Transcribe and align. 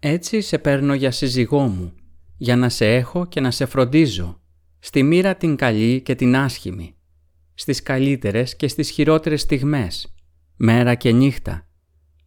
Έτσι 0.00 0.40
σε 0.40 0.58
παίρνω 0.58 0.94
για 0.94 1.10
σύζυγό 1.10 1.66
μου, 1.66 1.92
για 2.36 2.56
να 2.56 2.68
σε 2.68 2.94
έχω 2.94 3.26
και 3.26 3.40
να 3.40 3.50
σε 3.50 3.66
φροντίζω, 3.66 4.40
στη 4.78 5.02
μοίρα 5.02 5.36
την 5.36 5.56
καλή 5.56 6.00
και 6.02 6.14
την 6.14 6.36
άσχημη, 6.36 6.96
στις 7.54 7.82
καλύτερες 7.82 8.56
και 8.56 8.68
στις 8.68 8.90
χειρότερες 8.90 9.40
στιγμές, 9.40 10.14
μέρα 10.56 10.94
και 10.94 11.12
νύχτα, 11.12 11.66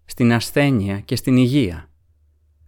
στην 0.05 0.34
ασθένεια 0.34 0.99
και 0.99 1.15
στην 1.15 1.38
υγεία, 1.38 1.89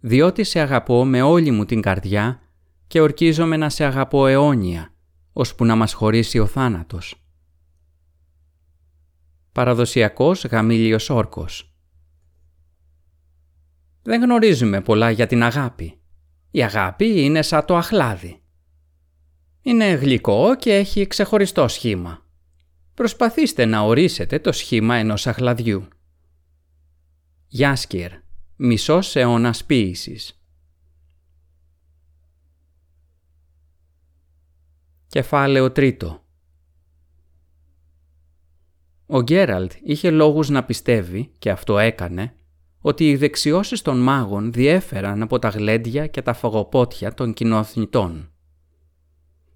διότι 0.00 0.44
σε 0.44 0.60
αγαπώ 0.60 1.04
με 1.04 1.22
όλη 1.22 1.50
μου 1.50 1.64
την 1.64 1.80
καρδιά 1.80 2.40
και 2.86 3.00
ορκίζομαι 3.00 3.56
να 3.56 3.68
σε 3.68 3.84
αγαπώ 3.84 4.26
αιώνια, 4.26 4.94
ώσπου 5.32 5.64
να 5.64 5.76
μας 5.76 5.92
χωρίσει 5.92 6.38
ο 6.38 6.46
θάνατος. 6.46 7.14
Παραδοσιακός 9.52 10.44
γαμήλιος 10.44 11.10
όρκος 11.10 11.73
Δεν 14.06 14.22
γνωρίζουμε 14.22 14.80
πολλά 14.80 15.10
για 15.10 15.26
την 15.26 15.42
αγάπη. 15.42 15.98
Η 16.50 16.62
αγάπη 16.62 17.22
είναι 17.24 17.42
σαν 17.42 17.64
το 17.64 17.76
αχλάδι. 17.76 18.42
Είναι 19.62 19.92
γλυκό 19.92 20.56
και 20.56 20.74
έχει 20.74 21.06
ξεχωριστό 21.06 21.68
σχήμα. 21.68 22.26
Προσπαθήστε 22.94 23.64
να 23.64 23.80
ορίσετε 23.80 24.38
το 24.38 24.52
σχήμα 24.52 24.96
ενός 24.96 25.26
αχλαδιού. 25.26 25.88
Γιάσκυρ, 27.46 28.12
μισός 28.56 29.16
αιώνας 29.16 29.64
ποίησης. 29.64 30.42
Κεφάλαιο 35.06 35.72
τρίτο 35.72 36.24
Ο 39.06 39.22
Γκέραλτ 39.22 39.72
είχε 39.82 40.10
λόγους 40.10 40.48
να 40.48 40.64
πιστεύει, 40.64 41.32
και 41.38 41.50
αυτό 41.50 41.78
έκανε, 41.78 42.34
ότι 42.86 43.08
οι 43.08 43.16
δεξιώσεις 43.16 43.82
των 43.82 43.98
μάγων 43.98 44.52
διέφεραν 44.52 45.22
από 45.22 45.38
τα 45.38 45.48
γλέντια 45.48 46.06
και 46.06 46.22
τα 46.22 46.32
φαγοπότια 46.32 47.14
των 47.14 47.32
κοινοθνητών. 47.32 48.30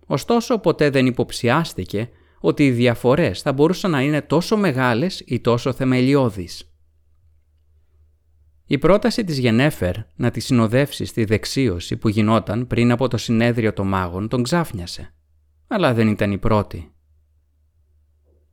Ωστόσο 0.07 0.59
ποτέ 0.59 0.91
δεν 0.91 1.07
υποψιάστηκε 1.07 2.09
ότι 2.41 2.67
οι 2.67 2.71
διαφορές 2.71 3.43
θα 3.43 3.53
μπορούσαν 3.53 3.91
να 3.91 4.03
είναι 4.03 4.23
τόσο 4.23 4.57
μεγάλες 4.57 5.23
ή 5.27 5.41
τόσο 5.41 5.73
θεμελιώδεις. 5.73 6.73
Η 8.67 8.79
πρόταση 8.79 9.25
της 9.25 9.39
Γενέφερ 9.39 9.95
να 10.17 10.31
τη 10.31 10.41
συνοδεύσει 10.41 11.05
στη 11.05 11.25
δεξίωση 11.25 11.97
που 11.97 12.09
γινόταν 12.09 12.67
πριν 12.67 12.91
από 12.91 13.09
το 13.09 13.17
συνέδριο 13.17 13.73
των 13.73 13.89
μάγων 13.89 14.29
τον 14.29 14.43
ξάφνιασε 14.43 15.13
αλλά 15.69 15.95
δεν 15.95 16.09
ήταν 16.09 16.33
η 16.33 16.39
πρώτη. 16.39 16.93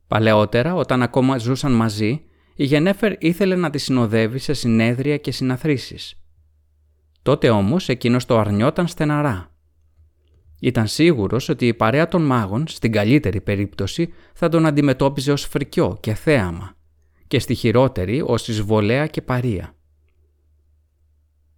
Παλαιότερα, 0.06 0.74
όταν 0.74 1.02
ακόμα 1.02 1.38
ζούσαν 1.38 1.72
μαζί, 1.72 2.24
η 2.56 2.64
Γενέφερ 2.64 3.12
ήθελε 3.18 3.56
να 3.56 3.70
τη 3.70 3.78
συνοδεύει 3.78 4.38
σε 4.38 4.52
συνέδρια 4.52 5.16
και 5.16 5.32
συναθρήσεις. 5.32 6.14
Τότε 7.22 7.50
όμως 7.50 7.88
εκείνος 7.88 8.24
το 8.24 8.38
αρνιόταν 8.38 8.86
στεναρά. 8.86 9.50
Ήταν 10.60 10.86
σίγουρος 10.86 11.48
ότι 11.48 11.66
η 11.66 11.74
παρέα 11.74 12.08
των 12.08 12.22
μάγων, 12.22 12.66
στην 12.66 12.92
καλύτερη 12.92 13.40
περίπτωση, 13.40 14.12
θα 14.34 14.48
τον 14.48 14.66
αντιμετώπιζε 14.66 15.32
ως 15.32 15.44
φρικιό 15.44 15.96
και 16.00 16.14
θέαμα 16.14 16.76
και 17.26 17.38
στη 17.38 17.54
χειρότερη 17.54 18.22
ως 18.26 18.48
εισβολέα 18.48 19.06
και 19.06 19.22
παρία. 19.22 19.74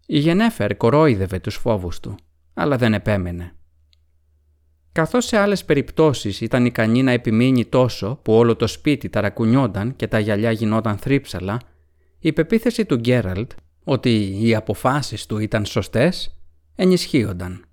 Η 0.07 0.19
Γενέφερ 0.19 0.77
κορόιδευε 0.77 1.39
τους 1.39 1.57
φόβους 1.57 2.01
του, 2.01 2.15
αλλά 2.55 2.77
δεν 2.77 2.95
επέμενε. 2.95 3.58
Καθώς 4.99 5.25
σε 5.25 5.37
άλλες 5.37 5.65
περιπτώσεις 5.65 6.41
ήταν 6.41 6.65
ικανή 6.65 7.03
να 7.03 7.11
επιμείνει 7.11 7.65
τόσο 7.65 8.19
που 8.23 8.33
όλο 8.33 8.57
το 8.57 8.67
σπίτι 8.67 9.09
ταρακουνιόταν 9.09 9.97
και 9.97 10.07
τα 10.07 10.19
γυαλιά 10.19 10.51
γινόταν 10.51 10.99
θρύψαλα, 10.99 11.61
η 12.19 12.33
πεποίθηση 12.33 12.85
του 12.85 12.97
Γκέραλτ 12.97 13.51
ότι 13.85 14.39
οι 14.41 14.55
αποφάσεις 14.55 15.27
του 15.27 15.39
ήταν 15.39 15.65
σωστές 15.65 16.39
ενισχύονταν. 16.75 17.65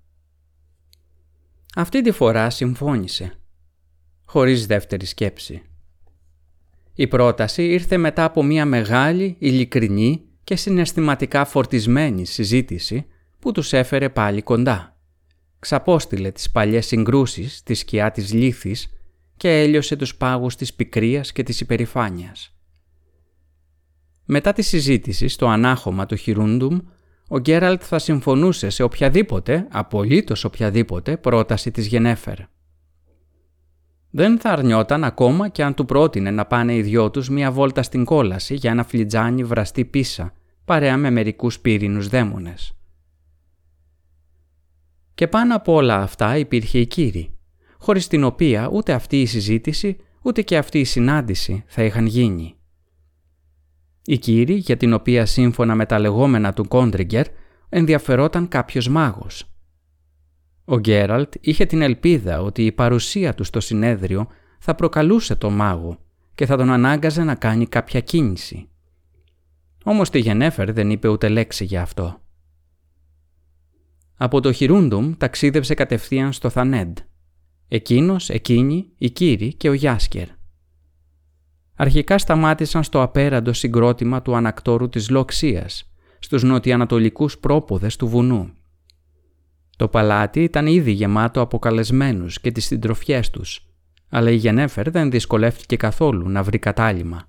Αυτή 1.76 2.02
τη 2.02 2.10
φορά 2.10 2.50
συμφώνησε, 2.50 3.32
χωρίς 4.24 4.66
δεύτερη 4.66 5.06
σκέψη. 5.06 5.62
Η 6.94 7.06
πρόταση 7.06 7.64
ήρθε 7.64 7.96
μετά 7.96 8.24
από 8.24 8.42
μια 8.42 8.64
μεγάλη, 8.64 9.36
ειλικρινή 9.38 10.22
και 10.44 10.56
συναισθηματικά 10.56 11.44
φορτισμένη 11.44 12.26
συζήτηση 12.26 13.06
που 13.38 13.52
τους 13.52 13.72
έφερε 13.72 14.08
πάλι 14.08 14.42
κοντά 14.42 14.95
ξαπόστειλε 15.66 16.30
τις 16.30 16.50
παλιές 16.50 16.86
συγκρούσεις 16.86 17.56
στη 17.56 17.74
σκιά 17.74 18.10
της 18.10 18.32
λύθης 18.32 18.88
και 19.36 19.60
έλειωσε 19.60 19.96
τους 19.96 20.16
πάγους 20.16 20.56
της 20.56 20.74
πικρίας 20.74 21.32
και 21.32 21.42
της 21.42 21.60
υπερηφάνειας. 21.60 22.56
Μετά 24.24 24.52
τη 24.52 24.62
συζήτηση 24.62 25.28
στο 25.28 25.46
ανάχωμα 25.46 26.06
του 26.06 26.16
Χιρούντουμ, 26.16 26.78
ο 27.28 27.38
Γκέραλτ 27.38 27.82
θα 27.84 27.98
συμφωνούσε 27.98 28.70
σε 28.70 28.82
οποιαδήποτε, 28.82 29.66
απολύτως 29.70 30.44
οποιαδήποτε, 30.44 31.16
πρόταση 31.16 31.70
της 31.70 31.86
Γενέφερ. 31.86 32.38
Δεν 34.10 34.38
θα 34.38 34.50
αρνιόταν 34.50 35.04
ακόμα 35.04 35.48
και 35.48 35.62
αν 35.62 35.74
του 35.74 35.84
πρότεινε 35.84 36.30
να 36.30 36.46
πάνε 36.46 36.74
οι 36.74 36.82
δυο 36.82 37.10
τους 37.10 37.28
μία 37.28 37.50
βόλτα 37.50 37.82
στην 37.82 38.04
κόλαση 38.04 38.54
για 38.54 38.70
ένα 38.70 38.84
φλιτζάνι 38.84 39.44
βραστή 39.44 39.84
πίσα, 39.84 40.32
παρέα 40.64 40.96
με 40.96 41.10
μερικούς 41.10 41.60
πύρινους 41.60 42.08
δαίμονες. 42.08 42.76
Και 45.16 45.28
πάνω 45.28 45.56
από 45.56 45.72
όλα 45.72 46.02
αυτά 46.02 46.36
υπήρχε 46.36 46.78
η 46.78 46.86
Κύρι, 46.86 47.30
χωρίς 47.78 48.06
την 48.06 48.24
οποία 48.24 48.68
ούτε 48.72 48.92
αυτή 48.92 49.20
η 49.20 49.26
συζήτηση 49.26 49.96
ούτε 50.22 50.42
και 50.42 50.56
αυτή 50.56 50.78
η 50.78 50.84
συνάντηση 50.84 51.64
θα 51.66 51.82
είχαν 51.82 52.06
γίνει. 52.06 52.54
Η 54.04 54.18
Κύρι 54.18 54.54
για 54.54 54.76
την 54.76 54.92
οποία 54.92 55.26
σύμφωνα 55.26 55.74
με 55.74 55.86
τα 55.86 55.98
λεγόμενα 55.98 56.52
του 56.52 56.68
Κόντριγκερ 56.68 57.26
ενδιαφερόταν 57.68 58.48
κάποιος 58.48 58.88
μάγος. 58.88 59.44
Ο 60.64 60.78
Γκέραλτ 60.78 61.34
είχε 61.40 61.66
την 61.66 61.82
ελπίδα 61.82 62.42
ότι 62.42 62.66
η 62.66 62.72
παρουσία 62.72 63.34
του 63.34 63.44
στο 63.44 63.60
συνέδριο 63.60 64.26
θα 64.58 64.74
προκαλούσε 64.74 65.36
τον 65.36 65.52
μάγο 65.52 65.98
και 66.34 66.46
θα 66.46 66.56
τον 66.56 66.70
ανάγκαζε 66.70 67.24
να 67.24 67.34
κάνει 67.34 67.66
κάποια 67.66 68.00
κίνηση. 68.00 68.68
Όμως 69.84 70.10
τη 70.10 70.18
Γενέφερ 70.18 70.72
δεν 70.72 70.90
είπε 70.90 71.08
ούτε 71.08 71.28
λέξη 71.28 71.64
για 71.64 71.82
αυτό. 71.82 72.20
Από 74.18 74.40
το 74.40 74.52
Χιρούντουμ 74.52 75.14
ταξίδευσε 75.16 75.74
κατευθείαν 75.74 76.32
στο 76.32 76.50
Θανέντ. 76.50 76.98
Εκείνος, 77.68 78.30
εκείνη, 78.30 78.92
η 78.98 79.10
Κύρι 79.10 79.54
και 79.54 79.68
ο 79.68 79.72
Γιάσκερ. 79.72 80.28
Αρχικά 81.74 82.18
σταμάτησαν 82.18 82.82
στο 82.82 83.02
απέραντο 83.02 83.52
συγκρότημα 83.52 84.22
του 84.22 84.36
ανακτόρου 84.36 84.88
της 84.88 85.10
Λοξίας, 85.10 85.92
στους 86.18 86.42
νοτιοανατολικούς 86.42 87.38
πρόποδες 87.38 87.96
του 87.96 88.08
βουνού. 88.08 88.50
Το 89.76 89.88
παλάτι 89.88 90.42
ήταν 90.42 90.66
ήδη 90.66 90.90
γεμάτο 90.90 91.40
από 91.40 91.58
καλεσμένους 91.58 92.40
και 92.40 92.52
τις 92.52 92.64
συντροφιές 92.64 93.30
τους, 93.30 93.68
αλλά 94.08 94.30
η 94.30 94.36
Γενέφερ 94.36 94.90
δεν 94.90 95.10
δυσκολεύτηκε 95.10 95.76
καθόλου 95.76 96.28
να 96.28 96.42
βρει 96.42 96.58
κατάλημα. 96.58 97.28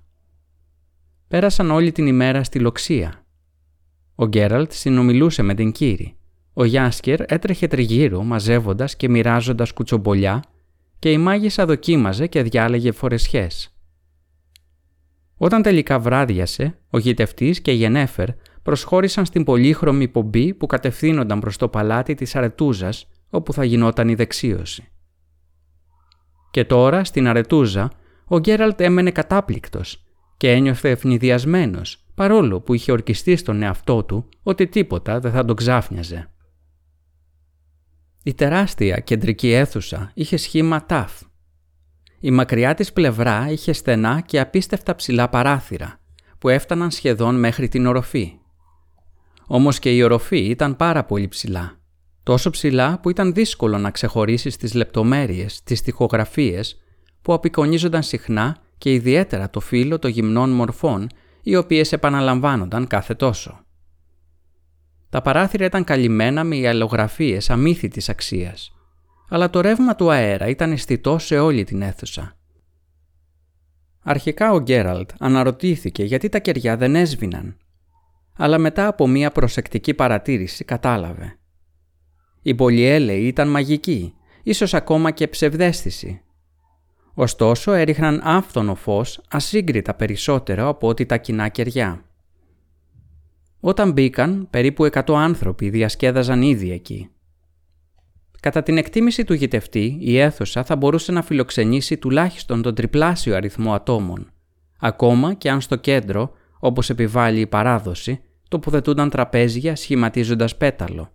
Πέρασαν 1.28 1.70
όλη 1.70 1.92
την 1.92 2.06
ημέρα 2.06 2.44
στη 2.44 2.58
Λοξία. 2.58 3.26
Ο 4.14 4.26
Γκέραλτ 4.26 4.72
συνομιλούσε 4.72 5.42
με 5.42 5.54
την 5.54 5.72
Κύρι 5.72 6.17
ο 6.60 6.64
Γιάσκερ 6.64 7.20
έτρεχε 7.32 7.66
τριγύρω 7.66 8.22
μαζεύοντας 8.22 8.96
και 8.96 9.08
μοιράζοντας 9.08 9.72
κουτσομπολιά 9.72 10.42
και 10.98 11.12
η 11.12 11.18
μάγισσα 11.18 11.66
δοκίμαζε 11.66 12.26
και 12.26 12.42
διάλεγε 12.42 12.92
φορεσιές. 12.92 13.76
Όταν 15.36 15.62
τελικά 15.62 15.98
βράδιασε, 15.98 16.78
ο 16.90 16.98
γητευτής 16.98 17.60
και 17.60 17.70
η 17.70 17.74
Γενέφερ 17.74 18.28
προσχώρησαν 18.62 19.24
στην 19.24 19.44
πολύχρωμη 19.44 20.08
πομπή 20.08 20.54
που 20.54 20.66
κατευθύνονταν 20.66 21.40
προς 21.40 21.56
το 21.56 21.68
παλάτι 21.68 22.14
της 22.14 22.36
Αρετούζας, 22.36 23.08
όπου 23.30 23.52
θα 23.52 23.64
γινόταν 23.64 24.08
η 24.08 24.14
δεξίωση. 24.14 24.88
Και 26.50 26.64
τώρα, 26.64 27.04
στην 27.04 27.28
Αρετούζα, 27.28 27.90
ο 28.24 28.38
Γκέραλτ 28.38 28.80
έμενε 28.80 29.10
κατάπληκτος 29.10 30.04
και 30.36 30.50
ένιωθε 30.50 30.90
ευνηδιασμένος, 30.90 32.04
παρόλο 32.14 32.60
που 32.60 32.74
είχε 32.74 32.92
ορκιστεί 32.92 33.36
στον 33.36 33.62
εαυτό 33.62 34.04
του 34.04 34.28
ότι 34.42 34.66
τίποτα 34.66 35.20
δεν 35.20 35.32
θα 35.32 35.44
τον 35.44 35.56
ξάφνιαζε. 35.56 36.30
Η 38.28 38.34
τεράστια 38.34 38.98
κεντρική 38.98 39.50
αίθουσα 39.50 40.10
είχε 40.14 40.36
σχήμα 40.36 40.86
τάφ. 40.86 41.12
Η 42.20 42.30
μακριά 42.30 42.74
της 42.74 42.92
πλευρά 42.92 43.50
είχε 43.50 43.72
στενά 43.72 44.20
και 44.20 44.40
απίστευτα 44.40 44.94
ψηλά 44.94 45.28
παράθυρα, 45.28 46.00
που 46.38 46.48
έφταναν 46.48 46.90
σχεδόν 46.90 47.38
μέχρι 47.38 47.68
την 47.68 47.86
οροφή. 47.86 48.38
Όμως 49.46 49.78
και 49.78 49.94
η 49.94 50.02
οροφή 50.02 50.38
ήταν 50.38 50.76
πάρα 50.76 51.04
πολύ 51.04 51.28
ψηλά. 51.28 51.78
Τόσο 52.22 52.50
ψηλά 52.50 52.98
που 53.00 53.10
ήταν 53.10 53.32
δύσκολο 53.32 53.78
να 53.78 53.90
ξεχωρίσεις 53.90 54.56
τις 54.56 54.74
λεπτομέρειες, 54.74 55.62
τις 55.62 55.82
τοιχογραφίες, 55.82 56.80
που 57.22 57.32
απεικονίζονταν 57.32 58.02
συχνά 58.02 58.56
και 58.78 58.92
ιδιαίτερα 58.92 59.50
το 59.50 59.60
φύλλο 59.60 59.98
των 59.98 60.10
γυμνών 60.10 60.50
μορφών, 60.50 61.06
οι 61.42 61.56
οποίες 61.56 61.92
επαναλαμβάνονταν 61.92 62.86
κάθε 62.86 63.14
τόσο. 63.14 63.60
Τα 65.10 65.22
παράθυρα 65.22 65.64
ήταν 65.64 65.84
καλυμμένα 65.84 66.44
με 66.44 66.68
αλλογραφίες 66.68 67.50
αμύθιτης 67.50 68.08
αξίας, 68.08 68.72
αλλά 69.28 69.50
το 69.50 69.60
ρεύμα 69.60 69.94
του 69.96 70.10
αέρα 70.10 70.46
ήταν 70.46 70.72
αισθητό 70.72 71.18
σε 71.18 71.38
όλη 71.38 71.64
την 71.64 71.82
αίθουσα. 71.82 72.36
Αρχικά 74.02 74.52
ο 74.52 74.60
Γκέραλτ 74.60 75.10
αναρωτήθηκε 75.18 76.04
γιατί 76.04 76.28
τα 76.28 76.38
κεριά 76.38 76.76
δεν 76.76 76.94
έσβηναν. 76.94 77.56
αλλά 78.40 78.58
μετά 78.58 78.86
από 78.86 79.06
μία 79.06 79.30
προσεκτική 79.30 79.94
παρατήρηση 79.94 80.64
κατάλαβε. 80.64 81.38
Η 82.42 82.54
πολυέλαιοι 82.54 83.26
ήταν 83.26 83.48
μαγική, 83.48 84.14
ίσως 84.42 84.74
ακόμα 84.74 85.10
και 85.10 85.28
ψευδέστηση. 85.28 86.22
Ωστόσο 87.14 87.72
έριχναν 87.72 88.20
άφθονο 88.24 88.74
φως 88.74 89.20
ασύγκριτα 89.28 89.94
περισσότερο 89.94 90.68
από 90.68 90.88
ό,τι 90.88 91.06
τα 91.06 91.16
κοινά 91.16 91.48
κεριά. 91.48 92.04
Όταν 93.60 93.92
μπήκαν, 93.92 94.46
περίπου 94.50 94.88
100 94.92 95.14
άνθρωποι 95.14 95.70
διασκέδαζαν 95.70 96.42
ήδη 96.42 96.72
εκεί. 96.72 97.10
Κατά 98.40 98.62
την 98.62 98.76
εκτίμηση 98.76 99.24
του 99.24 99.34
γητευτή, 99.34 99.96
η 100.00 100.18
αίθουσα 100.18 100.64
θα 100.64 100.76
μπορούσε 100.76 101.12
να 101.12 101.22
φιλοξενήσει 101.22 101.96
τουλάχιστον 101.96 102.62
τον 102.62 102.74
τριπλάσιο 102.74 103.36
αριθμό 103.36 103.72
ατόμων, 103.72 104.32
ακόμα 104.78 105.34
και 105.34 105.50
αν 105.50 105.60
στο 105.60 105.76
κέντρο, 105.76 106.32
όπως 106.58 106.90
επιβάλλει 106.90 107.40
η 107.40 107.46
παράδοση, 107.46 108.20
τοποθετούνταν 108.48 109.10
τραπέζια 109.10 109.76
σχηματίζοντας 109.76 110.56
πέταλο. 110.56 111.12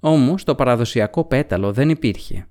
Όμως 0.00 0.44
το 0.44 0.54
παραδοσιακό 0.54 1.24
πέταλο 1.24 1.72
δεν 1.72 1.88
υπήρχε. 1.88 2.46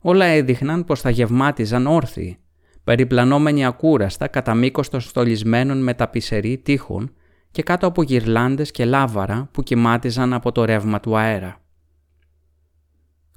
Όλα 0.00 0.24
έδειχναν 0.24 0.84
πως 0.84 1.00
θα 1.00 1.10
γευμάτιζαν 1.10 1.86
όρθιοι, 1.86 2.38
περιπλανόμενοι 2.84 3.66
ακούραστα 3.66 4.28
κατά 4.28 4.54
μήκος 4.54 4.88
των 4.88 5.00
στολισμένων 5.00 5.82
με 5.82 5.94
ταπισερή 5.94 6.58
τείχων 6.58 7.12
και 7.50 7.62
κάτω 7.62 7.86
από 7.86 8.02
γυρλάντες 8.02 8.70
και 8.70 8.84
λάβαρα 8.84 9.48
που 9.52 9.62
κοιμάτιζαν 9.62 10.32
από 10.32 10.52
το 10.52 10.64
ρεύμα 10.64 11.00
του 11.00 11.16
αέρα. 11.16 11.62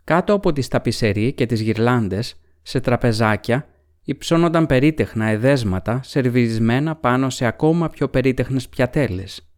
Κάτω 0.04 0.34
από 0.34 0.52
τις 0.52 0.68
ταπισερή 0.68 1.34
και 1.34 1.46
τις 1.46 1.62
γυρλάντες, 1.62 2.36
σε 2.62 2.80
τραπεζάκια, 2.80 3.68
υψώνονταν 4.04 4.66
περίτεχνα 4.66 5.25
εδέσματα 5.25 6.00
σερβιρισμένα 6.04 6.96
πάνω 6.96 7.30
σε 7.30 7.46
ακόμα 7.46 7.90
πιο 7.90 8.10
περίτεχνες 8.10 8.69
πιατέλες. 8.69 9.52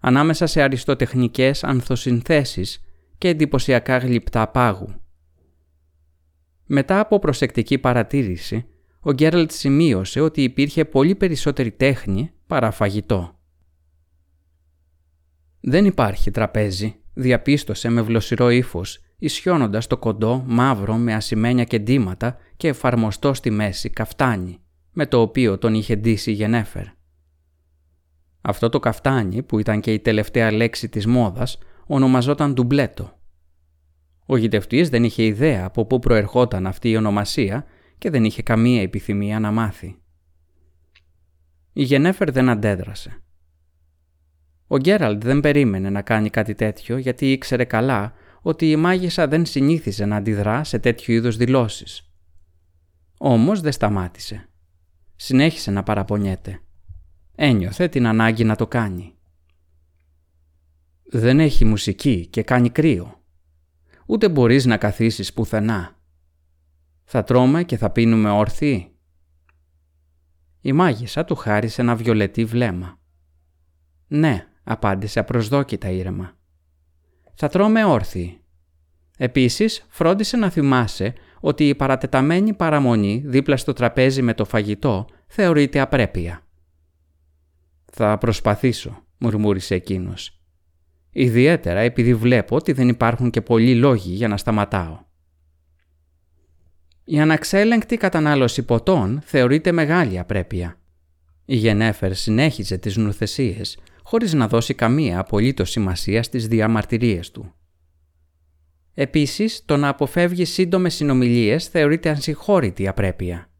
Ανάμεσα 0.00 0.46
σε 0.46 0.62
αριστοτεχνικές 0.62 1.64
ανθοσυνθέσεις 1.64 2.80
και 3.18 3.28
εντυπωσιακά 3.28 3.98
γλυπτά 3.98 4.48
πάγου. 4.48 4.94
Μετά 6.66 7.00
από 7.00 7.18
προσεκτική 7.18 7.78
παρατήρηση, 7.78 8.66
ο 9.00 9.12
Γκέραλτ 9.12 9.50
σημείωσε 9.50 10.20
ότι 10.20 10.42
υπήρχε 10.42 10.84
πολύ 10.84 11.14
περισσότερη 11.14 11.70
τέχνη 11.70 12.32
παρά 12.46 12.70
φαγητό. 12.70 13.33
«Δεν 15.66 15.84
υπάρχει 15.84 16.30
τραπέζι», 16.30 16.94
διαπίστωσε 17.14 17.88
με 17.88 18.02
βλοσιρό 18.02 18.50
ύφος, 18.50 19.00
ισιώνοντας 19.18 19.86
το 19.86 19.96
κοντό, 19.96 20.44
μαύρο 20.46 20.94
με 20.96 21.14
ασημένια 21.14 21.64
και 21.64 21.78
ντύματα 21.78 22.36
και 22.56 22.68
εφαρμοστό 22.68 23.34
στη 23.34 23.50
μέση 23.50 23.90
καφτάνι, 23.90 24.58
με 24.92 25.06
το 25.06 25.20
οποίο 25.20 25.58
τον 25.58 25.74
είχε 25.74 25.96
ντύσει 25.96 26.30
η 26.30 26.34
Γενέφερ. 26.34 26.84
Αυτό 28.40 28.68
το 28.68 28.78
καφτάνι, 28.78 29.42
που 29.42 29.58
ήταν 29.58 29.80
και 29.80 29.92
η 29.92 30.00
τελευταία 30.00 30.52
λέξη 30.52 30.88
της 30.88 31.06
μόδας, 31.06 31.58
ονομαζόταν 31.86 32.52
ντουμπλέτο. 32.52 33.18
Ο 34.26 34.36
γητευτής 34.36 34.88
δεν 34.88 35.04
είχε 35.04 35.24
ιδέα 35.24 35.64
από 35.64 35.86
πού 35.86 35.98
προερχόταν 35.98 36.66
αυτή 36.66 36.90
η 36.90 36.96
ονομασία 36.96 37.64
και 37.98 38.10
δεν 38.10 38.24
είχε 38.24 38.42
καμία 38.42 38.82
επιθυμία 38.82 39.40
να 39.40 39.50
μάθει. 39.50 39.96
Η 41.72 41.82
Γενέφερ 41.82 42.32
δεν 42.32 42.48
αντέδρασε. 42.48 43.23
Ο 44.66 44.76
Γκέραλντ 44.76 45.24
δεν 45.24 45.40
περίμενε 45.40 45.90
να 45.90 46.02
κάνει 46.02 46.30
κάτι 46.30 46.54
τέτοιο 46.54 46.96
γιατί 46.96 47.32
ήξερε 47.32 47.64
καλά 47.64 48.12
ότι 48.42 48.70
η 48.70 48.76
μάγισσα 48.76 49.28
δεν 49.28 49.46
συνήθιζε 49.46 50.04
να 50.04 50.16
αντιδρά 50.16 50.64
σε 50.64 50.78
τέτοιου 50.78 51.14
είδους 51.14 51.36
δηλώσεις. 51.36 52.12
Όμως 53.18 53.60
δεν 53.60 53.72
σταμάτησε. 53.72 54.48
Συνέχισε 55.16 55.70
να 55.70 55.82
παραπονιέται. 55.82 56.60
Ένιωθε 57.34 57.88
την 57.88 58.06
ανάγκη 58.06 58.44
να 58.44 58.56
το 58.56 58.66
κάνει. 58.66 59.14
Δεν 61.10 61.40
έχει 61.40 61.64
μουσική 61.64 62.26
και 62.26 62.42
κάνει 62.42 62.70
κρύο. 62.70 63.22
Ούτε 64.06 64.28
μπορείς 64.28 64.64
να 64.64 64.76
καθίσεις 64.76 65.32
πουθενά. 65.32 65.96
Θα 67.04 67.24
τρώμε 67.24 67.64
και 67.64 67.76
θα 67.76 67.90
πίνουμε 67.90 68.30
όρθιοι. 68.30 68.88
Η 70.60 70.72
μάγισσα 70.72 71.24
του 71.24 71.34
χάρισε 71.34 71.80
ένα 71.80 71.96
βιολετή 71.96 72.44
βλέμμα. 72.44 72.98
«Ναι», 74.06 74.46
απάντησε 74.64 75.18
απροσδόκητα 75.18 75.90
ήρεμα. 75.90 76.32
«Θα 77.34 77.48
τρώμε 77.48 77.84
όρθιοι». 77.84 78.38
Επίσης, 79.18 79.86
φρόντισε 79.88 80.36
να 80.36 80.50
θυμάσαι 80.50 81.14
ότι 81.40 81.68
η 81.68 81.74
παρατεταμένη 81.74 82.52
παραμονή 82.52 83.22
δίπλα 83.26 83.56
στο 83.56 83.72
τραπέζι 83.72 84.22
με 84.22 84.34
το 84.34 84.44
φαγητό 84.44 85.06
θεωρείται 85.26 85.80
απρέπεια. 85.80 86.40
«Θα 87.92 88.18
προσπαθήσω», 88.18 89.02
μουρμούρισε 89.18 89.74
εκείνος. 89.74 90.38
«Ιδιαίτερα 91.10 91.80
επειδή 91.80 92.14
βλέπω 92.14 92.56
ότι 92.56 92.72
δεν 92.72 92.88
υπάρχουν 92.88 93.30
και 93.30 93.40
πολλοί 93.40 93.74
λόγοι 93.74 94.12
για 94.12 94.28
να 94.28 94.36
σταματάω». 94.36 94.98
Η 97.04 97.20
αναξέλεγκτη 97.20 97.96
κατανάλωση 97.96 98.62
ποτών 98.62 99.20
θεωρείται 99.24 99.72
μεγάλη 99.72 100.18
απρέπεια. 100.18 100.78
Η 101.44 101.56
Γενέφερ 101.56 102.14
συνέχιζε 102.14 102.78
τις 102.78 102.96
νουθεσίες 102.96 103.78
χωρίς 104.04 104.32
να 104.32 104.48
δώσει 104.48 104.74
καμία 104.74 105.18
απολύτως 105.18 105.70
σημασία 105.70 106.22
στις 106.22 106.48
διαμαρτυρίες 106.48 107.30
του. 107.30 107.54
Επίσης, 108.94 109.64
το 109.64 109.76
να 109.76 109.88
αποφεύγει 109.88 110.44
σύντομες 110.44 110.94
συνομιλίες 110.94 111.66
θεωρείται 111.66 112.08
ανσυγχώρητη 112.08 112.88
απρέπεια. 112.88 113.50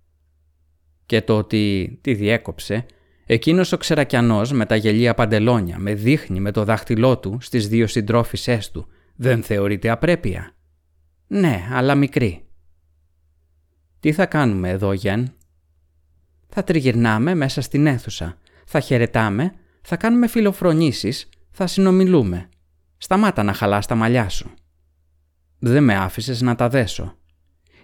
Και 1.07 1.23
το 1.23 1.37
ότι 1.39 1.99
τη 2.01 2.15
διέκοψε, 2.15 2.87
εκείνος 3.27 3.73
ο 3.73 3.77
ξερακιανός 3.77 4.53
με 4.53 4.67
τα 4.67 4.77
γελία 4.77 5.15
παντελόνια 5.15 5.79
με 5.79 5.95
δείχνει 5.95 6.41
με 6.41 6.51
το 6.51 6.65
δάχτυλό 6.65 7.19
του 7.19 7.39
στις 7.41 7.69
δύο 7.69 7.87
συντρόφισσές 7.87 8.71
του, 8.71 8.87
δεν 9.17 9.43
θεωρείται 9.43 9.89
απρέπεια. 9.89 10.55
Ναι, 11.27 11.69
αλλά 11.71 11.95
μικρή. 11.95 12.45
Τι 14.01 14.13
θα 14.13 14.27
κάνουμε 14.27 14.69
εδώ, 14.69 14.93
Γεν; 14.93 15.33
Θα 16.49 16.65
τριγυρνάμε 16.65 17.35
μέσα 17.35 17.61
στην 17.61 17.87
αίθουσα, 17.87 18.39
θα 18.65 18.81
χαιρετάμε, 18.81 19.53
θα 19.87 19.97
κάνουμε 19.97 20.27
φιλοφρονήσεις, 20.27 21.29
θα 21.51 21.67
συνομιλούμε. 21.67 22.49
Σταμάτα 22.97 23.43
να 23.43 23.53
χαλάς 23.53 23.87
τα 23.87 23.95
μαλλιά 23.95 24.29
σου. 24.29 24.55
Δεν 25.59 25.85
με 25.85 25.95
άφησες 25.95 26.41
να 26.41 26.55
τα 26.55 26.69
δέσω. 26.69 27.19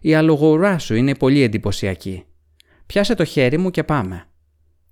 Η 0.00 0.14
αλογορά 0.14 0.78
σου 0.78 0.94
είναι 0.94 1.14
πολύ 1.14 1.42
εντυπωσιακή. 1.42 2.24
Πιάσε 2.86 3.14
το 3.14 3.24
χέρι 3.24 3.58
μου 3.58 3.70
και 3.70 3.84
πάμε. 3.84 4.24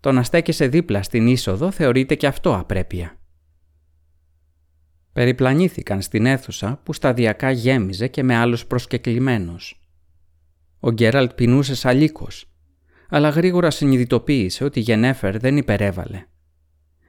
Το 0.00 0.12
να 0.12 0.22
στέκεσαι 0.22 0.66
δίπλα 0.66 1.02
στην 1.02 1.26
είσοδο 1.26 1.70
θεωρείται 1.70 2.14
και 2.14 2.26
αυτό 2.26 2.56
απρέπεια. 2.56 3.18
Περιπλανήθηκαν 5.12 6.02
στην 6.02 6.26
αίθουσα 6.26 6.80
που 6.82 6.92
σταδιακά 6.92 7.50
γέμιζε 7.50 8.08
και 8.08 8.22
με 8.22 8.34
άλλους 8.34 8.66
προσκεκλημένους. 8.66 9.80
Ο 10.80 10.90
Γκέραλτ 10.90 11.32
πεινούσε 11.32 11.74
σαλίκος, 11.74 12.50
αλλά 13.08 13.28
γρήγορα 13.28 13.70
συνειδητοποίησε 13.70 14.64
ότι 14.64 14.78
η 14.78 14.82
Γενέφερ 14.82 15.38
δεν 15.38 15.56
υπερέβαλε. 15.56 16.26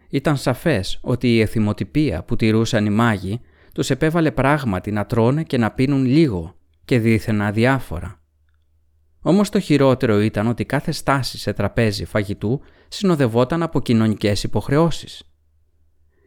Ήταν 0.09 0.37
σαφές 0.37 0.99
ότι 1.01 1.35
η 1.35 1.39
εθιμοτυπία 1.39 2.23
που 2.23 2.35
τηρούσαν 2.35 2.85
οι 2.85 2.89
μάγοι 2.89 3.41
τους 3.73 3.89
επέβαλε 3.89 4.31
πράγματι 4.31 4.91
να 4.91 5.05
τρώνε 5.05 5.43
και 5.43 5.57
να 5.57 5.71
πίνουν 5.71 6.05
λίγο 6.05 6.55
και 6.85 6.99
δίθεν 6.99 7.41
αδιάφορα. 7.41 8.21
Όμως 9.21 9.49
το 9.49 9.59
χειρότερο 9.59 10.21
ήταν 10.21 10.47
ότι 10.47 10.65
κάθε 10.65 10.91
στάση 10.91 11.37
σε 11.37 11.53
τραπέζι 11.53 12.05
φαγητού 12.05 12.61
συνοδευόταν 12.87 13.63
από 13.63 13.81
κοινωνικές 13.81 14.43
υποχρεώσεις. 14.43 15.23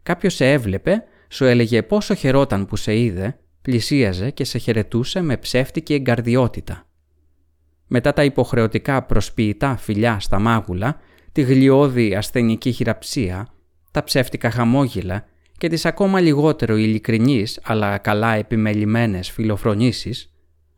Κάποιος 0.03 0.35
σε 0.35 0.53
έβλεπε, 0.53 1.05
σου 1.29 1.45
έλεγε 1.45 1.83
πόσο 1.83 2.15
χαιρόταν 2.15 2.67
που 2.67 2.77
σε 2.77 2.99
είδε, 2.99 3.39
πλησίαζε 3.63 4.31
και 4.31 4.45
σε 4.45 4.59
χαιρετούσε 4.59 5.21
με 5.21 5.37
ψεύτικη 5.37 5.95
εγκαρδιότητα. 5.95 6.87
Μετά 7.87 8.13
τα 8.13 8.25
υποχρεωτικά 8.25 9.03
προσποιητά 9.03 9.77
φιλιά 9.77 10.21
στα 10.21 10.39
μάγουλα, 10.39 11.01
τη 11.33 11.43
γλιώδη 11.43 12.15
ασθενική 12.15 12.73
χειραψία, 12.73 13.49
τα 13.93 14.05
ψεύτικα 14.05 14.51
χαμόγελα 14.51 15.25
και 15.59 15.69
τις 15.69 15.85
ακόμα 15.85 16.21
λιγότερο 16.21 16.77
ειλικρινείς 16.77 17.61
αλλά 17.63 17.99
καλά 17.99 18.35
επιμελημένες 18.35 19.31
φιλοφρονήσεις, 19.31 20.33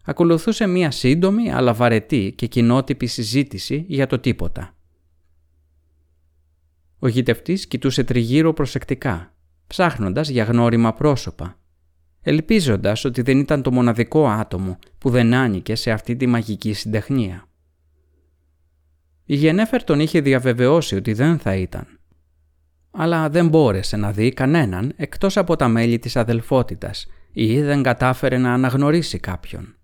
ακολουθούσε 0.05 0.67
μία 0.67 0.91
σύντομη 0.91 1.53
αλλά 1.53 1.73
βαρετή 1.73 2.33
και 2.37 2.47
κοινότυπη 2.47 3.07
συζήτηση 3.07 3.85
για 3.89 4.07
το 4.07 4.19
τίποτα. 4.19 4.75
Ο 6.99 7.09
γητευτής 7.09 7.67
κοιτούσε 7.67 8.05
τριγύρω 8.05 8.53
προσεκτικά, 8.53 9.35
ψάχνοντας 9.67 10.29
για 10.29 10.45
γνώριμα 10.45 10.93
πρόσωπα, 10.93 11.59
ελπίζοντας 12.23 13.05
ότι 13.05 13.23
δεν 13.23 13.39
ήταν 13.39 13.63
το 13.63 13.73
μοναδικό 13.73 14.29
άτομο 14.29 14.79
που 14.99 15.11
δεν 15.11 15.35
άνοικε 15.35 15.75
σε 15.75 15.91
αυτή 15.91 16.17
τη 16.17 16.27
μαγική 16.27 16.73
συντεχνία. 16.73 17.49
Η 19.25 19.35
Γενέφερ 19.35 19.85
τον 19.85 20.01
είχε 20.01 20.21
διαβεβαιώσει 20.21 20.97
ότι 20.97 21.13
δεν 21.13 21.39
θα 21.39 21.55
ήταν 21.55 21.87
αλλά 22.97 23.29
δεν 23.29 23.49
μπόρεσε 23.49 23.97
να 23.97 24.13
δει 24.13 24.33
κανέναν 24.33 24.93
εκτός 24.97 25.37
από 25.37 25.57
τα 25.57 25.69
μέλη 25.69 25.99
της 25.99 26.17
αδελφότητας 26.17 27.07
ή 27.33 27.61
δεν 27.61 27.83
κατάφερε 27.83 28.39
να 28.39 28.53
αναγνωρίσει 28.53 29.19
κάποιον. 29.19 29.75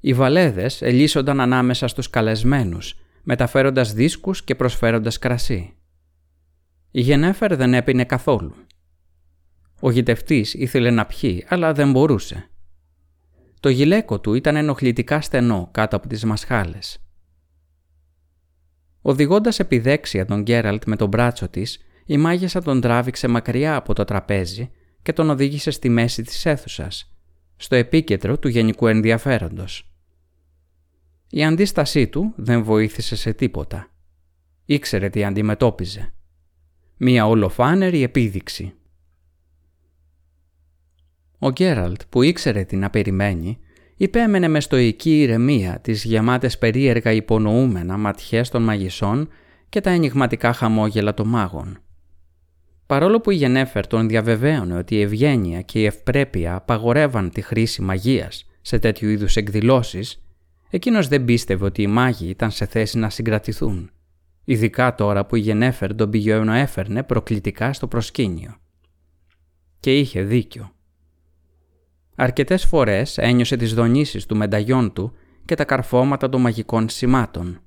Οι 0.00 0.14
βαλέδες 0.14 0.82
ελίσσονταν 0.82 1.40
ανάμεσα 1.40 1.88
στους 1.88 2.10
καλεσμένους, 2.10 2.94
μεταφέροντας 3.22 3.92
δίσκους 3.92 4.44
και 4.44 4.54
προσφέροντας 4.54 5.18
κρασί. 5.18 5.74
Η 6.90 7.00
Γενέφερ 7.00 7.56
δεν 7.56 7.74
έπινε 7.74 8.04
καθόλου. 8.04 8.54
Ο 9.80 9.90
γητευτής 9.90 10.54
ήθελε 10.54 10.90
να 10.90 11.06
πιει, 11.06 11.46
αλλά 11.48 11.72
δεν 11.72 11.90
μπορούσε. 11.90 12.48
Το 13.60 13.68
γυλαίκο 13.68 14.20
του 14.20 14.34
ήταν 14.34 14.56
ενοχλητικά 14.56 15.20
στενό 15.20 15.68
κάτω 15.72 15.96
από 15.96 16.08
τις 16.08 16.24
μασχάλες. 16.24 17.03
Οδηγώντας 19.06 19.58
επιδέξια 19.58 20.24
τον 20.24 20.42
Γκέραλτ 20.42 20.84
με 20.86 20.96
τον 20.96 21.08
μπράτσο 21.08 21.48
της, 21.48 21.78
η 22.06 22.16
μάγισσα 22.16 22.62
τον 22.62 22.80
τράβηξε 22.80 23.28
μακριά 23.28 23.76
από 23.76 23.94
το 23.94 24.04
τραπέζι 24.04 24.70
και 25.02 25.12
τον 25.12 25.30
οδήγησε 25.30 25.70
στη 25.70 25.88
μέση 25.88 26.22
της 26.22 26.46
αίθουσας, 26.46 27.14
στο 27.56 27.74
επίκεντρο 27.74 28.38
του 28.38 28.48
γενικού 28.48 28.86
ενδιαφέροντος. 28.86 29.94
Η 31.30 31.44
αντίστασή 31.44 32.08
του 32.08 32.32
δεν 32.36 32.62
βοήθησε 32.62 33.16
σε 33.16 33.32
τίποτα. 33.32 33.90
Ήξερε 34.64 35.08
τι 35.08 35.24
αντιμετώπιζε. 35.24 36.12
Μία 36.96 37.26
ολοφάνερη 37.26 38.02
επίδειξη. 38.02 38.72
Ο 41.38 41.50
Γκέραλτ 41.50 42.00
που 42.08 42.22
ήξερε 42.22 42.64
τι 42.64 42.76
να 42.76 42.90
περιμένει, 42.90 43.58
υπέμενε 43.96 44.48
μες 44.48 44.64
στοική 44.64 45.20
ηρεμία 45.22 45.80
τις 45.80 46.04
γεμάτες 46.04 46.58
περίεργα 46.58 47.12
υπονοούμενα 47.12 47.96
ματιές 47.96 48.48
των 48.48 48.62
μαγισσών 48.62 49.28
και 49.68 49.80
τα 49.80 49.90
ενηγματικά 49.90 50.52
χαμόγελα 50.52 51.14
των 51.14 51.28
μάγων. 51.28 51.78
Παρόλο 52.86 53.20
που 53.20 53.30
η 53.30 53.34
Γενέφερ 53.34 53.86
τον 53.86 54.08
διαβεβαίωνε 54.08 54.76
ότι 54.76 54.94
η 54.94 55.00
ευγένεια 55.00 55.60
και 55.60 55.80
η 55.80 55.84
ευπρέπεια 55.84 56.54
απαγορεύαν 56.54 57.30
τη 57.30 57.40
χρήση 57.40 57.82
μαγείας 57.82 58.46
σε 58.60 58.78
τέτοιου 58.78 59.08
είδους 59.08 59.36
εκδηλώσεις, 59.36 60.24
εκείνος 60.70 61.08
δεν 61.08 61.24
πίστευε 61.24 61.64
ότι 61.64 61.82
οι 61.82 61.86
μάγοι 61.86 62.28
ήταν 62.28 62.50
σε 62.50 62.66
θέση 62.66 62.98
να 62.98 63.10
συγκρατηθούν, 63.10 63.90
ειδικά 64.44 64.94
τώρα 64.94 65.26
που 65.26 65.36
η 65.36 65.40
Γενέφερ 65.40 65.94
τον 65.94 66.10
πηγαίνω 66.10 66.52
έφερνε 66.52 67.02
προκλητικά 67.02 67.72
στο 67.72 67.86
προσκήνιο. 67.86 68.54
Και 69.80 69.98
είχε 69.98 70.22
δίκιο. 70.22 70.72
Αρκετές 72.14 72.64
φορές 72.64 73.18
ένιωσε 73.18 73.56
τις 73.56 73.74
δονήσεις 73.74 74.26
του 74.26 74.36
μενταγιών 74.36 74.92
του 74.92 75.12
και 75.44 75.54
τα 75.54 75.64
καρφώματα 75.64 76.28
των 76.28 76.40
μαγικών 76.40 76.88
σημάτων. 76.88 77.60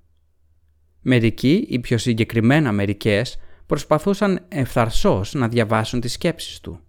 Μερικοί, 1.01 1.65
ή 1.69 1.79
πιο 1.79 1.97
συγκεκριμένα 1.97 2.71
μερικές, 2.71 3.37
προσπαθούσαν 3.65 4.45
ευθαρσώς 4.47 5.33
να 5.33 5.47
διαβάσουν 5.47 5.99
τις 5.99 6.13
σκέψεις 6.13 6.59
του. 6.59 6.79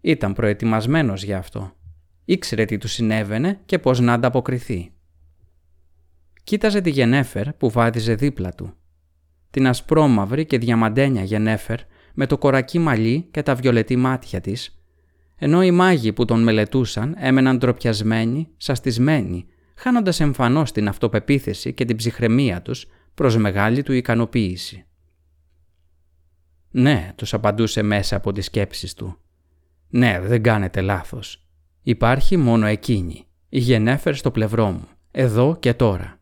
Ήταν 0.00 0.32
προετοιμασμένος 0.32 1.24
για 1.24 1.38
αυτό. 1.38 1.72
Ήξερε 2.24 2.64
τι 2.64 2.78
του 2.78 2.88
συνέβαινε 2.88 3.60
και 3.64 3.78
πώς 3.78 4.00
να 4.00 4.12
ανταποκριθεί. 4.12 4.92
Κοίταζε 6.44 6.80
τη 6.80 6.90
Γενέφερ 6.90 7.52
που 7.52 7.70
βάδιζε 7.70 8.14
δίπλα 8.14 8.50
του. 8.52 8.74
Την 9.50 9.66
ασπρόμαυρη 9.66 10.46
και 10.46 10.58
διαμαντένια 10.58 11.22
Γενέφερ 11.22 11.80
με 12.14 12.26
το 12.26 12.38
κορακί 12.38 12.78
μαλλί 12.78 13.28
και 13.30 13.42
τα 13.42 13.54
βιολετή 13.54 13.96
μάτια 13.96 14.40
της 14.40 14.81
ενώ 15.44 15.62
οι 15.62 15.70
μάγοι 15.70 16.12
που 16.12 16.24
τον 16.24 16.42
μελετούσαν 16.42 17.14
έμεναν 17.18 17.58
ντροπιασμένοι, 17.58 18.48
σαστισμένοι, 18.56 19.46
χάνοντας 19.74 20.20
εμφανώς 20.20 20.72
την 20.72 20.88
αυτοπεποίθηση 20.88 21.72
και 21.72 21.84
την 21.84 21.96
ψυχραιμία 21.96 22.62
τους 22.62 22.86
προς 23.14 23.36
μεγάλη 23.36 23.82
του 23.82 23.92
ικανοποίηση. 23.92 24.86
«Ναι», 26.70 27.12
τους 27.16 27.34
απαντούσε 27.34 27.82
μέσα 27.82 28.16
από 28.16 28.32
τις 28.32 28.44
σκέψεις 28.44 28.94
του. 28.94 29.18
«Ναι, 29.88 30.20
δεν 30.20 30.42
κάνετε 30.42 30.80
λάθος. 30.80 31.46
Υπάρχει 31.82 32.36
μόνο 32.36 32.66
εκείνη, 32.66 33.26
η 33.48 33.58
Γενέφερ 33.58 34.14
στο 34.14 34.30
πλευρό 34.30 34.70
μου, 34.70 34.88
εδώ 35.10 35.56
και 35.60 35.74
τώρα. 35.74 36.20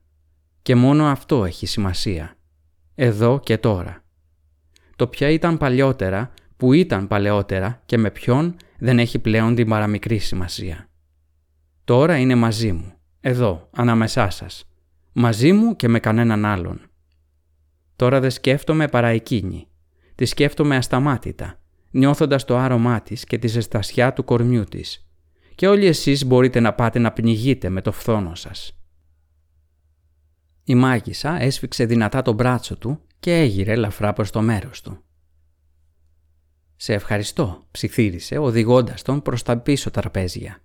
Και 0.62 0.74
μόνο 0.74 1.06
αυτό 1.06 1.44
έχει 1.44 1.66
σημασία. 1.66 2.36
Εδώ 2.94 3.40
και 3.40 3.58
τώρα. 3.58 4.04
Το 4.96 5.06
ποια 5.06 5.30
ήταν 5.30 5.56
παλιότερα, 5.56 6.32
που 6.56 6.72
ήταν 6.72 7.06
παλαιότερα 7.06 7.82
και 7.86 7.98
με 7.98 8.10
ποιον 8.10 8.56
δεν 8.80 8.98
έχει 8.98 9.18
πλέον 9.18 9.54
την 9.54 9.68
παραμικρή 9.68 10.18
σημασία. 10.18 10.88
Τώρα 11.84 12.16
είναι 12.16 12.34
μαζί 12.34 12.72
μου, 12.72 12.92
εδώ, 13.20 13.68
ανάμεσά 13.72 14.30
σας. 14.30 14.64
Μαζί 15.12 15.52
μου 15.52 15.76
και 15.76 15.88
με 15.88 16.00
κανέναν 16.00 16.44
άλλον. 16.44 16.80
Τώρα 17.96 18.20
δεν 18.20 18.30
σκέφτομαι 18.30 18.88
παρά 18.88 19.08
εκείνη. 19.08 19.68
Τη 20.14 20.24
σκέφτομαι 20.24 20.76
ασταμάτητα, 20.76 21.60
νιώθοντας 21.90 22.44
το 22.44 22.56
άρωμά 22.56 23.00
της 23.00 23.24
και 23.24 23.38
τη 23.38 23.46
ζεστασιά 23.48 24.12
του 24.12 24.24
κορμιού 24.24 24.64
της. 24.64 25.08
Και 25.54 25.68
όλοι 25.68 25.86
εσείς 25.86 26.24
μπορείτε 26.24 26.60
να 26.60 26.72
πάτε 26.72 26.98
να 26.98 27.12
πνιγείτε 27.12 27.68
με 27.68 27.80
το 27.80 27.92
φθόνο 27.92 28.34
σας. 28.34 28.78
Η 30.64 30.74
μάγισσα 30.74 31.42
έσφιξε 31.42 31.84
δυνατά 31.84 32.22
το 32.22 32.32
μπράτσο 32.32 32.76
του 32.76 33.00
και 33.20 33.34
έγειρε 33.34 33.72
ελαφρά 33.72 34.12
προς 34.12 34.30
το 34.30 34.42
μέρος 34.42 34.80
του. 34.80 35.04
«Σε 36.82 36.92
ευχαριστώ», 36.92 37.66
ψιθύρισε, 37.70 38.38
οδηγώντας 38.38 39.02
τον 39.02 39.22
προς 39.22 39.42
τα 39.42 39.58
πίσω 39.58 39.90
τραπέζια. 39.90 40.62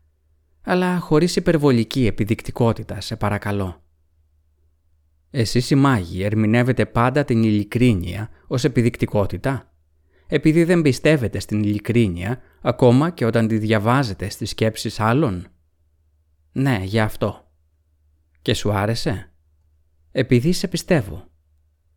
«Αλλά 0.62 1.00
χωρίς 1.00 1.36
υπερβολική 1.36 2.06
επιδεικτικότητα, 2.06 3.02
σε 3.02 3.16
παρακαλώ». 3.16 3.84
«Εσείς 5.30 5.70
οι 5.70 5.76
μάγοι 5.76 6.24
ερμηνεύετε 6.24 6.86
πάντα 6.86 7.24
την 7.24 7.44
ειλικρίνεια 7.44 8.30
ως 8.48 8.64
επιδεικτικότητα» 8.64 9.70
επειδή 10.28 10.64
δεν 10.64 10.82
πιστεύετε 10.82 11.40
στην 11.40 11.64
ειλικρίνεια 11.64 12.42
ακόμα 12.62 13.10
και 13.10 13.26
όταν 13.26 13.48
τη 13.48 13.58
διαβάζετε 13.58 14.30
στις 14.30 14.50
σκέψεις 14.50 15.00
άλλων. 15.00 15.48
Ναι, 16.52 16.82
για 16.84 17.04
αυτό. 17.04 17.52
Και 18.42 18.54
σου 18.54 18.72
άρεσε; 18.72 19.32
Επειδή 20.12 20.52
σε 20.52 20.68
πιστεύω. 20.68 21.28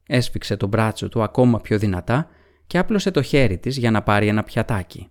Έσφιξε 0.07 0.57
το 0.57 0.67
μπράτσο 0.67 1.09
του 1.09 1.23
ακόμα 1.23 1.61
πιο 1.61 1.79
δυνατά 1.79 2.31
και 2.69 2.79
άπλωσε 2.79 3.11
το 3.11 3.23
χέρι 3.23 3.59
της 3.59 3.77
για 3.77 3.91
να 3.91 4.03
πάρει 4.03 4.27
ένα 4.27 4.43
πιατάκι. 4.43 5.11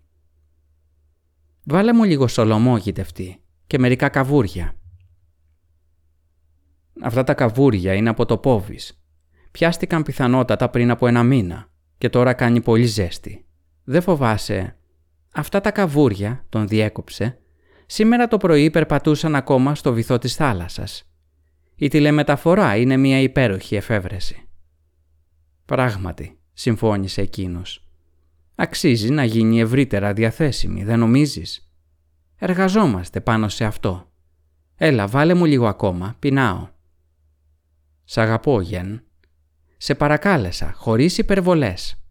«Βάλε 1.64 1.94
μου 1.94 2.04
λίγο 2.04 2.28
σολομό, 2.28 2.78
γητευτή, 2.78 3.42
και 3.68 3.80
μερικά 3.80 4.10
καβούρια». 4.10 4.76
«Αυτά 7.02 7.24
τα 7.24 7.34
καβούρια 7.34 7.94
είναι 7.94 8.10
από 8.10 8.26
το 8.26 8.38
πόβις. 8.38 9.02
Πιάστηκαν 9.52 10.04
πιθανότατα 10.04 10.70
πριν 10.70 10.92
από 10.92 11.08
ένα 11.08 11.24
μήνα 11.24 11.70
και 11.98 12.10
τώρα 12.10 12.34
κάνει 12.34 12.62
πολύ 12.62 12.86
ζέστη. 12.86 13.46
Δεν 13.84 14.02
φοβάσαι...» 14.02 14.78
«Αυτά 15.34 15.62
τα 15.62 15.72
καβούρια», 15.72 16.46
τον 16.50 16.68
διέκοψε, 16.68 17.40
«σήμερα 17.86 18.28
το 18.28 18.38
πρωί 18.38 18.70
περπατούσαν 18.70 19.36
ακόμα 19.36 19.76
στο 19.76 19.94
βυθό 19.94 20.18
της 20.18 20.36
θάλασσας. 20.36 21.10
Η 21.76 21.88
τηλεμεταφορά 21.88 22.76
είναι 22.76 22.98
μια 22.98 23.20
υπέροχη 23.20 23.76
εφεύρεση». 23.76 24.48
«Πράγματι», 25.66 26.37
συμφώνησε 26.58 27.22
εκείνος. 27.22 27.88
Αξίζει 28.56 29.10
να 29.10 29.24
γίνει 29.24 29.60
ευρύτερα 29.60 30.14
διαθέσιμη, 30.14 30.84
δεν 30.84 31.00
νομίζεις; 31.00 31.72
Εργαζόμαστε 32.38 33.22
πάνω 33.22 33.50
σε 33.50 33.66
αυτό. 33.66 34.12
Έλα, 34.76 35.08
βάλε 35.08 35.34
μου 35.34 35.46
λίγο 35.46 35.68
ακόμα, 35.68 36.16
πεινάω. 36.20 36.68
Σ' 38.04 38.18
αγαπώ, 38.18 38.62
Γεν. 38.62 39.04
Σε 39.78 39.96
παρακάλεσα, 39.96 40.74
χωρίς 40.74 41.18
υπερβολές. 41.18 42.02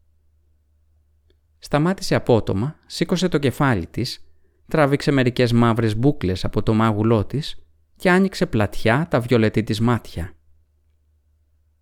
Σταμάτησε 1.59 2.15
απότομα, 2.15 2.77
σήκωσε 2.87 3.29
το 3.29 3.39
κεφάλι 3.39 3.87
της, 3.87 4.27
τράβηξε 4.69 5.11
μερικές 5.11 5.53
μαύρες 5.53 5.97
μπούκλες 5.97 6.45
από 6.45 6.63
το 6.63 6.75
μάγουλό 6.75 7.25
της 7.25 7.67
και 7.97 8.11
άνοιξε 8.11 8.47
πλατιά 8.47 9.07
τα 9.11 9.21
βιολετή 9.21 9.63
της 9.63 9.81
μάτια. 9.81 10.33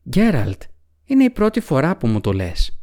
«Γκέραλτ, 0.09 0.63
είναι 1.05 1.25
η 1.25 1.31
πρώτη 1.31 1.61
φορά 1.61 1.97
που 1.97 2.07
μου 2.07 2.21
το 2.21 2.33
λες. 2.33 2.79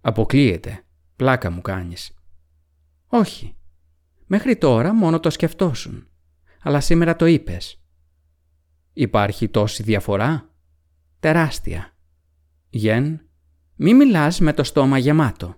Αποκλείεται. 0.00 0.84
Πλάκα 1.16 1.50
μου 1.50 1.60
κάνεις. 1.60 2.12
Όχι. 3.06 3.56
Μέχρι 4.26 4.56
τώρα 4.56 4.94
μόνο 4.94 5.20
το 5.20 5.30
σκεφτόσουν. 5.30 6.08
Αλλά 6.62 6.80
σήμερα 6.80 7.16
το 7.16 7.26
είπες. 7.26 7.82
Υπάρχει 8.92 9.48
τόση 9.48 9.82
διαφορά; 9.82 10.54
Τεράστια. 11.20 11.96
Γεν, 12.68 13.20
μη 13.76 13.94
μιλάς 13.94 14.40
με 14.40 14.52
το 14.52 14.64
στόμα 14.64 14.98
γεμάτο. 14.98 15.56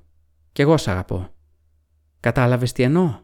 Κι 0.53 0.63
εγώ 0.63 0.77
σ' 0.77 0.89
αγαπώ. 0.89 1.35
Κατάλαβες 2.21 2.73
τι 2.73 2.83
εννοώ; 2.83 3.21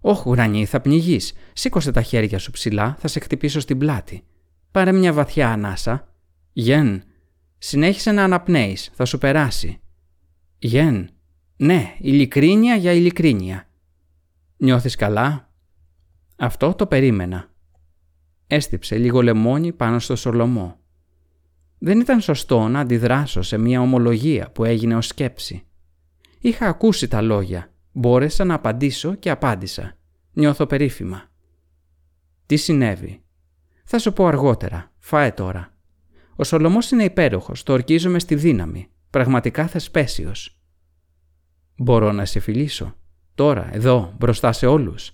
Όχι, 0.00 0.28
ουρανή, 0.28 0.64
θα 0.64 0.80
πνιγείς. 0.80 1.32
Σήκωσε 1.52 1.90
τα 1.92 2.02
χέρια 2.02 2.38
σου 2.38 2.50
ψηλά, 2.50 2.96
θα 2.98 3.08
σε 3.08 3.20
χτυπήσω 3.20 3.60
στην 3.60 3.78
πλάτη. 3.78 4.24
Πάρε 4.70 4.92
μια 4.92 5.12
βαθιά 5.12 5.52
ανάσα. 5.52 6.14
Γεν, 6.52 7.02
Συνέχισε 7.62 8.12
να 8.12 8.24
αναπνέεις, 8.24 8.90
θα 8.94 9.04
σου 9.04 9.18
περάσει. 9.18 9.80
Γεν. 10.58 11.10
Ναι, 11.56 11.94
ειλικρίνεια 11.98 12.74
για 12.74 12.92
ειλικρίνεια. 12.92 13.68
Νιώθεις 14.56 14.96
καλά; 14.96 15.52
Αυτό 16.36 16.74
το 16.74 16.86
περίμενα. 16.86 17.50
Έστυψε 18.46 18.96
λίγο 18.96 19.22
λεμόνι 19.22 19.72
πάνω 19.72 19.98
στο 19.98 20.16
σολομό. 20.16 20.78
Δεν 21.78 22.00
ήταν 22.00 22.20
σωστό 22.20 22.68
να 22.68 22.80
αντιδράσω 22.80 23.42
σε 23.42 23.58
μια 23.58 23.80
ομολογία 23.80 24.50
που 24.50 24.64
έγινε 24.64 24.96
ως 24.96 25.06
σκέψη. 25.06 25.62
Είχα 26.40 26.66
ακούσει 26.66 27.08
τα 27.08 27.20
λόγια. 27.20 27.72
Μπόρεσα 27.92 28.44
να 28.44 28.54
απαντήσω 28.54 29.14
και 29.14 29.30
απάντησα. 29.30 29.96
Νιώθω 30.32 30.66
περίφημα. 30.66 31.22
Τι 32.46 32.56
συνέβη; 32.56 33.22
Θα 33.84 33.98
σου 33.98 34.12
πω 34.12 34.26
αργότερα. 34.26 34.92
Φάε 34.98 35.30
τώρα. 35.30 35.69
Ο 36.40 36.44
Σολομός 36.44 36.90
είναι 36.90 37.04
υπέροχος, 37.04 37.62
το 37.62 37.72
ορκίζομαι 37.72 38.18
στη 38.18 38.34
δύναμη. 38.34 38.88
Πραγματικά 39.10 39.66
θεσπέσιος. 39.66 40.60
«Μπορώ 41.76 42.12
να 42.12 42.24
σε 42.24 42.40
φιλήσω. 42.40 42.94
Τώρα, 43.34 43.74
εδώ, 43.74 44.14
μπροστά 44.18 44.52
σε 44.52 44.66
όλους». 44.66 45.12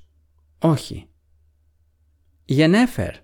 «Όχι». 0.58 1.08
«Γενέφερ». 2.44 3.14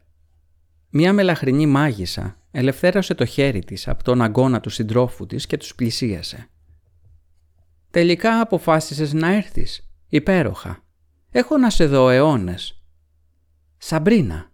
Μια 0.91 1.13
μελαχρινή 1.13 1.67
μάγισσα 1.67 2.39
ελευθέρωσε 2.51 3.15
το 3.15 3.25
χέρι 3.25 3.65
της 3.65 3.89
από 3.89 4.03
τον 4.03 4.23
αγώνα 4.23 4.61
του 4.61 4.71
συντρόφου 4.71 5.27
της 5.27 5.47
και 5.47 5.57
τους 5.57 5.75
πλησίασε. 5.75 6.49
«Τελικά 7.91 8.41
αποφάσισες 8.41 9.13
να 9.13 9.35
έρθεις. 9.35 9.91
Υπέροχα. 10.09 10.85
Έχω 11.31 11.57
να 11.57 11.71
σε 11.71 11.87
δω 11.87 12.11
αιώνες». 12.11 12.85
«Σαμπρίνα». 13.79 14.51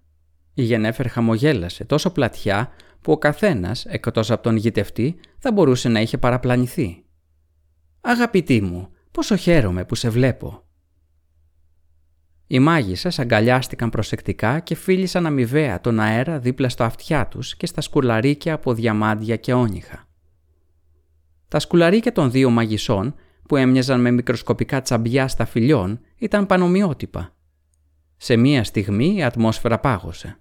Η 0.54 0.62
Γενέφερ 0.62 1.08
χαμογέλασε 1.08 1.84
τόσο 1.84 2.10
πλατιά 2.10 2.72
που 3.08 3.14
ο 3.14 3.18
καθένας, 3.18 3.84
εκτός 3.84 4.30
από 4.30 4.42
τον 4.42 4.56
γητευτή, 4.56 5.16
θα 5.38 5.52
μπορούσε 5.52 5.88
να 5.88 6.00
είχε 6.00 6.18
παραπλανηθεί. 6.18 7.04
«Αγαπητή 8.00 8.60
μου, 8.60 8.88
πόσο 9.10 9.36
χαίρομαι 9.36 9.84
που 9.84 9.94
σε 9.94 10.08
βλέπω». 10.08 10.62
Οι 12.46 12.58
μάγισσες 12.58 13.18
αγκαλιάστηκαν 13.18 13.90
προσεκτικά 13.90 14.60
και 14.60 14.74
φίλησαν 14.74 15.26
αμοιβαία 15.26 15.80
τον 15.80 16.00
αέρα 16.00 16.38
δίπλα 16.38 16.68
στο 16.68 16.84
αυτιά 16.84 17.28
τους 17.28 17.56
και 17.56 17.66
στα 17.66 17.80
σκουλαρίκια 17.80 18.54
από 18.54 18.74
διαμάντια 18.74 19.36
και 19.36 19.52
όνυχα. 19.52 20.08
Τα 21.48 21.58
σκουλαρίκια 21.58 22.12
των 22.12 22.30
δύο 22.30 22.50
μαγισσών, 22.50 23.14
που 23.48 23.56
έμοιαζαν 23.56 24.00
με 24.00 24.10
μικροσκοπικά 24.10 24.80
τσαμπιά 24.80 25.28
στα 25.28 25.44
φιλιών, 25.44 26.00
ήταν 26.16 26.46
πανομοιότυπα. 26.46 27.34
Σε 28.16 28.36
μία 28.36 28.64
στιγμή 28.64 29.14
η 29.16 29.22
ατμόσφαιρα 29.22 29.78
πάγωσε. 29.78 30.38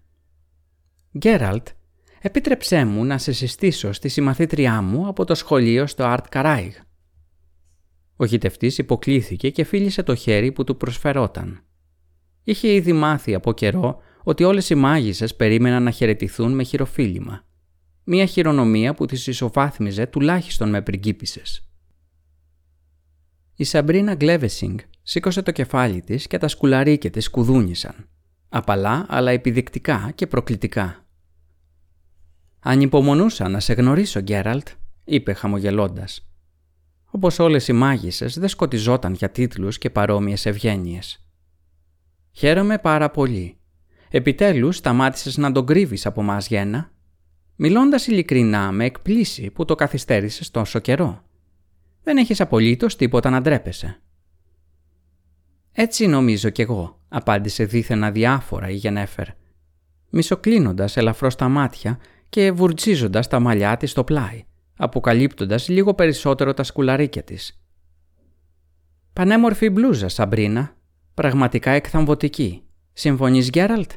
«Γκέραλτ, 1.17 1.67
επίτρεψέ 2.27 2.85
μου 2.85 3.05
να 3.05 3.17
σε 3.17 3.31
συστήσω 3.31 3.91
στη 3.91 4.07
συμμαθήτριά 4.07 4.81
μου 4.81 5.07
από 5.07 5.25
το 5.25 5.35
σχολείο 5.35 5.87
στο 5.87 6.03
Art 6.07 6.25
Καράιγ». 6.29 6.73
Ο 8.15 8.25
γητευτής 8.25 8.77
υποκλήθηκε 8.77 9.49
και 9.49 9.63
φίλησε 9.63 10.03
το 10.03 10.15
χέρι 10.15 10.51
που 10.51 10.63
του 10.63 10.77
προσφερόταν. 10.77 11.63
Είχε 12.43 12.73
ήδη 12.73 12.93
μάθει 12.93 13.33
από 13.33 13.53
καιρό 13.53 14.01
ότι 14.23 14.43
όλες 14.43 14.69
οι 14.69 14.75
μάγισσες 14.75 15.35
περίμεναν 15.35 15.83
να 15.83 15.91
χαιρετηθούν 15.91 16.53
με 16.53 16.63
χειροφίλημα. 16.63 17.45
Μία 18.03 18.25
χειρονομία 18.25 18.93
που 18.93 19.05
τις 19.05 19.27
ισοβάθμιζε 19.27 20.05
τουλάχιστον 20.05 20.69
με 20.69 20.81
πριγκίπισσες. 20.81 21.69
Η 23.55 23.63
Σαμπρίνα 23.63 24.15
Γκλέβεσινγκ 24.15 24.79
σήκωσε 25.01 25.41
το 25.41 25.51
κεφάλι 25.51 26.01
της 26.01 26.27
και 26.27 26.37
τα 26.37 26.47
σκουλαρίκια 26.47 27.09
της 27.09 27.29
κουδούνισαν. 27.29 28.09
Απαλά 28.49 29.05
αλλά 29.09 29.31
επιδεικτικά 29.31 30.11
και 30.15 30.27
προκλητικά. 30.27 31.06
«Ανυπομονούσα 32.69 33.49
να 33.49 33.59
σε 33.59 33.73
γνωρίσω, 33.73 34.19
Γκέραλτ», 34.19 34.67
είπε 35.05 35.33
χαμογελώντας. 35.33 36.29
Όπως 37.11 37.39
όλες 37.39 37.67
οι 37.67 37.73
μάγισσες 37.73 38.39
δεν 38.39 38.49
σκοτιζόταν 38.49 39.13
για 39.13 39.29
τίτλους 39.29 39.77
και 39.77 39.89
παρόμοιες 39.89 40.45
ευγένειες. 40.45 41.25
Χαίρομαι 42.31 42.77
πάρα 42.77 43.09
πολύ. 43.09 43.57
Επιτέλους 44.09 44.75
σταμάτησες 44.75 45.37
να 45.37 45.51
τον 45.51 45.65
κρύβεις 45.65 46.05
από 46.05 46.21
μας 46.21 46.47
Γένα. 46.47 46.91
Μιλώντας 47.55 48.07
ειλικρινά 48.07 48.71
με 48.71 48.85
εκπλήσει 48.85 49.49
που 49.49 49.65
το 49.65 49.75
καθυστέρησες 49.75 50.51
τόσο 50.51 50.79
καιρό. 50.79 51.23
Δεν 52.03 52.17
έχεις 52.17 52.41
απολύτως 52.41 52.95
τίποτα 52.95 53.29
να 53.29 53.41
ντρέπεσαι. 53.41 54.01
«Έτσι 55.71 56.07
νομίζω 56.07 56.49
κι 56.49 56.61
εγώ», 56.61 56.99
απάντησε 57.07 57.63
δίθεν 57.63 58.03
αδιάφορα 58.03 58.69
η 58.69 58.75
Γενέφερ, 58.75 59.27
μισοκλίνοντας 60.09 60.97
ελαφρώς 60.97 61.35
τα 61.35 61.47
μάτια 61.47 61.99
και 62.29 62.51
βουρτσίζοντας 62.51 63.27
τα 63.27 63.39
μαλλιά 63.39 63.77
της 63.77 63.91
στο 63.91 64.03
πλάι, 64.03 64.43
αποκαλύπτοντας 64.77 65.67
λίγο 65.67 65.93
περισσότερο 65.93 66.53
τα 66.53 66.63
σκουλαρίκια 66.63 67.23
της. 67.23 67.61
«Πανέμορφη 69.13 69.69
μπλούζα, 69.69 70.07
Σαμπρίνα», 70.09 70.77
Πραγματικά 71.17 71.71
εκθαμβωτική. 71.71 72.61
Συμφωνείς, 72.93 73.49
Γκέραλτ; 73.49 73.91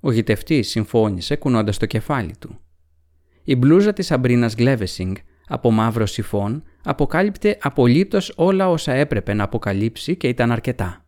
Ο 0.00 0.12
γητευτής 0.12 0.68
συμφώνησε 0.68 1.36
κουνώντας 1.36 1.76
το 1.76 1.86
κεφάλι 1.86 2.34
του. 2.38 2.60
Η 3.44 3.56
μπλούζα 3.56 3.92
της 3.92 4.10
Αμπρίνας 4.10 4.54
Γκλέβεσινγκ 4.54 5.16
από 5.46 5.70
μαύρο 5.70 6.06
σιφόν 6.06 6.62
αποκάλυπτε 6.84 7.58
απολύτως 7.60 8.32
όλα 8.36 8.70
όσα 8.70 8.92
έπρεπε 8.92 9.34
να 9.34 9.44
αποκαλύψει 9.44 10.16
και 10.16 10.28
ήταν 10.28 10.52
αρκετά. 10.52 11.04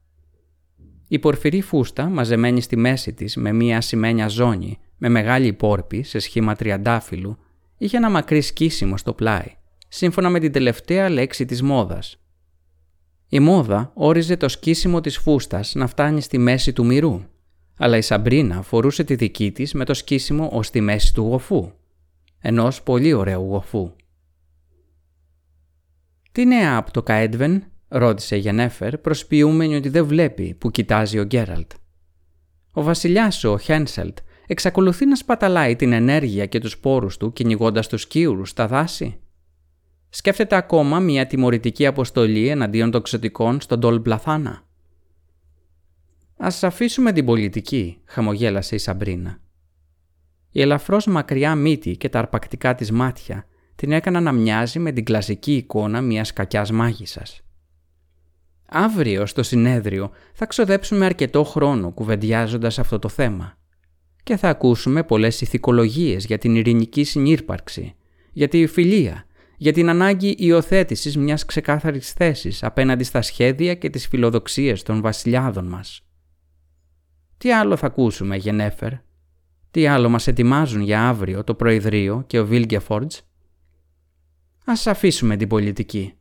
Η 1.12 1.18
πορφυρή 1.18 1.60
φούστα 1.60 2.08
μαζεμένη 2.08 2.60
στη 2.60 2.76
μέση 2.76 3.12
της 3.12 3.36
με 3.36 3.52
μία 3.52 3.76
ασημένια 3.76 4.28
ζώνη 4.28 4.78
με 4.96 5.08
μεγάλη 5.08 5.52
πόρπη 5.52 6.02
σε 6.02 6.18
σχήμα 6.18 6.54
τριαντάφυλλου 6.54 7.38
είχε 7.78 7.96
ένα 7.96 8.10
μακρύ 8.10 8.40
σκίσιμο 8.40 8.96
στο 8.96 9.12
πλάι, 9.12 9.56
σύμφωνα 9.88 10.30
με 10.30 10.38
την 10.38 10.52
τελευταία 10.52 11.08
λέξη 11.08 11.44
της 11.44 11.62
μόδας, 11.62 12.20
η 13.28 13.40
μόδα 13.40 13.90
όριζε 13.94 14.36
το 14.36 14.48
σκίσιμο 14.48 15.00
της 15.00 15.18
φούστας 15.18 15.74
να 15.74 15.86
φτάνει 15.86 16.20
στη 16.20 16.38
μέση 16.38 16.72
του 16.72 16.84
μυρού, 16.84 17.22
αλλά 17.76 17.96
η 17.96 18.02
Σαμπρίνα 18.02 18.62
φορούσε 18.62 19.04
τη 19.04 19.14
δική 19.14 19.52
της 19.52 19.72
με 19.72 19.84
το 19.84 19.94
σκίσιμο 19.94 20.48
ως 20.52 20.70
τη 20.70 20.80
μέση 20.80 21.14
του 21.14 21.22
γοφού, 21.22 21.72
ενός 22.38 22.82
πολύ 22.82 23.12
ωραίου 23.12 23.42
γοφού. 23.42 23.92
«Τι 26.32 26.46
νέα 26.46 26.76
από 26.76 26.90
το 26.90 27.02
Καέντβεν» 27.02 27.71
ρώτησε 27.92 28.36
η 28.36 28.38
Γενέφερ 28.38 28.98
προσποιούμενη 28.98 29.76
ότι 29.76 29.88
δεν 29.88 30.06
βλέπει 30.06 30.54
που 30.54 30.70
κοιτάζει 30.70 31.18
ο 31.18 31.24
Γκέραλτ. 31.24 31.70
Ο 32.72 32.82
βασιλιάς 32.82 33.44
ο 33.44 33.58
Χένσελτ 33.58 34.18
εξακολουθεί 34.46 35.06
να 35.06 35.16
σπαταλάει 35.16 35.76
την 35.76 35.92
ενέργεια 35.92 36.46
και 36.46 36.58
τους 36.58 36.78
πόρους 36.78 37.16
του 37.16 37.32
κυνηγώντας 37.32 37.88
τους 37.88 38.06
κύουρους 38.06 38.48
στα 38.50 38.66
δάση 38.66 39.20
σκέφτεται 40.14 40.56
ακόμα 40.56 41.00
μια 41.00 41.26
τιμωρητική 41.26 41.86
αποστολή 41.86 42.48
εναντίον 42.48 42.90
των 42.90 43.02
ξωτικών 43.02 43.60
στον 43.60 43.80
Τόλ 43.80 44.00
Μπλαθάνα. 44.00 44.62
«Ας 46.36 46.62
αφήσουμε 46.64 47.12
την 47.12 47.24
πολιτική», 47.24 48.00
χαμογέλασε 48.04 48.74
η 48.74 48.78
Σαμπρίνα. 48.78 49.38
Η 50.50 50.60
ελαφρώς 50.60 51.06
μακριά 51.06 51.54
μύτη 51.54 51.96
και 51.96 52.08
τα 52.08 52.18
αρπακτικά 52.18 52.74
της 52.74 52.90
μάτια 52.90 53.46
την 53.74 53.92
έκανα 53.92 54.20
να 54.20 54.32
μοιάζει 54.32 54.78
με 54.78 54.92
την 54.92 55.04
κλασική 55.04 55.56
εικόνα 55.56 56.00
μιας 56.00 56.32
κακιάς 56.32 56.70
μάγισσας. 56.70 57.42
Αύριο 58.74 59.26
στο 59.26 59.42
συνέδριο 59.42 60.10
θα 60.32 60.46
ξοδέψουμε 60.46 61.04
αρκετό 61.04 61.44
χρόνο 61.44 61.90
κουβεντιάζοντας 61.90 62.78
αυτό 62.78 62.98
το 62.98 63.08
θέμα 63.08 63.56
και 64.22 64.36
θα 64.36 64.48
ακούσουμε 64.48 65.02
πολλές 65.02 65.40
ηθικολογίες 65.40 66.24
για 66.24 66.38
την 66.38 66.56
ειρηνική 66.56 67.04
συνύπαρξη, 67.04 67.94
για 68.32 68.48
τη 68.48 68.66
φιλία, 68.66 69.24
για 69.56 69.72
την 69.72 69.88
ανάγκη 69.88 70.34
υιοθέτησης 70.38 71.16
μιας 71.16 71.44
ξεκάθαρης 71.44 72.12
θέσης 72.12 72.62
απέναντι 72.62 73.04
στα 73.04 73.22
σχέδια 73.22 73.74
και 73.74 73.90
τις 73.90 74.08
φιλοδοξίες 74.08 74.82
των 74.82 75.00
βασιλιάδων 75.00 75.66
μας. 75.66 76.00
Τι 77.38 77.52
άλλο 77.52 77.76
θα 77.76 77.86
ακούσουμε, 77.86 78.36
Γενέφερ; 78.36 78.92
Τι 79.70 79.86
άλλο 79.86 80.08
μας 80.08 80.26
ετοιμάζουν 80.26 80.80
για 80.80 81.08
αύριο 81.08 81.44
το 81.44 81.54
Προεδρείο 81.54 82.24
και 82.26 82.40
ο 82.40 82.46
Βίλγκεφορντς; 82.46 83.22
Ας 84.64 84.86
αφήσουμε 84.86 85.36
την 85.36 85.48
πολιτική. 85.48 86.14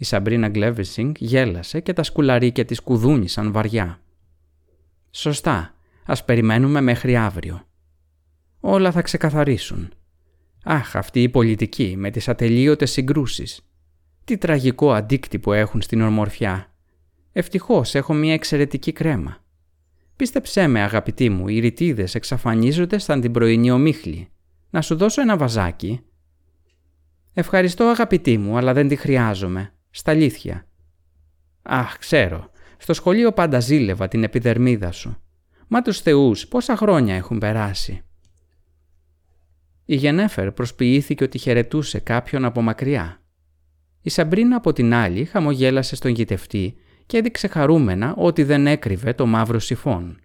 Η 0.00 0.04
Σαμπρίνα 0.04 0.48
Γκλέβισινγκ 0.48 1.14
γέλασε 1.18 1.80
και 1.80 1.92
τα 1.92 2.02
σκουλαρίκια 2.02 2.64
της 2.64 2.80
κουδούνισαν 2.80 3.52
βαριά. 3.52 4.00
Σωστά, 5.10 5.74
ας 6.06 6.24
περιμένουμε 6.24 6.80
μέχρι 6.80 7.16
αύριο. 7.16 7.66
Όλα 8.60 8.92
θα 8.92 9.02
ξεκαθαρίσουν. 9.02 9.92
Αχ, 10.64 10.96
αυτή 10.96 11.22
η 11.22 11.28
πολιτική 11.28 11.94
με 11.96 12.10
τις 12.10 12.28
ατελείωτες 12.28 12.90
συγκρούσεις. 12.90 13.60
Τι 14.24 14.38
τραγικό 14.38 14.92
αντίκτυπο 14.92 15.52
έχουν 15.52 15.82
στην 15.82 16.00
ορμορφιά. 16.00 16.72
Ευτυχώς 17.32 17.94
έχω 17.94 18.12
μια 18.12 18.32
εξαιρετική 18.32 18.92
κρέμα. 18.92 19.36
Πίστεψέ 20.16 20.66
με 20.66 20.80
αγαπητή 20.82 21.28
μου, 21.28 21.48
οι 21.48 21.58
ρητίδες 21.58 22.14
εξαφανίζονται 22.14 22.98
σαν 22.98 23.20
την 23.20 23.32
πρωινή 23.32 23.70
ομίχλη. 23.70 24.28
Να 24.70 24.82
σου 24.82 24.96
δώσω 24.96 25.20
ένα 25.20 25.36
βαζάκι. 25.36 26.00
Ευχαριστώ 27.32 27.84
αγαπητή 27.84 28.38
μου, 28.38 28.56
αλλά 28.56 28.72
δεν 28.72 28.88
τη 28.88 28.96
χρειάζομαι. 28.96 29.72
Στα 29.90 30.10
αλήθεια. 30.10 30.66
Αχ, 31.62 31.98
ξέρω. 31.98 32.50
Στο 32.76 32.92
σχολείο 32.92 33.32
πάντα 33.32 33.60
ζήλευα 33.60 34.08
την 34.08 34.22
επιδερμίδα 34.22 34.92
σου. 34.92 35.22
Μα 35.68 35.82
τους 35.82 36.00
θεούς 36.00 36.48
πόσα 36.48 36.76
χρόνια 36.76 37.14
έχουν 37.14 37.38
περάσει. 37.38 38.02
Η 39.84 39.94
Γενέφερ 39.94 40.52
προσποιήθηκε 40.52 41.24
ότι 41.24 41.38
χαιρετούσε 41.38 41.98
κάποιον 41.98 42.44
από 42.44 42.62
μακριά. 42.62 43.20
Η 44.02 44.10
Σαμπρίνα 44.10 44.56
από 44.56 44.72
την 44.72 44.94
άλλη 44.94 45.24
χαμογέλασε 45.24 45.96
στον 45.96 46.10
γητευτή 46.10 46.74
και 47.06 47.16
έδειξε 47.16 47.48
χαρούμενα 47.48 48.14
ότι 48.16 48.42
δεν 48.42 48.66
έκρυβε 48.66 49.12
το 49.12 49.26
μαύρο 49.26 49.58
σιφόν. 49.58 50.20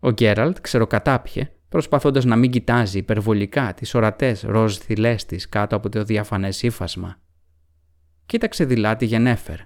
Ο 0.00 0.10
Γκέραλτ 0.10 0.60
ξεροκατάπιε, 0.60 1.50
προσπαθώντας 1.68 2.24
να 2.24 2.36
μην 2.36 2.50
κοιτάζει 2.50 2.98
υπερβολικά 2.98 3.74
τις 3.74 3.94
ορατές 3.94 4.42
ροζ 4.42 4.76
θυλές 4.76 5.26
της 5.26 5.48
κάτω 5.48 5.76
από 5.76 5.88
το 5.88 6.04
διαφανές 6.04 6.62
ύφασμα. 6.62 7.21
Κοίταξε 8.32 8.64
δειλά 8.64 8.96
τη 8.96 9.04
Γενέφερ. 9.04 9.58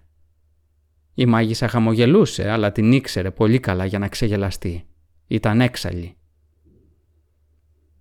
Η 1.15 1.27
μάγισσα 1.27 1.69
χαμογελούσε, 1.69 2.51
αλλά 2.51 2.73
την 2.73 2.93
ήξερε 2.93 3.31
πολύ 3.31 3.61
καλά 3.61 3.85
για 3.85 3.99
να 3.99 4.09
ξεγελαστεί. 4.09 4.87
Ήταν 5.27 5.61
έξαλλη. 5.61 6.17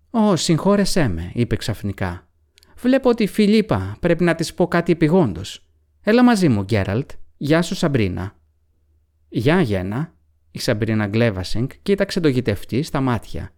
«Ω, 0.09 0.35
συγχώρεσέ 0.35 1.07
με», 1.07 1.31
είπε 1.33 1.55
ξαφνικά. 1.55 2.27
Βλέπω 2.77 3.09
ότι 3.09 3.23
η 3.23 3.27
Φιλίπα 3.27 3.97
πρέπει 3.99 4.23
να 4.23 4.35
της 4.35 4.53
πω 4.53 4.67
κάτι 4.67 4.91
επιγόντως. 4.91 5.65
Έλα 6.01 6.23
μαζί 6.23 6.49
μου, 6.49 6.63
Γκέραλτ. 6.63 7.11
Γεια 7.37 7.61
σου, 7.61 7.75
Σαμπρίνα. 7.75 8.35
Γεια, 9.29 9.61
Γένα. 9.61 10.13
Η 10.51 10.59
Σαμπρίνα 10.59 11.07
Γκλέβασινγκ 11.07 11.69
κοίταξε 11.81 12.19
το 12.19 12.27
γητευτή 12.27 12.83
στα 12.83 13.01
μάτια. 13.01 13.51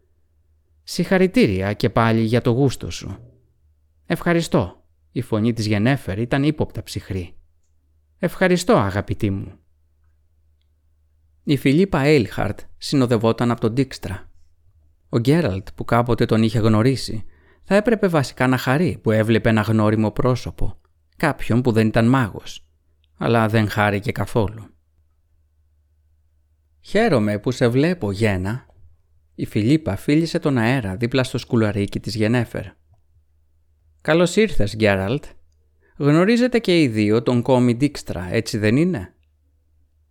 Συγχαρητήρια 0.83 1.73
και 1.73 1.89
πάλι 1.89 2.21
για 2.21 2.41
το 2.41 2.49
γούστο 2.49 2.91
σου. 2.91 3.17
Ευχαριστώ. 4.05 4.81
Η 5.17 5.21
φωνή 5.21 5.53
της 5.53 5.65
Γενέφερ 5.65 6.19
ήταν 6.19 6.43
ύποπτα 6.43 6.83
ψυχρή. 6.83 7.35
Ευχαριστώ, 8.17 8.73
αγαπητή 8.73 9.29
μου. 9.29 9.59
Η 11.43 11.57
Φιλίπα 11.57 11.99
Έιλχαρτ 11.99 12.59
συνοδευόταν 12.77 13.51
από 13.51 13.61
τον 13.61 13.73
Ντίξτρα. 13.73 14.31
Ο 15.09 15.17
Γκέραλτ 15.17 15.67
που 15.75 15.85
κάποτε 15.85 16.25
τον 16.25 16.43
είχε 16.43 16.59
γνωρίσει 16.59 17.25
θα 17.63 17.75
έπρεπε 17.75 18.07
βασικά 18.07 18.47
να 18.47 18.57
χαρεί 18.57 18.99
που 19.01 19.11
έβλεπε 19.11 19.49
ένα 19.49 19.61
γνώριμο 19.61 20.11
πρόσωπο, 20.11 20.81
κάποιον 21.15 21.61
που 21.61 21.71
δεν 21.71 21.87
ήταν 21.87 22.07
μάγος, 22.07 22.67
αλλά 23.17 23.47
δεν 23.47 23.69
χάρηκε 23.69 24.11
καθόλου. 24.11 24.65
«Χαίρομαι 26.79 27.39
που 27.39 27.51
σε 27.51 27.67
βλέπω, 27.67 28.11
Γένα», 28.11 28.65
η 29.35 29.45
Φιλίπα 29.45 29.95
φίλησε 29.95 30.39
τον 30.39 30.57
αέρα 30.57 30.95
δίπλα 30.95 31.23
στο 31.23 31.37
σκουλαρίκι 31.37 31.99
της 31.99 32.15
Γενέφερ. 32.15 32.65
«Καλώς 34.07 34.35
ήρθες, 34.35 34.75
Γκέραλτ. 34.75 35.23
Γνωρίζετε 35.97 36.59
και 36.59 36.81
οι 36.81 36.87
δύο 36.87 37.23
τον 37.23 37.41
κόμι 37.41 37.75
Ντίξτρα, 37.75 38.27
έτσι 38.31 38.57
δεν 38.57 38.77
είναι» 38.77 39.13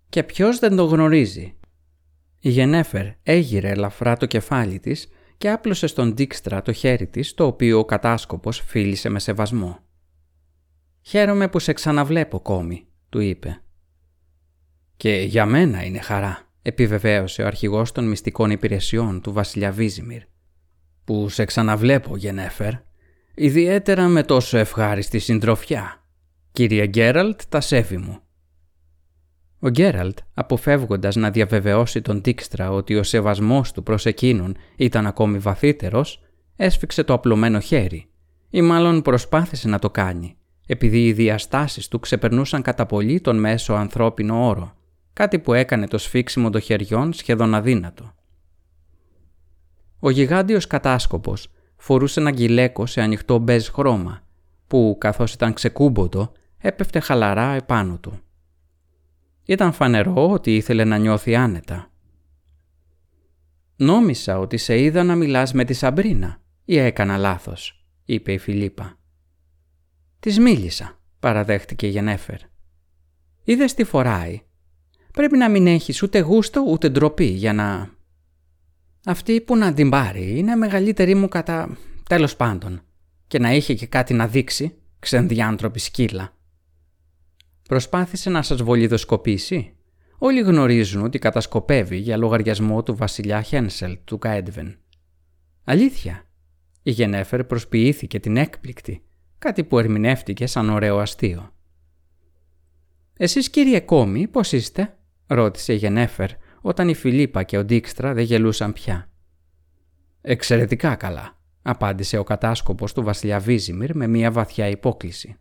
και 0.09 0.23
ποιος 0.23 0.59
δεν 0.59 0.77
το 0.77 0.85
γνωρίζει; 0.85 1.55
Η 2.41 2.49
Γενέφερ 2.51 3.07
έγειρε 3.23 3.69
ελαφρά 3.69 4.17
το 4.17 4.27
κεφάλι 4.27 4.79
της 4.79 5.09
και 5.39 5.51
άπλωσε 5.51 5.87
στον 5.87 6.13
Ντίξτρα 6.13 6.63
το 6.63 6.73
χέρι 6.73 7.07
της, 7.07 7.35
το 7.35 7.47
οποίο 7.47 7.79
ο 7.79 7.85
κατάσκοπος 7.85 8.61
φίλησε 8.61 9.09
με 9.09 9.19
σεβασμό. 9.19 9.79
«Χαίρομαι 11.03 11.49
που 11.49 11.59
σε 11.59 11.73
ξαναβλέπω, 11.73 12.41
κόμι», 12.41 12.87
του 13.09 13.21
είπε. 13.21 13.63
«Και 14.97 15.13
για 15.13 15.47
μένα 15.47 15.85
είναι 15.85 16.01
χαρά», 16.01 16.53
επιβεβαίωσε 16.63 17.43
ο 17.43 17.47
αρχηγός 17.47 17.93
των 17.93 18.09
μυστικών 18.09 18.51
υπηρεσιών 18.51 19.21
του 19.21 19.33
βασιλιά 19.33 19.73
Βίζιμιρ. 19.73 20.23
«Που 21.05 21.29
σε 21.29 21.45
ξαναβλέπω, 21.45 22.17
Γενέφερ, 22.17 22.73
ιδιαίτερα 23.39 24.09
με 24.09 24.23
τόσο 24.23 24.59
ευχάριστη 24.59 25.19
συντροφιά. 25.19 26.03
Κύριε 26.53 26.87
Γκέραλτ, 26.87 27.41
τα 27.49 27.61
σέβη 27.61 27.97
μου. 27.97 28.19
Ο 29.59 29.69
Γκέραλτ, 29.69 30.19
αποφεύγοντας 30.35 31.17
να 31.17 31.31
διαβεβαιώσει 31.31 32.01
τον 32.01 32.21
Τίξτρα 32.21 32.71
ότι 32.71 32.97
ο 32.97 33.03
σεβασμός 33.03 33.73
του 33.73 33.83
προς 33.83 34.07
εκείνον 34.07 34.57
ήταν 34.77 35.07
ακόμη 35.07 35.39
βαθύτερος, 35.39 36.23
έσφιξε 36.57 37.05
το 37.05 37.13
απλωμένο 37.13 37.61
χέρι, 37.61 38.07
ή 38.51 38.63
μάλλον 38.63 39.03
προσπάθησε 39.03 39.69
να 39.69 39.79
το 39.79 39.91
κάνει, 39.91 40.37
επειδή 40.67 41.07
οι 41.07 41.13
διαστάσεις 41.13 41.89
του 41.89 42.01
ξεπερνούσαν 42.01 42.63
κατά 42.63 42.87
πολύ 42.87 43.21
τον 43.21 43.39
μέσο 43.39 43.73
ανθρώπινο 43.73 44.47
όρο, 44.47 44.73
κάτι 45.13 45.39
που 45.39 45.53
έκανε 45.53 45.89
το 45.89 45.99
σφίξιμο 45.99 46.51
των 46.51 46.61
χεριών 46.61 47.13
σχεδόν 47.13 47.55
αδύνατο. 47.55 48.15
Ο 50.01 50.11
γιγάντιος 50.11 50.67
κατάσκοπος 50.67 51.49
φορούσε 51.77 52.21
ένα 52.21 52.31
γυλαίκο 52.31 52.87
σε 52.87 53.01
ανοιχτό 53.01 53.39
μπέζ 53.39 53.69
χρώμα, 53.69 54.23
που 54.67 54.97
καθώς 55.01 55.33
ήταν 55.33 55.53
ξεκούμποτο 55.53 56.33
έπεφτε 56.59 57.01
χαλαρά 57.01 57.53
επάνω 57.53 57.99
του. 57.99 58.21
Ήταν 59.45 59.73
φανερό 59.73 60.31
ότι 60.31 60.57
ήθελε 60.57 60.85
να 60.85 60.99
νιώθει 60.99 61.35
άνετα. 61.35 61.91
«Νόμισα 63.77 64.39
ότι 64.39 64.57
σε 64.57 64.81
είδα 64.81 65.03
να 65.03 65.15
μιλάς 65.15 65.53
με 65.53 65.65
τη 65.65 65.73
Σαμπρίνα 65.73 66.41
ή 66.65 66.79
έκανα 66.79 67.17
λάθος», 67.17 67.87
είπε 68.05 68.33
η 68.33 68.39
Φιλίπα. 68.39 68.99
«Της 70.21 70.39
μίλησα», 70.39 70.99
παραδέχτηκε 71.21 71.87
η 71.87 71.91
Γενέφερ. 71.91 72.39
«Είδες 73.45 73.75
τι 73.75 73.85
φοράει. 73.85 74.43
Πρέπει 75.13 75.37
να 75.37 75.49
μην 75.49 75.67
έχεις 75.67 76.03
ούτε 76.03 76.19
γούστο 76.19 76.65
ούτε 76.69 76.89
ντροπή 76.89 77.25
για 77.25 77.53
να...» 77.53 77.96
«Αυτή 79.09 79.41
που 79.41 79.57
να 79.57 79.73
την 79.73 79.91
πάρει 79.91 80.39
είναι 80.39 80.57
μεγαλύτερη 80.57 81.15
μου 81.15 81.29
κατά... 81.29 81.77
τέλος 82.09 82.37
πάντων 82.37 82.81
και 83.27 83.39
να 83.39 83.53
είχε 83.53 83.75
και 83.75 83.87
κάτι 83.87 84.15
να 84.15 84.27
δείξει, 84.27 84.79
ξενδιάντροπη 84.99 85.79
σκύλα. 85.79 86.37
Προσπάθησε 87.69 88.31
να 88.31 88.43
σας 88.43 88.63
βολιδοσκοπήσει; 88.63 89.75
Όλοι 90.19 90.41
γνωρίζουν 90.41 91.05
ότι 91.05 91.19
κατασκοπεύει 91.19 91.97
για 91.97 92.17
λογαριασμό 92.17 92.83
του 92.83 92.97
βασιλιά 92.97 93.43
Χένσελ 93.43 93.99
του 94.05 94.19
Καέντβεν. 94.19 94.79
Αλήθεια. 95.65 96.25
Η 96.83 96.91
Γενέφερ 96.91 97.45
προσποιήθηκε 97.45 98.21
την 98.21 98.37
έκπληκτη, 98.37 99.05
κάτι 99.39 99.65
που 99.65 99.79
ερμηνεύτηκε 99.79 100.47
σαν 100.47 100.71
ωραίο 100.71 100.99
αστείο. 100.99 101.53
«Εσείς 103.17 103.51
κύριε 103.51 103.81
Κόμη, 103.81 104.29
πώς 104.29 104.53
είστε» 104.53 104.97
ρώτησε 105.27 105.73
η 105.73 105.77
Γενέφερ 105.77 106.31
όταν 106.67 106.89
η 106.89 106.95
Φιλίπα 106.95 107.43
και 107.43 107.59
ο 107.59 107.65
Ντίξτρα 107.65 108.15
δεν 108.15 108.25
γελούσαν 108.25 108.73
πια. 108.73 109.09
«Εξαιρετικά 110.21 110.95
καλά», 110.95 111.39
απάντησε 111.63 112.19
ο 112.19 112.25
κατάσκοπος 112.25 112.93
του 112.93 113.03
βασιλιά 113.03 113.39
Βίζιμιρ 113.39 113.97
με 113.97 114.07
μια 114.07 114.31
βαθιά 114.31 114.69
υπόκληση. 114.69 115.37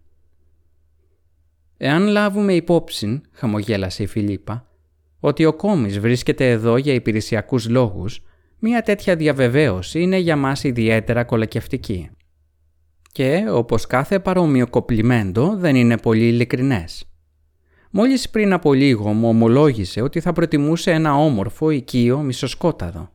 Εάν 1.77 2.07
λάβουμε 2.07 2.53
υπόψη, 2.53 3.21
χαμογέλασε 3.31 4.03
η 4.03 4.05
Φιλίπα, 4.05 4.67
ότι 5.19 5.45
ο 5.45 5.53
κόμις 5.53 5.99
βρίσκεται 5.99 6.49
εδώ 6.51 6.77
για 6.77 6.93
υπηρεσιακούς 6.93 7.69
λόγους, 7.69 8.23
μια 8.59 8.81
τέτοια 8.81 9.15
διαβεβαίωση 9.15 10.01
είναι 10.01 10.17
για 10.17 10.35
μας 10.35 10.63
ιδιαίτερα 10.63 11.23
κολακευτική. 11.23 12.09
Και, 13.11 13.45
όπως 13.49 13.87
κάθε 13.87 14.19
παρόμοιο 14.19 14.67
κοπλιμέντο, 14.67 15.55
δεν 15.57 15.75
είναι 15.75 15.97
πολύ 15.97 16.27
ειλικρινές. 16.27 17.05
Μόλις 17.97 18.29
πριν 18.29 18.53
από 18.53 18.73
λίγο 18.73 19.13
μου 19.13 19.27
ομολόγησε 19.27 20.01
ότι 20.01 20.19
θα 20.19 20.33
προτιμούσε 20.33 20.91
ένα 20.91 21.15
όμορφο 21.15 21.69
οικείο 21.69 22.19
μισοσκόταδο, 22.19 23.11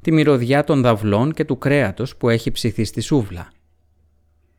τη 0.00 0.12
μυρωδιά 0.12 0.64
των 0.64 0.80
δαυλών 0.82 1.32
και 1.32 1.44
του 1.44 1.58
κρέατος 1.58 2.16
που 2.16 2.28
έχει 2.28 2.50
ψηθεί 2.50 2.84
στη 2.84 3.00
σούβλα. 3.00 3.48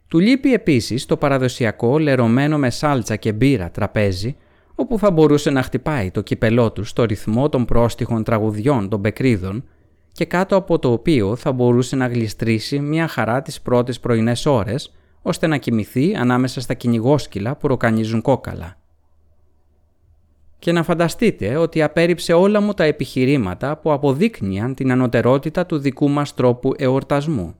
Του 0.07 0.19
λείπει 0.19 0.53
επίσης 0.53 1.05
το 1.05 1.17
παραδοσιακό 1.17 1.97
λερωμένο 1.97 2.57
με 2.57 2.69
σάλτσα 2.69 3.15
και 3.15 3.33
μπύρα 3.33 3.71
τραπέζι, 3.71 4.35
όπου 4.75 4.99
θα 4.99 5.11
μπορούσε 5.11 5.49
να 5.49 5.61
χτυπάει 5.61 6.11
το 6.11 6.21
κυπελό 6.21 6.71
του 6.71 6.83
στο 6.83 7.03
ρυθμό 7.03 7.49
των 7.49 7.65
πρόστιχων 7.65 8.23
τραγουδιών 8.23 8.89
των 8.89 9.01
πεκρίδων 9.01 9.63
και 10.11 10.25
κάτω 10.25 10.55
από 10.55 10.79
το 10.79 10.91
οποίο 10.91 11.35
θα 11.35 11.51
μπορούσε 11.51 11.95
να 11.95 12.07
γλιστρήσει 12.07 12.79
μια 12.79 13.07
χαρά 13.07 13.41
τις 13.41 13.61
πρώτες 13.61 13.99
πρωινές 13.99 14.45
ώρες, 14.45 14.93
ώστε 15.21 15.47
να 15.47 15.57
κοιμηθεί 15.57 16.15
ανάμεσα 16.15 16.61
στα 16.61 16.73
κυνηγόσκυλα 16.73 17.55
που 17.55 17.67
ροκανίζουν 17.67 18.21
κόκαλα. 18.21 18.77
Και 20.59 20.71
να 20.71 20.83
φανταστείτε 20.83 21.55
ότι 21.55 21.81
απέρριψε 21.81 22.33
όλα 22.33 22.61
μου 22.61 22.73
τα 22.73 22.83
επιχειρήματα 22.83 23.77
που 23.77 23.91
αποδείκνυαν 23.91 24.73
την 24.73 24.91
ανωτερότητα 24.91 25.65
του 25.65 25.77
δικού 25.77 26.09
μας 26.09 26.33
τρόπου 26.33 26.73
εορτασμού. 26.77 27.55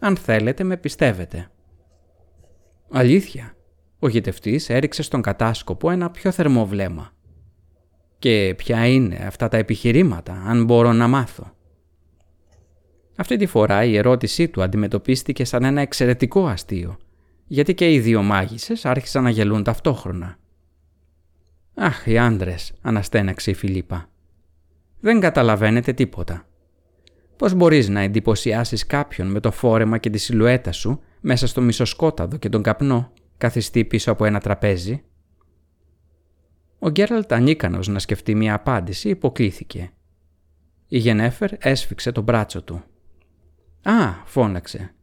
Αν 0.00 0.16
θέλετε 0.16 0.64
με 0.64 0.76
πιστεύετε. 0.76 1.50
Αλήθεια. 2.90 3.56
Ο 3.98 4.08
γητευτής 4.08 4.70
έριξε 4.70 5.02
στον 5.02 5.22
κατάσκοπο 5.22 5.90
ένα 5.90 6.10
πιο 6.10 6.30
θερμό 6.30 6.66
βλέμμα. 6.66 7.12
Και 8.18 8.54
ποια 8.56 8.86
είναι 8.86 9.24
αυτά 9.26 9.48
τα 9.48 9.56
επιχειρήματα, 9.56 10.42
αν 10.46 10.64
μπορώ 10.64 10.92
να 10.92 11.08
μάθω; 11.08 11.52
Αυτή 13.16 13.36
τη 13.36 13.46
φορά 13.46 13.84
η 13.84 13.96
ερώτησή 13.96 14.48
του 14.48 14.62
αντιμετωπίστηκε 14.62 15.44
σαν 15.44 15.64
ένα 15.64 15.80
εξαιρετικό 15.80 16.46
αστείο, 16.46 16.96
γιατί 17.46 17.74
και 17.74 17.92
οι 17.92 18.00
δύο 18.00 18.22
μάγισσες 18.22 18.84
άρχισαν 18.84 19.22
να 19.22 19.30
γελούν 19.30 19.62
ταυτόχρονα. 19.62 20.38
«Αχ, 21.74 22.06
οι 22.06 22.18
άντρες, 22.18 22.72
αναστέναξε 22.80 23.50
η 23.50 23.54
Φιλίπα. 23.54 24.08
«Δεν 25.00 25.20
καταλαβαίνετε 25.20 25.92
τίποτα. 25.92 26.46
Πώς 27.36 27.54
μπορείς 27.54 27.88
να 27.88 28.00
εντυπωσιάσεις 28.00 28.86
κάποιον 28.86 29.30
με 29.30 29.40
το 29.40 29.50
φόρεμα 29.50 29.98
και 29.98 30.10
τη 30.10 30.18
σιλουέτα 30.18 30.72
σου 30.72 31.00
μέσα 31.20 31.46
στο 31.46 31.60
μισοσκόταδο 31.60 32.36
και 32.36 32.48
τον 32.48 32.62
καπνό, 32.62 33.12
καθιστεί 33.38 33.84
πίσω 33.84 34.12
από 34.12 34.24
ένα 34.24 34.40
τραπέζι; 34.40 35.02
Ο 36.78 36.90
Γκέραλτ 36.90 37.32
ανίκανος 37.32 37.88
να 37.88 37.98
σκεφτεί 37.98 38.34
μια 38.34 38.54
απάντηση 38.54 39.08
υποκλήθηκε. 39.08 39.90
Η 40.88 40.98
Γενέφερ 40.98 41.50
έσφιξε 41.58 42.12
το 42.12 42.20
μπράτσο 42.20 42.62
του. 42.62 42.82
«Α», 43.82 43.92
φώναξε. 44.24 44.94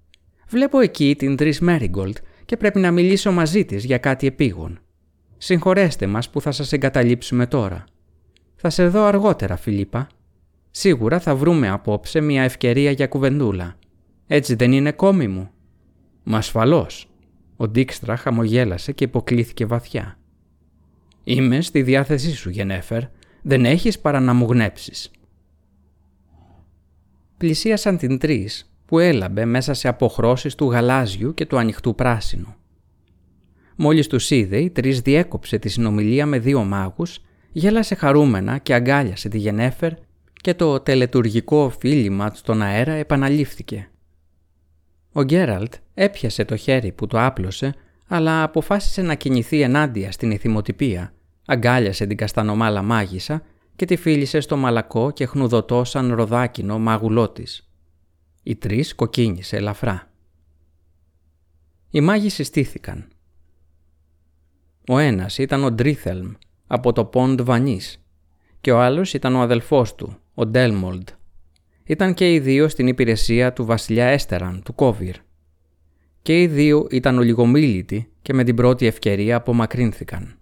«Βλέπω 0.47 0.79
εκεί 0.79 1.15
την 1.17 1.35
Τρεις 1.35 1.59
Μέριγκολτ 1.59 2.17
και 2.45 2.57
πρέπει 2.57 2.79
να 2.79 2.91
μιλήσω 2.91 3.31
μαζί 3.31 3.65
της 3.65 3.83
για 3.83 3.97
κάτι 3.97 4.27
επίγον. 4.27 4.79
Συγχωρέστε 5.43 6.07
μας 6.07 6.29
που 6.29 6.41
θα 6.41 6.51
σας 6.51 6.71
εγκαταλείψουμε 6.71 7.47
τώρα. 7.47 7.83
Θα 8.55 8.69
σε 8.69 8.87
δω 8.87 9.03
αργότερα, 9.03 9.55
Φιλίπα. 9.55 10.07
Σίγουρα 10.71 11.19
θα 11.19 11.35
βρούμε 11.35 11.69
απόψε 11.69 12.21
μια 12.21 12.43
ευκαιρία 12.43 12.91
για 12.91 13.07
κουβεντούλα. 13.07 13.75
Έτσι 14.27 14.55
δεν 14.55 14.71
είναι 14.71 14.91
κόμι 14.91 15.27
μου». 15.27 15.49
Μα 16.23 16.37
ασφαλώς. 16.37 17.09
Ο 17.55 17.67
Ντίξτρα 17.67 18.15
χαμογέλασε 18.15 18.91
και 18.91 19.03
υποκλήθηκε 19.03 19.65
βαθιά. 19.65 20.17
Είμαι 21.23 21.61
στη 21.61 21.81
διάθεσή 21.81 22.35
σου, 22.35 22.49
Γενέφερ. 22.49 23.01
Δεν 23.41 23.65
έχεις 23.65 23.99
παρά 23.99 24.19
να 24.19 24.33
μου 24.33 24.45
γνέψεις. 24.45 25.11
Πλησίασαν 27.37 27.97
την 27.97 28.17
τρεις, 28.17 28.71
που 28.85 28.99
έλαμπε 28.99 29.45
μέσα 29.45 29.73
σε 29.73 29.87
αποχρώσεις 29.87 30.55
του 30.55 30.71
γαλάζιου 30.71 31.33
και 31.33 31.45
του 31.45 31.57
ανοιχτού 31.57 31.95
πράσινου. 31.95 32.55
Μόλις 33.83 34.07
τους 34.07 34.29
είδε, 34.29 34.57
η 34.57 34.69
τρεις 34.69 35.01
διέκοψε 35.01 35.57
τη 35.57 35.69
συνομιλία 35.69 36.25
με 36.25 36.39
δύο 36.39 36.63
μάγους, 36.63 37.19
γέλασε 37.51 37.95
χαρούμενα 37.95 38.57
και 38.57 38.73
αγκάλιασε 38.73 39.29
τη 39.29 39.37
Γενέφερ 39.37 39.93
και 40.33 40.53
το 40.53 40.79
τελετουργικό 40.79 41.69
φίλημα 41.69 42.31
στον 42.33 42.61
αέρα 42.61 42.91
επαναλήφθηκε. 42.91 43.89
Ο 45.11 45.21
Γκέραλτ 45.23 45.73
έπιασε 45.93 46.45
το 46.45 46.55
χέρι 46.55 46.91
που 46.91 47.07
το 47.07 47.25
άπλωσε, 47.25 47.75
αλλά 48.07 48.43
αποφάσισε 48.43 49.01
να 49.01 49.15
κινηθεί 49.15 49.61
ενάντια 49.61 50.11
στην 50.11 50.31
ηθιμοτυπία, 50.31 51.13
αγκάλιασε 51.45 52.05
την 52.05 52.17
καστανομάλα 52.17 52.81
μάγισσα 52.81 53.43
και 53.75 53.85
τη 53.85 53.95
φίλησε 53.95 54.39
στο 54.39 54.57
μαλακό 54.57 55.11
και 55.11 55.25
χνουδωτό 55.25 55.83
σαν 55.83 56.13
ροδάκινο 56.13 56.79
μάγουλό 56.79 57.29
της. 57.29 57.69
Οι 58.43 58.55
τρεις 58.55 58.95
κοκκίνησε 58.95 59.55
ελαφρά. 59.55 60.11
Οι 61.89 62.01
μάγοι 62.01 62.29
συστήθηκαν. 62.29 63.07
Ο 64.87 64.97
ένας 64.97 65.37
ήταν 65.37 65.63
ο 65.63 65.71
Ντρίθελμ 65.71 66.31
από 66.67 66.93
το 66.93 67.05
Πόντ 67.05 67.41
Βανής 67.41 68.05
και 68.61 68.71
ο 68.71 68.81
άλλος 68.81 69.13
ήταν 69.13 69.35
ο 69.35 69.41
αδελφός 69.41 69.95
του, 69.95 70.17
ο 70.33 70.45
Ντέλμολντ. 70.45 71.07
Ήταν 71.83 72.13
και 72.13 72.33
οι 72.33 72.39
δύο 72.39 72.67
στην 72.67 72.87
υπηρεσία 72.87 73.53
του 73.53 73.65
βασιλιά 73.65 74.05
Έστεραν, 74.05 74.61
του 74.65 74.75
Κόβιρ. 74.75 75.15
Και 76.21 76.41
οι 76.41 76.47
δύο 76.47 76.87
ήταν 76.91 77.17
ολιγομίλητοι 77.17 78.11
και 78.21 78.33
με 78.33 78.43
την 78.43 78.55
πρώτη 78.55 78.85
ευκαιρία 78.85 79.35
απομακρύνθηκαν. 79.35 80.35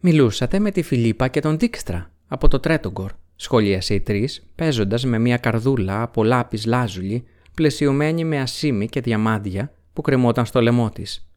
«Μιλούσατε 0.00 0.58
με 0.58 0.70
τη 0.70 0.82
Φιλίπα 0.82 1.28
και 1.28 1.40
τον 1.40 1.56
Τίξτρα 1.56 2.10
από 2.26 2.48
το 2.48 2.60
Τρέτογκορ», 2.60 3.12
σχολίασε 3.36 3.94
οι 3.94 4.00
τρεις, 4.00 4.42
παίζοντας 4.54 5.04
με 5.04 5.18
μια 5.18 5.36
καρδούλα 5.36 6.02
από 6.02 6.24
λάπης 6.24 6.66
λάζουλη, 6.66 7.24
πλαισιωμένη 7.54 8.24
με 8.24 8.40
ασίμι 8.40 8.86
και 8.86 9.00
διαμάντια 9.00 9.72
που 9.92 10.02
κρεμόταν 10.02 10.46
στο 10.46 10.60
λαιμό 10.60 10.90
της. 10.90 11.31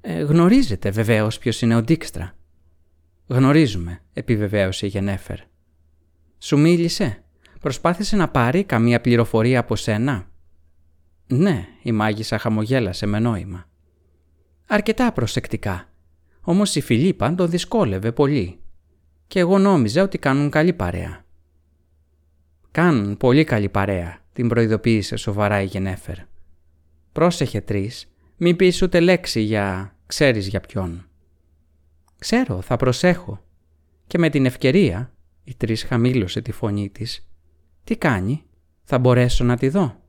Ε, 0.00 0.22
γνωρίζετε 0.22 0.90
βεβαίως 0.90 1.38
ποιος 1.38 1.62
είναι 1.62 1.76
ο 1.76 1.82
Ντίξτρα. 1.82 2.34
Γνωρίζουμε, 3.26 4.00
επιβεβαίωσε 4.12 4.86
η 4.86 4.88
Γενέφερ. 4.88 5.38
Σου 6.38 6.58
μίλησε; 6.58 7.24
Προσπάθησε 7.60 8.16
να 8.16 8.28
πάρει 8.28 8.64
καμία 8.64 9.00
πληροφορία 9.00 9.60
από 9.60 9.76
σένα; 9.76 10.26
Ναι, 11.26 11.66
η 11.82 11.92
μάγισσα 11.92 12.38
χαμογέλασε 12.38 13.06
με 13.06 13.18
νόημα. 13.18 13.68
Αρκετά 14.66 15.12
προσεκτικά. 15.12 15.88
Όμως 16.40 16.74
η 16.74 16.80
Φιλίπα 16.80 17.34
τον 17.34 17.50
δυσκόλευε 17.50 18.12
πολύ. 18.12 18.60
Και 19.26 19.38
εγώ 19.38 19.58
νόμιζα 19.58 20.02
ότι 20.02 20.18
κάνουν 20.18 20.50
καλή 20.50 20.72
παρέα. 20.72 21.24
Κάνουν 22.70 23.16
πολύ 23.16 23.44
καλή 23.44 23.68
παρέα, 23.68 24.18
την 24.32 24.48
προειδοποίησε 24.48 25.16
σοβαρά 25.16 25.62
η 25.62 25.64
Γενέφερ. 25.64 26.16
Πρόσεχε 27.12 27.60
τρεις, 27.60 28.09
μην 28.42 28.56
πεις 28.56 28.82
ούτε 28.82 29.00
λέξη 29.00 29.40
για 29.40 29.96
ξέρεις 30.06 30.46
για 30.46 30.60
ποιον. 30.60 31.08
Ξέρω, 32.18 32.60
θα 32.60 32.76
προσέχω. 32.76 33.44
Και 34.06 34.18
με 34.18 34.30
την 34.30 34.46
ευκαιρία, 34.46 35.12
η 35.44 35.54
Τρεις 35.54 35.82
χαμήλωσε 35.82 36.40
τη 36.40 36.52
φωνή 36.52 36.88
της, 36.90 37.28
τι 37.84 37.96
κάνει, 37.96 38.44
θα 38.84 38.98
μπορέσω 38.98 39.44
να 39.44 39.56
τη 39.56 39.68
δω. 39.68 40.00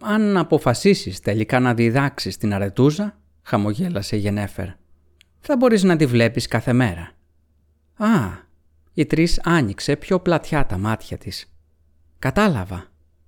Αν 0.00 0.36
αποφασίσεις 0.36 1.20
τελικά 1.20 1.60
να 1.60 1.74
διδάξεις 1.74 2.36
την 2.36 2.54
αρετούζα, 2.54 3.18
χαμογέλασε 3.42 4.16
η 4.16 4.18
Γενέφερ, 4.18 4.68
θα 5.40 5.56
μπορείς 5.56 5.82
να 5.82 5.96
τη 5.96 6.06
βλέπεις 6.06 6.48
κάθε 6.48 6.72
μέρα. 6.72 7.12
Α, 7.96 8.30
η 8.94 9.06
Τρεις 9.06 9.40
άνοιξε 9.44 9.96
πιο 9.96 10.20
πλατιά 10.20 10.66
τα 10.66 10.78
μάτια 10.78 11.18
της. 11.18 11.54
Κατάλαβα. 12.18 12.86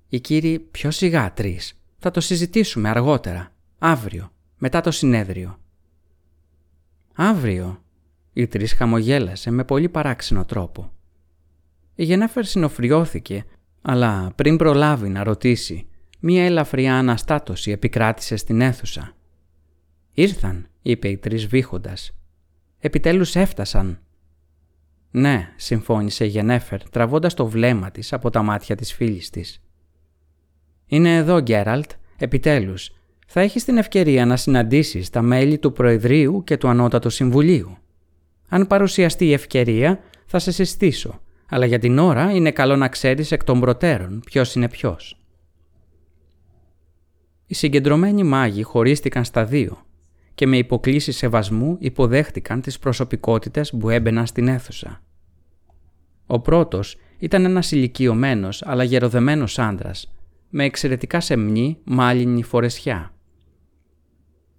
Η 0.09 0.21
κύριοι 0.21 0.59
πιο 0.59 0.91
σιγά 0.91 1.33
Τρεις. 1.33 1.81
Θα 1.99 2.11
το 2.11 2.21
συζητήσουμε 2.21 2.89
αργότερα, 2.89 3.55
αύριο, 3.79 4.33
μετά 4.59 4.81
το 4.81 4.91
συνέδριο. 4.91 5.59
Αύριο, 7.15 7.83
η 8.33 8.47
Τρεις 8.47 8.73
χαμογέλασε 8.73 9.51
με 9.51 9.65
πολύ 9.65 9.89
παράξενο 9.89 10.45
τρόπο. 10.45 10.93
Η 11.95 12.05
Γενέφερ 12.05 12.45
συνοφριώθηκε, 12.45 13.45
αλλά 13.83 14.33
πριν 14.35 14.57
προλάβει 14.57 15.09
να 15.09 15.25
ρωτήσει, 15.25 15.89
μία 16.21 16.45
ελαφριά 16.45 16.99
αναστάτωση 16.99 17.71
επικράτησε 17.71 18.37
στην 18.37 18.61
αίθουσα. 18.61 19.13
«Ήρθαν», 20.13 20.69
είπε 20.83 21.09
η 21.09 21.17
Τρεις 21.17 21.47
βήχοντας. 21.47 22.17
«Επιτέλους 22.79 23.37
έφτασαν». 23.37 24.01
«Ναι», 25.11 25.53
συμφώνησε 25.57 26.25
η 26.25 26.29
Γενέφερ, 26.29 26.89
τραβώντας 26.89 27.35
το 27.35 27.47
βλέμμα 27.47 27.91
της 27.91 28.13
από 28.13 28.31
τα 28.31 28.43
μάτια 28.43 28.77
της 28.77 28.93
φίλης 28.93 29.31
της. 29.31 29.63
«Είναι 30.87 31.17
εδώ, 31.17 31.41
Γκέραλτ, 31.41 31.91
επιτέλους, 32.17 32.91
θα 33.27 33.41
έχεις 33.41 33.65
την 33.65 33.77
ευκαιρία 33.77 34.27
να 34.27 34.37
συναντήσεις 34.37 35.11
τα 35.11 35.23
μέλη 35.23 35.59
του 35.59 35.73
Προεδρείου 35.73 36.45
και 36.45 36.57
του 36.57 36.69
Ανώτατου 36.69 37.11
Συμβουλίου. 37.11 37.77
Αν 38.49 38.67
παρουσιαστεί 38.67 39.27
η 39.27 39.33
ευκαιρία, 39.33 40.01
θα 40.27 40.39
σε 40.39 40.51
συστήσω, 40.51 41.21
αλλά 41.49 41.67
για 41.67 41.79
την 41.79 41.99
ώρα 41.99 42.31
είναι 42.31 42.51
καλό 42.51 42.77
να 42.77 42.89
ξέρεις 42.89 43.33
εκ 43.33 43.45
των 43.45 43.61
προτέρων 43.61 44.21
ποιος 44.25 44.55
είναι 44.55 44.69
ποιος. 44.69 45.21
Οι 47.47 47.55
συγκεντρωμένοι 47.55 48.23
μάγοι 48.23 48.63
χωρίστηκαν 48.63 49.25
στα 49.25 49.45
δύο 49.45 49.85
και 50.35 50.47
με 50.47 50.57
υποκλήσει 50.57 51.13
σεβασμού 51.13 51.77
υποδέχτηκαν 51.81 52.61
τις 52.61 52.79
προσωπικότητες 52.79 53.71
που 53.79 53.91
έμπαιναν 53.91 54.27
στην 54.27 54.49
αίθουσα. 54.49 55.03
Ο 56.27 56.41
πρώτος 56.41 56.97
ήταν 57.19 57.45
ένας 57.45 57.73
ηλικιωμένος 57.73 58.63
αλλά 58.63 58.85
γεροδεμένος 58.85 59.59
άντρας, 59.59 60.13
με 60.49 60.65
εξαιρετικά 60.65 61.21
σεμνή 61.21 61.79
μάλινη 61.85 62.43
φορεσιά. 62.43 63.16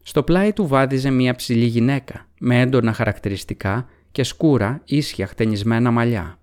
Στο 0.07 0.23
πλάι 0.23 0.53
του 0.53 0.67
βάδιζε 0.67 1.09
μια 1.09 1.35
ψηλή 1.35 1.65
γυναίκα 1.65 2.27
με 2.39 2.59
έντονα 2.61 2.93
χαρακτηριστικά 2.93 3.89
και 4.11 4.23
σκούρα 4.23 4.81
ίσια 4.85 5.27
χτενισμένα 5.27 5.91
μαλλιά. 5.91 6.39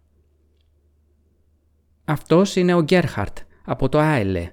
Αυτός 2.04 2.56
είναι 2.56 2.74
ο 2.74 2.82
Γκέρχαρτ 2.82 3.38
από 3.64 3.88
το 3.88 3.98
Άιλε. 3.98 4.52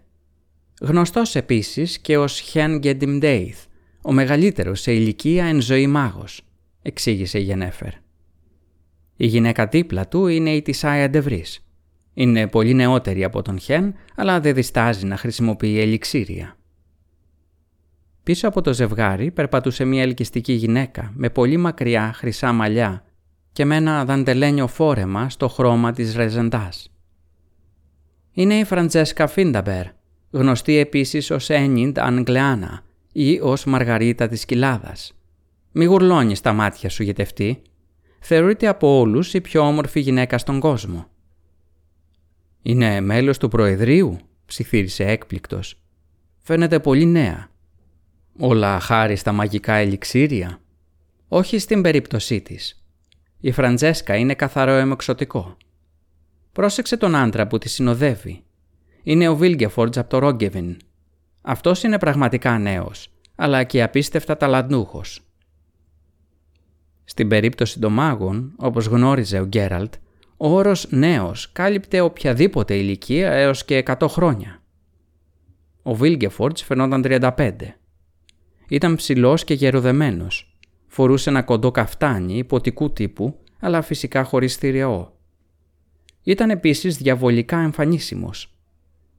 Γνωστός 0.82 1.36
επίσης 1.36 2.00
και 2.00 2.18
ως 2.18 2.40
Χεν 2.40 2.78
Γκεντιμντέιθ, 2.78 3.60
ο 4.02 4.12
μεγαλύτερος 4.12 4.82
σε 4.82 4.94
ηλικία 4.94 5.46
εν 5.46 5.62
ζωή 5.62 5.88
μάγος, 5.88 6.42
εξήγησε 6.82 7.40
η 7.40 7.44
Γενέφερ. 7.44 7.94
Η 9.16 9.26
γυναίκα 9.26 9.66
δίπλα 9.66 10.08
του 10.08 10.28
είναι 10.28 10.56
η 10.56 10.62
Τισάια 10.62 11.10
Ντεβρίς. 11.10 11.66
Είναι 12.14 12.48
πολύ 12.48 12.74
νεότερη 12.74 13.24
από 13.24 13.42
τον 13.42 13.60
Χεν, 13.60 13.94
αλλά 14.16 14.40
δεν 14.40 14.54
διστάζει 14.54 15.06
να 15.06 15.18
χρησιμοποιεί 15.18 15.80
ελιξήρια. 15.80 16.56
Πίσω 18.24 18.48
από 18.48 18.62
το 18.62 18.74
ζευγάρι 18.74 19.32
περπατούσε 19.32 19.86
μια 19.86 20.02
ελκυστική 20.02 20.54
γυναίκα 20.54 21.12
με 21.16 21.30
πολύ 21.30 21.58
μακριά 21.58 22.14
χρυσά 22.16 22.54
μαλλιά 22.54 23.04
και 23.52 23.66
με 23.66 23.76
ένα 23.76 24.06
δαντελένιο 24.06 24.68
φόρεμα 24.68 25.30
στο 25.30 25.48
χρώμα 25.48 25.92
της 25.92 26.16
ρεζεντάς. 26.16 26.92
Είναι 28.32 28.54
η 28.54 28.64
Φραντζέσκα 28.64 29.28
Φίνταμπερ, 29.28 29.86
γνωστή 30.32 30.78
επίσης 30.78 31.32
ως 31.32 31.50
Ένιντ 31.50 32.00
αν 32.00 32.19
Γκλεάνα 32.19 32.84
ή 33.12 33.40
ως 33.40 33.66
Μαργαρίτα 33.66 34.28
της 34.28 34.46
Κοιλάδας. 34.46 35.14
Μη 35.72 35.86
γουρλώνεις 35.86 36.42
τα 36.42 36.54
μάτια 36.54 36.90
σου 36.90 37.04
γητευτή. 37.04 37.62
Θεωρείται 38.20 38.68
από 38.68 39.00
όλους 39.00 39.34
η 39.34 39.42
πιο 39.42 39.62
όμορφη 39.68 40.00
γυναίκα 40.00 40.38
στον 40.38 40.60
κόσμο. 40.60 41.06
«Είναι 42.62 43.02
μέλος 43.02 43.38
του 43.38 43.48
Προεδρείου», 43.48 44.18
ψιθύρισε 44.46 45.06
έκπληκτος. 45.06 45.82
«Φαίνεται 46.38 46.80
πολύ 46.80 47.06
νέα. 47.06 47.51
Όλα 48.44 48.80
χάρη 48.80 49.16
στα 49.16 49.32
μαγικά 49.32 49.74
ελιξήρια. 49.74 50.60
Όχι 51.28 51.60
στην 51.60 51.82
περίπτωσή 51.82 52.42
της. 52.42 52.84
Η 53.40 53.52
Φραντζέσκα 53.52 54.16
είναι 54.16 54.34
καθαρό 54.34 54.72
αιμοξωτικό. 54.72 55.58
Πρόσεξε 56.52 56.98
τον 56.98 57.16
άντρα 57.16 57.48
που 57.48 57.58
τη 57.58 57.70
συνοδεύει. 57.70 58.44
Είναι 59.04 59.28
ο 59.28 59.36
Βίλγκεφορτζ 59.36 59.98
από 59.98 60.10
το 60.10 60.18
Ρόγκεβιν. 60.20 60.78
Αυτός 61.42 61.84
είναι 61.84 62.00
πραγματικά 62.00 62.58
νέος, 62.58 63.12
αλλά 63.36 63.64
και 63.64 63.84
απίστευτα 63.84 64.38
ταλαντούχος. 64.38 65.22
Στην 67.04 67.28
περίπτωση 67.28 67.80
των 67.80 67.94
μάγων, 67.94 68.54
όπως 68.56 68.86
γνώριζε 68.86 69.40
ο 69.40 69.46
Γκέραλτ, 69.46 69.94
ο 70.38 70.50
όρος 70.56 70.88
«νέος» 70.90 71.52
κάλυπτε 71.52 72.00
οποιαδήποτε 72.00 72.76
ηλικία 72.76 73.32
έως 73.32 73.66
και 73.66 73.78
100 73.78 74.08
χρόνια. 74.08 74.62
Ο 75.84 75.96
Βίλγκεφορτς 75.96 76.64
φαινόταν 76.64 77.02
35. 77.02 77.81
Ήταν 78.72 78.96
ψηλός 78.96 79.44
και 79.44 79.54
γεροδεμένος. 79.54 80.58
Φορούσε 80.88 81.30
ένα 81.30 81.42
κοντό 81.42 81.72
καφτάνι 81.72 82.38
ιπποτικού 82.38 82.94
τύπου, 82.94 83.40
αλλά 83.60 83.82
φυσικά 83.82 84.24
χωρίς 84.24 84.56
θυρεό. 84.56 85.10
Ήταν 86.24 86.50
επίσης 86.50 86.98
διαβολικά 86.98 87.58
εμφανίσιμος. 87.58 88.56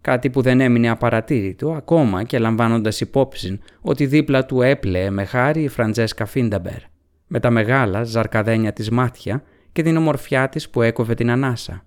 Κάτι 0.00 0.30
που 0.30 0.42
δεν 0.42 0.60
έμεινε 0.60 0.88
απαρατήρητο 0.88 1.72
ακόμα 1.72 2.24
και 2.24 2.38
λαμβάνοντας 2.38 3.00
υπόψη 3.00 3.58
ότι 3.80 4.06
δίπλα 4.06 4.46
του 4.46 4.62
έπλεε 4.62 5.10
με 5.10 5.24
χάρη 5.24 5.62
η 5.62 5.68
Φραντζέσκα 5.68 6.26
Φίνταμπερ, 6.26 6.80
με 7.26 7.40
τα 7.40 7.50
μεγάλα 7.50 8.04
ζαρκαδένια 8.04 8.72
της 8.72 8.90
μάτια 8.90 9.42
και 9.72 9.82
την 9.82 9.96
ομορφιά 9.96 10.48
της 10.48 10.70
που 10.70 10.82
έκοβε 10.82 11.14
την 11.14 11.30
ανάσα. 11.30 11.84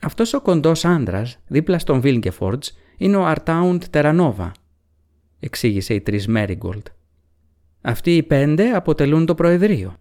Αυτός 0.00 0.34
ο 0.34 0.40
κοντός 0.40 0.84
άντρας 0.84 1.38
δίπλα 1.46 1.78
στον 1.78 2.00
Βίλγκεφορτς 2.00 2.78
είναι 2.96 3.16
ο 3.16 3.24
Αρτάουντ 3.26 3.82
Τερανόβα, 3.90 4.52
εξήγησε 5.44 5.94
η 5.94 6.00
τρεις 6.00 6.26
Μέριγκολτ. 6.26 6.86
Αυτοί 7.80 8.16
οι 8.16 8.22
πέντε 8.22 8.70
αποτελούν 8.70 9.26
το 9.26 9.34
Προεδρείο. 9.34 9.96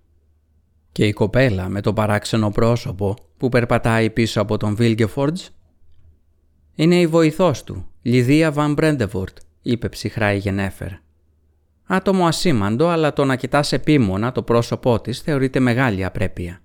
Και 0.92 1.08
η 1.08 1.14
κοπέλα 1.14 1.70
με 1.70 1.82
το 1.82 1.94
παράξενο 1.94 2.52
πρόσωπο 2.52 3.16
που 3.38 3.50
περπατάει 3.50 4.10
πίσω 4.10 4.42
από 4.42 4.58
τον 4.58 4.76
Βίλγκεφορτς 4.76 5.52
είναι 6.76 7.00
η 7.00 7.08
βοηθός 7.08 7.64
του, 7.64 7.88
Λιδία 8.02 8.52
Βαν 8.52 8.74
Μπρέντεβορτ, 8.74 9.38
είπε 9.62 9.90
ψυχρά 9.90 10.34
η 10.34 10.38
Γενέφερ. 10.38 10.92
Άτομο 11.84 12.26
ασήμαντο, 12.26 12.88
αλλά 12.88 13.14
το 13.14 13.26
να 13.26 13.36
κοιτάς 13.36 13.72
επίμονα 13.72 14.32
το 14.32 14.44
πρόσωπό 14.44 15.02
της 15.02 15.20
θεωρείται 15.20 15.60
μεγάλη 15.60 16.06
απρέπεια. 16.06 16.62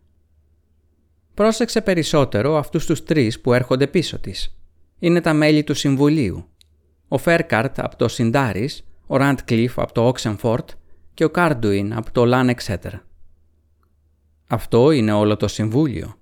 Πρόσεξε 1.35 1.81
περισσότερο 1.81 2.57
αυτούς 2.57 2.87
τους 2.87 3.03
τρεις 3.03 3.41
που 3.41 3.53
έρχονται 3.53 3.87
πίσω 3.87 4.19
της. 4.19 4.57
Είναι 4.99 5.21
τα 5.21 5.33
μέλη 5.33 5.65
του 5.65 5.75
Συμβουλίου. 5.75 6.49
Ο 7.09 7.19
Φέρκαρτ 7.19 7.79
από 7.79 7.97
το 7.97 8.09
Σιντάρις, 8.09 8.87
ο 9.07 9.17
Ραντ 9.17 9.39
Κλειφ 9.45 9.79
από 9.79 9.93
το 9.93 10.07
Όξενφόρτ 10.07 10.71
και 11.15 11.25
ο 11.25 11.31
Κάρντουιν 11.31 11.95
από 11.95 12.13
το 12.13 12.25
Λάν 12.25 12.49
Εξέτερ. 12.49 12.93
Αυτό 14.49 14.91
είναι 14.91 15.13
όλο 15.13 15.37
το 15.37 15.49
Συμβούλιο. 15.49 16.15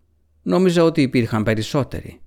Νόμιζα 0.42 0.84
ότι 0.84 1.02
υπήρχαν 1.02 1.42
περισσότεροι. 1.42 2.20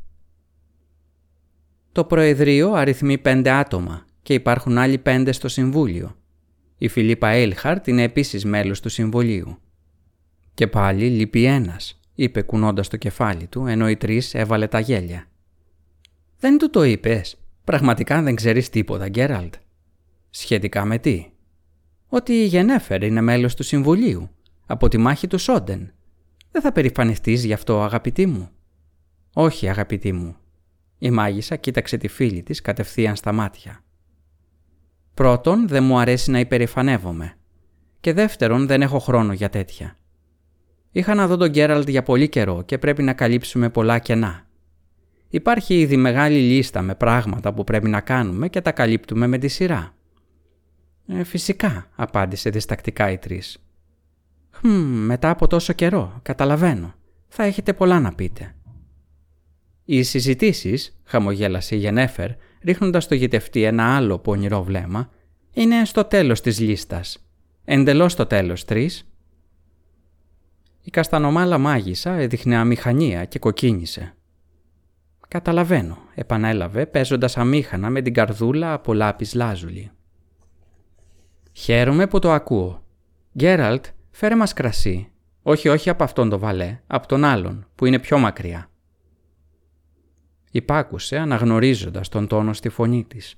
Το 1.91 2.04
Προεδρείο 2.04 2.74
αριθμεί 2.74 3.17
πέντε 3.17 3.50
άτομα 3.50 4.06
και 4.22 4.34
υπάρχουν 4.34 4.78
άλλοι 4.78 4.98
πέντε 4.98 5.32
στο 5.32 5.48
Συμβούλιο. 5.48 6.15
Η 6.78 6.88
Φιλίπα 6.88 7.28
Έλχαρτ 7.28 7.88
είναι 7.88 8.04
επίσης 8.04 8.46
μέλος 8.46 8.80
του 8.80 8.89
Συμβουλίου. 8.89 9.58
Και 10.54 10.67
πάλι 10.67 11.10
λείπει 11.10 11.46
ένας, 11.46 12.00
είπε 12.15 12.41
κουνώντας 12.41 12.88
το 12.88 12.98
κεφάλι 12.98 13.48
του, 13.48 13.65
ενώ 13.65 13.89
οι 13.89 13.98
τρεις 13.98 14.34
έβαλε 14.34 14.67
τα 14.67 14.80
γέλια. 14.80 15.28
Δεν 16.39 16.58
του 16.58 16.70
το 16.70 16.84
είπες. 16.84 17.38
Πραγματικά 17.67 18.21
δεν 18.21 18.36
ξέρεις 18.36 18.69
τίποτα, 18.69 19.08
Γκέραλτ. 19.08 19.53
Σχετικά 20.30 20.86
με 20.86 20.97
τι; 20.97 21.32
Ότι 22.08 22.34
η 22.34 22.45
Γενέφερ 22.45 23.03
είναι 23.03 23.21
μέλος 23.21 23.56
του 23.56 23.63
Συμβουλίου, 23.63 24.30
από 24.65 24.88
τη 24.88 24.97
μάχη 24.97 25.27
του 25.27 25.38
Σόντεν. 25.38 25.93
Δεν 26.51 26.62
θα 26.62 26.71
περηφανιστείς 26.71 27.43
γι' 27.43 27.53
αυτό, 27.53 27.82
αγαπητή 27.82 28.25
μου. 28.25 28.49
Όχι, 29.34 29.69
αγαπητή 29.69 30.12
μου. 30.12 30.36
Η 30.97 31.12
μάγισσα 31.12 31.56
κοίταξε 31.56 31.97
τη 31.97 32.08
φίλη 32.08 32.43
της 32.43 32.62
κατευθείαν 32.62 33.15
στα 33.15 33.32
μάτια. 33.32 33.84
Πρώτον, 35.13 35.67
δεν 35.67 35.84
μου 35.84 35.99
αρέσει 35.99 36.32
να 36.32 36.39
υπερηφανεύομαι. 36.39 37.34
Και 37.99 38.13
δεύτερον, 38.13 38.67
δεν 38.67 38.82
έχω 38.82 38.99
χρόνο 38.99 39.34
για 39.34 39.49
τέτοια. 39.49 39.97
Είχα 40.91 41.13
να 41.15 41.27
δω 41.27 41.38
τον 41.38 41.49
Γκέραλτ 41.49 41.89
για 41.89 42.03
πολύ 42.03 42.30
καιρό 42.30 42.62
και 42.62 42.77
πρέπει 42.77 43.03
να 43.03 43.13
καλύψουμε 43.13 43.69
πολλά 43.69 43.99
κενά. 43.99 44.46
Υπάρχει 45.30 45.80
ήδη 45.80 45.98
μεγάλη 45.98 46.40
λίστα 46.40 46.82
με 46.82 46.96
πράγματα 46.96 47.54
που 47.54 47.63
πρέπει 47.63 47.90
να 47.90 48.02
κάνουμε 48.02 48.50
και 48.50 48.62
τα 48.62 48.72
καλύπτουμε 48.72 49.28
με 49.28 49.38
τη 49.38 49.48
σειρά. 49.48 49.96
Ε, 51.08 51.24
φυσικά, 51.24 51.90
απάντησε 51.96 52.50
διστακτικά 52.50 53.12
η 53.12 53.18
τρεις. 53.18 53.58
Χμ, 54.52 54.70
μετά 55.06 55.30
από 55.30 55.48
τόσο 55.48 55.74
καιρό, 55.74 56.20
καταλαβαίνω. 56.22 56.94
Θα 57.28 57.44
έχετε 57.44 57.74
πολλά 57.74 58.00
να 58.00 58.13
πείτε. 58.13 58.56
Οι 59.86 60.04
συζητήσεις, 60.04 61.00
χαμογέλασε 61.04 61.76
η 61.76 61.78
Γενέφερ, 61.78 62.30
ρίχνοντας 62.62 63.04
στο 63.04 63.16
γητευτή 63.16 63.63
ένα 63.63 63.96
άλλο 63.96 64.20
πονηρό 64.20 64.63
βλέμμα, 64.63 65.10
είναι 65.54 65.86
στο 65.86 66.04
τέλος 66.04 66.42
της 66.42 66.60
λίστας. 66.60 67.28
Εντελώς 67.66 68.12
στο 68.12 68.26
τέλος, 68.26 68.66
τρεις. 68.66 69.12
Η 70.82 70.90
καστανομάλα 70.90 71.58
μάγισσα 71.58 72.13
έδειχνε 72.13 72.56
αμηχανία 72.56 73.26
και 73.26 73.40
κοκκίνησε. 73.40 74.16
«Καταλαβαίνω», 75.28 75.98
επανέλαβε 76.16 76.86
παίζοντας 76.86 77.38
αμήχανα 77.38 77.90
με 77.90 78.02
την 78.02 78.13
καρδούλα 78.13 78.74
από 78.74 78.94
λάπης 78.94 79.34
λάζουλη. 79.34 79.92
«Χαίρομαι 81.54 82.08
που 82.08 82.20
το 82.20 82.32
ακούω. 82.32 82.84
Γκέραλτ, 83.38 83.86
φέρε 84.12 84.36
μας 84.36 84.54
κρασί. 84.54 85.12
Όχι, 85.42 85.68
όχι 85.70 85.90
από 85.90 86.04
αυτόν 86.04 86.30
τον 86.30 86.40
βαλέ, 86.40 86.80
από 86.88 87.08
τον 87.08 87.24
άλλον, 87.24 87.68
που 87.76 87.86
είναι 87.86 88.00
πιο 88.00 88.18
μακριά». 88.18 88.70
Υπάκουσε 90.52 91.18
αναγνωρίζοντας 91.18 92.10
τον 92.10 92.28
τόνο 92.28 92.54
στη 92.54 92.70
φωνή 92.70 93.06
της. 93.08 93.36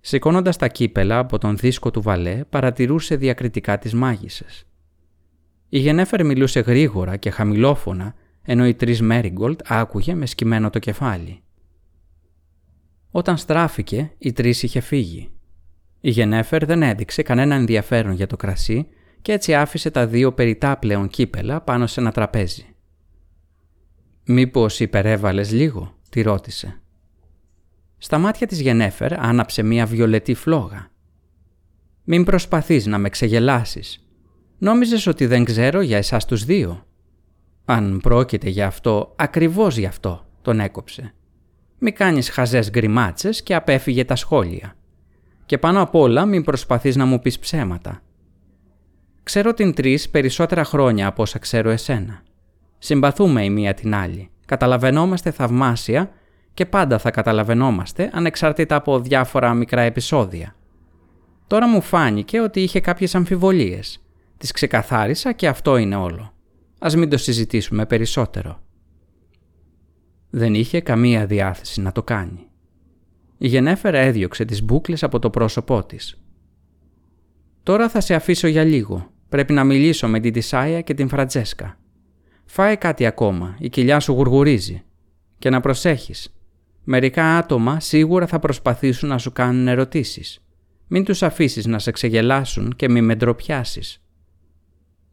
Σηκώνοντας 0.00 0.56
τα 0.56 0.68
κύπελα 0.68 1.18
από 1.18 1.38
τον 1.38 1.56
δίσκο 1.56 1.90
του 1.90 2.02
βαλέ, 2.02 2.44
παρατηρούσε 2.44 3.16
διακριτικά 3.16 3.78
τις 3.78 3.94
μάγισσες. 3.94 4.66
Η 5.68 5.78
Γενέφερ 5.78 6.24
μιλούσε 6.24 6.60
γρήγορα 6.60 7.16
και 7.16 7.30
χαμηλόφωνα, 7.30 8.14
ενώ 8.46 8.66
η 8.66 8.74
Τρεις 8.74 9.00
Μέριγκολτ 9.00 9.60
άκουγε 9.64 10.14
με 10.14 10.26
σκυμμένο 10.26 10.70
το 10.70 10.78
κεφάλι. 10.78 11.40
Όταν 13.10 13.36
στράφηκε, 13.36 14.12
η 14.18 14.32
Τρεις 14.32 14.62
είχε 14.62 14.80
φύγει. 14.80 15.30
Η 16.00 16.10
Γενέφερ 16.10 16.64
δεν 16.64 16.82
έδειξε 16.82 17.22
κανένα 17.22 17.54
ενδιαφέρον 17.54 18.12
για 18.12 18.26
το 18.26 18.36
κρασί 18.36 18.86
και 19.22 19.32
έτσι 19.32 19.54
άφησε 19.54 19.90
τα 19.90 20.06
δύο 20.06 20.32
περιτά 20.32 20.76
πλέον 20.76 21.08
κύπελα 21.08 21.60
πάνω 21.60 21.86
σε 21.86 22.00
ένα 22.00 22.12
τραπέζι. 22.12 22.66
«Μήπως 24.24 24.80
υπερέβαλες 24.80 25.52
λίγο» 25.52 25.94
τη 26.10 26.22
ρώτησε. 26.22 26.80
Στα 27.98 28.18
μάτια 28.18 28.46
της 28.46 28.60
Γενέφερ 28.60 29.20
άναψε 29.20 29.62
μία 29.62 29.86
βιολετή 29.86 30.34
φλόγα. 30.34 30.90
«Μην 32.04 32.24
προσπαθείς 32.24 32.86
να 32.86 32.98
με 32.98 33.08
ξεγελάσεις», 33.08 34.06
Νόμιζες 34.58 35.06
ότι 35.06 35.26
δεν 35.26 35.44
ξέρω 35.44 35.80
για 35.80 35.96
εσάς 35.96 36.24
τους 36.24 36.44
δύο. 36.44 36.85
Αν 37.68 38.00
πρόκειται 38.02 38.48
για 38.48 38.66
αυτό, 38.66 39.12
ακριβώς 39.16 39.76
γι' 39.76 39.86
αυτό, 39.86 40.26
τον 40.42 40.60
έκοψε. 40.60 41.14
Μη 41.78 41.92
κάνεις 41.92 42.30
χαζές 42.30 42.70
γκριμάτσες 42.70 43.42
και 43.42 43.54
απέφυγε 43.54 44.04
τα 44.04 44.16
σχόλια. 44.16 44.76
Και 45.46 45.58
πάνω 45.58 45.82
απ' 45.82 45.94
όλα 45.94 46.24
μην 46.24 46.44
προσπαθείς 46.44 46.96
να 46.96 47.04
μου 47.04 47.18
πεις 47.18 47.38
ψέματα. 47.38 48.02
Ξέρω 49.22 49.54
την 49.54 49.74
τρεις 49.74 50.10
περισσότερα 50.10 50.64
χρόνια 50.64 51.06
από 51.06 51.22
όσα 51.22 51.38
ξέρω 51.38 51.70
εσένα. 51.70 52.22
Συμπαθούμε 52.78 53.44
η 53.44 53.50
μία 53.50 53.74
την 53.74 53.94
άλλη. 53.94 54.30
Καταλαβαίνόμαστε 54.46 55.30
θαυμάσια 55.30 56.10
και 56.54 56.66
πάντα 56.66 56.98
θα 56.98 57.10
καταλαβαίνόμαστε 57.10 58.10
ανεξάρτητα 58.12 58.76
από 58.76 59.00
διάφορα 59.00 59.54
μικρά 59.54 59.80
επεισόδια. 59.80 60.54
Τώρα 61.46 61.68
μου 61.68 61.80
φάνηκε 61.80 62.40
ότι 62.40 62.60
είχε 62.60 62.80
κάποιες 62.80 63.14
αμφιβολίες 63.14 64.00
Τις 64.38 64.52
ξεκαθάρισα 64.52 65.32
και 65.32 65.48
αυτό 65.48 65.76
είναι 65.76 65.96
όλο. 65.96 66.35
Ας 66.78 66.96
μην 66.96 67.08
το 67.08 67.16
συζητήσουμε 67.16 67.86
περισσότερο. 67.86 68.62
Δεν 70.30 70.54
είχε 70.54 70.80
καμία 70.80 71.26
διάθεση 71.26 71.80
να 71.80 71.92
το 71.92 72.02
κάνει. 72.02 72.46
Η 73.38 73.48
Γενέφερα 73.48 73.98
έδιωξε 73.98 74.44
τις 74.44 74.62
μπούκλες 74.62 75.02
από 75.02 75.18
το 75.18 75.30
πρόσωπό 75.30 75.84
της. 75.84 76.20
«Τώρα 77.62 77.88
θα 77.88 78.00
σε 78.00 78.14
αφήσω 78.14 78.46
για 78.46 78.64
λίγο. 78.64 79.10
Πρέπει 79.28 79.52
να 79.52 79.64
μιλήσω 79.64 80.08
με 80.08 80.20
την 80.20 80.32
Τισάια 80.32 80.80
και 80.80 80.94
την 80.94 81.08
Φραντζέσκα. 81.08 81.78
Φάε 82.44 82.76
κάτι 82.76 83.06
ακόμα, 83.06 83.56
η 83.58 83.68
κοιλιά 83.68 84.00
σου 84.00 84.12
γουργουρίζει. 84.12 84.82
Και 85.38 85.50
να 85.50 85.60
προσέχεις. 85.60 86.34
Μερικά 86.84 87.36
άτομα 87.36 87.80
σίγουρα 87.80 88.26
θα 88.26 88.38
προσπαθήσουν 88.38 89.08
να 89.08 89.18
σου 89.18 89.32
κάνουν 89.32 89.68
ερωτήσεις. 89.68 90.40
Μην 90.86 91.04
τους 91.04 91.22
αφήσεις 91.22 91.66
να 91.66 91.78
σε 91.78 91.90
ξεγελάσουν 91.90 92.72
και 92.76 92.88
μη 92.88 93.00
με 93.00 93.14
ντροπιάσεις 93.14 94.00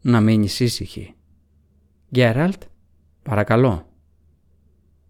να 0.00 0.20
μείνεις 0.20 0.60
ήσυχη. 0.60 1.14
Γκέραλτ, 2.14 2.62
παρακαλώ. 3.22 3.88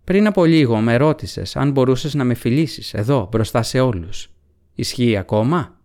Πριν 0.05 0.27
από 0.27 0.45
λίγο 0.45 0.77
με 0.77 0.97
ρώτησες 0.97 1.57
αν 1.57 1.71
μπορούσες 1.71 2.15
να 2.15 2.25
με 2.25 2.35
φιλήσεις 2.35 2.95
εδώ 2.95 3.29
μπροστά 3.31 3.63
σε 3.63 3.81
όλους. 3.81 4.31
Ισχύει 4.75 5.17
ακόμα; 5.17 5.81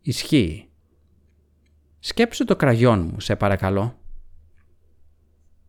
Ισχύει. 0.00 0.68
Σκέψου 1.98 2.44
το 2.44 2.56
κραγιόν 2.56 3.00
μου, 3.00 3.20
σε 3.20 3.36
παρακαλώ. 3.36 3.98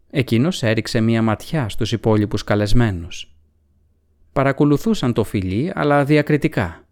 Εκείνος 0.10 0.64
έριξε 0.64 1.02
μία 1.02 1.22
ματιά 1.22 1.70
στους 1.70 1.92
υπόλοιπους 1.92 2.44
καλεσμένους. 2.44 3.36
Παρακολουθούσαν 4.34 5.14
το 5.14 5.24
φιλί, 5.24 5.72
αλλά 5.76 6.06
διακριτικά. 6.06 6.84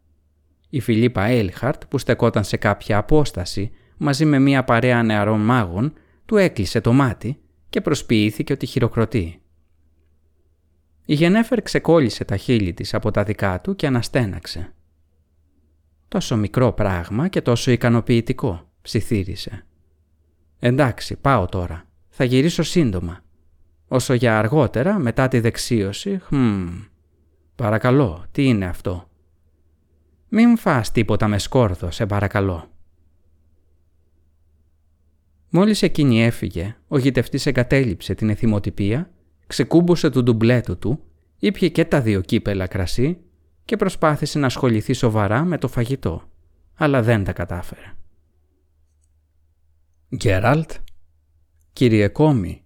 Η 0.69 0.79
Φιλίπα 0.79 1.23
Έλχαρτ, 1.23 1.85
που 1.85 1.97
στεκόταν 1.97 2.43
σε 2.43 2.57
κάποια 2.57 2.97
απόσταση, 2.97 3.71
μαζί 3.97 4.25
με 4.25 4.39
μία 4.39 4.63
παρέα 4.63 5.03
νεαρών 5.03 5.39
μάγων, 5.39 5.93
του 6.25 6.37
έκλεισε 6.37 6.81
το 6.81 6.93
μάτι 6.93 7.39
και 7.69 7.81
προσποιήθηκε 7.81 8.53
ότι 8.53 8.65
χειροκροτεί. 8.65 9.41
Η 11.05 11.13
Γενέφερ 11.13 11.61
ξεκόλλησε 11.61 12.25
τα 12.25 12.37
χείλη 12.37 12.73
της 12.73 12.93
από 12.93 13.11
τα 13.11 13.23
δικά 13.23 13.61
του 13.61 13.75
και 13.75 13.87
αναστέναξε. 13.87 14.73
«Τόσο 16.07 16.37
μικρό 16.37 16.71
πράγμα 16.71 17.27
και 17.27 17.41
τόσο 17.41 17.71
ικανοποιητικό», 17.71 18.69
ψιθύρισε. 18.81 19.65
«Εντάξει, 20.59 21.15
πάω 21.15 21.45
τώρα. 21.45 21.83
Θα 22.09 22.23
γυρίσω 22.23 22.63
σύντομα. 22.63 23.19
Όσο 23.87 24.13
για 24.13 24.37
αργότερα, 24.37 24.99
μετά 24.99 25.27
τη 25.27 25.39
δεξίωση, 25.39 26.19
χμ... 26.19 26.67
Παρακαλώ, 27.55 28.25
τι 28.31 28.45
είναι 28.45 28.65
αυτό». 28.65 29.09
«Μην 30.29 30.57
φας 30.57 30.91
τίποτα 30.91 31.27
με 31.27 31.39
σκόρδο, 31.39 31.91
σε 31.91 32.05
παρακαλώ», 32.05 32.69
Μόλις 35.49 35.81
εκείνη 35.81 36.23
έφυγε, 36.23 36.75
ο 36.87 36.97
γητευτής 36.97 37.45
εγκατέλειψε 37.45 38.13
την 38.13 38.29
εθιμοτυπία, 38.29 39.11
ξεκούμπωσε 39.47 40.09
του 40.09 40.23
ντουμπλέτου 40.23 40.77
του, 40.77 41.03
ήπια 41.39 41.69
και 41.69 41.85
τα 41.85 42.01
δύο 42.01 42.21
κύπελα 42.21 42.67
κρασί 42.67 43.17
και 43.65 43.75
προσπάθησε 43.75 44.39
να 44.39 44.45
ασχοληθεί 44.45 44.93
σοβαρά 44.93 45.43
με 45.43 45.57
το 45.57 45.67
φαγητό, 45.67 46.29
αλλά 46.73 47.01
δεν 47.01 47.23
τα 47.23 47.33
κατάφερε. 47.33 47.93
«Γκέραλτ» 50.15 50.71
«Κύριε 51.73 52.07
Κόμι», 52.07 52.63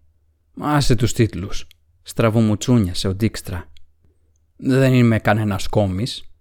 «Άσε 0.59 0.95
τους 0.95 1.13
τίτλους», 1.13 1.67
στραβομουτσούνιασε 2.01 3.07
ο 3.07 3.15
Ντίξτρα. 3.15 3.71
«Δεν 4.55 4.93
είμαι 4.93 5.19
κανένας 5.19 5.67
κόμις. 5.67 6.32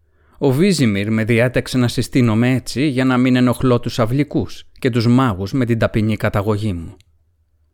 Ο 0.44 0.52
Βίζιμιρ 0.52 1.10
με 1.10 1.24
διάταξε 1.24 1.78
να 1.78 1.88
συστήνομαι 1.88 2.54
έτσι 2.54 2.86
για 2.86 3.04
να 3.04 3.18
μην 3.18 3.36
ενοχλώ 3.36 3.80
τους 3.80 3.98
αυλικούς 3.98 4.64
και 4.78 4.90
τους 4.90 5.06
μάγους 5.06 5.52
με 5.52 5.64
την 5.64 5.78
ταπεινή 5.78 6.16
καταγωγή 6.16 6.72
μου. 6.72 6.96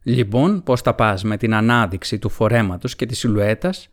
Λοιπόν, 0.03 0.62
πώς 0.62 0.81
θα 0.81 0.95
πας 0.95 1.23
με 1.23 1.37
την 1.37 1.55
ανάδειξη 1.55 2.19
του 2.19 2.29
φορέματος 2.29 2.97
και 2.97 3.07
της 3.07 3.19
σιλουέτας 3.19 3.89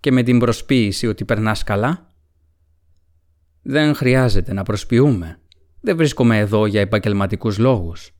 και 0.00 0.12
με 0.12 0.22
την 0.22 0.38
προσποίηση 0.38 1.06
ότι 1.06 1.24
περνάς 1.24 1.62
καλά; 1.62 2.14
Δεν 3.62 3.94
χρειάζεται 3.94 4.52
να 4.52 4.62
προσποιούμε. 4.62 5.38
Δεν 5.80 5.96
βρίσκομαι 5.96 6.38
εδώ 6.38 6.66
για 6.66 6.80
επαγγελματικούς 6.80 7.58
λόγους. 7.58 8.10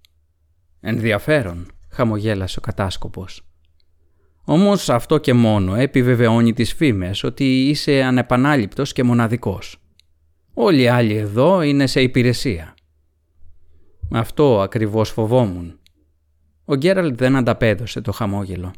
Ενδιαφέρον, 0.81 1.67
χαμογέλασε 1.91 2.59
ο 2.59 2.63
κατάσκοπος. 2.63 3.43
Όμως 4.45 4.89
αυτό 4.89 5.19
και 5.19 5.33
μόνο 5.33 5.75
επιβεβαιώνει 5.75 6.53
τις 6.53 6.73
φήμες 6.73 7.23
ότι 7.23 7.69
είσαι 7.69 8.03
ανεπανάληπτος 8.03 8.93
και 8.93 9.03
μοναδικός. 9.03 9.78
Όλοι 10.61 10.83
οι 10.83 10.89
άλλοι 10.89 11.15
εδώ 11.15 11.63
είναι 11.63 11.87
σε 11.87 12.01
υπηρεσία. 12.01 12.75
Αυτό 14.11 14.61
ακριβώς 14.61 15.11
φοβόμουν. 15.11 15.79
Ο 16.65 16.75
Γκέραλτ 16.75 17.19
δεν 17.19 17.37
ανταπέδωσε 17.37 18.01
το 18.01 18.13
χαμόγελο. 18.13 18.73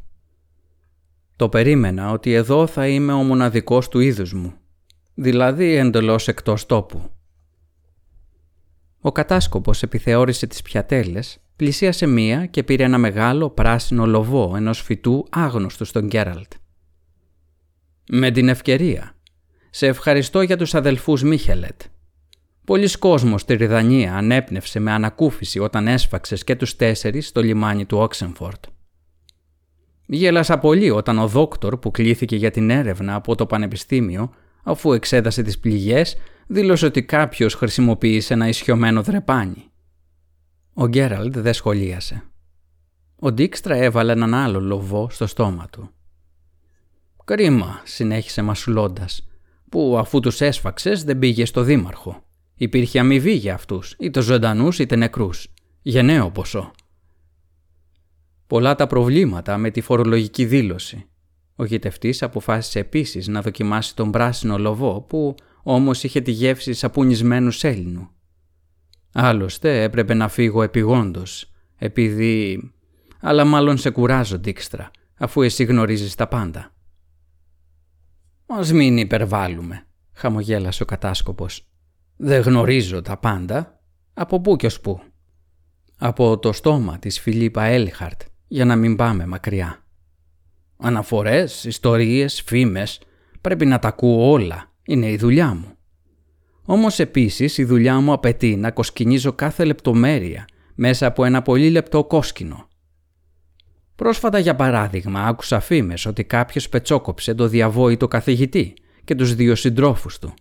Το 1.37 1.49
περίμενα 1.49 2.11
ότι 2.11 2.33
εδώ 2.33 2.67
θα 2.67 2.89
είμαι 2.89 3.13
ο 3.13 3.23
μοναδικός 3.23 3.89
του 3.89 4.01
είδους 4.01 4.33
μου, 4.33 4.53
δηλαδή 5.15 5.75
εντελώς 5.75 6.29
εκτός 6.29 6.67
τόπου. 6.67 7.11
Ο 9.01 9.13
κατάσκοπος 9.13 9.83
επιθεώρησε 9.83 10.47
τις 10.47 10.63
πιατέλες, 10.63 11.39
πλησίασε 11.57 12.07
μία 12.07 12.47
και 12.47 12.63
πήρε 12.63 12.85
ένα 12.85 12.99
μεγάλο 12.99 13.51
πράσινο 13.51 14.07
λοβό 14.07 14.53
ενός 14.57 14.81
φυτού 14.83 15.27
άγνωστου 15.31 15.85
στον 15.85 16.07
Γκέραλτ. 16.07 16.53
«Με 18.09 18.31
την 18.31 18.49
ευκαιρία. 18.49 19.15
Σε 19.71 19.87
ευχαριστώ 19.87 20.43
για 20.43 20.57
τους 20.57 20.75
αδελφούς 20.75 21.23
Μίχελετ», 21.23 21.81
Πολλοί 22.71 22.99
κόσμος 22.99 23.41
στη 23.41 23.55
Ριδανία 23.55 24.15
ανέπνευσε 24.15 24.81
με 24.81 24.93
ανακούφιση 24.93 25.59
όταν 25.59 25.89
έσφαξες 25.89 26.45
και 26.45 26.57
τους 26.57 26.77
τέσσερις 26.77 27.27
στο 27.27 27.43
λιμάνι 27.43 27.85
του 27.85 27.99
Όξενφορτ. 27.99 28.65
Γέλασα 30.07 30.59
πολύ 30.59 30.91
όταν 30.91 31.19
ο 31.19 31.27
δόκτωρ 31.27 31.77
που 31.77 31.91
κλήθηκε 31.91 32.37
για 32.37 32.51
την 32.51 32.71
έρευνα 32.71 33.15
από 33.15 33.35
το 33.35 33.47
πανεπιστήμιο, 33.47 34.35
αφού 34.63 34.93
εξέτασε 34.93 35.43
τις 35.43 35.59
πληγές, 35.59 36.17
δήλωσε 36.47 36.87
ότι 36.87 37.03
κάποιος 37.03 37.55
χρησιμοποίησε 37.55 38.35
ένα 38.35 38.49
ισιωμένο 38.49 39.03
δρεπάνι. 39.03 39.71
Ο 40.75 40.87
Γκέραλντ 40.87 41.39
δεν 41.39 41.55
σχολίασε. 41.55 42.23
Ο 43.19 43.33
Ντίξτρα 43.33 43.77
έβαλε 43.77 44.13
έναν 44.13 44.35
άλλο 44.35 44.61
λοβό 44.61 45.11
στο 45.11 45.27
στόμα 45.27 45.69
του. 45.73 45.91
«Κρίμα», 47.25 47.81
συνέχισε 47.85 48.43
μασουλώντας, 48.43 49.30
«που 49.71 49.97
αφού 49.99 50.21
τους 50.21 50.41
έσφαξες 50.41 51.05
δεν 51.05 51.19
πήγε 51.19 51.45
στο 51.45 51.63
δήμαρχο». 51.63 52.25
Υπήρχε 52.63 52.99
αμοιβή 52.99 53.33
για 53.33 53.55
αυτούς, 53.55 53.95
είτε 53.99 54.21
ζωντανούς 54.21 54.79
είτε 54.79 54.97
νεκρούς. 54.97 55.47
Γενναίο 55.83 56.31
ποσό. 56.31 56.71
Πολλά 58.47 58.75
τα 58.75 58.87
προβλήματα 58.87 59.57
με 59.57 59.71
τη 59.71 59.81
φορολογική 59.81 60.45
δήλωση. 60.45 61.05
Ο 61.57 61.65
γητευτής 61.65 62.23
αποφάσισε 62.23 62.79
επίσης 62.79 63.29
να 63.29 63.41
δοκιμάσει 63.41 63.97
τον 63.97 64.11
πράσινο 64.11 64.59
λοβό 64.59 65.01
που 65.01 65.35
όμως 65.63 66.03
είχε 66.05 66.21
τη 66.21 66.31
γεύση 66.31 66.73
σαπουνισμένου 66.73 67.51
σέλινου. 67.51 68.11
Άλλωστε 69.13 69.83
έπρεπε 69.83 70.15
να 70.15 70.29
φύγω 70.29 70.63
επιγόντως, 70.63 71.51
επειδή... 71.77 72.63
Αλλά 73.21 73.45
μάλλον 73.45 73.77
σε 73.77 73.91
κουράζω, 73.91 74.39
Ντίξτρα, 74.39 74.91
αφού 75.19 75.43
εσύ 75.43 75.65
γνωρίζεις 75.65 76.15
τα 76.15 76.29
πάντα. 76.29 76.73
«Ας 78.53 78.73
μην 78.73 78.97
υπερβάλλουμε», 78.97 79.87
χαμογέλασε 80.13 80.83
ο 80.83 80.87
κατάσκοπος. 80.87 81.69
Δεν 82.17 82.43
γνωρίζω 82.43 83.03
τα 83.03 83.17
πάντα. 83.17 83.81
Από 84.15 84.41
πού 84.41 84.57
και 84.57 84.67
ως 84.67 84.81
πού. 84.81 85.01
Από 85.99 86.39
το 86.39 86.53
στόμα 86.53 86.99
της 86.99 87.21
Φιλίπα 87.21 87.63
Έλιχαρτ, 87.65 88.21
για 88.49 88.65
να 88.65 88.77
μην 88.77 88.97
πάμε 88.97 89.27
μακριά. 89.27 89.85
Αναφορές, 90.77 91.65
ιστορίες, 91.65 92.43
φήμες, 92.43 93.01
πρέπει 93.41 93.67
να 93.67 93.79
τα 93.79 93.89
ακούω 93.89 94.31
όλα. 94.31 94.73
Είναι 94.85 95.11
η 95.11 95.17
δουλειά 95.17 95.55
μου. 95.55 95.75
Όμως 96.65 96.99
επίσης 96.99 97.59
η 97.59 97.65
δουλειά 97.65 98.01
μου 98.01 98.13
απαιτεί 98.13 98.57
να 98.57 98.71
κοσκινίζω 98.71 99.33
κάθε 99.33 99.65
λεπτομέρεια 99.65 100.45
μέσα 100.75 101.07
από 101.07 101.25
ένα 101.25 101.43
πολύ 101.43 101.71
λεπτό 101.71 102.05
κόσκινο. 102.05 102.69
Πρόσφατα 104.01 104.39
για 104.39 104.55
παράδειγμα 104.55 105.21
άκουσα 105.27 105.61
φήμες 105.61 106.07
ότι 106.07 106.25
κάποιος 106.25 106.69
πετσόκοψε 106.69 107.35
το 107.35 107.49
διαβόητο 107.49 108.09
καθηγητή 108.09 108.75
και 109.05 109.15
τους 109.15 109.35
δύο 109.35 109.55
συντρόφους 109.55 110.19
του 110.19 110.35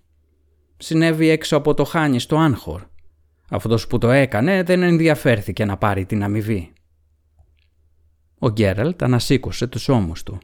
συνέβη 0.78 1.30
έξω 1.30 1.58
από 1.58 1.74
το 1.74 1.84
χάνι 1.84 2.20
στο 2.20 2.36
Άνχορ. 2.38 2.82
Αυτός 3.50 3.88
που 3.88 3.98
το 3.98 4.12
έκανε 4.12 4.64
δεν 4.64 4.84
ενδιαφέρθηκε 4.84 5.66
να 5.66 5.78
πάρει 5.78 6.06
την 6.06 6.24
αμοιβή. 6.24 6.74
Ο 8.40 8.50
Γκέραλτ 8.50 9.04
ανασήκωσε 9.04 9.68
τους 9.68 9.90
ώμους 9.90 10.24
του. 10.24 10.38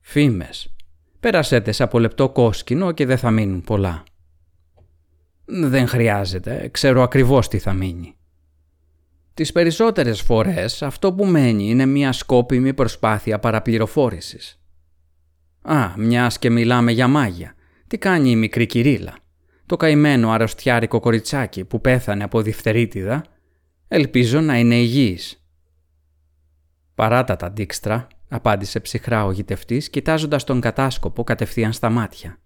Φήμες. 0.00 0.74
Πέρασέτες 1.20 1.80
από 1.80 1.98
λεπτό 1.98 2.28
κόσκινο 2.28 2.92
και 2.92 3.06
δεν 3.06 3.18
θα 3.18 3.30
μείνουν 3.30 3.60
πολλά. 3.60 4.02
Δεν 5.44 5.86
χρειάζεται, 5.86 6.68
ξέρω 6.72 7.02
ακριβώς 7.02 7.48
τι 7.48 7.58
θα 7.58 7.72
μείνει. 7.72 8.17
Τις 9.38 9.52
περισσότερες 9.52 10.20
φορές 10.20 10.82
αυτό 10.82 11.12
που 11.12 11.24
μένει 11.24 11.68
είναι 11.68 11.86
μια 11.86 12.12
σκόπιμη 12.12 12.74
προσπάθεια 12.74 13.38
παραπληροφόρησης. 13.38 14.60
Α, 15.62 15.92
μιας 15.96 16.38
και 16.38 16.50
μιλάμε 16.50 16.92
για 16.92 17.08
μάγια. 17.08 17.54
Τι 17.86 17.98
κάνει 17.98 18.30
η 18.30 18.36
μικρή 18.36 18.66
κυρίλα; 18.66 19.14
Το 19.66 19.76
καημένο 19.76 20.30
αρρωστιάρικο 20.30 21.00
κοριτσάκι 21.00 21.64
που 21.64 21.80
πέθανε 21.80 22.24
από 22.24 22.42
διφθερίτιδα, 22.42 23.24
ελπίζω 23.88 24.40
να 24.40 24.58
είναι 24.58 24.74
υγιής. 24.74 25.44
«Παράτα 26.94 27.36
τα 27.36 27.52
ντίξτρα», 27.52 28.06
απάντησε 28.28 28.80
ψυχρά 28.80 29.24
ο 29.24 29.32
γητευτής, 29.32 29.90
κοιτάζοντας 29.90 30.44
τον 30.44 30.60
κατάσκοπο 30.60 31.24
κατευθείαν 31.24 31.72
στα 31.72 31.90
μάτια. 31.90 32.38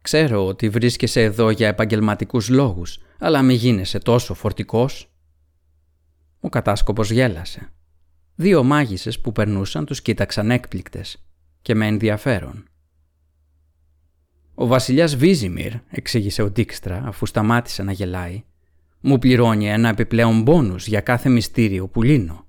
«Ξέρω 0.00 0.46
ότι 0.46 0.68
βρίσκεσαι 0.68 1.22
εδώ 1.22 1.50
για 1.50 1.68
επαγγελματικούς 1.68 2.48
λόγους, 2.48 2.98
αλλά 3.18 3.42
μη 3.42 3.54
γίνεσαι 3.54 3.98
τόσο 3.98 4.34
φορτικός». 4.34 5.06
Ο 6.44 6.48
κατάσκοπος 6.48 7.10
γέλασε. 7.10 7.72
Δύο 8.34 8.62
μάγισσες 8.62 9.20
που 9.20 9.32
περνούσαν 9.32 9.84
τους 9.84 10.02
κοίταξαν 10.02 10.50
έκπληκτες 10.50 11.24
και 11.62 11.74
με 11.74 11.86
ενδιαφέρον. 11.86 12.64
Ο 14.54 14.66
βασιλιάς 14.66 15.16
Βίζιμιρ, 15.16 15.72
εξήγησε 15.90 16.42
ο 16.42 16.50
Ντίξτρα 16.50 17.02
αφού 17.06 17.26
σταμάτησε 17.26 17.82
να 17.82 17.92
γελάει, 17.92 18.44
μου 19.00 19.18
πληρώνει 19.18 19.68
ένα 19.68 19.88
επιπλέον 19.88 20.44
πόνου 20.44 20.74
για 20.76 21.00
κάθε 21.00 21.28
μυστήριο 21.28 21.88
που 21.88 22.02
λύνω. 22.02 22.46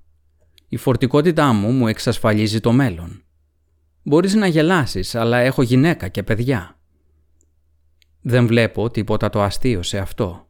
Η 0.68 0.76
φορτικότητά 0.76 1.52
μου 1.52 1.70
μου 1.70 1.88
εξασφαλίζει 1.88 2.60
το 2.60 2.72
μέλλον. 2.72 3.22
Μπορείς 4.02 4.34
να 4.34 4.46
γελάσεις, 4.46 5.14
αλλά 5.14 5.38
έχω 5.38 5.62
γυναίκα 5.62 6.08
και 6.08 6.22
παιδιά. 6.22 6.78
Δεν 8.20 8.46
βλέπω 8.46 8.90
τίποτα 8.90 9.30
το 9.30 9.42
αστείο 9.42 9.82
σε 9.82 9.98
αυτό. 9.98 10.48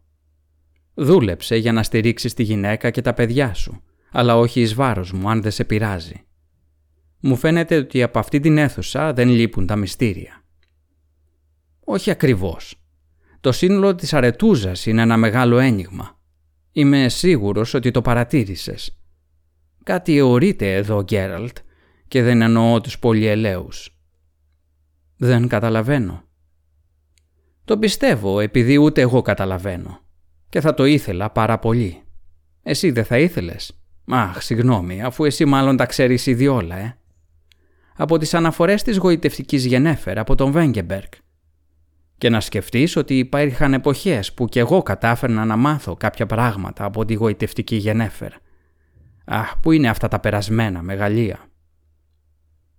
Δούλεψε 0.95 1.57
για 1.57 1.73
να 1.73 1.83
στηρίξεις 1.83 2.35
τη 2.35 2.43
γυναίκα 2.43 2.91
και 2.91 3.03
τα 3.03 3.15
παιδιά 3.15 3.55
σου, 3.55 3.83
αλλά 4.11 4.37
όχι 4.39 4.61
εις 4.61 4.75
βάρος 4.75 5.13
μου 5.13 5.31
αν 5.31 5.43
δεν 5.43 5.51
σε 5.51 5.65
πειράζει. 5.65 6.25
Μου 7.21 7.37
φαίνεται 7.37 7.77
ότι 7.77 8.03
από 8.03 8.19
αυτή 8.19 8.41
την 8.41 8.59
αίθουσα 8.59 9.13
δεν 9.13 9.29
λείπουν 9.29 9.67
τα 9.67 9.77
μυστήρια. 9.77 10.45
Όχι 11.85 12.11
ακριβώς. 12.11 12.85
Το 13.41 13.53
σύνολο 13.53 13.95
της 13.95 14.13
αρετούζας 14.13 14.87
είναι 14.87 15.03
ένα 15.03 15.17
μεγάλο 15.17 15.59
ένιγμα. 15.59 16.19
Είμαι 16.73 17.09
σίγουρος 17.09 17.75
ότι 17.75 17.91
το 17.91 18.03
παρατήρησες. 18.03 18.99
Κάτι 19.83 20.17
αιωρείται 20.17 20.75
εδώ, 20.75 21.03
Γκέραλτ, 21.03 21.57
και 22.09 22.23
δεν 22.23 22.43
εννοώ 22.43 22.81
τους 22.81 22.99
πολυελαίους. 22.99 23.99
Δεν 25.17 25.49
καταλαβαίνω. 25.49 26.23
Το 27.65 27.79
πιστεύω 27.79 28.41
επειδή 28.41 28.77
ούτε 28.77 29.01
εγώ 29.01 29.23
καταλαβαίνω. 29.23 30.04
Και 30.55 30.61
θα 30.61 30.75
το 30.75 30.85
ήθελα 30.85 31.31
πάρα 31.31 31.59
πολύ. 31.59 32.03
Εσύ 32.63 32.91
δεν 32.91 33.05
θα 33.05 33.19
ήθελες; 33.19 33.81
Αχ, 34.11 34.43
συγγνώμη, 34.43 35.03
αφού 35.03 35.25
εσύ 35.25 35.45
μάλλον 35.45 35.77
τα 35.77 35.87
ξέρεις 35.87 36.27
ήδη 36.27 36.47
όλα, 36.47 36.77
ε. 36.77 36.97
Από 37.97 38.19
τις 38.19 38.35
αναφορές 38.35 38.83
της 38.83 38.97
γοητευτικής 38.97 39.65
Γενέφερ 39.65 40.19
από 40.19 40.35
τον 40.35 40.51
Βέγκεμπεργκ 40.51 41.09
και 42.19 42.29
να 42.29 42.41
σκεφτείς 42.41 42.97
ότι 42.97 43.19
υπήρχαν 43.19 43.75
εποχές 43.75 44.33
που 44.33 44.47
κι 44.47 44.59
εγώ 44.59 44.83
κατάφερνα 44.83 45.45
να 45.45 45.57
μάθω 45.57 45.97
κάποια 45.97 46.27
πράγματα 46.27 46.85
από 46.85 47.05
τη 47.05 47.15
γοητευτική 47.15 47.77
γενέφερ. 47.77 48.33
Αχ, 49.25 49.57
πού 49.61 49.73
είναι 49.73 49.89
αυτά 49.89 50.09
τα 50.09 50.21
περασμένα 50.21 50.83
μεγαλεία. 50.83 51.39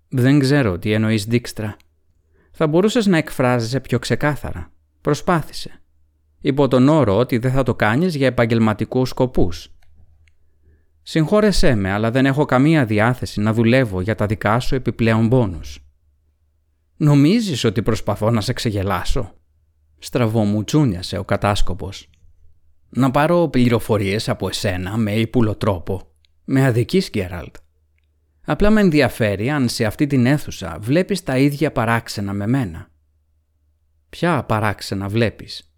Δεν 0.09 0.39
ξέρω 0.39 0.79
τι 0.79 0.91
εννοείς 0.91 1.25
Δίξτρα. 1.25 1.75
Θα 2.51 2.67
μπορούσες 2.67 3.05
να 3.05 3.17
εκφράζεσαι 3.17 3.79
πιο 3.79 3.99
ξεκάθαρα. 3.99 4.71
Προσπάθησε. 5.01 5.79
Υπό 6.45 6.67
τον 6.67 6.87
όρο 6.87 7.17
ότι 7.17 7.37
δεν 7.37 7.51
θα 7.51 7.63
το 7.63 7.75
κάνεις 7.75 8.15
για 8.15 8.27
επαγγελματικούς 8.27 9.09
σκοπούς. 9.09 9.71
Συγχώρεσέ 11.01 11.75
με, 11.75 11.91
αλλά 11.91 12.11
δεν 12.11 12.25
έχω 12.25 12.45
καμία 12.45 12.85
διάθεση 12.85 13.41
να 13.41 13.53
δουλεύω 13.53 14.01
για 14.01 14.15
τα 14.15 14.25
δικά 14.25 14.59
σου 14.59 14.75
επιπλέον 14.75 15.29
πόνους. 15.29 15.79
Νομίζεις 16.97 17.63
ότι 17.63 17.81
προσπαθώ 17.81 18.31
να 18.31 18.41
σε 18.41 18.53
ξεγελάσω; 18.53 19.33
Στραβομουτσούνιασε 19.97 21.17
ο 21.17 21.23
κατάσκοπος. 21.23 22.09
Να 22.89 23.11
πάρω 23.11 23.47
πληροφορίες 23.47 24.29
από 24.29 24.47
εσένα 24.47 24.97
με 24.97 25.15
ύπουλο 25.15 25.55
τρόπο. 25.55 26.01
Με 26.43 26.65
αδικής, 26.65 27.09
Γκέραλτ. 27.09 27.55
Απλά 28.45 28.69
με 28.69 28.81
ενδιαφέρει 28.81 29.49
αν 29.49 29.69
σε 29.69 29.85
αυτή 29.85 30.07
την 30.07 30.25
αίθουσα 30.25 30.77
βλέπεις 30.79 31.23
τα 31.23 31.37
ίδια 31.37 31.71
παράξενα 31.71 32.33
με 32.33 32.47
μένα. 32.47 32.87
Ποια 34.09 34.43
παράξενα 34.43 35.07
βλέπεις; 35.07 35.69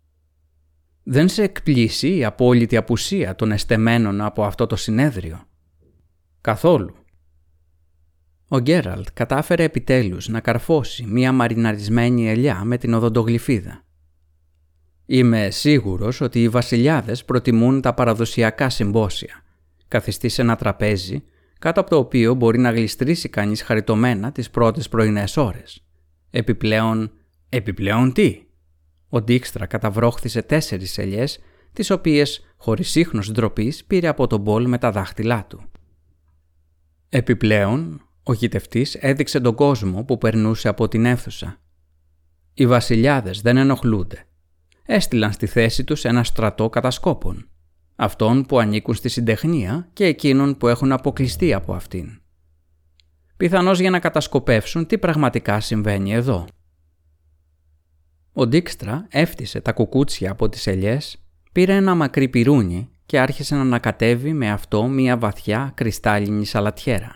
Δεν 1.10 1.28
σε 1.28 1.44
εκπλήσει 1.44 2.16
η 2.18 2.26
απόλυτη 2.26 2.78
απουσία 2.78 3.36
των 3.36 3.52
εστεμένων 3.52 4.22
από 4.22 4.44
αυτό 4.44 4.68
το 4.68 4.76
συνέδριο; 4.76 5.48
Καθόλου. 6.42 6.96
Ο 8.48 8.60
Γκέραλτ 8.60 9.08
κατάφερε 9.14 9.64
επιτέλους 9.64 10.28
να 10.28 10.40
καρφώσει 10.40 11.06
μία 11.06 11.32
μαριναρισμένη 11.32 12.30
ελιά 12.30 12.64
με 12.64 12.78
την 12.78 12.94
οδοντογλυφίδα. 12.94 13.84
Είμαι 15.06 15.50
σίγουρος 15.50 16.22
ότι 16.22 16.44
οι 16.44 16.50
βασιλιάδες 16.50 17.26
προτιμούν 17.26 17.82
τα 17.82 17.94
παραδοσιακά 17.94 18.70
συμπόσια, 18.70 19.44
καθιστή 19.88 20.30
σε 20.30 20.42
ένα 20.42 20.56
τραπέζι 20.56 21.24
κάτω 21.60 21.80
από 21.80 21.90
το 21.90 21.98
οποίο 21.98 22.34
μπορεί 22.34 22.60
να 22.60 22.72
γλιστρήσει 22.72 23.30
κανείς 23.30 23.62
χαριτωμένα 23.62 24.32
τις 24.32 24.50
πρώτες 24.50 24.90
πρωινές 24.90 25.38
ώρες. 25.38 25.84
Επιπλέον, 26.30 27.12
επιπλέον 27.50 28.14
τι; 28.14 28.47
Ο 29.10 29.22
Ντίξτρα 29.22 29.66
καταβρόχθησε 29.66 30.42
τέσσερις 30.42 30.98
ελιές, 30.98 31.40
τις 31.74 31.90
οποίες, 31.90 32.54
χωρίς 32.58 32.96
ίχνος 32.96 33.32
ντροπής, 33.32 33.86
πήρε 33.86 34.08
από 34.08 34.28
τον 34.28 34.42
μπολ 34.42 34.68
με 34.68 34.78
τα 34.78 34.92
δάχτυλά 34.92 35.46
του. 35.50 35.64
Επιπλέον, 37.10 38.02
ο 38.24 38.34
γητευτής 38.34 38.96
έδειξε 38.96 39.40
τον 39.40 39.56
κόσμο 39.56 40.04
που 40.04 40.18
περνούσε 40.18 40.68
από 40.68 40.88
την 40.88 41.06
αίθουσα. 41.06 41.60
Οι 42.54 42.68
βασιλιάδες 42.68 43.42
δεν 43.42 43.58
ενοχλούνται. 43.58 44.26
Έστειλαν 44.86 45.32
στη 45.32 45.46
θέση 45.46 45.84
τους 45.84 46.06
ένα 46.06 46.24
στρατό 46.24 46.70
κατασκόπων 46.70 47.50
αυτών 47.98 48.46
που 48.46 48.60
ανήκουν 48.60 48.94
στη 48.94 49.10
συντεχνία 49.10 49.90
και 49.94 50.06
εκείνων 50.06 50.58
που 50.58 50.68
έχουν 50.68 50.92
αποκλειστεί 50.92 51.54
από 51.54 51.74
αυτήν. 51.74 52.22
Πιθανώς 53.38 53.80
για 53.80 53.90
να 53.90 54.00
κατασκοπεύσουν 54.00 54.86
τι 54.86 54.98
πραγματικά 54.98 55.60
συμβαίνει 55.60 56.14
εδώ. 56.14 56.48
Ο 58.40 58.48
Ντίξτρα 58.48 59.08
έφτισε 59.10 59.62
τα 59.62 59.72
κουκούτσια 59.72 60.32
από 60.32 60.50
τις 60.50 60.68
ελιές, 60.68 61.18
πήρε 61.52 61.76
ένα 61.76 61.96
μακρύ 61.96 62.28
πυρούνι 62.28 62.90
και 63.06 63.20
άρχισε 63.20 63.56
να 63.56 63.62
ανακατεύει 63.62 64.34
με 64.34 64.52
αυτό 64.52 64.84
μία 64.84 65.18
βαθιά 65.18 65.72
κρυστάλλινη 65.76 66.46
σαλατιέρα. 66.46 67.16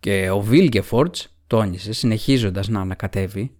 Και 0.00 0.30
ο 0.30 0.40
Βίλγκεφορτς, 0.40 1.36
τόνισε 1.46 1.92
συνεχίζοντας 1.92 2.68
να 2.68 2.80
ανακατεύει, 2.80 3.56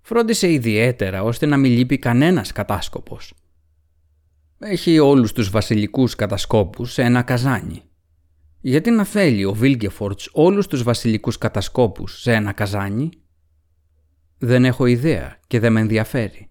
φρόντισε 0.00 0.52
ιδιαίτερα 0.52 1.22
ώστε 1.22 1.46
να 1.46 1.56
μην 1.56 1.72
λείπει 1.72 1.98
κανένας 1.98 2.52
κατάσκοπος– 2.52 3.32
έχει 4.58 4.98
όλους 4.98 5.32
τους 5.32 5.50
βασιλικούς 5.50 6.14
κατασκόπους 6.14 6.92
σε 6.92 7.02
ένα 7.02 7.22
καζάνι. 7.22 7.82
Γιατί 8.60 8.90
να 8.90 9.04
θέλει 9.04 9.44
ο 9.44 9.52
Βίλγκεφορτς 9.52 10.28
όλους 10.32 10.66
τους 10.66 10.82
βασιλικούς 10.82 11.38
κατασκόπους 11.38 12.20
σε 12.20 12.32
ένα 12.32 12.52
καζάνι; 12.52 13.10
Δεν 14.44 14.64
έχω 14.64 14.86
ιδέα 14.86 15.38
και 15.46 15.60
δεν 15.60 15.72
με 15.72 15.80
ενδιαφέρει. 15.80 16.50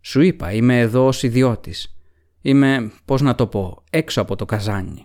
Σου 0.00 0.20
είπα, 0.20 0.52
είμαι 0.52 0.80
εδώ 0.80 1.06
ως 1.06 1.22
ιδιώτης. 1.22 1.96
Είμαι, 2.40 2.92
πώς 3.04 3.20
να 3.20 3.34
το 3.34 3.46
πω, 3.46 3.84
έξω 3.90 4.20
από 4.20 4.36
το 4.36 4.44
καζάνι. 4.44 5.04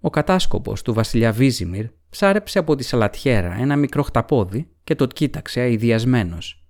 Ο 0.00 0.10
κατάσκοπος 0.10 0.82
του 0.82 0.92
βασιλιά 0.92 1.32
Βίζιμιρ 1.32 1.86
ψάρεψε 2.10 2.58
από 2.58 2.74
τη 2.74 2.84
σαλατιέρα 2.84 3.54
ένα 3.54 3.76
μικρό 3.76 4.02
χταπόδι 4.02 4.68
και 4.84 4.94
το 4.94 5.06
κοίταξε 5.06 5.60
αειδιασμένος. 5.60 6.64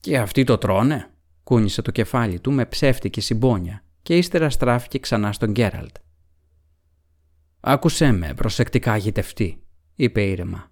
«Και 0.00 0.18
αυτοί 0.18 0.44
το 0.44 0.58
τρώνε» 0.58 1.10
Κούνησε 1.42 1.82
το 1.82 1.90
κεφάλι 1.90 2.40
του 2.40 2.52
με 2.52 2.66
ψεύτικη 2.66 3.20
συμπόνια 3.20 3.84
και 4.02 4.16
ύστερα 4.16 4.50
στράφηκε 4.50 4.98
ξανά 4.98 5.32
στον 5.32 5.50
Γκέραλτ. 5.50 5.96
«Άκουσέ 7.60 8.12
με, 8.12 8.34
προσεκτικά 8.34 8.96
γητευτή», 8.96 9.62
είπε 9.94 10.22
ήρεμα. 10.22 10.69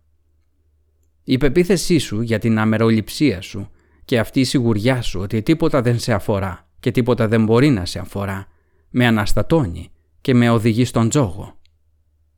«Η 1.30 1.38
πεποίθησή 1.38 1.98
σου 1.98 2.20
για 2.20 2.38
την 2.38 2.58
αμεροληψία 2.58 3.40
σου 3.40 3.70
και 4.04 4.18
αυτή 4.18 4.40
η 4.40 4.44
σιγουριά 4.44 5.02
σου 5.02 5.20
ότι 5.20 5.42
τίποτα 5.42 5.82
δεν 5.82 5.98
σε 5.98 6.12
αφορά 6.12 6.68
και 6.80 6.90
τίποτα 6.90 7.28
δεν 7.28 7.44
μπορεί 7.44 7.70
να 7.70 7.84
σε 7.84 7.98
αφορά, 7.98 8.46
με 8.90 9.06
αναστατώνει 9.06 9.90
και 10.20 10.34
με 10.34 10.50
οδηγεί 10.50 10.84
στον 10.84 11.08
τζόγο. 11.08 11.58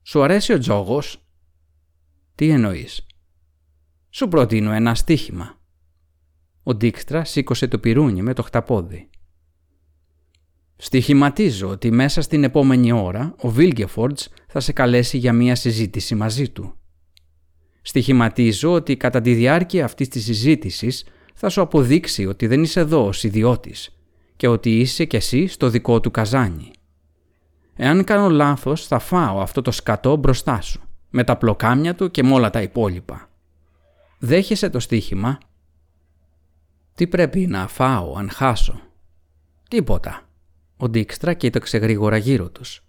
Σου 0.02 0.22
αρέσει 0.22 0.52
ο 0.52 0.58
τζόγος; 0.58 1.26
Τι 2.34 2.48
εννοείς; 2.48 3.06
Σου 4.10 4.28
προτείνω 4.28 4.72
ένα 4.72 4.94
στίχημα. 4.94 5.58
Ο 6.62 6.74
Ντίξτρα 6.74 7.24
σήκωσε 7.24 7.68
το 7.68 7.78
πυρούνι 7.78 8.22
με 8.22 8.32
το 8.34 8.42
χταπόδι. 8.42 9.08
Στοιχηματίζω 10.76 11.68
ότι 11.68 11.90
μέσα 11.90 12.22
στην 12.22 12.44
επόμενη 12.44 12.92
ώρα 12.92 13.34
ο 13.40 13.48
Βίλγκεφορντς 13.50 14.28
θα 14.46 14.60
σε 14.60 14.72
καλέσει 14.72 15.18
για 15.18 15.32
μία 15.32 15.54
συζήτηση 15.54 16.14
μαζί 16.14 16.48
του. 16.48 16.74
Στοιχηματίζω 17.82 18.72
ότι 18.72 18.96
κατά 18.96 19.20
τη 19.20 19.34
διάρκεια 19.34 19.84
αυτής 19.84 20.08
της 20.08 20.24
συζήτησης 20.24 21.04
θα 21.34 21.48
σου 21.48 21.60
αποδείξει 21.60 22.26
ότι 22.26 22.46
δεν 22.46 22.62
είσαι 22.62 22.80
εδώ 22.80 23.06
ως 23.06 23.24
ιδιώτης 23.24 23.90
και 24.36 24.48
ότι 24.48 24.80
είσαι 24.80 25.04
κι 25.04 25.16
εσύ 25.16 25.46
στο 25.46 25.68
δικό 25.68 26.00
του 26.00 26.10
καζάνι. 26.10 26.70
Εάν 27.76 28.04
κάνω 28.04 28.28
λάθος 28.28 28.86
θα 28.86 28.98
φάω 28.98 29.40
αυτό 29.40 29.62
το 29.62 29.70
σκατό 29.70 30.16
μπροστά 30.16 30.60
σου, 30.60 30.80
με 31.10 31.24
τα 31.24 31.36
πλοκάμια 31.36 31.94
του 31.94 32.10
και 32.10 32.22
με 32.22 32.32
όλα 32.32 32.50
τα 32.50 32.62
υπόλοιπα. 32.62 33.30
Δέχεσαι 34.18 34.70
το 34.70 34.80
στοίχημα; 34.80 35.38
Τι 36.94 37.06
πρέπει 37.06 37.46
να 37.46 37.66
φάω 37.66 38.14
αν 38.16 38.30
χάσω; 38.30 38.80
Τίποτα. 39.68 40.28
Ο 40.76 40.88
Ντίξτρα 40.88 41.34
κοίταξε 41.34 41.78
γρήγορα 41.78 42.16
γύρω 42.16 42.50
τους. 42.50 42.84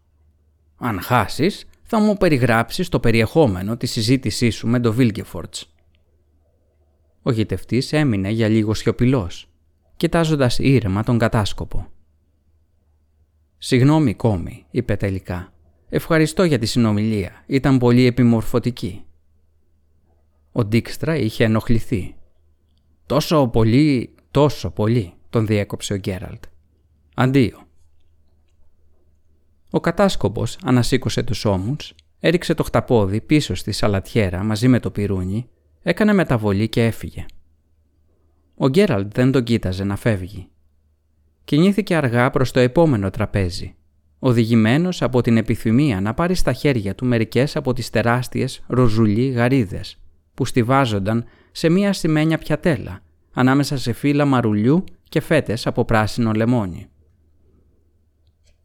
Αν 0.78 1.02
χάσεις, 1.02 1.66
θα 1.94 2.00
μου 2.00 2.18
περιγράψεις 2.18 2.90
το 2.90 3.00
περιεχόμενο 3.00 3.78
της 3.78 3.92
συζήτησής 3.92 4.56
σου 4.56 4.68
με 4.68 4.80
τον 4.80 4.94
Βίλγκεφορτς. 4.94 5.74
Ο 7.22 7.32
γητευτής 7.32 7.94
έμεινε 7.94 8.30
για 8.30 8.48
λίγο 8.48 8.74
σιωπηλός, 8.74 9.50
κοιτάζοντας 9.98 10.60
ήρεμα 10.60 11.04
τον 11.04 11.18
κατάσκοπο. 11.18 11.88
«Συγγνώμη, 13.58 14.14
κόμη», 14.14 14.66
είπε 14.72 14.96
τελικά. 14.96 15.54
«Ευχαριστώ 15.90 16.44
για 16.44 16.60
τη 16.60 16.66
συνομιλία. 16.66 17.44
Ήταν 17.46 17.78
πολύ 17.78 18.06
επιμορφωτική». 18.06 19.06
Ο 20.52 20.66
Ντίξτρα 20.66 21.16
είχε 21.16 21.44
ενοχληθεί 21.44 22.16
Τόσο 23.06 23.48
πολύ, 23.48 24.16
τόσο 24.32 24.70
πολύ, 24.70 25.14
τον 25.30 25.46
διέκοψε 25.46 25.94
ο 25.94 25.98
Γκέραλτ. 25.98 26.44
Αντίο. 27.16 27.71
Ο 29.72 29.80
κατάσκοπος 29.80 30.58
ανασήκωσε 30.64 31.24
τους 31.24 31.46
ώμους, 31.46 31.94
έριξε 32.20 32.54
το 32.54 32.64
χταπόδι 32.64 33.22
πίσω 33.22 33.56
στη 33.56 33.72
σαλατιέρα 33.72 34.44
μαζί 34.44 34.68
με 34.68 34.80
το 34.80 34.92
πυρούνι, 34.92 35.50
έκανε 35.82 36.14
μεταβολή 36.14 36.70
και 36.70 36.86
έφυγε. 36.86 37.26
Ο 38.56 38.68
Γκέραλτ 38.68 39.14
δεν 39.14 39.32
τον 39.32 39.44
κοίταζε 39.44 39.84
να 39.84 39.96
φεύγει. 39.96 40.48
Κινήθηκε 41.44 41.96
αργά 41.96 42.30
προς 42.30 42.52
το 42.52 42.60
επόμενο 42.60 43.10
τραπέζι, 43.10 43.76
οδηγημένος 44.20 45.02
από 45.02 45.22
την 45.22 45.38
επιθυμία 45.38 46.02
να 46.02 46.14
πάρει 46.14 46.36
στα 46.36 46.54
χέρια 46.54 46.96
του 46.96 47.06
μερικές 47.06 47.56
από 47.56 47.74
τις 47.74 47.90
τεράστιες 47.90 48.64
ροζουλί 48.68 49.30
γαρίδες 49.30 49.98
που 50.34 50.46
στηβάζονταν 50.46 51.26
σε 51.52 51.70
μία 51.70 51.94
σημαίνια 51.94 52.38
πιατέλα, 52.38 53.02
ανάμεσα 53.34 53.78
σε 53.78 53.94
φύλλα 53.94 54.26
μαρουλιού 54.26 54.84
και 55.10 55.22
φέτες 55.22 55.68
από 55.68 55.86
πράσινο 55.86 56.32
λεμόνι. 56.32 56.91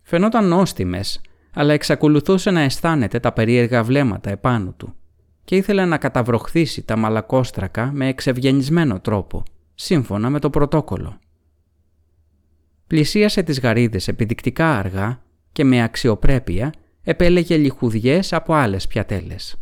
Φαινόταν 0.08 0.48
νόστιμες, 0.48 1.20
αλλά 1.52 1.72
εξακολουθούσε 1.72 2.50
να 2.50 2.60
αισθάνεται 2.60 3.20
τα 3.20 3.32
περίεργα 3.32 3.82
βλέμματα 3.82 4.30
επάνω 4.30 4.72
του 4.72 4.94
και 5.44 5.56
ήθελε 5.56 5.84
να 5.84 5.98
καταβροχθήσει 5.98 6.82
τα 6.82 6.96
μαλακόστρακα 6.96 7.90
με 7.92 8.08
εξευγενισμένο 8.08 9.00
τρόπο, 9.00 9.42
σύμφωνα 9.74 10.30
με 10.30 10.38
το 10.38 10.50
πρωτόκολλο. 10.50 11.18
Πλησίασε 12.86 13.42
τις 13.42 13.60
γαρίδες 13.60 14.08
επιδεικτικά 14.08 14.78
αργά 14.78 15.22
και 15.52 15.64
με 15.64 15.82
αξιοπρέπεια 15.82 16.72
επέλεγε 17.02 17.56
λιχουδιές 17.56 18.32
από 18.32 18.54
άλλες 18.54 18.86
πιατέλες. 18.86 19.56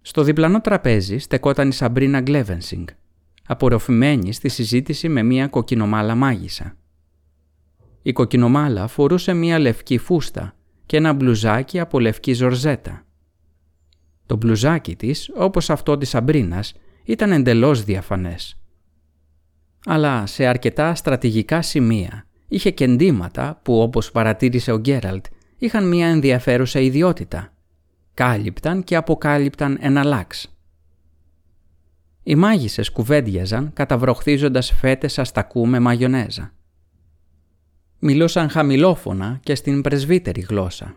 Στο 0.00 0.22
διπλανό 0.22 0.60
τραπέζι 0.60 1.18
στεκόταν 1.18 1.68
η 1.68 1.72
Σαμπρίνα 1.72 2.20
Γκλέβενσινγκ, 2.20 2.86
απορροφημένη 3.46 4.32
στη 4.32 4.48
συζήτηση 4.48 5.08
με 5.08 5.22
μία 5.22 5.46
κοκκινομάλα 5.46 6.14
μάγισσα. 6.14 6.76
Η 8.06 8.12
κοκκινομάλα 8.12 8.86
φορούσε 8.86 9.32
μία 9.32 9.58
λευκή 9.58 9.98
φούστα 9.98 10.54
και 10.86 10.96
ένα 10.96 11.12
μπλουζάκι 11.12 11.80
από 11.80 12.00
λευκή 12.00 12.32
ζορζέτα. 12.32 13.04
Το 14.26 14.36
μπλουζάκι 14.36 14.96
της, 14.96 15.30
όπως 15.36 15.70
αυτό 15.70 15.96
της 15.96 16.08
Σαμπρίνας, 16.08 16.74
ήταν 17.04 17.32
εντελώς 17.32 17.84
διαφανές. 17.84 18.58
Αλλά 19.86 20.26
σε 20.26 20.46
αρκετά 20.46 20.94
στρατηγικά 20.94 21.62
σημεία 21.62 22.26
είχε 22.48 22.70
κεντήματα 22.70 23.60
που 23.62 23.80
όπως 23.80 24.10
παρατήρησε 24.10 24.72
ο 24.72 24.78
Γκέραλτ 24.78 25.26
είχαν 25.58 25.88
μια 25.88 26.06
ενδιαφέρουσα 26.06 26.80
ιδιότητα. 26.80 27.52
Κάλυπταν 28.14 28.84
και 28.84 28.96
αποκάλυπταν 28.96 29.78
ένα 29.80 30.04
λάξ. 30.04 30.56
Οι 32.22 32.34
μάγισσες 32.34 32.90
κουβέντιαζαν 32.90 33.72
καταβροχθίζοντας 33.72 34.72
φέτες 34.72 35.18
αστακού 35.18 35.66
με 35.66 35.78
μαγιονέζα. 35.78 36.50
Μιλούσαν 37.98 38.48
χαμηλόφωνα 38.48 39.40
και 39.42 39.54
στην 39.54 39.80
πρεσβύτερη 39.80 40.40
γλώσσα. 40.40 40.96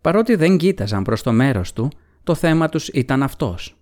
Παρότι 0.00 0.34
δεν 0.34 0.56
κοίταζαν 0.56 1.02
προς 1.02 1.22
το 1.22 1.32
μέρος 1.32 1.72
του, 1.72 1.90
το 2.22 2.34
θέμα 2.34 2.68
τους 2.68 2.88
ήταν 2.88 3.22
αυτός. 3.22 3.76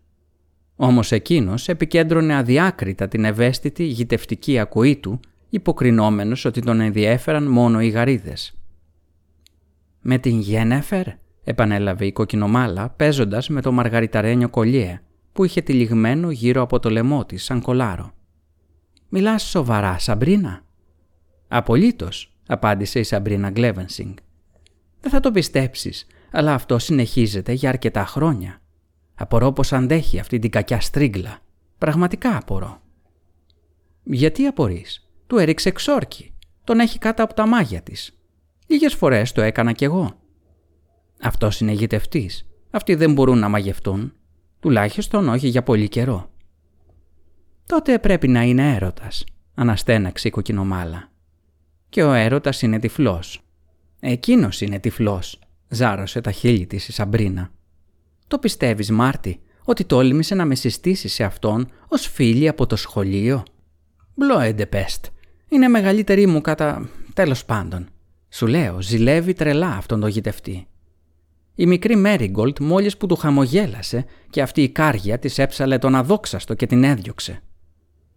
Όμως 0.76 1.12
εκείνος 1.12 1.68
επικέντρωνε 1.68 2.34
αδιάκριτα 2.34 3.08
την 3.08 3.24
ευαίσθητη 3.24 3.84
γητευτική 3.84 4.58
ακοή 4.58 4.96
του, 4.96 5.20
υποκρινόμενος 5.48 6.44
ότι 6.44 6.60
τον 6.60 6.80
ενδιέφεραν 6.80 7.44
μόνο 7.44 7.80
οι 7.80 7.88
γαρίδες. 7.88 8.58
«Με 10.00 10.18
την 10.18 10.40
Γένεφερ», 10.40 11.06
επανέλαβε 11.44 12.06
η 12.06 12.12
κοκκινομάλα 12.12 12.90
παίζοντας 12.90 13.48
με 13.48 13.60
το 13.60 13.72
μαργαριταρένιο 13.72 14.48
κολλιέ 14.48 15.00
που 15.32 15.44
είχε 15.44 15.60
τυλιγμένο 15.60 16.30
γύρω 16.30 16.62
από 16.62 16.78
το 16.78 16.90
λαιμό 16.90 17.24
της 17.24 17.44
σαν 17.44 17.60
κολάρο. 17.60 18.12
«Μιλάς 19.08 19.42
σοβαρά, 19.42 19.98
Σαμπρίνα» 19.98 20.62
«Απολύτως», 21.48 22.32
απάντησε 22.46 22.98
η 22.98 23.02
Σαμπρίνα 23.02 23.50
Γκλέβενσινγκ. 23.50 24.16
«Δεν 25.00 25.10
θα 25.10 25.20
το 25.20 25.30
πιστέψεις, 25.30 26.06
αλλά 26.30 26.54
αυτό 26.54 26.78
συνεχίζεται 26.78 27.52
για 27.52 27.68
αρκετά 27.68 28.04
χρόνια. 28.04 28.60
Απορώ 29.14 29.52
πως 29.52 29.72
αντέχει 29.72 30.18
αυτή 30.18 30.38
την 30.38 30.50
κακιά 30.50 30.80
στρίγκλα. 30.80 31.38
Πραγματικά 31.78 32.36
απορώ». 32.36 32.80
«Γιατί 34.02 34.46
απορείς» 34.46 35.08
του 35.26 35.38
έριξε 35.38 35.70
ξόρκι. 35.70 36.34
Τον 36.64 36.80
έχει 36.80 36.98
κάτω 36.98 37.22
από 37.22 37.34
τα 37.34 37.46
μάγια 37.46 37.80
της. 37.82 38.18
Λίγες 38.66 38.94
φορές 38.94 39.32
το 39.32 39.42
έκανα 39.42 39.72
κι 39.72 39.84
εγώ. 39.84 40.18
Αυτός 41.20 41.60
είναι 41.60 41.72
γητευτής. 41.72 42.46
Αυτοί 42.70 42.94
δεν 42.94 43.12
μπορούν 43.12 43.38
να 43.38 43.48
μαγευτούν. 43.48 44.12
Τουλάχιστον 44.60 45.28
όχι 45.28 45.48
για 45.48 45.62
πολύ 45.62 45.88
καιρό. 45.88 46.30
Τότε 47.66 47.98
πρέπει 47.98 48.28
να 48.28 48.42
είναι 48.42 48.74
έρωτας, 48.74 49.24
αναστέναξε 49.54 50.28
η 50.28 50.30
κοκκινομάλα. 50.30 51.10
Και 51.88 52.02
ο 52.02 52.12
έρωτας 52.12 52.62
είναι 52.62 52.78
τυφλός. 52.78 53.40
Εκείνος 54.00 54.60
είναι 54.60 54.78
τυφλός, 54.78 55.38
ζάρωσε 55.68 56.20
τα 56.20 56.30
χείλη 56.30 56.66
της 56.66 56.88
η 56.88 56.92
Σαμπρίνα. 56.92 57.50
Το 58.26 58.38
πιστεύεις 58.38 58.90
Μάρτι, 58.90 59.40
ότι 59.64 59.84
τόλμησε 59.84 60.34
να 60.34 60.44
με 60.44 60.54
συστήσεις 60.54 61.12
σε 61.12 61.24
αυτόν 61.24 61.70
ως 61.88 62.06
φίλη 62.06 62.48
από 62.48 62.66
το 62.66 62.76
σχολείο; 62.76 63.42
Μπλόεντε 64.14 64.66
πέστ. 64.66 65.06
Είναι 65.48 65.68
μεγαλύτερη 65.68 66.26
μου 66.26 66.40
κατά... 66.40 66.88
τέλος 67.14 67.44
πάντων. 67.44 67.88
Σου 68.28 68.46
λέω, 68.46 68.82
ζηλεύει 68.82 69.32
τρελά 69.32 69.68
αυτόν 69.68 70.00
τον 70.00 70.10
γητευτή. 70.10 70.66
Η 71.54 71.66
μικρή 71.66 71.96
Μέριγκολτ 71.96 72.58
μόλις 72.60 72.96
που 72.96 73.06
του 73.06 73.16
χαμογέλασε 73.16 74.04
και 74.30 74.42
αυτή 74.42 74.62
η 74.62 74.68
κάργια 74.68 75.18
της 75.18 75.38
έψαλε 75.38 75.78
τον 75.78 75.94
αδόξαστο 75.94 76.54
και 76.54 76.66
την 76.66 76.84
έδιωξε. 76.84 77.42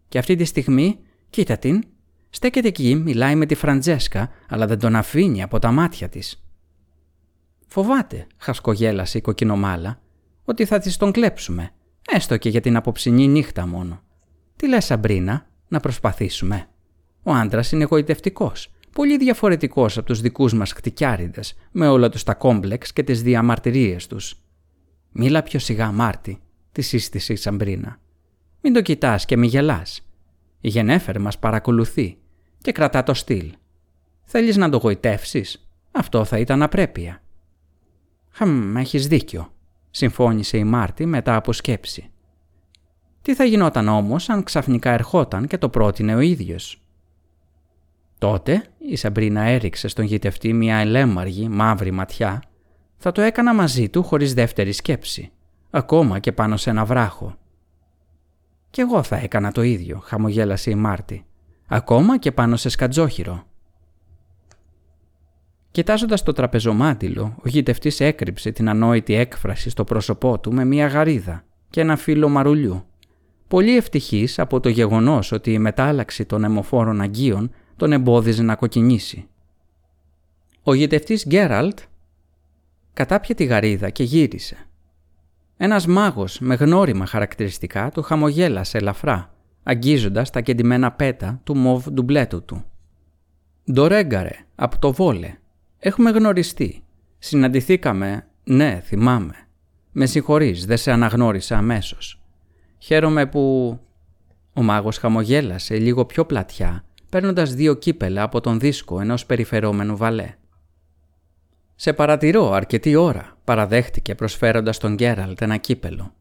Και 0.07 0.17
αυτή 0.17 0.35
τη 0.35 0.43
στιγμή, 0.43 0.99
κοίτα 1.29 1.57
την, 1.57 1.83
στέκεται 2.31 2.67
εκεί, 2.67 2.95
μιλάει 2.95 3.35
με 3.35 3.45
τη 3.45 3.55
Φραντζέσκα, 3.55 4.29
αλλά 4.49 4.67
δεν 4.67 4.79
τον 4.79 4.95
αφήνει 4.95 5.43
από 5.43 5.59
τα 5.59 5.71
μάτια 5.71 6.09
της. 6.09 6.43
Φοβάται, 7.67 8.27
χασκογέλασε 8.37 9.17
η 9.17 9.21
κοκκινομάλα, 9.21 10.01
ότι 10.43 10.65
θα 10.65 10.79
της 10.79 10.97
τον 10.97 11.11
κλέψουμε, 11.11 11.71
έστω 12.11 12.37
και 12.37 12.49
για 12.49 12.61
την 12.61 12.75
απόψινή 12.75 13.27
νύχτα 13.27 13.67
μόνο. 13.67 14.01
Τι 14.55 14.67
λες 14.67 14.85
Σαμπρίνα, 14.85 15.47
να 15.67 15.79
προσπαθήσουμε; 15.79 16.67
Ο 17.23 17.31
άντρας 17.31 17.71
είναι 17.71 17.83
εγωιτευτικός 17.83 18.71
πολύ 18.91 19.17
διαφορετικός 19.17 19.97
από 19.97 20.07
τους 20.07 20.21
δικούς 20.21 20.53
μας 20.53 20.71
χτυκιάριδες, 20.71 21.55
με 21.71 21.87
όλα 21.87 22.09
τους 22.09 22.23
τα 22.23 22.33
κόμπλεξ 22.33 22.93
και 22.93 23.03
τις 23.03 23.21
διαμαρτυρίες 23.21 24.07
τους. 24.07 24.35
«Μίλα 25.11 25.43
πιο 25.43 25.59
σιγά, 25.59 25.91
Μάρτι», 25.91 26.41
τη 26.71 26.81
σύστησε 26.81 27.33
η 27.33 27.35
Σαμπρίνα. 27.35 27.99
«Μην 28.61 28.73
το 28.73 28.81
κοιτάς 28.81 29.25
και 29.25 29.37
μη 29.37 29.47
γελάς. 29.47 30.10
Η 30.61 30.69
Γενέφερ 30.69 31.19
μας 31.19 31.39
παρακολουθεί 31.39 32.17
και 32.57 32.71
κρατά 32.71 33.03
το 33.03 33.13
στυλ. 33.13 33.53
Θέλεις 34.23 34.57
να 34.57 34.69
το 34.69 34.77
γοητεύσεις; 34.77 35.69
Αυτό 35.91 36.25
θα 36.25 36.37
ήταν 36.37 36.61
απρέπεια». 36.61 37.21
«Χαμ, 38.29 38.77
έχεις 38.77 39.07
δίκιο», 39.07 39.53
συμφώνησε 39.91 40.57
η 40.57 40.63
Μάρτι 40.63 41.05
μετά 41.05 41.35
από 41.35 41.53
σκέψη. 41.53 42.09
Τι 43.21 43.35
θα 43.35 43.43
γινόταν 43.43 43.87
όμως 43.87 44.29
αν 44.29 44.43
ξαφνικά 44.43 44.91
ερχόταν 44.91 45.47
και 45.47 45.57
το 45.57 45.69
πρότεινε 45.69 46.15
ο 46.15 46.19
ίδιος; 46.19 46.81
Τότε 48.17 48.63
η 48.77 48.95
Σαμπρίνα 48.95 49.41
έριξε 49.41 49.87
στον 49.87 50.05
γητευτή 50.05 50.53
μια 50.53 50.75
ελέμαργη 50.75 51.47
μαύρη 51.47 51.91
ματιά. 51.91 52.43
Θα 52.97 53.11
το 53.11 53.21
έκανα 53.21 53.53
μαζί 53.53 53.89
του 53.89 54.03
χωρίς 54.03 54.33
δεύτερη 54.33 54.71
σκέψη, 54.71 55.31
ακόμα 55.69 56.19
και 56.19 56.31
πάνω 56.31 56.57
σε 56.57 56.69
ένα 56.69 56.85
βράχο. 56.85 57.35
«Κι 58.71 58.81
εγώ 58.81 59.03
θα 59.03 59.15
έκανα 59.15 59.51
το 59.51 59.61
ίδιο», 59.61 59.99
χαμογέλασε 60.03 60.69
η 60.69 60.75
Μάρτη, 60.75 61.25
«ακόμα 61.67 62.17
και 62.17 62.31
πάνω 62.31 62.55
σε 62.55 62.69
σκατζόχυρο». 62.69 63.45
Κοιτάζοντας 65.71 66.23
το 66.23 66.31
τραπεζομάτιλο, 66.31 67.35
ο 67.43 67.47
γητευτής 67.47 67.99
έκρυψε 67.99 68.51
την 68.51 68.69
ανόητη 68.69 69.13
έκφραση 69.13 69.69
στο 69.69 69.83
πρόσωπό 69.83 70.39
του 70.39 70.53
με 70.53 70.65
μια 70.65 70.87
γαρίδα 70.87 71.43
και 71.69 71.81
ένα 71.81 71.95
φύλλο 71.95 72.29
μαρουλιού. 72.29 72.85
Πολύ 73.47 73.77
ευτυχής 73.77 74.39
από 74.39 74.59
το 74.59 74.69
γεγονός 74.69 75.31
ότι 75.31 75.53
η 75.53 75.59
μετάλλαξη 75.59 76.25
των 76.25 76.43
αιμοφόρων 76.43 77.01
αγγείων 77.01 77.51
τον 77.75 77.91
εμπόδιζε 77.91 78.43
να 78.43 78.55
κοκκινήσει. 78.55 79.27
Ο 80.63 80.73
γητευτής 80.73 81.25
Γκέραλτ 81.27 81.79
κατάπιε 82.93 83.35
τη 83.35 83.43
γαρίδα 83.43 83.89
και 83.89 84.03
γύρισε. 84.03 84.67
Ένας 85.63 85.87
μάγος 85.87 86.39
με 86.39 86.55
γνώριμα 86.55 87.05
χαρακτηριστικά 87.05 87.89
του 87.89 88.01
χαμογέλασε 88.01 88.77
ελαφρά, 88.77 89.33
αγγίζοντας 89.63 90.29
τα 90.29 90.41
κεντυμένα 90.41 90.91
πέτα 90.91 91.39
του 91.43 91.55
μοβ 91.55 91.87
ντουμπλέτου 91.89 92.45
του. 92.45 92.63
«Ντορέγκαρε, 93.71 94.45
από 94.55 94.79
το 94.79 94.93
Βόλε. 94.93 95.37
Έχουμε 95.79 96.09
γνωριστεί. 96.09 96.83
Συναντηθήκαμε, 97.17 98.27
ναι, 98.43 98.81
θυμάμαι. 98.83 99.33
Με 99.91 100.05
συγχωρείς, 100.05 100.65
δεν 100.65 100.77
σε 100.77 100.91
αναγνώρισα 100.91 101.57
αμέσως. 101.57 102.21
Χαίρομαι 102.77 103.25
που...» 103.25 103.79
Ο 104.53 104.61
μάγος 104.61 104.97
χαμογέλασε 104.97 105.75
λίγο 105.77 106.05
πιο 106.05 106.25
πλατιά 106.25 106.83
παίρνοντας 107.09 107.53
δύο 107.53 107.73
κύπελα 107.73 108.21
από 108.23 108.41
τον 108.41 108.59
δίσκο 108.59 108.99
ενός 108.99 109.25
περιφερόμενου 109.25 109.97
βαλέ. 109.97 110.35
«Σε 111.83 111.93
παρατηρώ 111.93 112.51
αρκετή 112.51 112.95
ώρα», 112.95 113.37
παραδέχτηκε 113.43 114.15
προσφέροντας 114.15 114.77
τον 114.77 114.93
Γκέραλτ 114.93 115.41
ένα 115.41 115.57
κύπελο. 115.57 116.13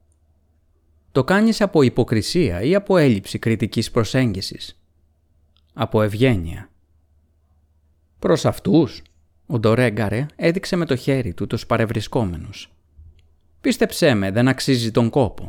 «Το 1.12 1.24
κάνεις 1.24 1.60
από 1.60 1.82
υποκρισία 1.82 2.62
ή 2.62 2.74
από 2.74 2.96
έλλειψη 2.96 3.38
κριτικής 3.38 3.90
προσέγγισης» 3.90 4.80
«Από 5.74 6.02
ευγένεια». 6.02 6.70
«Προς 8.18 8.44
αυτούς» 8.44 9.02
Ο 9.46 9.58
Ντορέγκαρε 9.58 10.26
έδειξε 10.36 10.76
με 10.76 10.84
το 10.84 10.96
χέρι 10.96 11.34
του 11.34 11.46
τους 11.46 11.66
παρευρισκόμενους. 11.66 12.72
«Πίστεψέ 13.60 14.14
με, 14.14 14.30
δεν 14.30 14.48
αξίζει 14.48 14.90
τον 14.90 15.10
κόπο. 15.10 15.48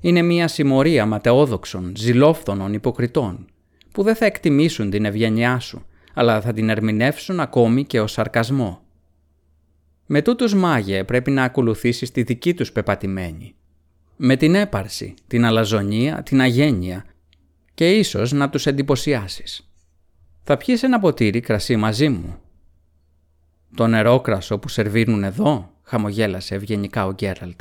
Είναι 0.00 0.22
μια 0.22 0.48
συμμορία 0.48 1.06
ματαιόδοξων, 1.06 1.92
ζηλόφθονων 1.96 2.72
υποκριτών 2.72 3.46
που 3.92 4.02
δεν 4.02 4.14
θα 4.14 4.24
εκτιμήσουν 4.24 4.90
την 4.90 5.04
ευγένειά 5.04 5.58
σου, 5.58 5.86
αλλά 6.14 6.40
θα 6.40 6.52
την 6.52 6.68
ερμηνεύσουν 6.68 7.40
ακόμη 7.40 7.84
και 7.84 8.00
ως 8.00 8.12
σαρκασμό. 8.12 8.83
Με 10.06 10.22
τούτους 10.22 10.54
μάγε 10.54 11.04
πρέπει 11.04 11.30
να 11.30 11.44
ακολουθήσεις 11.44 12.10
τη 12.10 12.22
δική 12.22 12.54
τους 12.54 12.72
πεπατημένη. 12.72 13.54
Με 14.16 14.36
την 14.36 14.54
έπαρση, 14.54 15.14
την 15.26 15.44
αλαζονία, 15.44 16.22
την 16.22 16.40
αγένεια 16.40 17.04
και 17.74 17.90
ίσως 17.90 18.32
να 18.32 18.50
τους 18.50 18.66
εντυπωσιάσεις. 18.66 19.68
Θα 20.42 20.56
πιείς 20.56 20.82
ένα 20.82 20.98
ποτήρι 20.98 21.40
κρασί 21.40 21.76
μαζί 21.76 22.08
μου. 22.08 22.38
Το 23.74 23.86
νερόκρασο 23.86 24.58
που 24.58 24.68
σερβίρουν 24.68 25.24
εδώ, 25.24 25.72
χαμογέλασε 25.82 26.54
ευγενικά 26.54 27.06
ο 27.06 27.12
Γκέραλτ. 27.12 27.60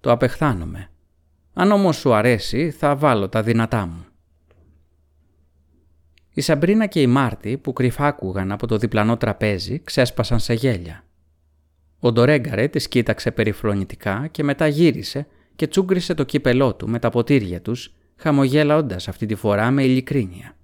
Το 0.00 0.10
απεχθάνομαι. 0.10 0.88
Αν 1.52 1.72
όμως 1.72 1.96
σου 1.96 2.14
αρέσει 2.14 2.70
θα 2.70 2.96
βάλω 2.96 3.28
τα 3.28 3.42
δυνατά 3.42 3.86
μου. 3.86 4.04
Η 6.32 6.40
Σαμπρίνα 6.40 6.86
και 6.86 7.00
η 7.00 7.06
Μάρτη 7.06 7.56
που 7.56 7.72
κρυφά 7.72 8.06
άκουγαν 8.06 8.52
από 8.52 8.66
το 8.66 8.76
διπλανό 8.76 9.16
τραπέζι 9.16 9.80
ξέσπασαν 9.84 10.40
σε 10.40 10.54
γέλια. 10.54 11.03
Ο 12.04 12.12
Ντορέγκαρε 12.12 12.68
τη 12.68 12.88
κοίταξε 12.88 13.30
περιφρονητικά 13.30 14.28
και 14.30 14.42
μετά 14.42 14.66
γύρισε 14.66 15.26
και 15.56 15.66
τσούγκρισε 15.66 16.14
το 16.14 16.24
κύπελό 16.24 16.74
του 16.74 16.88
με 16.88 16.98
τα 16.98 17.10
ποτήρια 17.10 17.60
τους, 17.60 17.94
χαμογέλαοντας 18.16 19.08
αυτή 19.08 19.26
τη 19.26 19.34
φορά 19.34 19.70
με 19.70 19.84
ειλικρίνεια. 19.84 20.56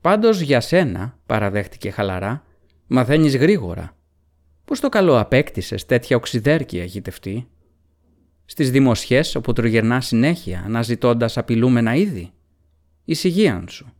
«Πάντως 0.00 0.40
για 0.40 0.60
σένα», 0.60 1.18
παραδέχτηκε 1.26 1.90
χαλαρά, 1.90 2.44
Μαθαίνεις 2.86 3.36
γρήγορα. 3.36 3.96
Πώς 4.64 4.80
το 4.80 4.88
καλό 4.88 5.18
απέκτησες 5.18 5.86
τέτοια 5.86 6.16
οξυδέρκεια 6.16 6.84
γητευτή; 6.84 7.48
Στις 8.44 8.70
δημοσιές 8.70 9.34
όπου 9.34 9.52
τρογερνά 9.52 10.00
συνέχεια 10.00 10.62
αναζητώντας 10.66 11.38
απειλούμενα 11.38 11.94
είδη; 11.94 12.30
Εισηγείαν 13.04 13.68
σου. 13.68 13.92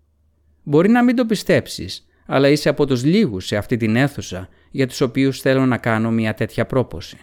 Μπορεί 0.63 0.89
να 0.89 1.05
μην 1.05 1.17
το 1.17 1.27
πιστέψεις, 1.27 2.07
αλλά 2.27 2.49
είσαι 2.49 2.69
από 2.69 2.87
τους 2.87 3.05
λίγους 3.05 3.47
σε 3.47 3.57
αυτή 3.57 3.77
την 3.77 3.97
αίθουσα 3.97 4.49
για 4.71 4.87
τους 4.87 5.01
οποίους 5.01 5.41
θέλω 5.41 5.67
να 5.67 5.79
κάνω 5.79 6.11
μια 6.11 6.35
τέτοια 6.35 6.67
πρόποση. 6.67 7.17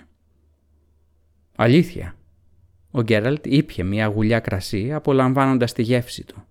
Αλήθεια. 1.56 2.16
Ο 2.92 3.02
Γκέραλτ 3.02 3.46
ήπια 3.46 3.86
μια 3.86 4.06
γουλιά 4.06 4.40
κρασί 4.40 4.94
απολαμβάνοντας 4.94 5.74
τη 5.74 5.82
γεύση 5.82 6.24
του. 6.24 6.44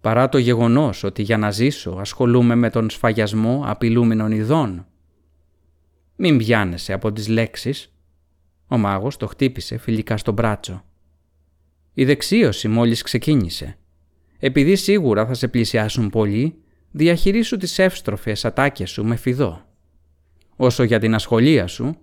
Παρά 0.00 0.28
το 0.28 0.38
γεγονός 0.38 1.02
ότι 1.02 1.22
για 1.22 1.36
να 1.36 1.50
ζήσω 1.50 1.90
ασχολούμαι 1.90 2.54
με 2.54 2.70
τον 2.70 2.90
σφαγιασμό 2.90 3.62
απειλούμενων 3.66 4.32
ειδών. 4.32 4.86
Μην 6.16 6.38
πιάνεσαι 6.38 6.92
από 6.92 7.12
τις 7.12 7.28
λέξεις. 7.28 7.92
Ο 8.66 8.76
μάγος 8.76 9.16
το 9.16 9.26
χτύπησε 9.26 9.76
φιλικά 9.76 10.16
στο 10.16 10.32
μπράτσο. 10.32 10.84
Η 11.94 12.04
δεξίωση 12.04 12.68
μόλις 12.68 13.02
ξεκίνησε. 13.02 13.78
Επειδή 14.38 14.76
σίγουρα 14.76 15.26
θα 15.26 15.34
σε 15.34 15.48
πλησιάσουν 15.48 16.10
πολύ, 16.10 16.62
διαχειρίσου 16.90 17.56
τις 17.56 17.78
εύστροφες 17.78 18.44
ατάκες 18.44 18.90
σου 18.90 19.04
με 19.04 19.16
φιδό. 19.16 19.69
Όσο 20.62 20.82
για 20.82 20.98
την 20.98 21.14
ασχολία 21.14 21.66
σου, 21.66 21.96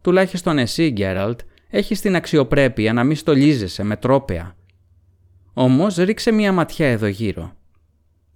τουλάχιστον 0.00 0.58
εσύ, 0.58 0.90
Γκέραλτ, 0.90 1.40
έχεις 1.68 2.00
την 2.00 2.14
αξιοπρέπεια 2.16 2.92
να 2.92 3.04
μην 3.04 3.16
στολίζεσαι 3.16 3.82
με 3.82 3.96
τρόπεα. 3.96 4.56
Όμως 5.52 5.96
ρίξε 5.96 6.30
μία 6.30 6.52
ματιά 6.52 6.86
εδώ 6.86 7.06
γύρω. 7.06 7.52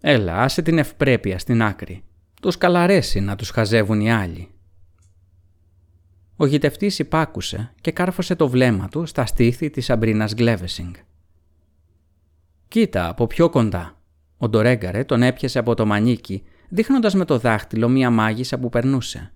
Έλα, 0.00 0.42
άσε 0.42 0.62
την 0.62 0.78
ευπρέπεια 0.78 1.38
στην 1.38 1.62
άκρη. 1.62 2.02
Τους 2.42 2.58
καλαρέσει 2.58 3.20
να 3.20 3.36
τους 3.36 3.50
χαζεύουν 3.50 4.00
οι 4.00 4.12
άλλοι. 4.12 4.48
Ο 6.36 6.46
γητευτής 6.46 6.98
υπάκουσε 6.98 7.72
και 7.80 7.90
κάρφωσε 7.92 8.34
το 8.34 8.48
βλέμμα 8.48 8.88
του 8.88 9.06
στα 9.06 9.26
στήθη 9.26 9.70
της 9.70 9.90
αμπρίνας 9.90 10.34
Γκλέβεσινγκ. 10.34 10.94
«Κοίτα, 12.68 13.08
από 13.08 13.26
πιο 13.26 13.50
κοντά». 13.50 14.00
Ο 14.36 14.48
Ντορέγκαρε 14.48 15.04
τον 15.04 15.22
έπιασε 15.22 15.58
από 15.58 15.74
το 15.74 15.86
μανίκι, 15.86 16.42
δείχνοντας 16.68 17.14
με 17.14 17.24
το 17.24 17.38
δάχτυλο 17.38 17.88
μία 17.88 18.10
μάγισσα 18.10 18.58
που 18.58 18.68
περνούσε. 18.68 19.32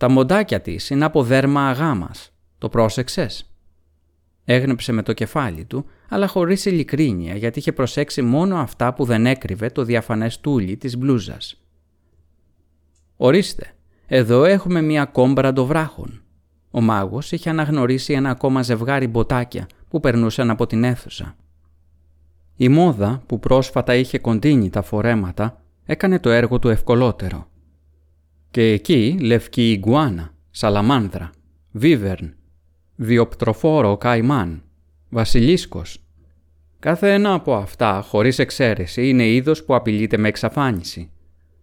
«Τα 0.00 0.10
μοντάκια 0.10 0.60
της 0.60 0.90
είναι 0.90 1.04
από 1.04 1.22
δέρμα 1.22 1.68
αγάμας. 1.68 2.32
Το 2.58 2.68
πρόσεξες;» 2.68 3.50
Έγνεψε 4.44 4.92
με 4.92 5.02
το 5.02 5.12
κεφάλι 5.12 5.64
του, 5.64 5.84
αλλά 6.08 6.26
χωρίς 6.26 6.64
ειλικρίνεια 6.64 7.36
γιατί 7.36 7.58
είχε 7.58 7.72
προσέξει 7.72 8.22
μόνο 8.22 8.56
αυτά 8.56 8.94
που 8.94 9.04
δεν 9.04 9.26
έκρυβε 9.26 9.70
το 9.70 9.84
διαφανές 9.84 10.40
τούλι 10.40 10.76
της 10.76 10.96
μπλούζας. 10.96 11.62
«Ορίστε, 13.16 13.74
εδώ 14.06 14.44
έχουμε 14.44 14.82
μία 14.82 15.04
κόμπρα 15.04 15.52
βράχων. 15.52 16.22
Ο 16.70 16.80
μάγος 16.80 17.32
είχε 17.32 17.50
αναγνωρίσει 17.50 18.12
ένα 18.12 18.30
ακόμα 18.30 18.62
ζευγάρι 18.62 19.06
μποτάκια 19.06 19.66
που 19.88 20.00
περνούσαν 20.00 20.50
από 20.50 20.66
την 20.66 20.84
αίθουσα. 20.84 21.36
Η 22.56 22.68
μόδα 22.68 23.22
που 23.26 23.38
πρόσφατα 23.38 23.94
είχε 23.94 24.18
κοντίνει 24.18 24.70
τα 24.70 24.82
φορέματα 24.82 25.62
έκανε 25.84 26.18
το 26.18 26.30
έργο 26.30 26.58
του 26.58 26.68
ευκολότερο. 26.68 27.49
Και 28.50 28.62
εκεί 28.62 29.16
λευκή 29.20 29.70
ιγκουάνα, 29.70 30.34
σαλαμάνδρα, 30.50 31.30
βίβερν, 31.70 32.34
διοπτροφόρο 32.96 33.96
καημάν, 33.96 34.62
βασιλίσκος. 35.08 36.04
Κάθε 36.78 37.12
ένα 37.12 37.32
από 37.32 37.54
αυτά, 37.54 38.04
χωρίς 38.08 38.38
εξαίρεση, 38.38 39.08
είναι 39.08 39.28
είδος 39.28 39.64
που 39.64 39.74
απειλείται 39.74 40.16
με 40.16 40.28
εξαφάνιση. 40.28 41.10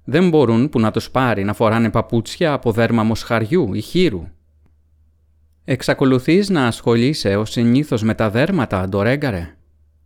Δεν 0.04 0.30
μπορούν 0.30 0.70
που 0.70 0.80
να 0.80 0.92
τους 0.92 1.12
πάρει 1.12 1.44
να 1.44 1.54
φοράνε 1.54 1.90
παπούτσια 1.90 2.54
από 2.54 2.72
δέρμα 2.72 3.04
μοσχαριού 3.04 3.74
ή 3.74 3.82
χείρου. 3.82 4.28
«Εξακολουθείς 5.66 6.50
να 6.50 6.68
ασχολείσαι 6.68 7.36
ως 7.36 7.52
συνήθως 7.52 8.04
με 8.04 8.14
τα 8.14 8.30
δέρματα, 8.30 8.80
Αντορέγκαρε» 8.82 9.56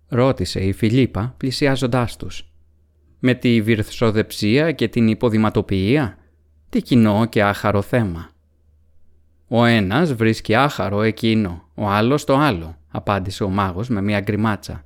ρώτησε 0.07 0.59
η 0.59 0.71
Φιλίπα 0.71 1.34
πλησιάζοντάς 1.38 2.17
τους. 2.17 2.51
«Με 3.19 3.34
τη 3.34 3.61
βυρθσοδεψία 3.61 4.71
και 4.71 4.88
την 4.88 5.07
υποδηματοποιία, 5.07 6.17
τι 6.72 6.82
κοινό 6.82 7.26
και 7.26 7.43
άχαρο 7.43 7.82
θέμα». 7.82 8.30
«Ο 9.47 9.65
ένας 9.65 10.13
βρίσκει 10.13 10.55
άχαρο 10.55 11.01
εκείνο, 11.01 11.69
ο 11.76 11.88
άλλος 11.88 12.24
το 12.24 12.36
άλλο», 12.36 12.78
απάντησε 12.91 13.43
ο 13.43 13.49
μάγος 13.49 13.89
με 13.89 14.01
μια 14.01 14.19
γκριμάτσα. 14.19 14.84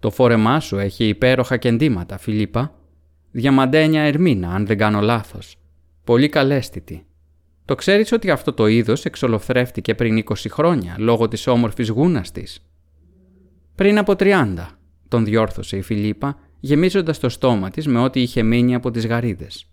«Το 0.00 0.10
φόρεμά 0.10 0.60
σου 0.60 0.78
έχει 0.78 1.08
υπέροχα 1.08 1.56
κεντήματα, 1.56 2.18
Φιλίπα. 2.18 2.74
Διαμαντένια 3.30 4.02
ερμήνα, 4.02 4.54
αν 4.54 4.66
δεν 4.66 4.78
κάνω 4.78 5.00
λάθος. 5.00 5.56
Πολύ 6.04 6.28
καλέστητη. 6.28 7.06
Το 7.64 7.74
ξέρεις 7.74 8.12
ότι 8.12 8.30
αυτό 8.30 8.52
το 8.52 8.66
είδος 8.66 9.04
εξολοθρεύτηκε 9.04 9.94
πριν 9.94 10.24
20 10.28 10.48
χρόνια 10.50 10.94
λόγω 10.98 11.28
της 11.28 11.46
όμορφης 11.46 11.88
γούνας 11.88 12.30
της; 12.32 12.66
Πριν 13.74 13.98
από 13.98 14.16
30, 14.16 14.78
τον 15.08 15.24
διόρθωσε 15.24 15.76
η 15.76 15.82
Φιλίπα, 15.82 16.38
γεμίζοντας 16.60 17.18
το 17.18 17.28
στόμα 17.28 17.70
της 17.70 17.86
με 17.86 17.98
ό,τι 17.98 18.20
είχε 18.20 18.42
μείνει 18.42 18.74
από 18.74 18.90
τις 18.90 19.06
γαρίδες. 19.06 19.71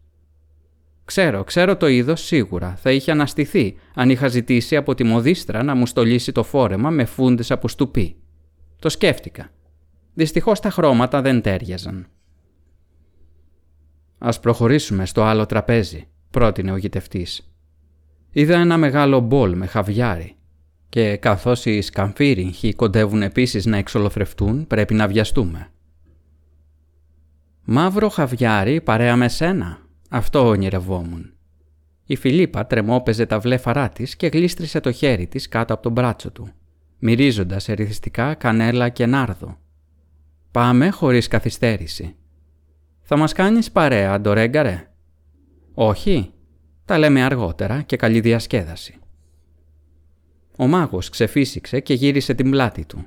Ξέρω, 1.09 1.43
ξέρω 1.43 1.77
το 1.77 1.87
είδος 1.87 2.21
σίγουρα. 2.25 2.75
Θα 2.75 2.91
είχε 2.91 3.11
αναστηθεί 3.11 3.75
αν 3.95 4.09
είχα 4.09 4.27
ζητήσει 4.27 4.75
από 4.75 4.95
τη 4.95 5.03
μοδίστρα 5.03 5.63
να 5.63 5.75
μου 5.75 5.85
στολίσει 5.85 6.31
το 6.31 6.43
φόρεμα 6.43 6.89
με 6.89 7.05
φούντες 7.05 7.51
από 7.51 7.67
στουπί. 7.67 8.15
Το 8.79 8.89
σκέφτηκα. 8.89 9.49
Δυστυχώς 10.13 10.59
τα 10.59 10.69
χρώματα 10.69 11.21
δεν 11.21 11.41
τέριαζαν. 11.41 12.07
Α 14.17 14.39
προχωρήσουμε 14.39 15.05
στο 15.05 15.23
άλλο 15.23 15.45
τραπέζι, 15.45 16.07
πρότεινε 16.31 16.71
ο 16.71 16.77
γητευτής. 16.77 17.51
Είδα 18.31 18.59
ένα 18.59 18.77
μεγάλο 18.77 19.19
μπολ 19.19 19.57
με 19.57 19.65
χαβιάρι 19.65 20.35
και 20.89 21.17
καθώς 21.17 21.65
οι 21.65 21.81
σκαμφύριγχοι 21.81 22.73
κοντεύουν 22.73 23.21
επίσης 23.21 23.65
να 23.65 23.77
εξολοθρευτούν 23.77 24.67
πρέπει 24.67 24.93
να 24.93 25.07
βιαστούμε. 25.07 25.71
«Μαύρο 27.63 28.09
χαβιάρι 28.09 28.81
παρέα 28.81 29.15
με 29.15 29.27
σένα», 29.27 29.88
αυτό 30.09 30.47
ονειρευόμουν. 30.47 31.33
Η 32.05 32.15
Φιλίπα 32.15 32.65
τρεμόπαιζε 32.65 33.25
τα 33.25 33.39
βλέφαρά 33.39 33.89
της 33.89 34.15
και 34.15 34.27
γλίστρισε 34.27 34.79
το 34.79 34.91
χέρι 34.91 35.27
της 35.27 35.47
κάτω 35.47 35.73
από 35.73 35.83
τον 35.83 35.91
μπράτσο 35.91 36.31
του, 36.31 36.49
μυρίζοντας 36.99 37.69
ερυθιστικά 37.69 38.33
κανέλα 38.33 38.89
και 38.89 39.05
νάρδο. 39.05 39.57
«Πάμε 40.51 40.89
χωρίς 40.89 41.27
καθυστέρηση». 41.27 42.15
«Θα 43.01 43.17
μας 43.17 43.33
κάνεις 43.33 43.71
παρέα, 43.71 44.13
Αντορέγκαρε» 44.13 44.91
«Όχι, 45.73 46.33
τα 46.85 46.97
λέμε 46.97 47.23
αργότερα 47.23 47.81
και 47.81 47.95
καλή 47.95 48.19
διασκέδαση». 48.19 48.99
Ο 50.57 50.67
μάγος 50.67 51.09
ξεφύσηξε 51.09 51.79
και 51.79 51.93
γύρισε 51.93 52.33
την 52.33 52.49
πλάτη 52.49 52.85
του. 52.85 53.05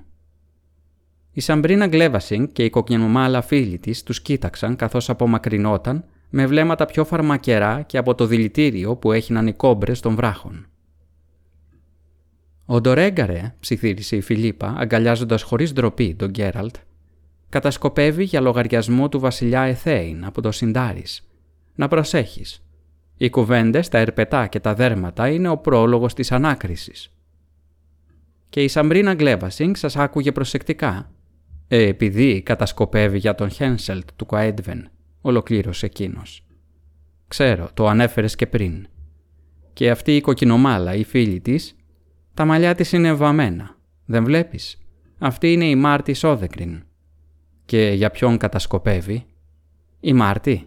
Η 1.32 1.40
Σαμπρίνα 1.40 1.86
Γκλέβασινγκ 1.86 2.46
και 2.52 2.64
η 2.64 2.70
κοκκινομάλα 2.70 3.42
φίλη 3.42 3.78
της 3.78 4.02
τους 4.02 4.22
κοίταξαν 4.22 4.76
καθώς 4.76 5.10
απομακρυνόταν 5.10 6.04
με 6.34 6.46
βλέμματα 6.46 6.86
πιο 6.86 7.04
φαρμακερά 7.04 7.82
και 7.82 7.98
από 7.98 8.14
το 8.14 8.26
δηλητήριο 8.26 8.96
που 8.96 9.12
έγιναν 9.12 9.46
οι 9.46 9.52
κόμπρες 9.52 10.00
των 10.00 10.14
βράχων. 10.14 10.66
Ο 12.66 12.80
Ντορέγκαρε, 12.80 13.54
ψιθύρισε 13.60 14.16
η 14.16 14.20
Φιλίπα, 14.20 14.74
αγκαλιάζοντας 14.78 15.42
χωρίς 15.42 15.72
ντροπή 15.72 16.14
τον 16.14 16.30
Γκέραλτ, 16.30 16.76
κατασκοπεύει 17.48 18.24
για 18.24 18.40
λογαριασμό 18.40 19.08
του 19.08 19.20
βασιλιά 19.20 19.60
Εθέιν 19.60 20.24
από 20.24 20.40
το 20.40 20.50
Συντάρι. 20.50 21.04
Να 21.74 21.88
προσέχεις. 21.88 22.64
Οι 23.16 23.30
κουβέντες, 23.30 23.88
τα 23.88 23.98
ερπετά 23.98 24.46
και 24.46 24.60
τα 24.60 24.74
δέρματα 24.74 25.28
είναι 25.28 25.48
ο 25.48 25.56
πρόλογος 25.56 26.14
της 26.14 26.32
ανάκρισης. 26.32 27.12
Και 28.48 28.62
η 28.62 28.68
Σαμπρίνα 28.68 29.14
Γκλέβασινγκ 29.14 29.74
σας 29.74 29.96
άκουγε 29.96 30.32
προσεκτικά, 30.32 31.10
ε, 31.68 31.86
επειδή 31.86 32.42
κατασκοπεύει 32.42 33.18
για 33.18 33.34
τον 33.34 33.50
Χένσελτ 33.50 34.08
του 34.16 34.26
Κοέντβεν 34.26 34.90
ολοκλήρωσε 35.22 35.86
εκείνος. 35.86 36.44
Ξέρω, 37.28 37.68
το 37.74 37.86
ανέφερες 37.86 38.34
και 38.34 38.46
πριν. 38.46 38.86
Και 39.72 39.90
αυτή 39.90 40.16
η 40.16 40.20
κοκκινομάλα, 40.20 40.94
η 40.94 41.04
φίλη 41.04 41.40
της, 41.40 41.76
τα 42.34 42.44
μαλλιά 42.44 42.74
της 42.74 42.92
είναι 42.92 43.12
βαμμένα. 43.12 43.76
Δεν 44.04 44.24
βλέπεις; 44.24 44.78
Αυτή 45.18 45.52
είναι 45.52 45.64
η 45.64 45.74
Μάρτη 45.74 46.14
Σόδεκριν. 46.14 46.82
Και 47.64 47.92
για 47.94 48.10
ποιον 48.10 48.38
κατασκοπεύει; 48.38 49.26
Η 50.00 50.12
Μάρτη. 50.12 50.66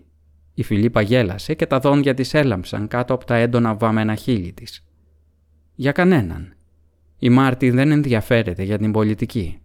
Η 0.53 0.63
Φιλίπα 0.63 1.01
γέλασε 1.01 1.53
και 1.53 1.65
τα 1.65 1.79
δόντια 1.79 2.13
της 2.13 2.33
έλαμψαν 2.33 2.87
κάτω 2.87 3.13
από 3.13 3.25
τα 3.25 3.35
έντονα 3.35 3.75
βαμμένα 3.75 4.15
χείλη 4.15 4.53
της. 4.53 4.85
Για 5.75 5.91
κανέναν. 5.91 6.55
Η 7.17 7.29
Μάρτη 7.29 7.69
δεν 7.69 7.91
ενδιαφέρεται 7.91 8.63
για 8.63 8.77
την 8.77 8.91
πολιτική. 8.91 9.59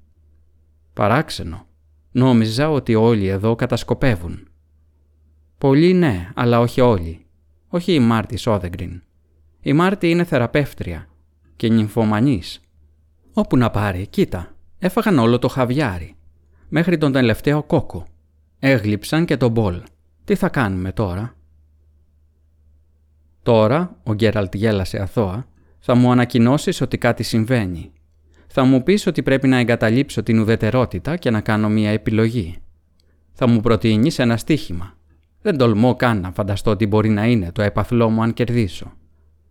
Παράξενο. 0.93 1.67
Νόμιζα 2.11 2.71
ότι 2.71 2.95
όλοι 2.95 3.27
εδώ 3.27 3.55
κατασκοπεύουν. 3.55 4.50
Πολλοί 5.61 5.93
ναι, 5.93 6.29
αλλά 6.35 6.61
όχι 6.61 6.81
όλοι. 6.81 7.27
Όχι 7.69 7.95
η 7.95 7.99
Μάρτη 7.99 8.37
Σόδεγκριν. 8.37 9.03
Η 9.61 9.73
Μάρτη 9.73 10.11
είναι 10.11 10.25
θεραπεύτρια 10.25 11.09
και 11.57 11.69
νυμφωμανής. 11.69 12.61
Όπου 13.33 13.57
να 13.57 13.71
πάρει, 13.71 14.07
κοίτα, 14.07 14.57
έφαγαν 14.79 15.19
όλο 15.19 15.39
το 15.39 15.49
χαβιάρι. 15.49 16.17
Μέχρι 16.69 16.99
τον 16.99 17.13
τελευταίο 17.13 17.63
κόκο. 17.63 18.07
Έγλειψαν 18.59 19.25
και 19.25 19.37
τον 19.37 19.51
μπολ. 19.51 19.83
Τι 20.25 20.35
θα 20.35 20.49
κάνουμε 20.49 20.93
τώρα; 20.93 21.37
Τώρα, 23.43 24.01
ο 24.03 24.15
Γκέραλτ 24.15 24.55
γέλασε 24.55 24.99
αθώα, 24.99 25.49
θα 25.79 25.95
μου 25.95 26.11
ανακοινώσεις 26.11 26.81
ότι 26.81 26.99
κάτι 26.99 27.23
συμβαίνει. 27.23 27.93
Θα 28.47 28.65
μου 28.65 28.83
πεις 28.83 29.07
ότι 29.07 29.23
πρέπει 29.23 29.49
να 29.49 29.59
εγκαταλείψω 29.59 30.23
την 30.23 30.39
ουδετερότητα 30.39 31.17
και 31.17 31.31
να 31.31 31.41
κάνω 31.41 31.69
μία 31.69 31.91
επιλογή. 31.91 32.57
Θα 33.33 33.47
μου 33.47 33.61
προτείνεις 33.61 34.19
ένα 34.19 34.37
στίχημα. 34.37 34.99
Δεν 35.43 35.57
τολμώ 35.57 35.95
καν 35.95 36.21
να 36.21 36.33
φανταστώ 36.33 36.77
τι 36.77 36.87
μπορεί 36.87 37.09
να 37.09 37.27
είναι 37.27 37.53
το 37.53 37.63
έπαθλό 37.63 38.11
μου 38.11 38.23
αν 38.23 38.33
κερδίσω. 38.33 38.93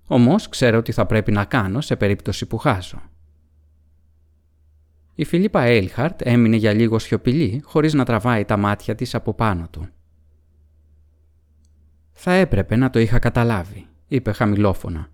Όμως 0.07 0.49
ξέρω 0.49 0.81
τι 0.81 0.91
θα 0.91 1.05
πρέπει 1.05 1.31
να 1.31 1.45
κάνω 1.45 1.81
σε 1.81 1.95
περίπτωση 1.95 2.45
που 2.45 2.57
χάσω. 2.57 3.01
Η 5.15 5.23
Φιλίπα 5.23 5.61
Έιλχαρτ 5.61 6.21
έμεινε 6.23 6.55
για 6.55 6.73
λίγο 6.73 6.99
σιωπηλή 6.99 7.61
χωρίς 7.65 7.93
να 7.93 8.05
τραβάει 8.05 8.45
τα 8.45 8.57
μάτια 8.57 8.95
της 8.95 9.15
από 9.15 9.33
πάνω 9.33 9.67
του. 9.71 9.87
«Θα 12.11 12.31
έπρεπε 12.31 12.75
να 12.75 12.89
το 12.89 12.99
είχα 12.99 13.19
καταλάβει», 13.19 13.87
είπε 14.07 14.31
χαμηλόφωνα. 14.31 15.09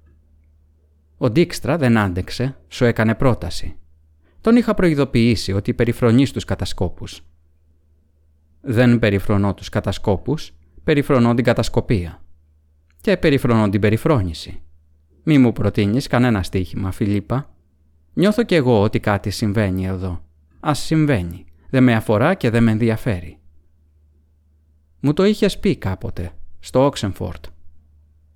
Ο 1.18 1.30
Ντίξτρα 1.30 1.78
δεν 1.78 1.98
άντεξε, 1.98 2.58
σου 2.68 2.86
έκανε 2.86 3.16
πρόταση. 3.16 3.78
Τον 4.42 4.56
είχα 4.56 4.74
προειδοποιήσει 4.74 5.54
ότι 5.54 5.74
περιφρονείς 5.74 6.32
τους 6.32 6.46
κατασκόπους. 6.46 7.22
Δεν 8.62 9.00
περιφρονώ 9.00 9.54
τους 9.54 9.70
κατασκόπους, 9.70 10.54
περιφρονώ 10.86 11.34
την 11.34 11.44
κατασκοπία. 11.44 12.22
Και 13.02 13.18
περιφρονώ 13.18 13.70
την 13.70 13.82
περιφρόνηση. 13.82 14.62
Μη 15.24 15.38
μου 15.38 15.52
προτείνεις 15.52 16.08
κανένα 16.08 16.44
στοίχημα, 16.44 16.92
Φιλίππα. 16.92 17.50
Νιώθω 18.14 18.44
κι 18.44 18.56
εγώ 18.56 18.82
ότι 18.82 19.00
κάτι 19.00 19.30
συμβαίνει 19.30 19.86
εδώ. 19.86 20.22
Ας 20.60 20.80
συμβαίνει. 20.80 21.46
Δεν 21.70 21.84
με 21.84 21.94
αφορά 21.94 22.34
και 22.34 22.50
δεν 22.50 22.64
με 22.64 22.72
ενδιαφέρει. 22.72 23.38
Μου 25.00 25.14
το 25.14 25.24
είχες 25.24 25.60
πει 25.60 25.76
κάποτε, 25.76 26.32
στο 26.60 26.86
Όξενφορτ. 26.86 27.46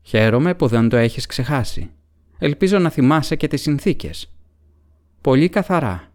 Χαίρομαι 0.02 0.54
που 0.54 0.68
δεν 0.68 0.90
το 0.90 0.98
έχεις 0.98 1.26
ξεχάσει. 1.26 1.92
Ελπίζω 2.40 2.80
να 2.80 2.90
θυμάσαι 2.90 3.36
και 3.36 3.48
τις 3.48 3.62
συνθήκες. 3.62 4.34
Πολύ 5.22 5.50
καθαρά. 5.50 6.12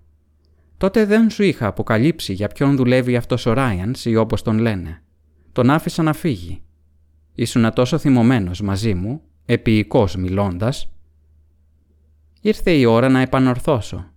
Τότε 0.76 1.05
δεν 1.05 1.30
σου 1.30 1.43
είχα 1.43 1.66
αποκαλύψει 1.66 2.32
για 2.32 2.49
ποιον 2.49 2.76
δουλεύει 2.76 3.16
αυτός 3.16 3.47
ο 3.47 3.53
Ράιανς 3.53 4.05
ή 4.05 4.16
όπως 4.16 4.43
τον 4.43 4.59
λένε. 4.59 5.04
Τον 5.55 5.71
άφησα 5.71 6.03
να 6.03 6.13
φύγει. 6.13 6.63
Ήσουνα 7.35 7.73
τόσο 7.73 7.99
θυμωμένος 7.99 8.61
μαζί 8.61 8.95
μου, 8.95 9.21
επίοικος 9.47 10.17
μιλώντας. 10.17 10.89
Ήρθε 12.41 12.71
η 12.71 12.85
ώρα 12.85 13.09
να 13.09 13.21
επανορθώσω. 13.21 14.11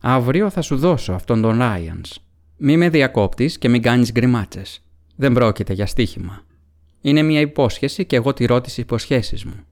Αύριο 0.00 0.50
θα 0.50 0.60
σου 0.60 0.76
δώσω 0.76 1.12
αυτόν 1.12 1.40
τον 1.40 1.58
Ράιανς. 1.58 2.18
Μη 2.56 2.76
με 2.76 2.88
διακόπτεις 2.88 3.58
και 3.58 3.68
μην 3.68 3.82
κάνεις 3.82 4.12
γκριμάτσες. 4.12 4.82
Δεν 5.16 5.32
πρόκειται 5.32 5.72
για 5.72 5.86
στοίχημα. 5.86 6.42
Είναι 7.00 7.22
μια 7.22 7.40
υπόσχεση 7.40 8.04
και 8.04 8.16
εγώ 8.16 8.32
τηρώ 8.32 8.60
τις 8.60 8.78
υποσχέσεις 8.78 9.44
μου. 9.44 9.64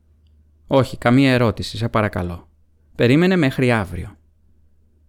Όχι, 0.67 0.97
καμία 0.97 1.33
ερώτηση, 1.33 1.77
σε 1.77 1.89
παρακαλώ. 1.89 2.49
Περίμενε 2.95 3.37
μέχρι 3.37 3.73
αύριο. 3.73 4.17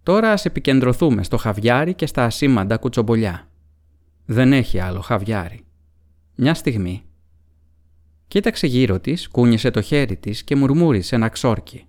Τώρα 0.02 0.32
ας 0.32 0.44
επικεντρωθούμε 0.44 1.22
στο 1.22 1.36
χαβιάρι 1.36 1.94
και 1.94 2.06
στα 2.06 2.24
ασήμαντα 2.24 2.76
κουτσομπολιά. 2.76 3.48
Δεν 4.24 4.52
έχει 4.52 4.78
άλλο 4.78 5.00
χαβιάρι. 5.00 5.63
Μια 6.34 6.54
στιγμή. 6.54 7.02
Κοίταξε 8.28 8.66
γύρω 8.66 9.00
της, 9.00 9.28
κούνησε 9.28 9.70
το 9.70 9.80
χέρι 9.80 10.16
της 10.16 10.44
και 10.44 10.56
μουρμούρισε 10.56 11.14
ένα 11.14 11.28
ξόρκι. 11.28 11.86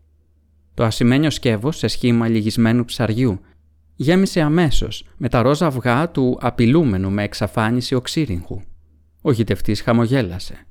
Το 0.73 0.83
ασημένιο 0.83 1.29
σκεύος 1.29 1.77
σε 1.77 1.87
σχήμα 1.87 2.27
λυγισμένου 2.27 2.85
ψαριού 2.85 3.39
γέμισε 3.95 4.41
αμέσως 4.41 5.07
με 5.17 5.29
τα 5.29 5.41
ρόζα 5.41 5.65
αυγά 5.65 6.09
του 6.09 6.37
απειλούμενου 6.41 7.11
με 7.11 7.23
εξαφάνιση 7.23 7.95
οξύριγχου. 7.95 8.61
Ο 9.21 9.31
γητευτής 9.31 9.81
χαμογέλασε. 9.81 10.65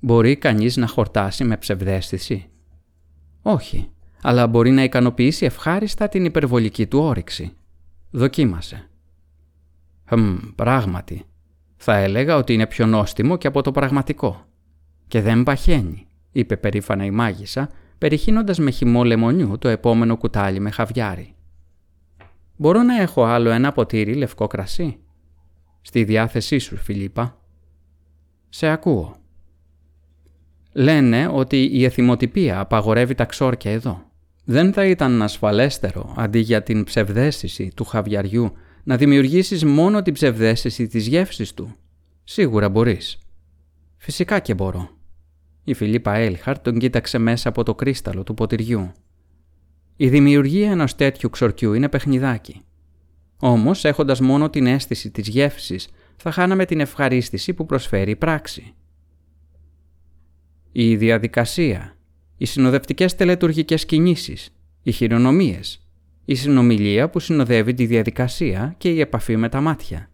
Μπορεί 0.00 0.36
κανείς 0.36 0.76
να 0.76 0.86
χορτάσει 0.86 1.44
με 1.44 1.56
ψευδέστηση; 1.56 2.46
Όχι, 3.42 3.90
αλλά 4.22 4.46
μπορεί 4.46 4.70
να 4.70 4.82
ικανοποιήσει 4.82 5.44
ευχάριστα 5.44 6.08
την 6.08 6.24
υπερβολική 6.24 6.86
του 6.86 6.98
όρεξη. 6.98 7.52
Δοκίμασε. 8.10 8.90
Χμ, 10.04 10.36
πράγματι. 10.54 11.24
Θα 11.76 11.96
έλεγα 11.96 12.36
ότι 12.36 12.52
είναι 12.52 12.66
πιο 12.66 12.86
νόστιμο 12.86 13.36
και 13.36 13.46
από 13.46 13.62
το 13.62 13.72
πραγματικό. 13.72 14.46
Και 15.08 15.20
δεν 15.20 15.42
παχαίνει, 15.42 16.06
είπε 16.32 16.56
περήφανα 16.56 17.04
η 17.04 17.10
μάγισσα, 17.10 17.70
περιχύνοντας 17.98 18.58
με 18.58 18.70
χυμό 18.70 19.04
λεμονιού 19.04 19.58
το 19.58 19.68
επόμενο 19.68 20.16
κουτάλι 20.16 20.60
με 20.60 20.70
χαβιάρι. 20.70 21.34
Μπορώ 22.56 22.82
να 22.82 23.00
έχω 23.00 23.24
άλλο 23.24 23.50
ένα 23.50 23.72
ποτήρι 23.72 24.14
λευκό 24.14 24.46
κρασί; 24.46 24.98
Στη 25.80 26.04
διάθεσή 26.04 26.58
σου, 26.58 26.76
Φιλίπα. 26.76 27.38
Σε 28.48 28.66
ακούω. 28.66 29.16
Λένε 30.72 31.28
ότι 31.32 31.62
η 31.72 31.84
εθιμοτυπία 31.84 32.60
απαγορεύει 32.60 33.14
τα 33.14 33.24
ξόρκια 33.24 33.72
εδώ. 33.72 34.04
Δεν 34.44 34.72
θα 34.72 34.86
ήταν 34.86 35.22
ασφαλέστερο, 35.22 36.14
αντί 36.16 36.38
για 36.38 36.62
την 36.62 36.84
ψευδέστηση 36.84 37.72
του 37.74 37.84
χαβιαριού, 37.84 38.52
να 38.86 38.96
δημιουργήσεις 38.96 39.64
μόνο 39.64 40.02
την 40.02 40.12
ψευδέστηση 40.12 40.86
της 40.86 41.06
γεύσης 41.06 41.54
του. 41.54 41.74
Σίγουρα 42.24 42.68
μπορείς. 42.68 43.18
Φυσικά 43.96 44.38
και 44.38 44.54
μπορώ. 44.54 44.90
Η 45.64 45.74
Φιλίπα 45.74 46.14
Έλχαρτ 46.14 46.62
τον 46.62 46.78
κοίταξε 46.78 47.18
μέσα 47.18 47.48
από 47.48 47.62
το 47.62 47.74
κρίσταλο 47.74 48.22
του 48.22 48.34
ποτηριού. 48.34 48.92
Η 49.96 50.08
δημιουργία 50.08 50.70
ενός 50.70 50.94
τέτοιου 50.94 51.30
ξορκιού 51.30 51.72
είναι 51.72 51.88
παιχνιδάκι. 51.88 52.62
Όμως, 53.36 53.84
έχοντας 53.84 54.20
μόνο 54.20 54.50
την 54.50 54.66
αίσθηση 54.66 55.10
της 55.10 55.28
γεύσης, 55.28 55.88
θα 56.16 56.30
χάναμε 56.30 56.64
την 56.64 56.80
ευχαρίστηση 56.80 57.54
που 57.54 57.66
προσφέρει 57.66 58.10
η 58.10 58.16
πράξη. 58.16 58.74
Η 60.72 60.96
διαδικασία, 60.96 61.96
οι 62.36 62.44
συνοδευτικές 62.44 63.14
τελετουργικές 63.14 63.86
κινήσεις, 63.86 64.54
οι 64.82 64.92
χειρονομίες, 64.92 65.85
η 66.28 66.34
συνομιλία 66.34 67.10
που 67.10 67.20
συνοδεύει 67.20 67.74
τη 67.74 67.86
διαδικασία 67.86 68.74
και 68.78 68.88
η 68.90 69.00
επαφή 69.00 69.36
με 69.36 69.48
τα 69.48 69.60
μάτια. 69.60 70.10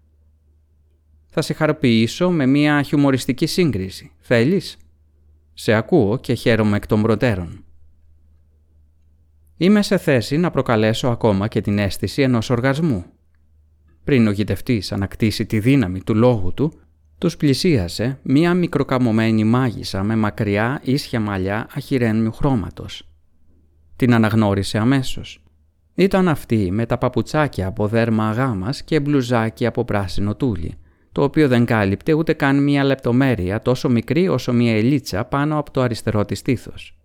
Θα 1.27 1.43
σε 1.43 1.53
χαροποιήσω 1.53 2.31
με 2.31 2.47
μια 2.47 2.83
χιουμοριστική 2.83 3.47
σύγκριση. 3.47 4.13
Θέλεις; 4.19 4.77
Σε 5.55 5.73
ακούω 5.73 6.19
και 6.19 6.35
χαίρομαι 6.35 6.77
εκ 6.77 6.87
των 6.87 7.03
προτέρων. 7.03 7.65
Είμαι 9.57 9.83
σε 9.83 9.99
θέση 9.99 10.37
να 10.37 10.51
προκαλέσω 10.51 11.09
ακόμα 11.09 11.49
και 11.49 11.61
την 11.61 11.79
αίσθηση 11.79 12.23
ενός 12.23 12.51
οργασμού. 12.51 13.05
Πριν 14.05 14.27
ο 14.27 14.31
γητευτής 14.31 14.93
ανακτήσει 14.93 15.47
τη 15.47 15.59
δύναμη 15.59 16.03
του 16.03 16.15
λόγου 16.15 16.55
του, 16.55 16.73
τους 17.19 17.37
πλησίασε 17.37 18.19
μία 18.23 18.55
μικροκαμωμένη 18.55 19.45
μάγισσα 19.45 20.03
με 20.03 20.17
μακριά 20.17 20.81
ίσια 20.85 21.21
μαλλιά 21.21 21.69
αχυρένιου 21.75 22.33
χρώματος. 22.33 23.09
Την 23.97 24.15
αναγνώρισε 24.15 24.79
αμέσως. 24.79 25.42
Ήταν 25.95 26.29
αυτή 26.29 26.71
με 26.71 26.87
τα 26.87 26.99
παπουτσάκια 26.99 27.67
από 27.67 27.87
δέρμα 27.87 28.29
αγάμας 28.29 28.83
και 28.83 29.01
μπλουζάκι 29.01 29.67
από 29.67 29.85
πράσινο 29.85 30.35
τούλι, 30.35 30.75
το 31.13 31.23
οποίο 31.23 31.49
δεν 31.49 31.65
κάλυπτε 31.65 32.13
ούτε 32.13 32.33
καν 32.33 32.63
μία 32.63 32.85
λεπτομέρεια 32.85 33.61
τόσο 33.61 33.89
μικρή 33.89 34.29
όσο 34.29 34.53
μία 34.53 34.77
ελίτσα 34.77 35.25
πάνω 35.25 35.59
από 35.59 35.71
το 35.71 35.81
αριστερό 35.81 36.25
της 36.25 36.39
στήθος. 36.39 36.97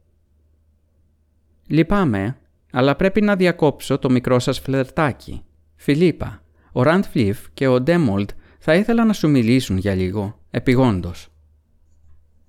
«Λυπάμαι, 1.67 2.37
αλλά 2.71 2.95
πρέπει 2.95 3.21
να 3.21 3.35
διακόψω 3.35 3.97
το 3.97 4.09
μικρό 4.09 4.39
σας 4.39 4.59
φλερτάκι. 4.59 5.41
Φιλίπα, 5.75 6.41
ο 6.71 6.83
Ραντ 6.83 7.03
Φλιφ 7.03 7.39
και 7.53 7.67
ο 7.67 7.81
Ντέμολτ 7.81 8.29
θα 8.59 8.75
ήθελα 8.75 9.05
να 9.05 9.13
σου 9.13 9.29
μιλήσουν 9.29 9.77
για 9.77 9.95
λίγο, 9.95 10.39
επιγόντως. 10.51 11.27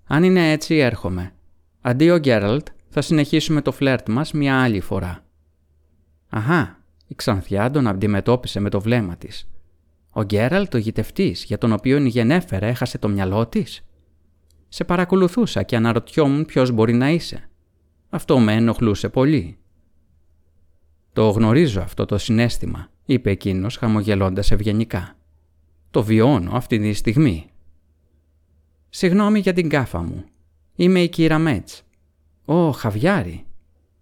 Αν 0.06 0.22
είναι 0.22 0.50
έτσι 0.50 0.76
έρχομαι. 0.76 1.32
Αντί 1.80 2.10
ο 2.10 2.18
Γκέραλτ, 2.18 2.66
θα 2.88 3.00
συνεχίσουμε 3.00 3.62
το 3.62 3.72
φλερτ 3.72 4.08
μας 4.08 4.32
μια 4.32 4.62
άλλη 4.62 4.80
φορά. 4.80 5.27
Αχά, 6.28 6.78
η 7.06 7.14
Ξανθιά 7.14 7.70
τον 7.70 7.86
αντιμετώπισε 7.86 8.60
με 8.60 8.70
το 8.70 8.80
βλέμμα 8.80 9.16
της. 9.16 9.48
Ο 10.10 10.22
Γκέραλτ 10.22 10.74
ο 10.74 10.78
γητευτής 10.78 11.44
για 11.44 11.58
τον 11.58 11.72
οποίο 11.72 11.98
η 11.98 12.08
γενέφερα 12.08 12.66
έχασε 12.66 12.98
το 12.98 13.08
μυαλό 13.08 13.46
της. 13.46 13.84
Σε 14.68 14.84
παρακολουθούσα 14.84 15.62
και 15.62 15.76
αναρωτιόμουν 15.76 16.44
ποιος 16.44 16.70
μπορεί 16.70 16.92
να 16.92 17.10
είσαι. 17.10 17.48
Αυτό 18.08 18.38
με 18.38 18.52
ενοχλούσε 18.54 19.08
πολύ. 19.08 19.58
Το 21.12 21.30
γνωρίζω 21.30 21.80
αυτό 21.80 22.04
το 22.04 22.18
συνέστημα, 22.18 22.90
είπε 23.04 23.30
εκείνος 23.30 23.76
χαμογελώντας 23.76 24.50
ευγενικά. 24.50 25.16
Το 25.90 26.02
βιώνω 26.02 26.50
αυτή 26.54 26.78
τη 26.78 26.92
στιγμή. 26.92 27.50
Συγγνώμη 28.88 29.38
για 29.38 29.52
την 29.52 29.68
κάφα 29.68 30.02
μου. 30.02 30.24
Είμαι 30.74 31.00
η 31.00 31.08
κύρα 31.08 31.38
Μέτς. 31.38 31.82
Ω, 32.44 32.70
χαβιάρι. 32.70 33.44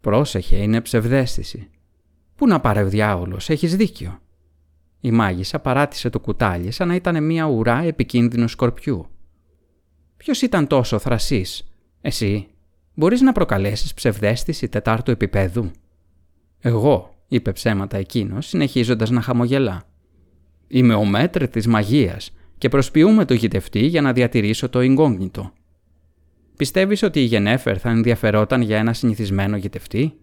Πρόσεχε, 0.01 0.57
είναι 0.57 0.81
ψευδέστηση. 0.81 1.71
Πού 2.37 2.47
να 2.47 2.61
πάρει 2.61 2.83
ο 2.83 2.89
διάολος, 2.89 3.51
έχεις 3.51 3.77
δίκιο. 3.77 4.21
Η 5.01 5.11
μάγισσα 5.11 5.59
παράτησε 5.59 6.11
το 6.11 6.21
κουτάλι 6.21 6.71
σαν 6.71 6.89
να 6.89 6.95
ήταν 6.95 7.25
μια 7.25 7.45
ουρά 7.45 7.83
επικίνδυνου 7.83 8.49
σκορπιού. 8.49 9.07
Ποιος 10.17 10.43
ήταν 10.43 10.67
τόσο 10.67 10.99
θρασής, 10.99 11.67
εσύ, 12.01 12.47
μπορείς 12.95 13.21
να 13.21 13.33
προκαλέσεις 13.33 13.95
ψευδέστηση 13.95 14.69
τετάρτου 14.69 15.11
επίπεδου; 15.11 15.71
Εγώ, 16.61 17.15
είπε 17.29 17.53
ψέματα 17.53 17.97
εκείνος, 17.97 18.47
συνεχίζοντας 18.47 19.11
να 19.11 19.21
χαμογελά. 19.21 19.83
Είμαι 20.69 20.95
ο 20.95 21.05
μέτρ 21.05 21.49
της 21.49 21.67
μαγείας 21.67 22.33
και 22.59 22.69
προσποιούμε 22.69 23.25
το 23.25 23.35
γητευτή 23.35 23.87
για 23.87 24.01
να 24.01 24.13
διατηρήσω 24.13 24.69
το 24.69 24.81
εγκόγνητο. 24.81 25.53
Πιστεύεις 26.57 27.03
ότι 27.03 27.21
η 27.21 27.25
Γενέφερ 27.25 27.81
θα 27.81 27.91
ενδιαφερόταν 27.91 28.61
για 28.61 28.79
ένα 28.79 28.93
συνηθισμένο 28.93 29.57
γητευτή; 29.57 30.19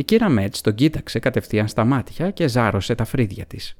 Η 0.00 0.04
κύρα 0.04 0.28
Μέτς 0.28 0.60
τον 0.60 0.74
κοίταξε 0.74 1.18
κατευθείαν 1.18 1.68
στα 1.68 1.84
μάτια 1.84 2.30
και 2.30 2.48
ζάρωσε 2.48 2.94
τα 2.94 3.04
φρύδια 3.04 3.46
της. 3.46 3.76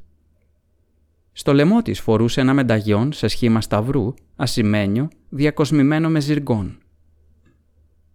Στο 1.32 1.54
λαιμό 1.54 1.82
της 1.82 2.00
φορούσε 2.00 2.40
ένα 2.40 2.54
μενταγιόν 2.54 3.12
σε 3.12 3.28
σχήμα 3.28 3.60
σταυρού, 3.60 4.14
ασημένιο, 4.36 5.08
διακοσμημένο 5.28 6.08
με 6.08 6.20
ζυργόν. 6.20 6.78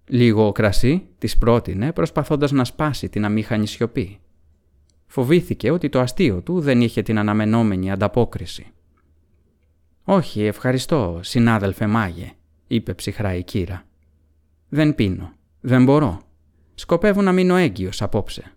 Λίγο 0.07 0.51
κρασί 0.51 1.07
της 1.17 1.37
πρότεινε 1.37 1.91
προσπαθώντας 1.91 2.51
να 2.51 2.63
σπάσει 2.63 3.09
την 3.09 3.25
αμήχανη 3.25 3.67
σιωπή. 3.67 4.19
Φοβήθηκε 5.05 5.71
ότι 5.71 5.89
το 5.89 5.99
αστείο 5.99 6.41
του 6.41 6.59
δεν 6.59 6.81
είχε 6.81 7.01
την 7.01 7.17
αναμενόμενη 7.17 7.91
ανταπόκριση. 7.91 8.67
«Όχι, 10.03 10.43
ευχαριστώ, 10.43 11.19
συνάδελφε 11.23 11.87
Μάγε», 11.87 12.31
είπε 12.67 12.93
ψυχρά 12.93 13.35
η 13.35 13.43
κύρα. 13.43 13.83
«Δεν 14.69 14.95
πίνω. 14.95 15.33
Δεν 15.61 15.83
μπορώ. 15.83 16.24
Σκοπεύω 16.75 17.21
να 17.21 17.31
μείνω 17.31 17.55
έγκυος 17.55 18.01
απόψε». 18.01 18.51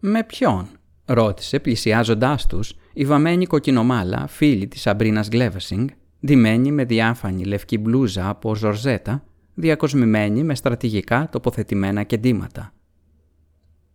«Με 0.00 0.24
ποιον» 0.24 0.68
ρώτησε 1.04 1.58
πλησιάζοντάς 1.58 2.46
τους 2.46 2.74
η 2.92 3.04
βαμμένη 3.04 3.46
κοκκινομάλα 3.46 4.26
φίλη 4.26 4.68
της 4.68 4.86
Αμπρίνας 4.86 5.28
Γκλέβεσινγκ, 5.28 5.88
ντυμένη 6.26 6.72
με 6.72 6.84
διάφανη 6.84 7.44
λευκή 7.44 7.78
μπλούζα 7.78 8.28
από 8.28 8.54
ζορζέτα, 8.54 9.24
διακοσμημένη 9.54 10.42
με 10.42 10.54
στρατηγικά 10.54 11.28
τοποθετημένα 11.32 12.02
κεντήματα. 12.02 12.72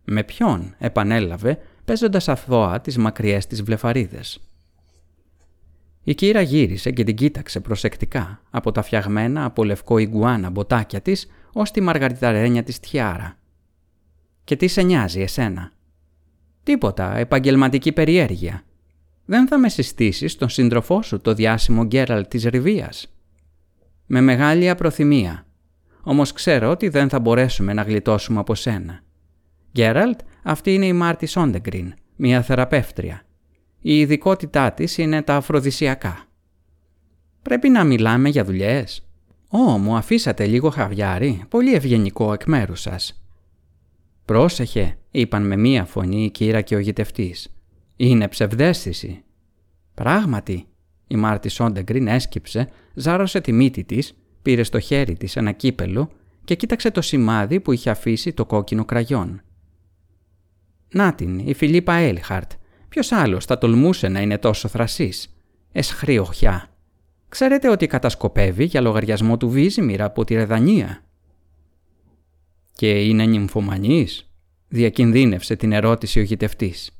«Με 0.04 0.24
ποιον» 0.24 0.74
επανέλαβε, 0.78 1.58
παίζοντας 1.84 2.28
αθώα 2.28 2.80
τις 2.80 2.98
μακριές 2.98 3.46
της 3.46 3.62
βλεφαρίδες. 3.62 4.40
Η 6.02 6.14
κύρα 6.14 6.40
γύρισε 6.40 6.90
και 6.90 7.04
την 7.04 7.14
κοίταξε 7.14 7.60
προσεκτικά 7.60 8.42
από 8.50 8.72
τα 8.72 8.82
φτιαγμένα 8.82 9.44
από 9.44 9.64
λευκό 9.64 9.98
ιγκουάνα 9.98 10.50
μποτάκια 10.50 11.00
της 11.00 11.30
ως 11.52 11.70
τη 11.70 11.80
μαργαριταρένια 11.80 12.62
της 12.62 12.80
τιάρα. 12.80 13.38
«Και 14.44 14.56
τι 14.56 14.66
σε 14.66 14.82
νοιάζει 14.82 15.20
εσένα» 15.20 15.72
Τίποτα, 16.64 17.16
επαγγελματική 17.16 17.92
περιέργεια. 17.92 18.62
Δεν 19.24 19.48
θα 19.48 19.58
με 19.58 19.68
συστήσεις 19.68 20.36
τον 20.36 20.48
σύντροφό 20.48 21.02
σου, 21.02 21.20
το 21.20 21.34
διάσημο 21.34 21.84
Γκέραλ 21.84 22.28
της 22.28 22.44
Ριβίας. 22.44 23.14
Με 24.06 24.20
μεγάλη 24.20 24.68
απροθυμία. 24.68 25.46
Όμως 26.02 26.32
ξέρω 26.32 26.70
ότι 26.70 26.88
δεν 26.88 27.08
θα 27.08 27.20
μπορέσουμε 27.20 27.72
να 27.72 27.82
γλιτώσουμε 27.82 28.40
από 28.40 28.54
σένα. 28.54 29.00
Γκέραλτ, 29.72 30.20
αυτή 30.42 30.74
είναι 30.74 30.86
η 30.86 30.92
Μάρτη 30.92 31.26
Σόντεγκριν, 31.26 31.94
μια 32.16 32.42
θεραπεύτρια. 32.42 33.22
Η 33.80 33.98
ειδικότητά 33.98 34.72
της 34.72 34.98
είναι 34.98 35.22
τα 35.22 35.36
αφροδισιακά. 35.36 36.24
Πρέπει 37.42 37.68
να 37.68 37.84
μιλάμε 37.84 38.28
για 38.28 38.44
δουλειές. 38.44 39.06
Ω, 39.48 39.58
μου 39.58 39.96
αφήσατε 39.96 40.46
λίγο 40.46 40.70
χαβιάρι, 40.70 41.44
πολύ 41.48 41.74
ευγενικό 41.74 42.32
εκ 42.32 42.44
μέρους 42.44 42.80
σας. 42.80 43.23
«Πρόσεχε», 44.24 44.98
είπαν 45.10 45.46
με 45.46 45.56
μία 45.56 45.84
φωνή 45.84 46.24
η 46.24 46.30
κύρα 46.30 46.60
και 46.60 46.76
ο 46.76 46.78
γητευτής. 46.78 47.54
«Είναι 47.96 48.28
ψευδέστηση». 48.28 49.22
«Πράγματι», 49.94 50.66
η 51.06 51.16
Μάρτη 51.16 51.48
Σόντεγκριν 51.48 52.06
έσκυψε, 52.06 52.68
ζάρωσε 52.94 53.40
τη 53.40 53.52
μύτη 53.52 53.84
της, 53.84 54.14
πήρε 54.42 54.62
στο 54.62 54.80
χέρι 54.80 55.16
της 55.16 55.36
ένα 55.36 55.52
κύπελο 55.52 56.10
και 56.44 56.54
κοίταξε 56.54 56.90
το 56.90 57.00
σημάδι 57.00 57.60
που 57.60 57.72
είχε 57.72 57.90
αφήσει 57.90 58.32
το 58.32 58.46
κόκκινο 58.46 58.84
κραγιόν. 58.84 59.42
«Να 60.90 61.14
την, 61.14 61.38
η 61.38 61.54
Φιλίπα 61.54 61.94
Έλχαρτ. 61.94 62.52
Ποιος 62.88 63.12
άλλος 63.12 63.44
θα 63.44 63.58
τολμούσε 63.58 64.08
να 64.08 64.20
είναι 64.20 64.38
τόσο 64.38 64.68
θρασής; 64.68 65.36
Εσχρή 65.72 66.18
οχιά. 66.18 66.68
Ξέρετε 67.28 67.68
ότι 67.68 67.86
κατασκοπεύει 67.86 68.64
για 68.64 68.80
λογαριασμό 68.80 69.36
του 69.36 69.48
Βίζιμιρ 69.48 70.02
από 70.02 70.24
τη 70.24 70.34
Ρεδανία. 70.34 71.04
«Και 72.74 73.04
είναι 73.04 73.24
νυμφωμανής» 73.24 74.28
διακινδύνευσε 74.68 75.56
την 75.56 75.72
ερώτηση 75.72 76.18
ο 76.18 76.22
γητευτής. 76.22 76.90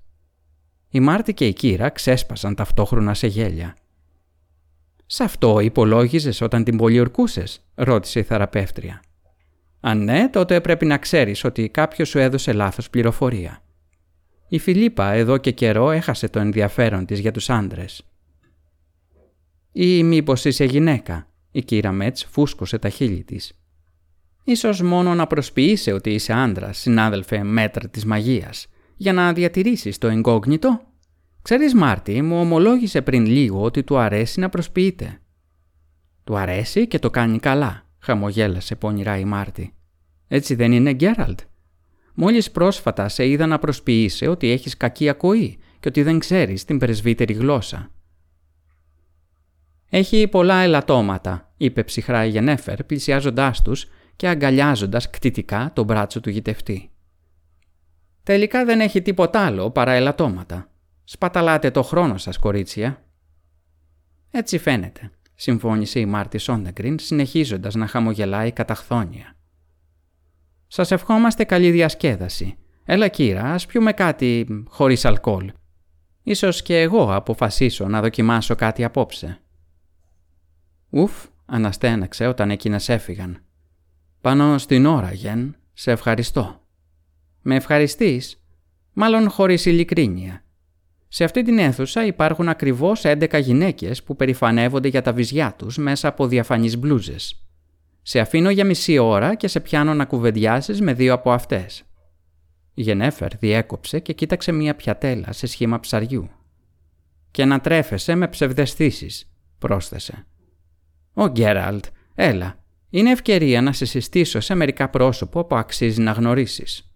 Η 0.89 1.01
Μάρτη 1.01 1.35
και 1.35 1.47
η 1.47 1.53
Κύρα 1.53 1.89
ξέσπασαν 1.89 2.55
ταυτόχρονα 2.55 3.15
σε 3.15 3.27
γέλια. 3.27 3.77
«Σ' 5.07 5.21
αυτό 5.21 5.61
υπολόγιζες 5.61 6.41
όταν 6.41 6.65
την 6.65 6.77
πολιορκούσες» 6.77 7.61
ρώτησε 7.75 8.19
η 8.19 8.23
θεραπεύτρια. 8.23 9.03
«Αν 9.81 10.05
ναι, 10.05 10.29
τότε 10.29 10.61
πρέπει 10.61 10.87
να 10.87 10.99
ξέρεις 10.99 11.45
ότι 11.45 11.69
κάποιος 11.69 12.09
σου 12.09 12.19
έδωσε 12.19 12.53
λάθος 12.53 12.91
πληροφορία. 12.91 13.63
Η 14.49 14.59
Φιλίπα 14.59 15.13
εδώ 15.13 15.39
και 15.39 15.51
καιρό 15.51 15.91
έχασε 15.91 16.29
το 16.29 16.39
ενδιαφέρον 16.39 17.07
της 17.07 17.19
για 17.19 17.33
τους 17.33 17.51
άντρες». 17.51 18.03
«Ή 19.73 20.03
μήπως 20.03 20.45
είσαι 20.45 20.65
γυναίκα» 20.65 21.29
η 21.51 21.63
κύρα 21.63 21.93
Μέτς 21.93 22.25
φούσκωσε 22.25 22.79
τα 22.79 22.89
χείλη 22.89 23.23
της. 23.25 23.59
Ίσως 24.45 24.83
μόνο 24.83 25.15
να 25.15 25.27
προσποιείσαι 25.27 25.93
ότι 25.93 26.11
είσαι 26.11 26.33
άντρας, 26.33 26.79
συνάδελφε 26.79 27.43
μέτρα 27.43 27.89
της 27.89 28.05
μαγείας, 28.05 28.67
για 28.97 29.13
να 29.13 29.33
διατηρήσεις 29.33 29.99
το 29.99 30.07
εγκόγνητο. 30.07 30.81
Ξέρεις 31.43 31.75
Μάρτι, 31.75 32.23
μου 32.23 32.41
ομολόγησε 32.41 33.03
πριν 33.03 33.27
λίγο 33.27 33.63
ότι 33.63 33.83
του 33.83 33.99
αρέσει 33.99 34.41
να 34.41 34.49
προσποιείται. 34.49 35.19
Του 36.25 36.37
αρέσει 36.37 36.87
και 36.87 36.99
το 36.99 37.11
κάνει 37.11 37.39
καλά, 37.39 37.87
χαμογέλασε 37.99 38.75
πονηρά 38.75 39.19
η 39.19 39.25
Μάρτι. 39.25 39.75
Έτσι 40.29 40.55
δεν 40.55 40.73
είναι 40.73 40.93
Γκέραλτ; 40.93 41.41
Μόλις 42.15 42.51
πρόσφατα 42.51 43.09
σε 43.09 43.29
είδα 43.29 43.47
να 43.47 43.59
προσποιείσαι 43.59 44.29
ότι 44.29 44.51
έχεις 44.51 44.77
κακή 44.77 45.09
ακοή 45.09 45.59
και 45.81 45.89
ότι 45.89 46.03
δεν 46.03 46.19
ξέρεις 46.19 46.65
την 46.65 46.79
πρεσβύτερη 46.79 47.33
γλώσσα. 47.33 47.91
«Έχει 49.91 50.29
πολλά 50.29 50.61
ελαττώματα», 50.61 51.53
είπε 51.57 51.83
ψυχρά 51.83 52.25
η 52.25 52.29
Γενέφερ, 52.29 52.85
πλησιάζοντάς 52.85 53.63
τους 53.63 53.87
και 54.17 54.29
αγκαλιάζοντας 54.29 55.11
κτητικά 55.11 55.71
το 55.75 55.85
μπράτσο 55.85 56.21
του 56.21 56.31
γητευτή. 56.31 56.91
«Τελικά 58.23 58.65
δεν 58.65 58.81
έχει 58.81 59.03
τίποτα 59.03 59.41
άλλο 59.41 59.71
παρά 59.71 59.93
ελαττώματα. 59.93 60.69
Σπαταλάτε 61.05 61.71
το 61.71 61.83
χρόνο 61.83 62.19
σας, 62.19 62.39
κορίτσια». 62.39 63.05
«Έτσι 64.31 64.59
φαίνεται», 64.59 65.11
συμφώνησε 65.35 66.01
η 66.01 66.07
Μάρτη 66.07 66.39
Σόντεγκριν, 66.39 66.99
συνεχίζοντας 66.99 67.75
να 67.75 67.87
χαμογελάει 67.87 68.53
καταχθόνια. 68.53 69.37
«Σας 70.67 70.91
ευχόμαστε 70.91 71.45
καλή 71.45 71.71
διασκέδαση. 71.71 72.57
Έλα 72.85 73.09
κύρα, 73.09 73.53
ας 73.53 73.67
πιούμε 73.67 73.93
κάτι 73.93 74.47
χωρίς 74.69 75.05
αλκοόλ. 75.05 75.53
Ίσως 76.23 76.63
και 76.63 76.81
εγώ 76.81 77.15
αποφασίσω 77.15 77.89
να 77.89 78.01
δοκιμάσω 78.01 78.55
κάτι 78.55 78.85
απόψε». 78.85 79.39
Ουφ, 80.91 81.27
αναστέναξε 81.47 82.27
όταν 82.27 82.51
εκείνες 82.51 82.89
έφυγαν. 82.89 83.39
Πάνω 84.25 84.59
στην 84.59 84.87
ώρα, 84.87 85.13
Γεν, 85.13 85.57
σε 85.73 85.91
ευχαριστώ. 85.91 86.61
Με 87.43 87.57
ευχαριστείς, 87.57 88.45
μάλλον 88.93 89.31
χωρίς 89.31 89.67
ειλικρίνεια. 89.67 90.45
Σε 91.09 91.25
αυτή 91.25 91.43
την 91.43 91.59
αίθουσα 91.59 92.07
υπάρχουν 92.07 92.49
ακριβώς 92.49 93.03
11 93.05 93.39
γυναίκες 93.41 94.03
που 94.03 94.17
περηφανεύονται 94.17 94.89
για 94.89 95.03
τα 95.03 95.13
βυζιά 95.13 95.55
τους 95.59 95.77
μέσα 95.77 96.09
από 96.09 96.27
διαφανείς 96.27 96.79
μπλούζες. 96.79 97.47
Σε 98.03 98.21
αφήνω 98.21 98.51
για 98.51 98.65
μισή 98.65 98.99
ώρα 98.99 99.35
και 99.35 99.49
σε 99.49 99.61
πιάνω 99.61 99.95
να 99.95 100.05
κουβεντιάσεις 100.05 100.81
με 100.81 100.93
δύο 100.93 101.13
από 101.15 101.33
αυτές. 101.33 101.83
Η 102.75 102.83
Γενέφερ 102.83 103.37
διέκοψε 103.37 104.01
και 104.01 104.13
κοίταξε 104.13 104.53
μία 104.53 104.75
πιατέλα 104.75 105.33
σε 105.33 105.47
σχήμα 105.47 105.81
ψαριού. 105.81 106.31
«Και 107.31 107.45
να 107.45 107.61
τρέφεσαι 107.61 108.15
με 108.15 108.29
ψευδεστήσεις», 108.29 109.31
πρόσθεσε. 109.59 110.27
«Ο 111.15 111.27
Γκέραλτ, 111.27 111.85
έλα, 112.15 112.64
είναι 112.99 113.11
ευκαιρία 113.11 113.63
να 113.63 113.73
σε 113.73 113.85
συστήσω 113.85 114.41
σε 114.41 114.55
μερικά 114.55 114.89
πρόσωπο 114.89 115.45
που 115.45 115.57
αξίζει 115.57 116.01
να 116.01 116.13
γνωρίσεις. 116.13 116.91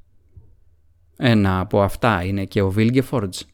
Ένα 1.16 1.60
από 1.60 1.82
αυτά 1.82 2.24
είναι 2.24 2.44
και 2.44 2.62
ο 2.62 2.70
Βίλγκεφορντς. 2.70 3.46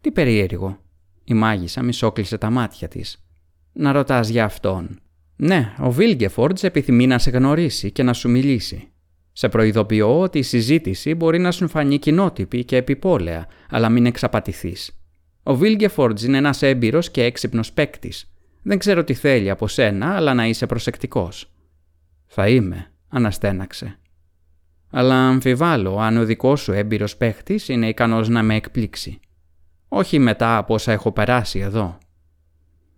Τι 0.00 0.10
περίεργο. 0.10 0.78
Η 1.24 1.34
μάγισσα 1.34 1.82
μισόκλεισε 1.82 2.38
τα 2.38 2.50
μάτια 2.50 2.88
της. 2.88 3.26
Να 3.72 3.92
ρωτάς 3.92 4.28
για 4.28 4.44
αυτόν. 4.44 5.00
Ναι, 5.36 5.74
ο 5.78 5.90
Βίλγκεφορντς 5.90 6.62
επιθυμεί 6.62 7.06
να 7.06 7.18
σε 7.18 7.30
γνωρίσει 7.30 7.90
και 7.90 8.02
να 8.02 8.12
σου 8.12 8.30
μιλήσει. 8.30 8.88
Σε 9.32 9.48
προειδοποιώ 9.48 10.20
ότι 10.20 10.38
η 10.38 10.42
συζήτηση 10.42 11.14
μπορεί 11.14 11.38
να 11.38 11.50
σου 11.50 11.68
φανεί 11.68 11.98
κοινότυπη 11.98 12.64
και 12.64 12.76
επιπόλαια, 12.76 13.46
αλλά 13.70 13.88
μην 13.88 14.06
εξαπατηθείς. 14.06 14.98
Ο 15.42 15.56
Βίλγκεφορντς 15.56 16.22
είναι 16.22 16.36
ένας 16.36 16.62
έμπειρος 16.62 17.10
και 17.10 17.22
έξυπνος 17.22 17.72
παίκτης 17.72 18.30
δεν 18.68 18.78
ξέρω 18.78 19.04
τι 19.04 19.14
θέλει 19.14 19.50
από 19.50 19.68
σένα, 19.68 20.16
αλλά 20.16 20.34
να 20.34 20.46
είσαι 20.46 20.66
προσεκτικός. 20.66 21.50
Θα 22.26 22.48
είμαι, 22.48 22.90
αναστέναξε. 23.08 23.98
Αλλά 24.90 25.14
αμφιβάλλω 25.14 25.98
αν 25.98 26.16
ο 26.16 26.24
δικός 26.24 26.60
σου 26.60 26.72
έμπειρος 26.72 27.16
παίχτης 27.16 27.68
είναι 27.68 27.88
ικανός 27.88 28.28
να 28.28 28.42
με 28.42 28.54
εκπλήξει. 28.54 29.20
Όχι 29.88 30.18
μετά 30.18 30.56
από 30.56 30.74
όσα 30.74 30.92
έχω 30.92 31.12
περάσει 31.12 31.58
εδώ. 31.58 31.98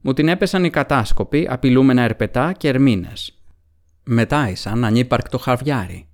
Μου 0.00 0.12
την 0.12 0.28
έπεσαν 0.28 0.64
οι 0.64 0.70
κατάσκοποι, 0.70 1.46
απειλούμενα 1.50 2.02
ερπετά 2.02 2.52
και 2.52 2.68
ερμήνες. 2.68 3.42
Μετάισαν 4.04 4.84
ανύπαρκτο 4.84 5.38
χαρβιάρι. 5.38 6.08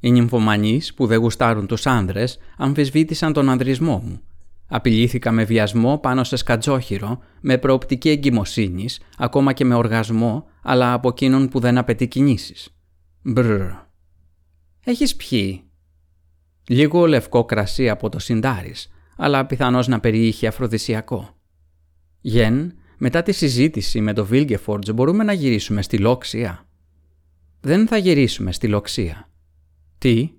Οι 0.00 0.10
νυμφωμανείς 0.10 0.94
που 0.94 1.06
δεν 1.06 1.18
γουστάρουν 1.18 1.66
τους 1.66 1.86
άνδρες 1.86 2.38
αμφισβήτησαν 2.56 3.32
τον 3.32 3.48
ανδρισμό 3.48 4.02
μου 4.04 4.20
Απειλήθηκα 4.66 5.30
με 5.30 5.44
βιασμό 5.44 5.98
πάνω 5.98 6.24
σε 6.24 6.36
σκατζόχυρο, 6.36 7.18
με 7.40 7.58
προοπτική 7.58 8.08
εγκυμοσύνης, 8.08 9.00
ακόμα 9.18 9.52
και 9.52 9.64
με 9.64 9.74
οργασμό, 9.74 10.46
αλλά 10.62 10.92
από 10.92 11.08
εκείνον 11.08 11.48
που 11.48 11.60
δεν 11.60 11.78
απαιτεί 11.78 12.08
κινήσεις. 12.08 12.76
Μπρρ. 13.22 13.60
Έχεις 14.84 15.16
πιει; 15.16 15.64
Λίγο 16.68 17.06
λευκό 17.06 17.44
κρασί 17.44 17.88
από 17.88 18.08
το 18.08 18.18
συντάρις, 18.18 18.88
αλλά 19.16 19.46
πιθανώς 19.46 19.88
να 19.88 20.00
περιείχε 20.00 20.46
αφροδισιακό. 20.46 21.36
Γεν, 22.20 22.72
μετά 22.98 23.22
τη 23.22 23.32
συζήτηση 23.32 24.00
με 24.00 24.12
το 24.12 24.26
Βίλγκεφορτζ 24.26 24.90
μπορούμε 24.90 25.24
να 25.24 25.32
γυρίσουμε 25.32 25.82
στη 25.82 25.98
Λόξια. 25.98 26.68
Δεν 27.60 27.86
θα 27.86 27.96
γυρίσουμε 27.96 28.52
στη 28.52 28.68
Λοξία. 28.68 29.30
Τι; 29.98 30.30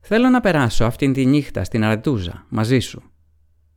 Θέλω 0.00 0.28
να 0.28 0.40
περάσω 0.40 0.84
αυτήν 0.84 1.12
τη 1.12 1.26
νύχτα 1.26 1.64
στην 1.64 1.84
Αρετούζα 1.84 2.46
μαζί 2.48 2.78
σου. 2.78 3.11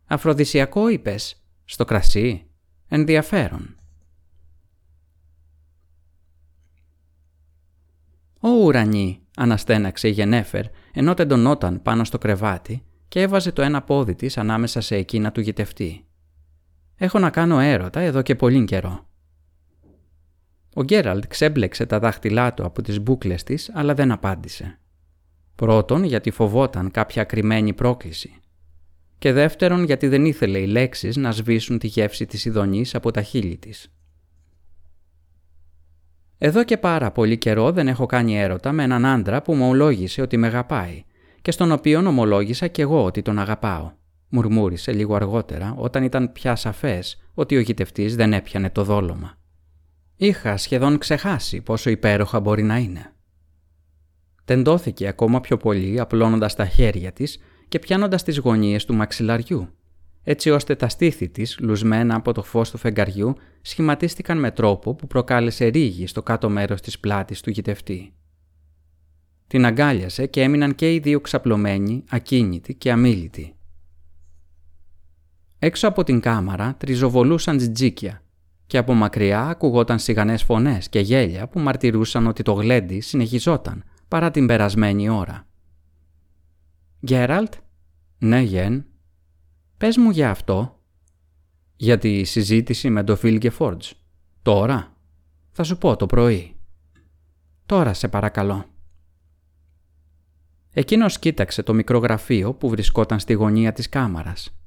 Αφροδισιακό 0.06 0.88
είπες, 0.88 1.44
στο 1.66 1.86
κρασί. 1.86 2.46
Ενδιαφέρον. 2.88 3.76
«Ω 8.40 8.50
ουρανή», 8.50 9.22
αναστέναξε 9.36 10.08
η 10.08 10.12
Γενέφερ, 10.12 10.66
ενώ 10.94 11.14
τεντωνόταν 11.14 11.82
πάνω 11.82 12.04
στο 12.04 12.18
κρεβάτι 12.18 12.84
και 13.08 13.22
έβαζε 13.22 13.52
το 13.52 13.62
ένα 13.62 13.82
πόδι 13.82 14.16
της 14.16 14.38
ανάμεσα 14.38 14.82
σε 14.82 14.96
εκείνα 14.96 15.32
του 15.32 15.42
γητευτή. 15.42 16.06
«Έχω 16.96 17.20
να 17.20 17.30
κάνω 17.30 17.60
έρωτα 17.60 18.00
εδώ 18.00 18.22
και 18.22 18.36
πολύ 18.36 18.66
καιρό». 18.66 19.08
Ο 20.74 20.84
Γκέραλτ 20.84 21.28
ξέμπλεξε 21.28 21.86
τα 21.86 22.00
δάχτυλά 22.00 22.54
του 22.54 22.66
από 22.66 22.82
τις 22.82 23.00
μπούκλες 23.00 23.44
της, 23.44 23.72
αλλά 23.74 23.94
δεν 23.94 24.12
απάντησε. 24.12 24.80
Πρώτον, 25.56 26.04
γιατί 26.04 26.32
φοβόταν 26.32 26.92
κάποια 26.92 27.24
κρυμμένη 27.24 27.74
πρόκληση. 27.74 28.40
Και 29.26 29.34
δεύτερον, 29.34 29.84
γιατί 29.84 30.08
δεν 30.08 30.26
ήθελε 30.26 30.58
οι 30.58 30.66
λέξεις 30.66 31.16
να 31.16 31.32
σβήσουν 31.32 31.78
τη 31.78 31.88
γεύση 31.88 32.26
της 32.26 32.46
ειδονής 32.46 32.96
από 32.96 33.12
τα 33.12 33.22
χείλη 33.22 33.58
της. 33.58 33.92
Εδώ 36.38 36.64
και 36.64 36.78
πάρα 36.78 37.12
πολύ 37.12 37.38
καιρό 37.38 37.72
δεν 37.72 37.88
έχω 37.88 38.06
κάνει 38.06 38.40
έρωτα 38.40 38.72
με 38.72 38.84
έναν 38.84 39.06
άντρα 39.06 39.42
που 39.42 39.54
μου 39.54 39.68
ολόγησε 39.68 40.22
ότι 40.22 40.38
με 40.38 40.48
αγαπάει 40.48 41.04
και 41.42 41.52
στον 41.52 41.72
οποίο 41.72 42.08
ομολόγησα 42.08 42.68
κι 42.68 42.82
εγώ 42.82 43.04
ότι 43.04 43.22
τον 43.22 43.40
αγαπάω. 43.40 43.92
Μουρμούρισε 44.30 44.92
λίγο 44.92 45.16
αργότερα 45.16 45.76
όταν 45.78 46.04
ήταν 46.04 46.32
πια 46.32 46.56
σαφές 46.56 47.18
ότι 47.34 47.58
ο 47.58 47.60
γητευτής 47.60 48.16
δεν 48.16 48.34
έπιανε 48.34 48.70
το 48.70 48.84
δόλωμα. 48.84 49.38
Είχα 50.16 50.58
σχεδόν 50.58 50.98
ξεχάσει 50.98 51.62
πόσο 51.62 51.90
υπέροχα 51.90 52.40
μπορεί 52.40 52.64
να 52.64 52.78
είναι. 52.78 53.14
Τεντώθηκε 54.46 55.08
ακόμα 55.08 55.42
πιο 55.42 55.58
πολύ 55.58 56.00
απλώνοντας 56.00 56.56
τα 56.56 56.66
χέρια 56.66 57.12
της 57.12 57.40
και 57.68 57.80
πιάνοντας 57.80 58.24
τις 58.24 58.38
γωνίες 58.38 58.86
του 58.86 58.94
μαξιλαριού, 58.94 59.70
έτσι 60.24 60.50
ώστε 60.50 60.76
τα 60.76 60.90
στήθη 60.90 61.30
της, 61.30 61.58
λουσμένα 61.60 62.16
από 62.16 62.32
το 62.32 62.44
φως 62.44 62.72
του 62.72 62.78
φεγγαριού, 62.78 63.36
σχηματίστηκαν 63.62 64.40
με 64.40 64.52
τρόπο 64.52 64.96
που 64.96 65.08
προκάλεσε 65.08 65.66
ρίγη 65.66 66.08
στο 66.08 66.24
κάτω 66.24 66.50
μέρος 66.50 66.82
της 66.82 67.00
πλάτης 67.00 67.42
του 67.42 67.50
γητευτή. 67.50 68.14
Την 69.48 69.66
αγκάλιασε 69.66 70.26
και 70.26 70.42
έμειναν 70.42 70.76
και 70.76 70.94
οι 70.94 71.00
δύο 71.00 71.22
ξαπλωμένοι, 71.22 72.04
ακίνητοι 72.10 72.76
και 72.76 72.92
αμήλυτοι. 72.92 73.56
Έξω 75.60 75.88
από 75.88 76.04
την 76.04 76.20
κάμαρα 76.20 76.76
τριζοβολούσαν 76.78 77.58
τζιτζίκια 77.58 78.24
και 78.68 78.78
από 78.78 78.94
μακριά 78.94 79.42
ακουγόταν 79.42 80.00
σιγανές 80.00 80.44
φωνές 80.44 80.90
και 80.90 81.00
γέλια 81.00 81.48
που 81.48 81.60
μαρτυρούσαν 81.60 82.28
ότι 82.28 82.44
το 82.44 82.54
γλέντι 82.54 83.00
συνεχιζόταν 83.00 83.84
παρά 84.08 84.32
την 84.32 84.48
περασμένη 84.48 85.10
ώρα. 85.10 85.48
«Γκέραλτ» 87.06 87.54
«Ναι, 88.18 88.40
Γεν». 88.40 88.86
«Πες 89.78 89.98
μου 89.98 90.10
για 90.10 90.30
αυτό». 90.30 90.80
«Για 91.76 91.98
τη 91.98 92.24
συζήτηση 92.24 92.90
με 92.90 93.04
το 93.04 93.16
Φίλ 93.16 93.52
Φόρτζ». 93.52 93.92
«Τώρα» 94.42 94.94
«Θα 95.52 95.64
σου 95.64 95.78
πω 95.78 95.96
το 95.96 96.06
πρωί». 96.06 96.56
«Τώρα 97.66 97.94
σε 97.94 98.08
παρακαλώ». 98.08 98.66
Εκείνος 100.78 101.20
κοίταξε 101.20 101.64
το 101.64 101.74
μικρό 101.74 101.98
γραφείο 101.98 102.54
που 102.54 102.70
βρισκόταν 102.70 103.20
στη 103.20 103.34
γωνία 103.34 103.72
της 103.74 103.90
κάμαρας. 103.90 104.58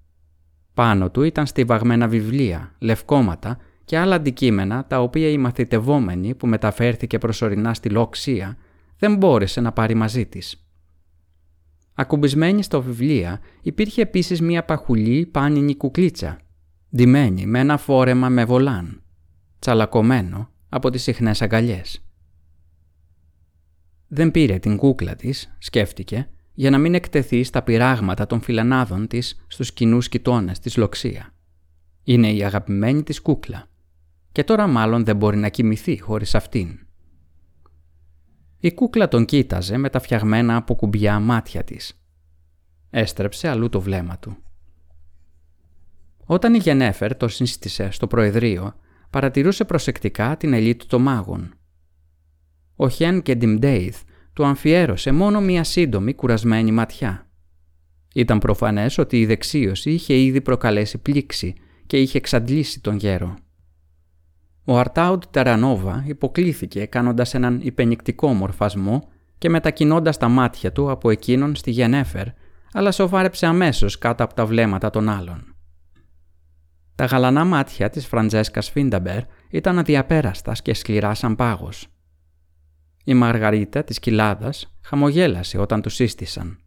Πάνω 0.74 1.10
του 1.10 1.22
ήταν 1.22 1.46
στιβαγμένα 1.46 2.08
βιβλία, 2.08 2.74
λευκόματα 2.78 3.58
και 3.84 3.98
άλλα 3.98 4.14
αντικείμενα 4.14 4.84
τα 4.86 5.00
οποία 5.00 5.28
η 5.28 5.38
μαθητευόμενη 5.38 6.34
που 6.34 6.46
μεταφέρθηκε 6.46 7.18
προσωρινά 7.18 7.74
στη 7.74 7.88
Λόξια 7.88 8.56
δεν 8.98 9.16
μπόρεσε 9.16 9.60
να 9.60 9.72
πάρει 9.72 9.94
μαζί 9.94 10.26
της. 10.26 10.67
Ακουμπισμένη 12.00 12.62
στο 12.62 12.82
βιβλία 12.82 13.40
υπήρχε 13.62 14.02
επίσης 14.02 14.40
μία 14.40 14.64
παχουλή 14.64 15.26
πάνινη 15.26 15.76
κουκλίτσα, 15.76 16.38
ντυμένη 16.96 17.46
με 17.46 17.58
ένα 17.58 17.76
φόρεμα 17.76 18.28
με 18.28 18.44
βολάν, 18.44 19.02
τσαλακωμένο 19.58 20.50
από 20.68 20.90
τις 20.90 21.02
συχνές 21.02 21.42
αγκαλιές. 21.42 22.04
Δεν 24.08 24.30
πήρε 24.30 24.58
την 24.58 24.76
κούκλα 24.76 25.16
της, 25.16 25.56
σκέφτηκε, 25.58 26.28
για 26.54 26.70
να 26.70 26.78
μην 26.78 26.94
εκτεθεί 26.94 27.42
στα 27.42 27.62
πειράγματα 27.62 28.26
των 28.26 28.40
φιλανάδων 28.40 29.06
της 29.06 29.44
στους 29.46 29.72
κοινούς 29.72 30.08
κοιτώνες 30.08 30.58
της 30.58 30.76
Λοξία. 30.76 31.34
Είναι 32.04 32.32
η 32.32 32.44
αγαπημένη 32.44 33.02
της 33.02 33.20
κούκλα 33.20 33.66
και 34.32 34.44
τώρα 34.44 34.66
μάλλον 34.66 35.04
δεν 35.04 35.16
μπορεί 35.16 35.36
να 35.36 35.48
κοιμηθεί 35.48 36.00
χωρίς 36.00 36.34
αυτήν. 36.34 36.78
Η 38.60 38.72
κούκλα 38.72 39.08
τον 39.08 39.24
κοίταζε 39.24 39.76
με 39.76 39.90
τα 39.90 40.00
φτιαγμένα 40.00 40.56
από 40.56 40.74
κουμπιά 40.74 41.20
μάτια 41.20 41.64
της. 41.64 42.02
Έστρεψε 42.90 43.48
αλλού 43.48 43.68
το 43.68 43.80
βλέμμα 43.80 44.18
του. 44.18 44.36
Όταν 46.24 46.54
η 46.54 46.58
Γενέφερ 46.58 47.16
το 47.16 47.28
σύστησε 47.28 47.90
στο 47.90 48.06
προεδρείο, 48.06 48.74
παρατηρούσε 49.10 49.64
προσεκτικά 49.64 50.36
την 50.36 50.52
ελίτ 50.52 50.82
των 50.86 51.02
μάγων. 51.02 51.54
Ο 52.76 52.88
Χέν 52.88 53.22
και 53.22 53.34
Ντιμντέιθ 53.34 54.02
του 54.32 54.44
αμφιέρωσε 54.44 55.12
μόνο 55.12 55.40
μία 55.40 55.64
σύντομη 55.64 56.14
κουρασμένη 56.14 56.70
ματιά. 56.70 57.28
Ήταν 58.14 58.38
προφανές 58.38 58.98
ότι 58.98 59.20
η 59.20 59.26
δεξίωση 59.26 59.90
είχε 59.90 60.14
ήδη 60.14 60.40
προκαλέσει 60.40 60.98
πλήξη 60.98 61.54
και 61.86 62.00
είχε 62.00 62.18
εξαντλήσει 62.18 62.80
τον 62.80 62.96
γέρο. 62.96 63.34
Ο 64.70 64.78
Αρτάουντ 64.78 65.22
Ταρανόβα 65.30 66.04
υποκλήθηκε 66.06 66.86
κάνοντας 66.86 67.34
έναν 67.34 67.60
υπενικτικό 67.62 68.32
μορφασμό 68.32 69.08
και 69.38 69.48
μετακινώντας 69.48 70.16
τα 70.16 70.28
μάτια 70.28 70.72
του 70.72 70.90
από 70.90 71.10
εκείνον 71.10 71.56
στη 71.56 71.70
Γενέφερ, 71.70 72.26
αλλά 72.72 72.90
σοβάρεψε 72.90 73.46
αμέσως 73.46 73.98
κάτω 73.98 74.24
από 74.24 74.34
τα 74.34 74.46
βλέμματα 74.46 74.90
των 74.90 75.08
άλλων. 75.08 75.54
Τα 76.94 77.04
γαλανά 77.04 77.44
μάτια 77.44 77.90
της 77.90 78.06
Φραντζέσκας 78.06 78.70
Φίνταμπερ 78.70 79.20
ήταν 79.50 79.78
αδιαπέραστα 79.78 80.52
και 80.52 80.74
σκληρά 80.74 81.14
σαν 81.14 81.36
πάγος. 81.36 81.86
Η 83.04 83.14
Μαργαρίτα 83.14 83.84
της 83.84 83.98
κοιλάδας 83.98 84.76
χαμογέλασε 84.82 85.58
όταν 85.58 85.82
τους 85.82 85.94
σύστησαν. 85.94 86.58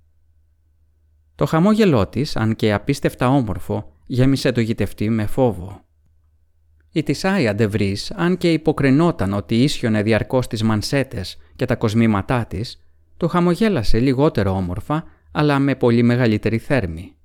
Το 1.35 1.45
χαμόγελό 1.45 2.07
της, 2.07 2.35
αν 2.35 2.55
και 2.55 2.73
απίστευτα 2.73 3.29
όμορφο, 3.29 3.93
γέμισε 4.05 4.51
το 4.51 4.61
γητευτή 4.61 5.09
με 5.09 5.25
φόβο. 5.25 5.85
Η 6.91 7.03
Τισάια 7.03 7.55
ντε 7.55 7.73
Βρι, 7.73 7.97
αν 8.15 8.37
και 8.37 8.51
υποκρινόταν 8.51 9.33
ότι 9.33 9.63
ίσιωνε 9.63 10.03
διαρκώς 10.03 10.47
τις 10.47 10.63
μανσέτες 10.63 11.37
και 11.55 11.65
τα 11.65 11.75
κοσμήματά 11.75 12.45
της, 12.45 12.81
το 13.17 13.27
χαμογέλασε 13.27 13.99
λιγότερο 13.99 14.51
όμορφα, 14.51 15.03
αλλά 15.31 15.59
με 15.59 15.75
πολύ 15.75 16.03
μεγαλύτερη 16.03 16.57
θέρμη. 16.57 17.15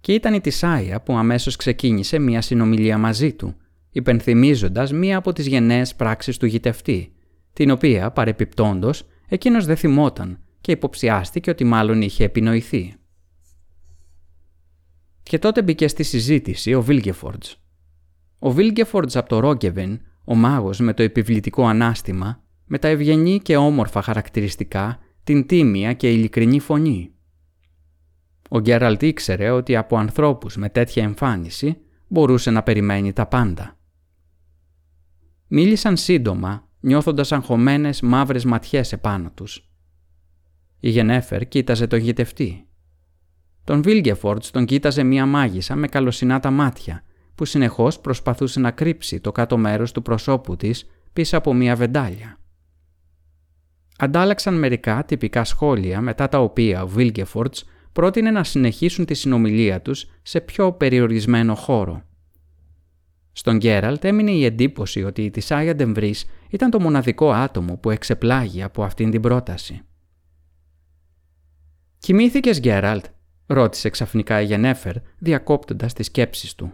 Και 0.00 0.14
ήταν 0.14 0.34
η 0.34 0.40
Τισάια 0.40 1.00
που 1.00 1.16
αμέσως 1.16 1.56
ξεκίνησε 1.56 2.18
μία 2.18 2.40
συνομιλία 2.40 2.98
μαζί 2.98 3.32
του, 3.32 3.54
υπενθυμίζοντας 3.90 4.92
μία 4.92 5.16
από 5.16 5.32
τις 5.32 5.46
γενναίες 5.46 5.94
πράξεις 5.94 6.36
του 6.36 6.46
γητευτή, 6.46 7.12
την 7.52 7.70
οποία, 7.70 8.10
παρεπιπτόντος, 8.10 9.06
εκείνος 9.28 9.64
δεν 9.64 9.76
θυμόταν 9.76 10.38
και 10.60 10.72
υποψιάστηκε 10.72 11.50
ότι 11.50 11.64
μάλλον 11.64 12.02
είχε 12.02 12.24
επινοηθεί. 12.24 12.94
Και 15.22 15.38
τότε 15.38 15.62
μπήκε 15.62 15.88
στη 15.88 16.02
συζήτηση 16.02 16.74
ο 16.74 16.82
Βίλγεφορντς, 16.82 17.60
ο 18.42 18.50
Βίλγκεφορντς 18.50 19.16
από 19.16 19.28
το 19.28 19.38
Ρόγκεβεν, 19.38 20.00
ο 20.24 20.34
μάγος 20.34 20.80
με 20.80 20.94
το 20.94 21.02
επιβλητικό 21.02 21.66
ανάστημα, 21.66 22.42
με 22.66 22.78
τα 22.78 22.88
ευγενή 22.88 23.38
και 23.38 23.56
όμορφα 23.56 24.02
χαρακτηριστικά, 24.02 24.98
την 25.24 25.46
τίμια 25.46 25.92
και 25.92 26.12
ειλικρινή 26.12 26.60
φωνή. 26.60 27.14
Ο 28.48 28.60
Γκέραλτ 28.60 29.02
ήξερε 29.02 29.50
ότι 29.50 29.76
από 29.76 29.96
ανθρώπους 29.96 30.56
με 30.56 30.68
τέτοια 30.68 31.02
εμφάνιση 31.02 31.76
μπορούσε 32.08 32.50
να 32.50 32.62
περιμένει 32.62 33.12
τα 33.12 33.26
πάντα. 33.26 33.78
Μίλησαν 35.46 35.96
σύντομα, 35.96 36.68
νιώθοντας 36.80 37.32
αγχωμένες 37.32 38.00
μαύρες 38.00 38.44
ματιές 38.44 38.92
επάνω 38.92 39.30
τους. 39.34 39.70
Η 40.80 40.90
Γενέφερ 40.90 41.48
κοίταζε 41.48 41.86
τον 41.86 41.98
γητευτή. 41.98 42.68
Τον 43.64 43.82
Βίλγκεφορντς 43.82 44.50
τον 44.50 44.64
κοίταζε 44.64 45.02
μία 45.02 45.26
μάγισσα 45.26 45.76
με 45.76 45.86
καλοσυνά 45.86 46.40
τα 46.40 46.50
μάτια 46.50 47.04
που 47.34 47.44
συνεχώς 47.44 48.00
προσπαθούσε 48.00 48.60
να 48.60 48.70
κρύψει 48.70 49.20
το 49.20 49.32
κάτω 49.32 49.56
μέρος 49.56 49.92
του 49.92 50.02
προσώπου 50.02 50.56
της 50.56 50.86
πίσω 51.12 51.36
από 51.36 51.54
μία 51.54 51.76
βεντάλια. 51.76 52.38
Αντάλλαξαν 53.98 54.58
μερικά 54.58 55.04
τυπικά 55.04 55.44
σχόλια 55.44 56.00
μετά 56.00 56.28
τα 56.28 56.38
οποία 56.38 56.82
ο 56.82 56.88
Βίλγκεφορτς 56.88 57.64
πρότεινε 57.92 58.30
να 58.30 58.44
συνεχίσουν 58.44 59.04
τη 59.04 59.14
συνομιλία 59.14 59.82
τους 59.82 60.06
σε 60.22 60.40
πιο 60.40 60.72
περιορισμένο 60.72 61.54
χώρο. 61.54 62.02
Στον 63.32 63.56
Γκέραλτ 63.56 64.04
έμεινε 64.04 64.30
η 64.30 64.44
εντύπωση 64.44 65.02
ότι 65.02 65.24
η 65.24 65.30
Τισάια 65.30 65.74
Ντεμβρής 65.74 66.26
ήταν 66.50 66.70
το 66.70 66.80
μοναδικό 66.80 67.32
άτομο 67.32 67.76
που 67.76 67.90
εξεπλάγει 67.90 68.62
από 68.62 68.82
αυτήν 68.82 69.10
την 69.10 69.20
πρόταση. 69.20 69.82
«Κοιμήθηκες, 71.98 72.60
Γκέραλτ» 72.60 73.04
ρώτησε 73.46 73.88
ξαφνικά 73.88 74.40
η 74.40 74.44
Γενέφερ, 74.44 74.96
διακόπτοντας 75.18 75.92
τις 75.92 76.06
σκέψεις 76.06 76.54
του. 76.54 76.72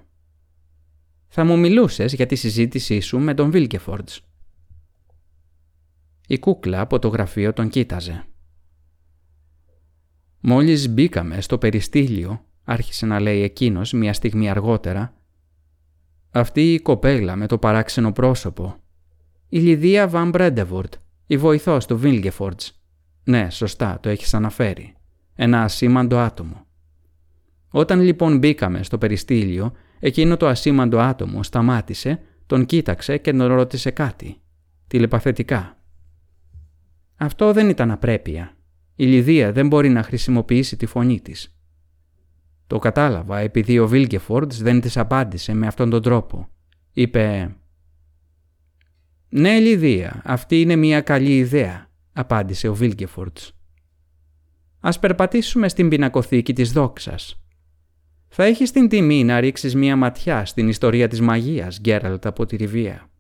«Θα 1.29 1.45
μου 1.45 1.59
μιλούσες 1.59 2.13
για 2.13 2.27
τη 2.27 2.35
συζήτησή 2.35 3.01
σου 3.01 3.19
με 3.19 3.35
τον 3.35 3.51
Βίλκεφορντς». 3.51 4.21
Η 6.27 6.39
κούκλα 6.39 6.81
από 6.81 6.99
το 6.99 7.09
γραφείο 7.09 7.53
τον 7.53 7.69
κοίταζε. 7.69 8.25
«Μόλις 10.41 10.89
μπήκαμε 10.89 11.41
στο 11.41 11.59
περιστήλιο», 11.59 12.45
άρχισε 12.65 13.07
να 13.07 13.21
λέει 13.21 13.43
εκείνος 13.43 13.93
μια 13.93 14.13
στιγμή 14.13 14.51
αργότερα, 14.51 15.15
«αυτή 16.31 16.73
η 16.73 16.81
κοπέλα 16.81 17.37
με 17.37 17.47
το 17.47 17.59
παράξενο 17.59 18.13
πρόσωπο, 18.13 18.81
η 19.49 19.59
Λιδία 19.59 20.09
Βαν 20.09 20.31
Μπρέντεβουρτ, 20.31 20.95
η 21.27 21.37
βοηθός 21.37 21.87
του 21.87 21.99
Βίλγκεφορτς. 21.99 22.81
Ναι, 23.25 23.51
σωστά, 23.51 23.99
το 24.03 24.09
έχεις 24.09 24.35
αναφέρει. 24.35 24.95
Ένα 25.35 25.63
ασήμαντο 25.63 26.19
άτομο. 26.19 26.67
Όταν 27.69 28.01
λοιπόν 28.01 28.39
μπήκαμε 28.39 28.83
στο 28.83 28.99
περιστήλιο, 28.99 29.73
εκείνο 29.99 30.37
το 30.37 30.47
ασήμαντο 30.47 30.99
άτομο 30.99 31.43
σταμάτησε, 31.43 32.21
τον 32.47 32.67
κοίταξε 32.67 33.19
και 33.19 33.33
τον 33.33 33.47
ρώτησε 33.47 33.91
κάτι. 33.91 34.37
Τηλεπαθετικά. 34.87 35.79
Αυτό 37.17 37.53
δεν 37.53 37.69
ήταν 37.69 37.91
απρέπεια. 37.91 38.57
Η 38.95 39.07
Λιδία 39.07 39.53
δεν 39.53 39.67
μπορεί 39.67 39.89
να 39.89 40.03
χρησιμοποιήσει 40.03 40.77
τη 40.77 40.87
φωνή 40.87 41.21
της. 41.21 41.57
Το 42.67 42.79
κατάλαβα 42.79 43.39
επειδή 43.39 43.79
ο 43.79 43.89
Βίλγκεφορντς 43.89 44.63
δεν 44.63 44.81
της 44.81 44.97
απάντησε 44.97 45.55
με 45.55 45.67
αυτόν 45.67 45.91
τον 45.91 46.03
τρόπο. 46.03 46.49
Είπε 46.93 47.57
«Ναι, 49.29 49.59
Λιδία, 49.59 50.23
αυτή 50.25 50.61
είναι 50.61 50.77
μια 50.77 51.01
καλή 51.01 51.37
ιδέα», 51.37 51.91
απάντησε 52.13 52.69
ο 52.69 52.75
Βίλγκεφορντς. 52.75 53.53
«Ας 54.81 54.99
περπατήσουμε 54.99 55.69
στην 55.69 55.89
πινακοθήκη 55.89 56.53
της 56.53 56.73
δόξας. 56.73 57.46
Θα 58.39 58.45
έχεις 58.45 58.71
την 58.71 58.89
τιμή 58.89 59.25
να 59.25 59.41
ρίξεις 59.41 59.75
μια 59.75 59.97
ματιά 59.97 60.45
στην 60.45 60.69
ιστορία 60.69 61.09
της 61.09 61.21
μαγείας, 61.21 61.81
Γκέραλτ 61.81 62.27
από 62.27 62.47
τη 62.47 62.57
Ριβία. 62.57 63.11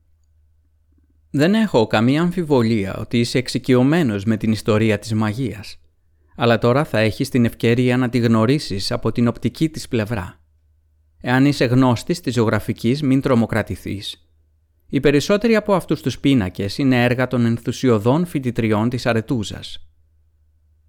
Δεν 1.30 1.54
έχω 1.54 1.86
καμία 1.86 2.22
αμφιβολία 2.22 2.96
ότι 2.96 3.20
είσαι 3.20 3.38
εξοικειωμένος 3.38 4.24
με 4.24 4.36
την 4.36 4.52
ιστορία 4.52 4.98
της 4.98 5.14
μαγείας, 5.14 5.80
αλλά 6.36 6.58
τώρα 6.58 6.84
θα 6.84 6.98
έχεις 6.98 7.28
την 7.28 7.44
ευκαιρία 7.44 7.96
να 7.96 8.08
τη 8.08 8.18
γνωρίσεις 8.18 8.92
από 8.92 9.12
την 9.12 9.28
οπτική 9.28 9.68
της 9.68 9.88
πλευρά. 9.88 10.40
Εάν 11.20 11.44
είσαι 11.44 11.64
γνώστης 11.64 12.20
της 12.20 12.34
ζωγραφικής, 12.34 13.02
μην 13.02 13.20
τρομοκρατηθείς 13.20 14.26
οι 14.88 15.00
περισσότεροι 15.00 15.56
από 15.56 15.74
αυτούς 15.74 16.02
τους 16.02 16.18
πίνακες 16.18 16.78
είναι 16.78 17.04
έργα 17.04 17.26
των 17.26 17.44
ενθουσιωδών 17.44 18.26
φοιτητριών 18.26 18.88
της 18.88 19.06
Αρετούζας. 19.06 19.88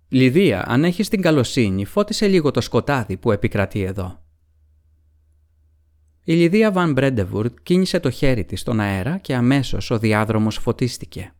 Λιδία, 0.10 0.68
αν 0.68 0.84
έχεις 0.84 1.10
την 1.10 1.22
καλοσύνη, 1.22 1.86
φώτισε 1.86 2.28
λίγο 2.28 2.52
το 2.52 2.62
σκοτάδι 2.62 3.18
που 3.18 3.32
επικρατεί 3.32 3.82
εδώ. 3.82 4.22
Η 6.24 6.34
Λιδία 6.34 6.72
Βαν 6.72 6.92
Μπρέντεβουρτ 6.92 7.58
κίνησε 7.64 8.00
το 8.00 8.10
χέρι 8.10 8.46
της 8.46 8.60
στον 8.60 8.80
αέρα 8.80 9.18
και 9.18 9.36
αμέσως 9.36 9.92
ο 9.92 10.00
διάδρομος 10.00 10.58
φωτίστηκε. 10.58 11.34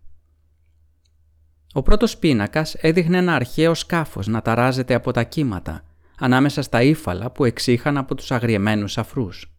Ο 1.74 1.82
πρώτος 1.82 2.18
πίνακας 2.18 2.74
έδειχνε 2.74 3.18
ένα 3.18 3.36
αρχαίο 3.36 3.74
σκάφος 3.74 4.28
να 4.28 4.42
ταράζεται 4.42 4.94
από 4.94 5.12
τα 5.12 5.24
κύματα, 5.24 5.84
ανάμεσα 6.20 6.62
στα 6.62 6.82
ύφαλα 6.82 7.32
που 7.32 7.46
εξήχαν 7.46 7.98
από 7.98 8.16
τους 8.16 8.32
αγριεμένους 8.32 8.98
αφρούς. 8.98 9.52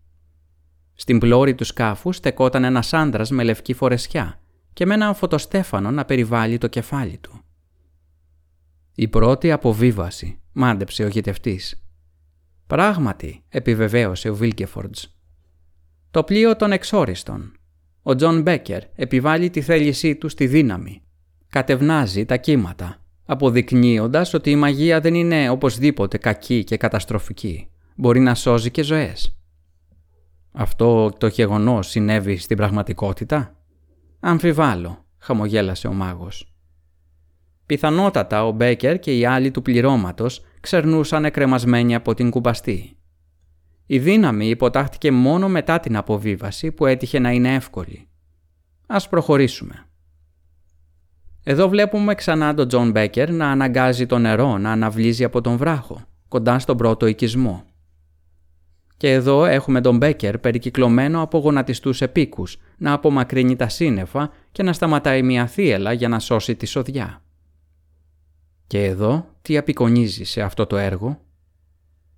Στην 0.94 1.18
πλώρη 1.18 1.54
του 1.54 1.64
σκάφου 1.64 2.12
στεκόταν 2.12 2.64
ένας 2.64 2.92
άντρας 2.92 3.30
με 3.30 3.42
λευκή 3.44 3.72
φορεσιά 3.72 4.40
και 4.72 4.86
με 4.86 4.94
έναν 4.94 5.14
φωτοστέφανο 5.14 5.90
να 5.90 6.04
περιβάλλει 6.04 6.58
το 6.58 6.66
κεφάλι 6.66 7.18
του. 7.18 7.37
Η 9.00 9.08
πρώτη 9.08 9.52
αποβίβαση, 9.52 10.40
μάντεψε 10.52 11.04
ο 11.04 11.08
γητευτής. 11.08 11.88
Πράγματι, 12.66 13.44
επιβεβαίωσε 13.48 14.28
ο 14.28 14.34
Βίλκεφορντς. 14.34 15.16
Το 16.10 16.24
πλοίο 16.24 16.56
των 16.56 16.72
εξόριστων. 16.72 17.52
Ο 18.02 18.14
Τζον 18.14 18.42
Μπέκερ 18.42 18.82
επιβάλλει 18.94 19.50
τη 19.50 19.60
θέλησή 19.60 20.16
του 20.16 20.28
στη 20.28 20.46
δύναμη. 20.46 21.02
Κατευνάζει 21.48 22.24
τα 22.24 22.36
κύματα, 22.36 23.04
αποδεικνύοντας 23.24 24.34
ότι 24.34 24.50
η 24.50 24.56
μαγεία 24.56 25.00
δεν 25.00 25.14
είναι 25.14 25.50
οπωσδήποτε 25.50 26.18
κακή 26.18 26.64
και 26.64 26.76
καταστροφική. 26.76 27.70
Μπορεί 27.96 28.20
να 28.20 28.34
σώζει 28.34 28.70
και 28.70 28.82
ζωές. 28.82 29.38
Αυτό 30.52 31.10
το 31.18 31.26
γεγονός 31.26 31.88
συνέβη 31.88 32.36
στην 32.36 32.56
πραγματικότητα; 32.56 33.56
Αμφιβάλλω, 34.20 35.04
χαμογέλασε 35.18 35.88
ο 35.88 35.92
μάγος. 35.92 36.52
Πιθανότατα 37.68 38.44
ο 38.46 38.50
Μπέκερ 38.50 38.98
και 38.98 39.18
οι 39.18 39.24
άλλοι 39.24 39.50
του 39.50 39.62
πληρώματος 39.62 40.44
ξερνούσαν 40.60 41.24
κρεμασμένοι 41.24 41.94
από 41.94 42.14
την 42.14 42.30
κουπαστή. 42.30 42.96
Η 43.86 43.98
δύναμη 43.98 44.48
υποτάχθηκε 44.48 45.12
μόνο 45.12 45.48
μετά 45.48 45.80
την 45.80 45.96
αποβίβαση 45.96 46.72
που 46.72 46.86
έτυχε 46.86 47.18
να 47.18 47.30
είναι 47.30 47.54
εύκολη. 47.54 48.08
Ας 48.86 49.08
προχωρήσουμε. 49.08 49.86
Εδώ 51.44 51.68
βλέπουμε 51.68 52.14
ξανά 52.14 52.54
τον 52.54 52.68
Τζον 52.68 52.90
Μπέκερ 52.90 53.30
να 53.30 53.50
αναγκάζει 53.50 54.06
το 54.06 54.18
νερό 54.18 54.58
να 54.58 54.70
αναβλύζει 54.70 55.24
από 55.24 55.40
τον 55.40 55.56
βράχο, 55.56 56.02
κοντά 56.28 56.58
στον 56.58 56.76
πρώτο 56.76 57.06
οικισμό. 57.06 57.64
Και 58.96 59.12
εδώ 59.12 59.44
έχουμε 59.44 59.80
τον 59.80 59.96
Μπέκερ 59.96 60.38
περικυκλωμένο 60.38 61.22
από 61.22 61.38
γονατιστούς 61.38 62.00
επίκους, 62.00 62.56
να 62.78 62.92
απομακρύνει 62.92 63.56
τα 63.56 63.68
σύννεφα 63.68 64.30
και 64.52 64.62
να 64.62 64.72
σταματάει 64.72 65.22
μια 65.22 65.46
θύελα 65.46 65.92
για 65.92 66.08
να 66.08 66.18
σώσει 66.18 66.54
τη 66.54 66.66
σοδιά. 66.66 67.22
Και 68.68 68.84
εδώ 68.84 69.26
τι 69.42 69.56
απεικονίζει 69.56 70.24
σε 70.24 70.42
αυτό 70.42 70.66
το 70.66 70.76
έργο; 70.76 71.20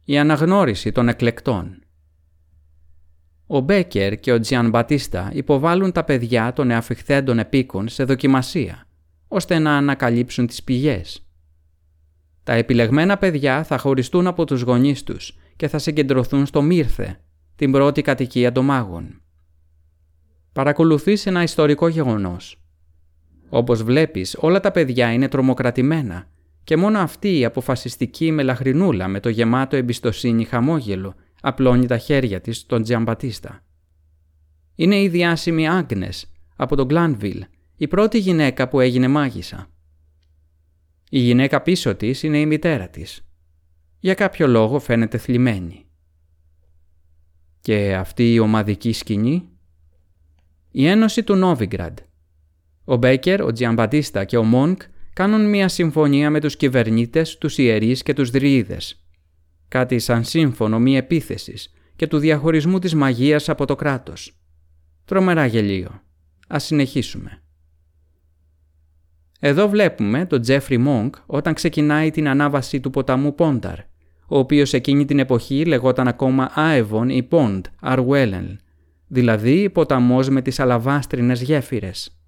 Η 0.04 0.18
αναγνώριση 0.18 0.92
των 0.92 1.08
εκλεκτών. 1.08 1.82
Ο 3.46 3.60
Μπέκερ 3.60 4.20
και 4.20 4.32
ο 4.32 4.40
Τζιαν 4.40 4.70
Μπατίστα 4.70 5.30
υποβάλλουν 5.32 5.92
τα 5.92 6.04
παιδιά 6.04 6.52
των 6.52 6.70
εαφιχθέντων 6.70 7.38
επίκων 7.38 7.88
σε 7.88 8.04
δοκιμασία, 8.04 8.86
ώστε 9.28 9.58
να 9.58 9.76
ανακαλύψουν 9.76 10.46
τις 10.46 10.62
πηγές. 10.62 11.26
Τα 12.42 12.52
επιλεγμένα 12.52 13.18
παιδιά 13.18 13.64
θα 13.64 13.78
χωριστούν 13.78 14.26
από 14.26 14.44
τους 14.44 14.60
γονείς 14.62 15.02
τους 15.02 15.38
και 15.56 15.68
θα 15.68 15.78
συγκεντρωθούν 15.78 16.46
στο 16.46 16.62
Μύρθε, 16.62 17.20
την 17.56 17.72
πρώτη 17.72 18.02
κατοικία 18.02 18.52
των 18.52 18.64
μάγων. 18.64 19.22
Παρακολουθείς 20.52 21.26
ένα 21.26 21.42
ιστορικό 21.42 21.88
γεγονός. 21.88 22.62
Όπως 23.48 23.82
βλέπεις, 23.82 24.36
όλα 24.40 24.60
τα 24.60 24.70
παιδιά 24.70 25.12
είναι 25.12 25.28
τρομοκρατημένα 25.28 26.28
και 26.70 26.76
μόνο 26.76 26.98
αυτή 26.98 27.38
η 27.38 27.44
αποφασιστική 27.44 28.30
μελαχρινούλα 28.30 29.08
με 29.08 29.20
το 29.20 29.28
γεμάτο 29.28 29.76
εμπιστοσύνη 29.76 30.44
χαμόγελο 30.44 31.14
απλώνει 31.40 31.86
τα 31.86 31.98
χέρια 31.98 32.40
της 32.40 32.56
στον 32.58 32.82
Τζιαμπατίστα. 32.82 33.64
Είναι 34.74 35.02
η 35.02 35.08
διάσημη 35.08 35.68
Άγνες 35.68 36.32
από 36.56 36.76
τον 36.76 36.86
Γκλάνβιλ, 36.86 37.44
η 37.76 37.88
πρώτη 37.88 38.18
γυναίκα 38.18 38.68
που 38.68 38.80
έγινε 38.80 39.08
μάγισσα. 39.08 39.66
Η 41.10 41.18
γυναίκα 41.18 41.60
πίσω 41.60 41.94
της 41.94 42.22
είναι 42.22 42.40
η 42.40 42.46
μητέρα 42.46 42.88
της, 42.88 43.26
για 43.98 44.14
κάποιο 44.14 44.46
λόγο 44.46 44.78
φαίνεται 44.78 45.18
θλιμμένη. 45.18 45.84
Και 47.60 47.94
αυτή 47.94 48.32
η 48.32 48.38
ομαδική 48.38 48.92
σκηνή; 48.92 49.48
Η 50.70 50.86
ένωση 50.86 51.22
του 51.22 51.34
Νόβιγκραντ. 51.34 51.98
Ο 52.84 52.96
Μπέκερ, 52.96 53.42
ο 53.42 53.52
Τζιαμπαντίστα 53.52 54.24
και 54.24 54.36
ο 54.36 54.44
Μόνκ 54.44 54.82
κάνουν 55.12 55.48
μια 55.48 55.68
συμφωνία 55.68 56.30
με 56.30 56.40
τους 56.40 56.56
κυβερνήτες, 56.56 57.38
τους 57.38 57.58
ιερείς 57.58 58.02
και 58.02 58.12
τους 58.12 58.30
δρυίδες. 58.30 59.04
Κάτι 59.68 59.98
σαν 59.98 60.24
σύμφωνο 60.24 60.78
μη 60.78 60.96
επίθεσης 60.96 61.72
και 61.96 62.06
του 62.06 62.18
διαχωρισμού 62.18 62.78
της 62.78 62.94
μαγείας 62.94 63.48
από 63.48 63.64
το 63.64 63.74
κράτος. 63.74 64.40
Τρομερά 65.04 65.46
γελίο. 65.46 66.02
Ας 66.48 66.64
συνεχίσουμε. 66.64 67.42
Εδώ 69.40 69.68
βλέπουμε 69.68 70.26
τον 70.26 70.40
Τζέφρι 70.40 70.78
Μόγκ 70.78 71.12
όταν 71.26 71.54
ξεκινάει 71.54 72.10
την 72.10 72.28
ανάβαση 72.28 72.80
του 72.80 72.90
ποταμού 72.90 73.34
Πόνταρ, 73.34 73.78
ο 74.26 74.38
οποίος 74.38 74.72
εκείνη 74.72 75.04
την 75.04 75.18
εποχή 75.18 75.64
λεγόταν 75.64 76.08
ακόμα 76.08 76.50
Άεβον 76.54 77.08
ή 77.08 77.22
Πόντ, 77.22 77.64
Αρουέλεν, 77.80 78.60
δηλαδή 79.06 79.70
ποταμός 79.70 80.28
με 80.28 80.42
τις 80.42 80.60
αλαβάστρινες 80.60 81.42
γέφυρες. 81.42 82.19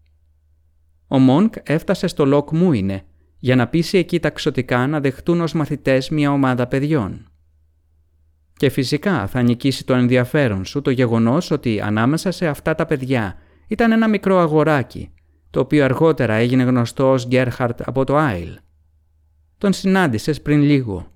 Ο 1.13 1.19
Μόγκ 1.19 1.53
έφτασε 1.63 2.07
στο 2.07 2.27
Λοκ 2.27 2.51
Μούινε 2.51 3.03
για 3.39 3.57
να 3.57 3.69
πείσει 3.69 3.99
εκεί 3.99 4.21
τα 4.21 4.31
ξωτικά 4.31 4.87
να 4.87 5.01
δεχτούν 5.01 5.41
ως 5.41 5.53
μαθητές 5.53 6.09
μια 6.09 6.33
ομάδα 6.33 6.67
παιδιών. 6.67 7.31
Και 8.57 8.69
φυσικά 8.69 9.27
θα 9.27 9.43
νικήσει 9.43 9.85
το 9.85 9.95
ενδιαφέρον 9.95 10.65
σου 10.65 10.83
το 10.83 10.91
γεγονός 10.91 11.51
ότι 11.51 11.81
ανάμεσα 11.81 12.31
σε 12.31 12.47
αυτά 12.47 12.75
τα 12.75 12.87
παιδιά 12.87 13.35
ήταν 13.69 13.93
ένα 13.93 14.09
μικρό 14.09 14.39
αγοράκι 14.39 15.13
το 15.51 15.61
οποίο 15.61 15.85
αργότερα 15.85 16.35
έγινε 16.35 16.63
γνωστό 16.63 17.11
ως 17.11 17.27
Γκέρχαρτ 17.27 17.89
από 17.89 18.05
το 18.05 18.17
Άιλ. 18.17 18.59
Τον 19.59 19.73
συνάντησες 19.73 20.43
πριν 20.43 20.61
λίγο. 20.61 21.07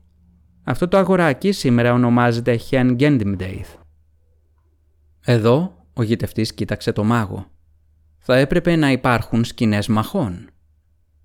Αυτό 0.64 0.88
το 0.88 0.96
αγοράκι 0.96 1.52
σήμερα 1.52 1.92
ονομάζεται 1.92 2.60
Hen 2.70 2.96
Gendimdeith. 2.98 3.78
Εδώ 5.24 5.84
ο 5.92 6.02
γητευτής 6.02 6.54
κοίταξε 6.54 6.92
το 6.92 7.04
μάγο. 7.04 7.46
Θα 8.28 8.36
έπρεπε 8.36 8.76
να 8.76 8.90
υπάρχουν 8.90 9.44
σκηνές 9.44 9.88
μαχών. 9.88 10.48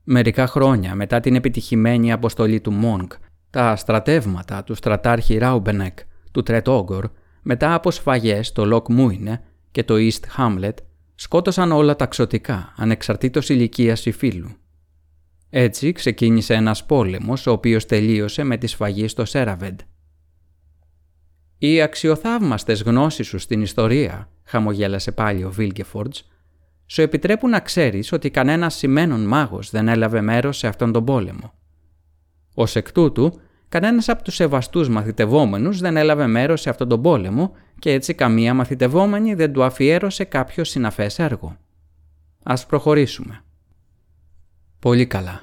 Μερικά 0.03 0.47
χρόνια 0.47 0.95
μετά 0.95 1.19
την 1.19 1.35
επιτυχημένη 1.35 2.11
αποστολή 2.11 2.61
του 2.61 2.71
Μόνκ, 2.71 3.13
τα 3.49 3.75
στρατεύματα 3.75 4.63
του 4.63 4.75
στρατάρχη 4.75 5.37
Ράουμπενεκ, 5.37 5.99
του 6.31 6.43
Τρετόγκορ, 6.43 7.09
μετά 7.41 7.73
από 7.73 7.91
σφαγές 7.91 8.47
στο 8.47 8.65
Λοκ 8.65 8.89
Μούινε 8.89 9.43
και 9.71 9.83
το 9.83 9.95
Εστ 9.97 10.37
Χέμλετ, 10.37 10.73
σκότωσαν 11.15 11.71
όλα 11.71 11.95
τα 11.95 12.05
ξωτικά, 12.05 12.73
ανεξαρτήτως 12.77 13.49
ηλικίας 13.49 14.05
ή 14.05 14.11
φύλου. 14.11 14.49
Έτσι 15.49 15.91
ξεκίνησε 15.91 16.53
ένας 16.53 16.85
πόλεμος, 16.85 17.47
ο 17.47 17.51
οποίος 17.51 17.85
τελείωσε 17.85 18.43
με 18.43 18.57
τη 18.57 18.67
σφαγή 18.67 19.07
στο 19.07 19.25
Σέραβεντ. 19.25 19.79
«Οι 21.57 21.81
αξιοθαύμαστες 21.81 22.81
γνώσεις 22.81 23.27
σου 23.27 23.37
στην 23.37 23.61
ιστορία», 23.61 24.29
χαμογέλασε 24.43 25.11
πάλι 25.11 25.43
ο 25.43 25.51
Βίλκεφορντς, 25.51 26.25
σου 26.91 27.01
επιτρέπουν 27.01 27.49
να 27.49 27.59
ξέρεις 27.59 28.11
ότι 28.11 28.29
κανένας 28.29 28.75
σημαίνων 28.75 29.25
μάγος 29.25 29.69
δεν 29.69 29.87
έλαβε 29.87 30.21
μέρος 30.21 30.57
σε 30.57 30.67
αυτόν 30.67 30.91
τον 30.91 31.05
πόλεμο. 31.05 31.53
Ω 32.55 32.63
εκ 32.73 32.91
τούτου, 32.91 33.39
κανένας 33.69 34.09
από 34.09 34.23
τους 34.23 34.35
σεβαστούς 34.35 34.89
μαθητευόμενους 34.89 35.79
δεν 35.79 35.97
έλαβε 35.97 36.27
μέρος 36.27 36.61
σε 36.61 36.69
αυτόν 36.69 36.87
τον 36.87 37.01
πόλεμο 37.01 37.55
και 37.79 37.91
έτσι 37.91 38.13
καμία 38.13 38.53
μαθητευόμενη 38.53 39.33
δεν 39.33 39.53
του 39.53 39.63
αφιέρωσε 39.63 40.23
κάποιο 40.23 40.63
συναφές 40.63 41.19
έργο. 41.19 41.57
Ας 42.43 42.65
προχωρήσουμε. 42.65 43.43
Πολύ 44.79 45.05
καλά. 45.05 45.41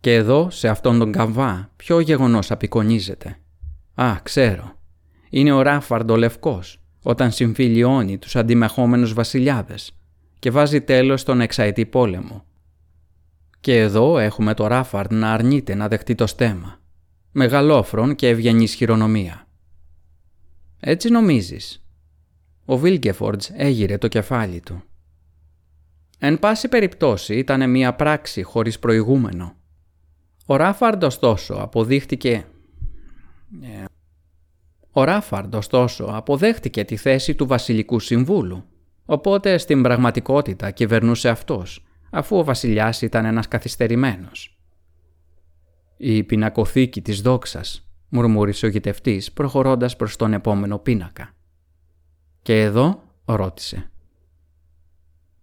Και 0.00 0.14
εδώ, 0.14 0.50
σε 0.50 0.68
αυτόν 0.68 0.98
τον 0.98 1.12
καβά, 1.12 1.70
ποιο 1.76 2.00
γεγονός 2.00 2.50
απεικονίζεται. 2.50 3.36
Α, 3.94 4.14
ξέρω. 4.22 4.72
Είναι 5.30 5.52
ο 5.52 5.62
Ράφαρντο 5.62 6.16
Λευκός, 6.16 6.80
όταν 7.02 7.30
συμφιλιώνει 7.30 8.18
τους 8.18 8.36
αντιμεχόμενους 8.36 9.12
βασιλιάδες 9.12 9.92
και 10.38 10.50
βάζει 10.50 10.80
τέλος 10.80 11.20
στον 11.20 11.40
εξαετή 11.40 11.86
πόλεμο. 11.86 12.44
Και 13.60 13.78
εδώ 13.78 14.18
έχουμε 14.18 14.54
το 14.54 14.66
Ράφαρντ 14.66 15.12
να 15.12 15.32
αρνείται 15.32 15.74
να 15.74 15.88
δεχτεί 15.88 16.14
το 16.14 16.26
στέμα. 16.26 16.80
Μεγαλόφρον 17.32 18.14
και 18.14 18.28
ευγενής 18.28 18.74
χειρονομία. 18.74 19.46
Έτσι 20.80 21.08
νομίζεις. 21.08 21.82
Ο 22.64 22.76
Βίλκεφορντς 22.78 23.50
έγειρε 23.54 23.98
το 23.98 24.08
κεφάλι 24.08 24.60
του. 24.60 24.82
Εν 26.18 26.38
πάση 26.38 26.68
περιπτώσει 26.68 27.36
ήταν 27.36 27.70
μια 27.70 27.94
πράξη 27.94 28.42
χωρίς 28.42 28.78
προηγούμενο. 28.78 29.56
Ο 30.46 30.56
Ράφαρντ 30.56 31.04
ωστόσο 31.04 31.54
αποδείχτηκε... 31.54 32.46
Ε, 33.62 33.84
ο 34.90 35.04
Ράφαρντ 35.04 35.54
ωστόσο 35.54 36.04
αποδέχτηκε 36.04 36.84
τη 36.84 36.96
θέση 36.96 37.34
του 37.34 37.46
βασιλικού 37.46 37.98
συμβούλου, 37.98 38.64
οπότε 39.10 39.58
στην 39.58 39.82
πραγματικότητα 39.82 40.70
κυβερνούσε 40.70 41.28
αυτός, 41.28 41.86
αφού 42.10 42.36
ο 42.36 42.44
βασιλιάς 42.44 43.02
ήταν 43.02 43.24
ένας 43.24 43.48
καθυστερημένος. 43.48 44.58
«Η 45.96 46.24
πινακοθήκη 46.24 47.02
της 47.02 47.20
δόξας», 47.20 47.88
μουρμούρισε 48.08 48.66
ο 48.66 48.68
γητευτής 48.68 49.32
προχωρώντας 49.32 49.96
προς 49.96 50.16
τον 50.16 50.32
επόμενο 50.32 50.78
πίνακα. 50.78 51.34
«Και 52.42 52.62
εδώ» 52.62 53.02
ρώτησε. 53.24 53.90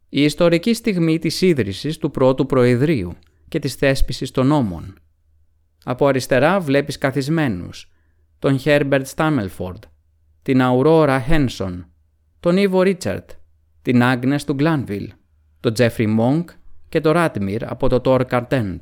Η 0.10 0.24
ιστορική 0.24 0.74
στιγμή 0.74 1.20
της 1.20 1.42
ίδρυσης 1.42 1.98
του 1.98 2.12
πρώτου 2.12 2.46
προεδρίου 2.46 3.14
και 3.48 3.60
της 3.60 3.76
θέσπισης 3.76 4.32
των 4.32 4.48
νόμων. 4.48 4.98
Από 5.84 6.08
αριστερά 6.08 6.60
βλέπεις 6.60 6.98
καθισμένους, 6.98 7.92
τον 8.40 8.60
Herbert 8.64 9.02
Στάμελφορντ, 9.04 9.84
την 10.42 10.62
Αουρόρα 10.62 11.22
Χένσον, 11.22 11.90
τον 12.40 12.58
Ίβο 12.58 12.82
Ρίτσαρτ, 12.82 13.30
την 13.86 14.04
Άγνες 14.04 14.44
του 14.44 14.54
Γκλάνβιλ, 14.54 15.12
τον 15.60 15.74
Τζέφρι 15.74 16.08
Μόγκ 16.08 16.44
και 16.90 17.02
τον 17.02 17.12
Ράτμιρ 17.12 17.70
από 17.70 17.90
το 17.90 18.00
Τόρ 18.00 18.26
Καρτέντ. 18.26 18.82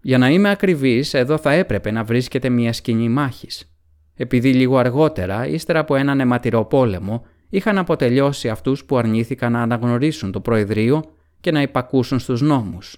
Για 0.00 0.18
να 0.18 0.30
είμαι 0.30 0.50
ακριβής, 0.50 1.14
εδώ 1.14 1.38
θα 1.38 1.52
έπρεπε 1.52 1.90
να 1.90 2.04
βρίσκεται 2.04 2.48
μια 2.48 2.72
σκηνή 2.72 3.08
μάχης. 3.08 3.74
Επειδή 4.14 4.54
λίγο 4.54 4.78
αργότερα, 4.78 5.46
ύστερα 5.46 5.78
από 5.78 5.94
έναν 5.94 6.20
αιματηρό 6.20 6.64
πόλεμο, 6.64 7.26
είχαν 7.48 7.78
αποτελειώσει 7.78 8.48
αυτούς 8.48 8.84
που 8.84 8.96
αρνήθηκαν 8.96 9.52
να 9.52 9.62
αναγνωρίσουν 9.62 10.32
το 10.32 10.40
Προεδρείο 10.40 11.04
και 11.40 11.50
να 11.50 11.62
υπακούσουν 11.62 12.18
στους 12.18 12.40
νόμους 12.40 12.96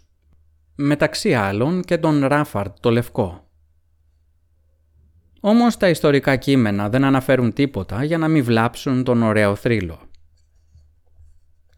μεταξύ 0.75 1.35
άλλων 1.35 1.83
και 1.83 1.99
τον 1.99 2.27
Ράφαρτ 2.27 2.77
το 2.81 2.91
Λευκό. 2.91 3.49
Όμως 5.41 5.77
τα 5.77 5.89
ιστορικά 5.89 6.37
κείμενα 6.37 6.89
δεν 6.89 7.05
αναφέρουν 7.05 7.53
τίποτα 7.53 8.05
για 8.05 8.19
να 8.19 8.29
μην 8.29 8.45
βλάψουν 8.45 9.05
τον 9.05 9.23
ωραίο 9.23 9.55
θρύλο. 9.55 10.01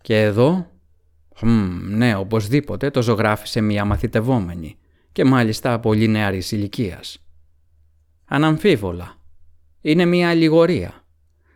Και 0.01 0.23
εδώ, 0.23 0.67
χμ, 1.35 1.97
ναι, 1.97 2.15
οπωσδήποτε 2.15 2.91
το 2.91 3.03
ζωγράφησε 3.03 3.61
μία 3.61 3.85
μαθητευόμενη 3.85 4.79
και 5.13 5.25
μάλιστα 5.25 5.81
πολύ 5.81 6.09
νεαρής 6.09 6.53
ηλικίας. 6.53 7.25
Αναμφίβολα. 8.25 9.17
Είναι 9.81 10.05
μία 10.05 10.29
αλληγορία. 10.29 11.05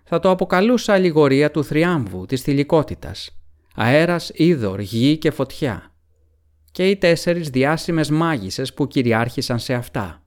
Θα 0.05 0.19
το 0.19 0.31
αποκαλούσα 0.31 0.93
αλληγορία 0.93 1.51
του 1.51 1.65
θριάμβου, 1.65 2.27
της 2.27 2.43
θηλυκότητας. 2.43 3.43
Αέρας, 3.75 4.31
είδωρ, 4.35 4.81
γη 4.81 5.19
και 5.19 5.31
φωτιά 5.31 5.93
και 6.73 6.89
οι 6.89 6.97
τέσσερις 6.97 7.51
διάσημες 7.51 8.11
μάγισσες 8.11 8.75
που 8.75 8.87
κυριάρχησαν 8.87 9.59
σε 9.59 9.75
αυτά. 9.75 10.23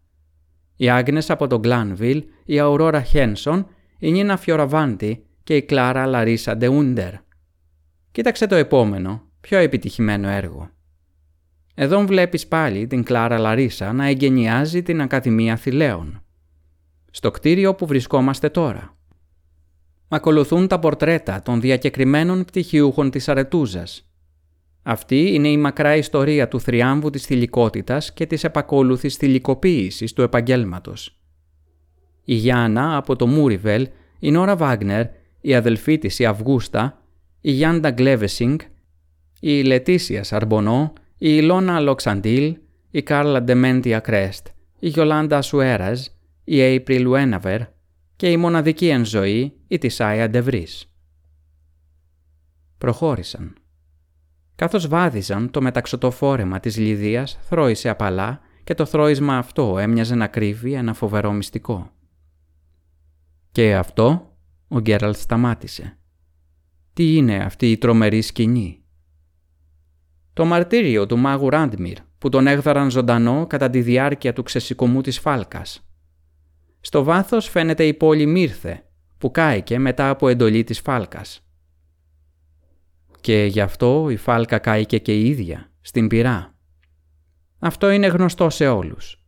Οι 0.76 0.90
Άγνες 0.90 1.30
από 1.30 1.48
τον 1.48 1.60
Γκλάνβιλ, 1.60 2.24
η 2.46 2.60
Αουρόρα 2.60 3.02
Χένσον, 3.02 3.68
η 4.00 4.12
Νίνα 4.12 4.38
Φιωραβάντη 4.38 5.26
και 5.44 5.56
η 5.56 5.64
Κλάρα 5.64 6.06
Λαρίσα 6.06 6.58
Ντεούντερ. 6.58 7.14
Κοίταξε 8.16 8.48
το 8.48 8.56
επόμενο, 8.56 9.22
πιο 9.42 9.58
επιτυχημένο 9.58 10.28
έργο. 10.30 10.70
Εδώ 11.76 12.06
βλέπεις 12.06 12.48
πάλι 12.48 12.88
την 12.88 13.04
Κλάρα 13.04 13.38
Λαρίσα 13.38 13.94
να 13.94 14.06
εγκαινιάζει 14.06 14.84
την 14.84 15.02
Ακαδημία 15.02 15.56
Θηλαίων. 15.56 16.24
Στο 17.12 17.32
κτίριο 17.32 17.76
που 17.76 17.86
βρισκόμαστε 17.86 18.50
τώρα. 18.50 18.98
Ακολουθούν 20.08 20.68
τα 20.68 20.80
πορτρέτα 20.80 21.42
των 21.42 21.62
διακεκριμένων 21.62 22.46
πτυχιούχων 22.46 23.10
της 23.10 23.30
Αρετούζας 23.30 24.10
αυτή 24.88 25.34
είναι 25.34 25.48
η 25.48 25.58
μακρά 25.58 25.96
ιστορία 25.96 26.48
του 26.48 26.60
θριάμβου 26.60 27.10
της 27.10 27.26
θηλυκότητας 27.26 28.14
και 28.14 28.26
της 28.26 28.44
επακόλουθης 28.44 29.16
θηλυκοποίησης 29.16 30.14
του 30.14 30.22
επαγγέλματος. 30.22 31.20
Η 32.26 32.34
Γιάννα 32.34 32.98
από 32.98 33.16
το 33.16 33.28
Μούριβελ, 33.28 33.88
η 34.20 34.32
Νόρα 34.32 34.56
Βάγνερ, 34.56 35.06
η 35.42 35.56
αδελφή 35.56 35.98
της 35.98 36.20
η 36.20 36.26
Αυγούστα, 36.26 37.05
η 37.48 37.52
Γιάντα 37.52 37.92
Γκλέβεσινγκ, 37.92 38.60
η 39.40 39.64
Λετήσια 39.64 40.24
Σαρμπονό, 40.24 40.94
η 41.18 41.18
Ηλώνα 41.18 41.80
Λοξαντήλ, 41.80 42.58
η 42.92 43.04
Κάρλα 43.04 43.44
Ντεμέντια 43.44 44.00
Κρέστ, 44.00 44.48
η 44.80 44.88
Γιολάντα 44.88 45.42
Σουέραζ, 45.42 46.06
η 46.44 46.62
Έιπριλ 46.62 47.08
Ουέναβερ 47.08 47.62
και 48.16 48.32
η 48.32 48.38
μοναδική 48.38 48.88
εν 48.88 49.06
ζωή, 49.06 49.54
η 49.68 49.78
Τισάια 49.78 50.30
Ντεβρίς. 50.30 50.92
Προχώρησαν. 52.78 53.56
Καθώς 54.56 54.88
βάδιζαν, 54.88 55.52
το 55.52 55.62
μεταξωτοφόρεμα 55.62 56.60
της 56.60 56.78
Λιδίας 56.78 57.38
θρώησε 57.42 57.90
απαλά 57.90 58.40
και 58.64 58.74
το 58.74 58.86
θρώισμα 58.86 59.38
αυτό 59.38 59.78
έμοιαζε 59.78 60.16
να 60.16 60.28
κρύβει 60.28 60.74
ένα 60.74 60.94
φοβερό 60.94 61.32
μυστικό. 61.32 61.92
«Και 63.52 63.76
αυτό» 63.76 64.38
ο 64.68 64.80
Γκέραλτ 64.80 65.16
σταμάτησε. 65.16 65.98
«Τι 66.96 67.16
είναι 67.16 67.44
αυτή 67.44 67.72
η 67.72 67.78
τρομερή 67.78 68.22
σκηνή» 68.22 68.84
Το 70.34 70.46
μαρτύριο 70.46 71.06
του 71.06 71.18
μάγου 71.18 71.50
Ράντμιρ 71.50 71.98
που 72.18 72.30
τον 72.30 72.48
έγδαραν 72.48 72.90
ζωντανό 72.92 73.48
κατά 73.48 73.70
τη 73.70 73.82
διάρκεια 73.82 74.34
του 74.34 74.44
ξεσηκωμού 74.44 75.02
της 75.02 75.20
φάλκας. 75.20 75.90
Στο 76.80 77.04
βάθος 77.04 77.50
φαίνεται 77.50 77.86
η 77.86 77.94
πόλη 77.94 78.26
Μύρθε 78.26 78.86
που 79.18 79.32
κάηκε 79.32 79.80
μετά 79.80 80.10
από 80.10 80.28
εντολή 80.28 80.64
της 80.64 80.80
φάλκας 80.80 81.46
και 83.26 83.46
γι' 83.46 83.62
αυτό 83.62 84.10
η 84.10 84.16
φάλκα 84.16 84.60
κάηκε 84.60 84.98
και 84.98 85.14
η 85.14 85.26
ίδια, 85.30 85.72
στην 85.82 86.08
πυρά. 86.08 86.56
Αυτό 87.60 87.90
είναι 87.90 88.08
γνωστό 88.08 88.50
σε 88.50 88.68
όλους. 88.68 89.24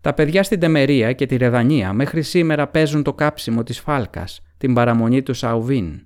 Τα 0.00 0.14
παιδιά 0.14 0.42
στην 0.42 0.60
Τεμερία 0.60 1.12
και 1.12 1.26
τη 1.26 1.36
Ρεδανία 1.36 1.92
μέχρι 1.92 2.22
σήμερα 2.22 2.68
παίζουν 2.68 3.02
το 3.02 3.14
κάψιμο 3.14 3.62
της 3.62 3.80
φάλκας, 3.80 4.40
την 4.58 4.74
παραμονή 4.74 5.22
του 5.22 5.34
Σαουβίν. 5.34 6.04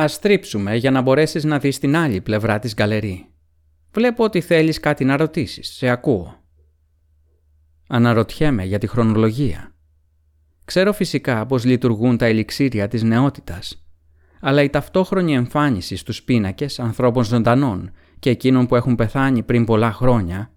Ας 0.00 0.12
στρίψουμε 0.12 0.76
για 0.76 0.90
να 0.90 1.00
μπορέσεις 1.00 1.44
να 1.44 1.58
δεις 1.58 1.78
την 1.78 1.96
άλλη 1.96 2.20
πλευρά 2.20 2.58
της 2.58 2.74
γκαλερί. 2.74 3.26
Βλέπω 3.92 4.24
ότι 4.24 4.40
θέλεις 4.40 4.80
κάτι 4.80 5.04
να 5.04 5.16
ρωτήσεις, 5.16 5.68
σε 5.74 5.88
ακούω. 5.88 6.44
Αναρωτιέμαι 7.88 8.64
για 8.64 8.78
τη 8.78 8.86
χρονολογία. 8.86 9.74
Ξέρω 10.64 10.92
φυσικά 10.92 11.46
πώς 11.46 11.64
λειτουργούν 11.64 12.16
τα 12.16 12.26
ελιξήρια 12.26 12.88
της 12.88 13.02
νεότητας 13.02 13.86
αλλά 14.40 14.62
η 14.62 14.70
ταυτόχρονη 14.70 15.34
εμφάνιση 15.34 15.96
στους 15.96 16.22
πίνακες 16.22 16.78
ανθρώπων 16.78 17.24
ζωντανών 17.24 17.90
και 18.18 18.30
εκείνων 18.30 18.66
που 18.66 18.76
έχουν 18.76 18.94
πεθάνει 18.94 19.42
πριν 19.42 19.64
πολλά 19.64 19.92
χρόνια 19.92 20.52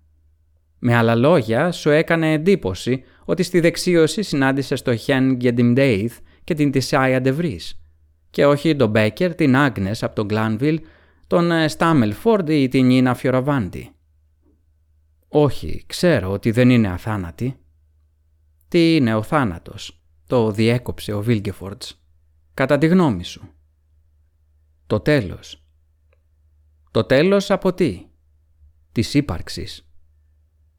Με 0.79 0.95
άλλα 0.95 1.15
λόγια, 1.15 1.71
σου 1.71 1.89
έκανε 1.89 2.33
εντύπωση 2.33 3.03
ότι 3.25 3.43
στη 3.43 3.59
δεξίωση 3.59 4.21
συνάντησε 4.21 4.75
το 4.83 4.95
Χεν 4.95 5.35
Γκεντιμντέιθ 5.35 6.17
και 6.43 6.53
την 6.53 6.71
Τισάια 6.71 7.21
Ντεβρίς 7.21 7.80
και 8.31 8.45
όχι 8.45 8.75
τον 8.75 8.89
Μπέκερ, 8.89 9.35
την 9.35 9.55
Άγνες 9.55 10.03
από 10.03 10.15
τον 10.15 10.25
Γκλάνβιλ, 10.25 10.81
τον 11.27 11.69
Στάμελφορντ 11.69 12.49
ή 12.49 12.67
την 12.67 12.85
Νίνα 12.85 13.13
Φιωραβάντη. 13.13 13.91
Όχι, 15.27 15.83
ξέρω 15.87 16.31
ότι 16.31 16.51
δεν 16.51 16.69
είναι 16.69 16.87
αθάνατη. 16.87 17.55
Τι 18.67 18.95
είναι 18.95 19.15
ο 19.15 19.23
θάνατος, 19.23 20.01
το 20.27 20.51
διέκοψε 20.51 21.13
ο 21.13 21.21
Βίλγκεφορτς. 21.21 22.03
Κατά 22.53 22.77
τη 22.77 22.87
γνώμη 22.87 23.23
σου. 23.23 23.49
Το 24.87 24.99
τέλος. 24.99 25.65
Το 26.91 27.03
τέλος 27.03 27.51
από 27.51 27.73
τι; 27.73 28.05
Της 28.91 29.13
ύπαρξης. 29.13 29.89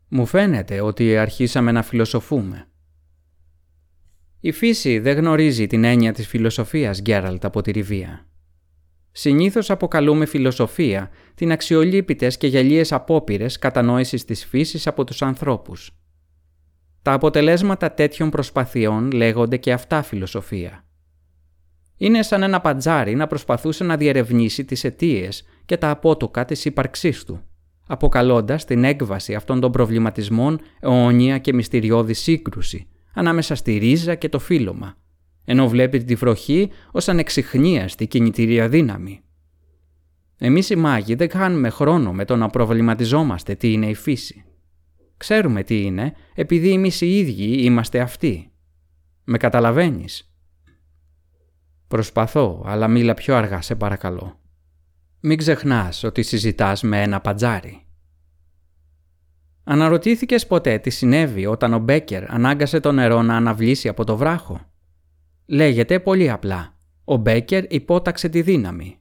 Μου 0.09 0.27
φαίνεται 0.27 0.81
ότι 0.81 1.17
αρχίσαμε 1.17 1.73
να 1.73 1.83
φιλοσοφούμε. 1.83 2.72
Η 4.45 4.53
φύση 4.53 4.99
δεν 4.99 5.17
γνωρίζει 5.17 5.67
την 5.67 5.85
έννοια 5.85 6.13
της 6.13 6.27
φιλοσοφίας, 6.27 7.01
Γκέραλτ, 7.01 7.45
από 7.45 7.61
τη 7.61 7.71
Ριβία. 7.71 8.27
Συνήθως 9.13 9.71
αποκαλούμε 9.71 10.27
φιλοσοφία 10.27 11.11
την 11.35 11.53
αξιολύπητες 11.53 12.37
και 12.37 12.47
γελίες 12.47 12.93
απόπειρες 12.93 13.59
κατανόησης 13.59 14.25
της 14.25 14.45
φύσης 14.45 14.87
από 14.87 15.05
τους 15.05 15.23
ανθρώπους. 15.23 15.91
Τα 17.03 17.13
αποτελέσματα 17.13 17.93
τέτοιων 17.93 18.31
προσπαθειών 18.31 19.11
λέγονται 19.11 19.57
και 19.57 19.73
αυτά 19.73 20.03
φιλοσοφία. 20.03 20.85
Είναι 21.97 22.23
σαν 22.23 22.43
ένα 22.43 22.61
παντζάρι 22.61 23.15
να 23.15 23.27
προσπαθούσε 23.27 23.85
να 23.85 23.97
διερευνήσει 23.97 24.65
τις 24.65 24.85
αιτίες 24.85 25.45
και 25.65 25.77
τα 25.77 25.91
απότοκα 25.91 26.45
της 26.45 26.65
ύπαρξής 26.65 27.25
του, 27.25 27.43
αποκαλώντας 27.87 28.65
την 28.65 28.85
έκβαση 28.85 29.35
αυτών 29.35 29.61
των 29.61 29.73
προβληματισμών 29.73 30.61
αιώνια 30.81 31.39
και 31.39 31.53
μυστηριώδης 31.53 32.19
σύγκρουση 32.19 32.87
ανάμεσα 33.15 33.55
στη 33.55 33.77
ρίζα 33.77 34.15
και 34.15 34.29
το 34.29 34.39
φύλλωμα, 34.39 34.95
ενώ 35.45 35.69
βλέπει 35.69 36.05
τη 36.05 36.15
βροχή 36.15 36.71
ως 36.93 37.09
ανεξιχνίαστη 37.09 38.07
κινητήρια 38.07 38.69
δύναμη. 38.69 39.21
Εμείς 40.39 40.71
οι 40.71 40.77
μάγοι 40.77 41.15
δεν 41.15 41.31
χάνουμε 41.31 41.69
χρόνο 41.69 42.13
με 42.13 42.25
το 42.25 42.37
να 42.37 42.49
προβληματιζόμαστε 42.49 43.55
τι 43.55 43.73
είναι 43.73 43.87
η 43.87 43.95
φύση. 43.95 44.45
Ξέρουμε 45.17 45.63
τι 45.63 45.83
είναι 45.83 46.13
επειδή 46.35 46.73
εμείς 46.73 47.01
οι 47.01 47.19
ίδιοι 47.19 47.65
είμαστε 47.65 48.01
αυτοί. 48.01 48.51
Με 49.25 49.39
καταλαβαίνεις; 49.39 50.33
Προσπαθώ, 51.89 52.63
αλλά 52.67 52.89
μίλα 52.89 53.15
πιο 53.15 53.37
αργά 53.37 53.63
σε 53.63 53.75
παρακαλώ. 53.75 54.41
Μην 55.21 55.39
ξεχνάς 55.39 56.05
ότι 56.05 56.23
συζητάς 56.23 56.83
με 56.83 57.03
ένα 57.03 57.21
πατζάρι. 57.21 57.87
Αναρωτήθηκες 59.65 60.47
ποτέ 60.47 60.79
τι 60.79 60.91
συνέβη 60.91 61.47
όταν 61.47 61.73
ο 61.73 61.79
Μπέκερ 61.79 62.33
ανάγκασε 62.33 62.81
το 62.81 62.93
νερό 62.93 63.23
να 63.23 63.37
αναβλήσει 63.37 63.89
από 63.89 64.05
το 64.05 64.17
βράχο; 64.17 64.61
Λέγεται 65.47 66.01
πολύ 66.01 66.31
απλά. 66.31 66.77
Ο 67.05 67.17
Μπέκερ 67.17 67.73
υπόταξε 67.73 68.29
τη 68.29 68.43
δύναμη. 68.43 68.99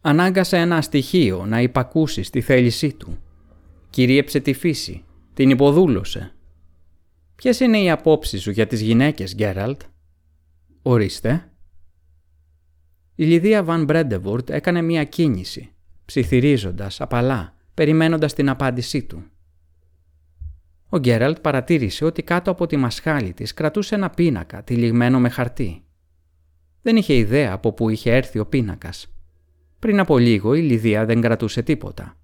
Ανάγκασε 0.00 0.56
ένα 0.56 0.82
στοιχείο 0.82 1.46
να 1.46 1.60
υπακούσει 1.60 2.22
στη 2.22 2.40
θέλησή 2.40 2.92
του. 2.92 3.18
Κυρίεψε 3.90 4.40
τη 4.40 4.52
φύση. 4.52 5.04
Την 5.34 5.50
υποδούλωσε. 5.50 6.34
Ποιες 7.34 7.60
είναι 7.60 7.78
οι 7.78 7.90
απόψεις 7.90 8.42
σου 8.42 8.50
για 8.50 8.66
τις 8.66 8.80
γυναίκες, 8.80 9.34
Γκέραλτ; 9.34 9.80
Ορίστε. 10.82 11.52
Η 13.14 13.24
Λιδία 13.24 13.64
Βαν 13.64 13.84
Μπρέντεβουρτ 13.84 14.50
έκανε 14.50 14.82
μία 14.82 15.04
κίνηση, 15.04 15.72
ψιθυρίζοντας 16.04 17.00
απαλά, 17.00 17.54
περιμένοντας 17.74 18.34
την 18.34 18.48
απάντησή 18.48 19.02
του. 19.02 19.24
Ο 20.94 20.98
Γκέραλτ 20.98 21.38
παρατήρησε 21.38 22.04
ότι 22.04 22.22
κάτω 22.22 22.50
από 22.50 22.66
τη 22.66 22.76
μασχάλη 22.76 23.32
της 23.32 23.54
κρατούσε 23.54 23.94
ένα 23.94 24.10
πίνακα 24.10 24.62
τυλιγμένο 24.62 25.20
με 25.20 25.28
χαρτί. 25.28 25.84
Δεν 26.82 26.96
είχε 26.96 27.14
ιδέα 27.14 27.52
από 27.52 27.72
πού 27.72 27.88
είχε 27.88 28.12
έρθει 28.14 28.38
ο 28.38 28.46
πίνακας. 28.46 29.14
Πριν 29.78 30.00
από 30.00 30.18
λίγο 30.18 30.54
η 30.54 30.60
Λιδία 30.60 31.04
δεν 31.04 31.20
κρατούσε 31.20 31.62
τίποτα. 31.62 32.16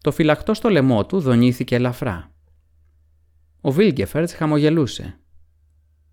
Το 0.00 0.12
φυλαχτό 0.12 0.54
στο 0.54 0.68
λαιμό 0.68 1.06
του 1.06 1.20
δονήθηκε 1.20 1.74
ελαφρά. 1.74 2.32
Ο 3.60 3.70
Βίλγκεφερτς 3.70 4.34
χαμογελούσε. 4.34 5.18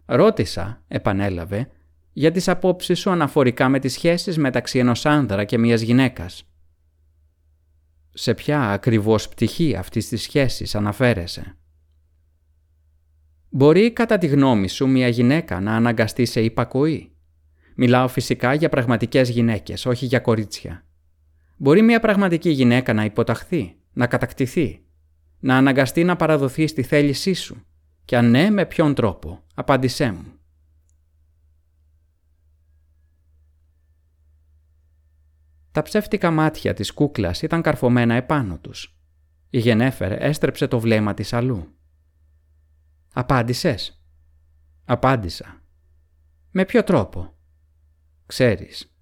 «Ρώτησα», 0.06 0.84
επανέλαβε, 0.88 1.70
«για 2.14 2.32
τις 2.32 2.48
απόψεις 2.48 3.00
σου 3.00 3.10
αναφορικά 3.10 3.70
με 3.70 3.80
τις 3.80 3.94
σχέσεις 3.94 4.38
μεταξύ 4.38 4.80
ενός 4.80 5.06
άνδρα 5.06 5.44
και 5.44 5.58
μιας 5.58 5.82
γυναίκας 5.82 6.49
σε 8.14 8.34
ποια 8.34 8.72
ακριβώς 8.72 9.30
πτυχή 9.30 9.76
αυτής 9.76 10.08
της 10.08 10.22
σχέσης 10.22 10.76
αναφέρεσαι. 10.76 11.58
Μπορεί 13.50 13.92
κατά 13.92 14.18
τη 14.18 14.28
γνώμη 14.28 14.68
σου 14.68 14.88
μια 14.88 15.08
γυναίκα 15.08 15.60
να 15.60 15.76
αναγκαστεί 15.76 16.26
σε 16.26 16.42
υπακοή; 16.42 17.14
Μιλάω 17.76 18.08
φυσικά 18.08 18.54
για 18.54 18.70
πραγματικές 18.70 19.30
γυναίκες, 19.30 19.86
όχι 19.86 20.06
για 20.06 20.20
κορίτσια. 20.20 20.86
Μπορεί 21.58 21.82
μια 21.82 22.00
πραγματική 22.00 22.50
γυναίκα 22.50 22.94
να 22.94 23.06
υποταχθεί, 23.06 23.76
να 23.94 24.08
κατακτηθεί, 24.08 24.86
να 25.40 25.58
αναγκαστεί 25.58 26.04
να 26.04 26.16
παραδοθεί 26.16 26.68
στη 26.68 26.84
θέλησή 26.84 27.34
σου; 27.34 27.66
Και 28.06 28.18
αν 28.18 28.30
ναι 28.30 28.50
με 28.50 28.66
ποιον 28.66 28.94
τρόπο, 28.94 29.44
απάντησέ 29.54 30.12
μου. 30.12 30.39
Τα 35.72 35.82
ψεύτικα 35.82 36.32
μάτια 36.32 36.74
της 36.74 36.92
κούκλας 36.92 37.42
ήταν 37.42 37.62
καρφωμένα 37.62 38.14
επάνω 38.14 38.58
τους. 38.58 39.00
Η 39.50 39.60
Γενέφερ 39.60 40.12
έστρεψε 40.12 40.68
το 40.68 40.80
βλέμμα 40.80 41.14
της 41.14 41.34
αλλού. 41.34 41.74
«Απάντησες» 43.14 44.04
«Απάντησα». 44.86 45.62
«Με 46.52 46.66
ποιο 46.66 46.84
τρόπο» 46.84 47.34
«Ξέρεις». 48.26 48.94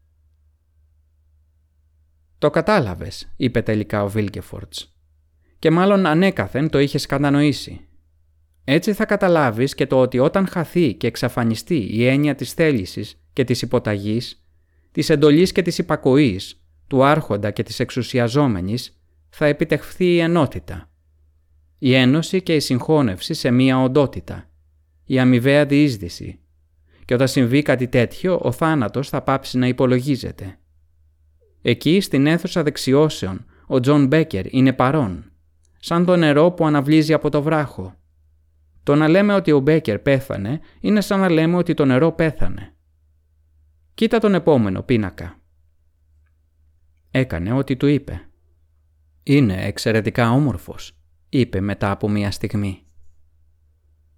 «Το 2.38 2.50
κατάλαβες», 2.50 3.34
είπε 3.36 3.62
τελικά 3.62 4.04
ο 4.04 4.10
Βίλκεφορτς. 4.10 4.96
«Και 5.60 5.72
μάλλον 5.72 6.06
ανέκαθεν 6.06 6.70
το 6.70 6.80
είχες 6.80 7.06
κατανοήσει. 7.06 7.88
Έτσι 8.64 8.94
θα 8.94 9.06
καταλάβεις 9.06 9.76
και 9.76 9.88
το 9.88 10.00
ότι 10.02 10.20
όταν 10.20 10.48
χαθεί 10.48 10.94
και 10.94 11.08
εξαφανιστεί 11.08 11.78
η 11.78 12.06
έννοια 12.06 12.36
της 12.36 12.54
θέλησης 12.54 13.22
και 13.34 13.44
της 13.44 13.62
υποταγής, 13.62 14.47
της 14.98 15.10
εντολής 15.10 15.52
και 15.52 15.62
της 15.62 15.78
υπακοής, 15.78 16.62
του 16.88 17.04
άρχοντα 17.04 17.52
και 17.52 17.64
της 17.64 17.80
εξουσιαζόμενης, 17.80 19.00
θα 19.30 19.46
επιτευχθεί 19.46 20.06
η 20.06 20.20
ενότητα. 20.20 20.90
Η 21.78 21.94
ένωση 21.94 22.42
και 22.42 22.56
η 22.56 22.60
συγχώνευση 22.60 23.34
σε 23.34 23.52
μία 23.52 23.82
οντότητα. 23.82 24.50
Η 25.06 25.20
αμοιβαία 25.20 25.66
διείσδυση. 25.66 26.40
Και 27.06 27.14
όταν 27.14 27.28
συμβεί 27.28 27.62
κάτι 27.62 27.88
τέτοιο, 27.88 28.40
ο 28.42 28.52
θάνατος 28.52 29.10
θα 29.10 29.22
πάψει 29.22 29.58
να 29.58 29.68
υπολογίζεται. 29.68 30.60
Εκεί, 31.62 32.00
στην 32.00 32.28
αίθουσα 32.28 32.64
δεξιώσεων, 32.64 33.46
ο 33.68 33.80
Τζον 33.80 34.08
Μπέκερ 34.08 34.54
είναι 34.54 34.74
παρόν, 34.74 35.32
σαν 35.80 36.06
το 36.06 36.16
νερό 36.16 36.52
που 36.52 36.66
αναβλύζει 36.66 37.14
από 37.14 37.30
το 37.30 37.42
βράχο. 37.42 37.96
Το 38.84 38.96
να 38.96 39.08
λέμε 39.08 39.34
ότι 39.34 39.52
ο 39.52 39.60
Μπέκερ 39.60 40.00
πέθανε 40.00 40.60
είναι 40.80 41.02
σαν 41.02 41.20
να 41.20 41.30
λέμε 41.30 41.58
ότι 41.58 41.74
το 41.74 41.86
νερό 41.86 42.12
πέθανε. 42.12 42.72
Κοίτα 43.98 44.20
τον 44.20 44.34
επόμενο 44.34 44.82
πίνακα. 44.82 45.40
Έκανε 47.12 47.52
ό,τι 47.52 47.78
του 47.78 47.88
είπε. 47.88 48.30
«Είναι 49.24 49.66
εξαιρετικά 49.66 50.32
όμορφος», 50.32 50.98
είπε 51.30 51.60
μετά 51.60 51.92
από 51.92 52.10
μία 52.10 52.32
στιγμή. 52.32 52.86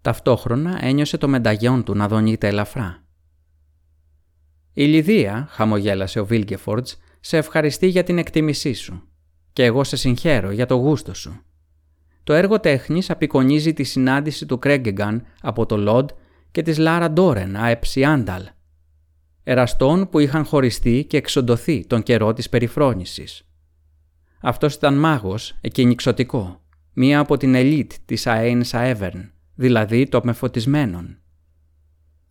Ταυτόχρονα 0.01 0.85
ένιωσε 0.85 1.17
το 1.17 1.27
μενταγιόν 1.27 1.83
του 1.83 1.95
να 1.95 2.07
δονείται 2.07 2.47
ελαφρά. 2.47 3.03
«Η 4.73 4.85
Λιδία», 4.85 5.47
χαμογέλασε 5.49 6.19
ο 6.19 6.25
Βίλγκεφορτς, 6.25 6.97
«σε 7.19 7.37
ευχαριστεί 7.37 7.87
για 7.87 8.03
την 8.03 8.17
εκτίμησή 8.17 8.73
σου 8.73 9.03
και 9.53 9.63
εγώ 9.63 9.83
σε 9.83 9.95
συγχαίρω 9.95 10.51
για 10.51 10.65
το 10.65 10.75
γούστο 10.75 11.13
σου. 11.13 11.41
Το 12.23 12.33
έργο 12.33 12.59
τέχνης 12.59 13.09
απεικονίζει 13.09 13.73
τη 13.73 13.83
συνάντηση 13.83 14.45
του 14.45 14.59
Κρέγκεγκαν 14.59 15.25
από 15.41 15.65
το 15.65 15.77
Λοντ 15.77 16.09
και 16.51 16.61
της 16.61 16.77
Λάρα 16.77 17.11
Ντόρεν 17.11 17.55
αεψιάνταλ 17.55 18.47
εραστών 19.43 20.09
που 20.09 20.19
είχαν 20.19 20.45
χωριστεί 20.45 21.05
και 21.09 21.17
εξοντωθεί 21.17 21.85
τον 21.87 22.03
καιρό 22.03 22.33
της 22.33 22.49
περιφρόνησης. 22.49 23.43
Αυτός 24.41 24.73
ήταν 24.73 24.93
μάγος, 24.93 25.57
εκκινηξωτικό, 25.61 26.61
μία 26.93 27.19
από 27.19 27.37
την 27.37 27.55
ελίτ 27.55 27.91
της 28.05 28.27
Αέν 28.27 28.63
Σαέβερν, 28.63 29.31
δηλαδή 29.55 30.07
των 30.07 30.21
μεφωτισμένων. 30.23 31.21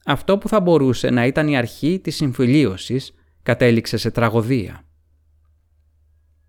Αυτό 0.05 0.39
που 0.39 0.48
θα 0.48 0.60
μπορούσε 0.60 1.10
να 1.10 1.26
ήταν 1.26 1.48
η 1.48 1.56
αρχή 1.56 2.01
της 2.01 2.16
συμφιλίωσης 2.16 3.12
κατέληξε 3.43 3.97
σε 3.97 4.10
τραγωδία. 4.10 4.82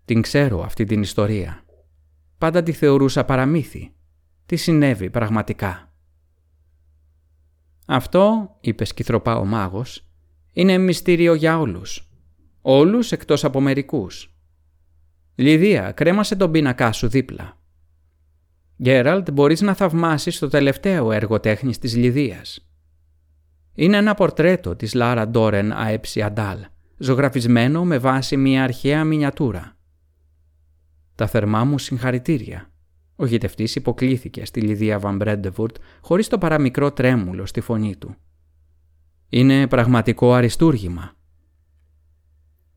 Την 0.04 0.22
ξέρω 0.22 0.62
αυτή 0.62 0.84
την 0.84 1.02
ιστορία. 1.02 1.64
Πάντα 2.38 2.62
τη 2.62 2.72
θεωρούσα 2.72 3.24
παραμύθι. 3.24 3.94
Τι 4.46 4.56
συνέβη 4.56 5.10
πραγματικά; 5.10 5.92
Αυτό, 7.86 8.56
είπε 8.60 8.84
σκυθροπά 8.84 9.36
ο 9.36 9.44
μάγος, 9.44 10.09
είναι 10.52 10.78
μυστήριο 10.78 11.34
για 11.34 11.58
όλους. 11.58 12.10
Όλους 12.60 13.12
εκτός 13.12 13.44
από 13.44 13.60
μερικούς. 13.60 14.34
Λιδία, 15.34 15.92
κρέμασε 15.92 16.36
τον 16.36 16.50
πίνακά 16.50 16.92
σου 16.92 17.08
δίπλα. 17.08 17.58
Γκέραλτ, 18.82 19.30
μπορείς 19.30 19.60
να 19.60 19.74
θαυμάσεις 19.74 20.38
το 20.38 20.48
τελευταίο 20.48 21.12
έργο 21.12 21.40
τέχνης 21.40 21.78
της 21.78 21.96
Λιδίας. 21.96 22.70
Είναι 23.74 23.96
ένα 23.96 24.14
πορτρέτο 24.14 24.76
της 24.76 24.94
Λάρα 24.94 25.28
Ντόρεν 25.28 25.72
αέπ 25.72 26.22
Σιάνταλ, 26.22 26.58
ζωγραφισμένο 26.98 27.84
με 27.84 27.98
βάση 27.98 28.36
μια 28.36 28.62
αρχαία 28.62 29.04
μινιατούρα. 29.04 29.76
Τα 31.14 31.26
θερμά 31.26 31.64
μου 31.64 31.78
συγχαρητήρια. 31.78 32.70
Ο 33.16 33.26
γητευτής 33.26 33.74
υποκλήθηκε 33.74 34.44
στη 34.44 34.60
Λιδία 34.60 34.98
βαν 34.98 35.14
Μπρέντεβουρτ 35.14 35.76
χωρίς 36.00 36.28
το 36.28 36.38
παραμικρό 36.38 36.92
τρέμουλο 36.92 37.46
στη 37.46 37.60
φωνή 37.60 37.96
του. 37.96 38.16
Είναι 39.32 39.66
πραγματικό 39.66 40.32
αριστούργημα. 40.34 41.12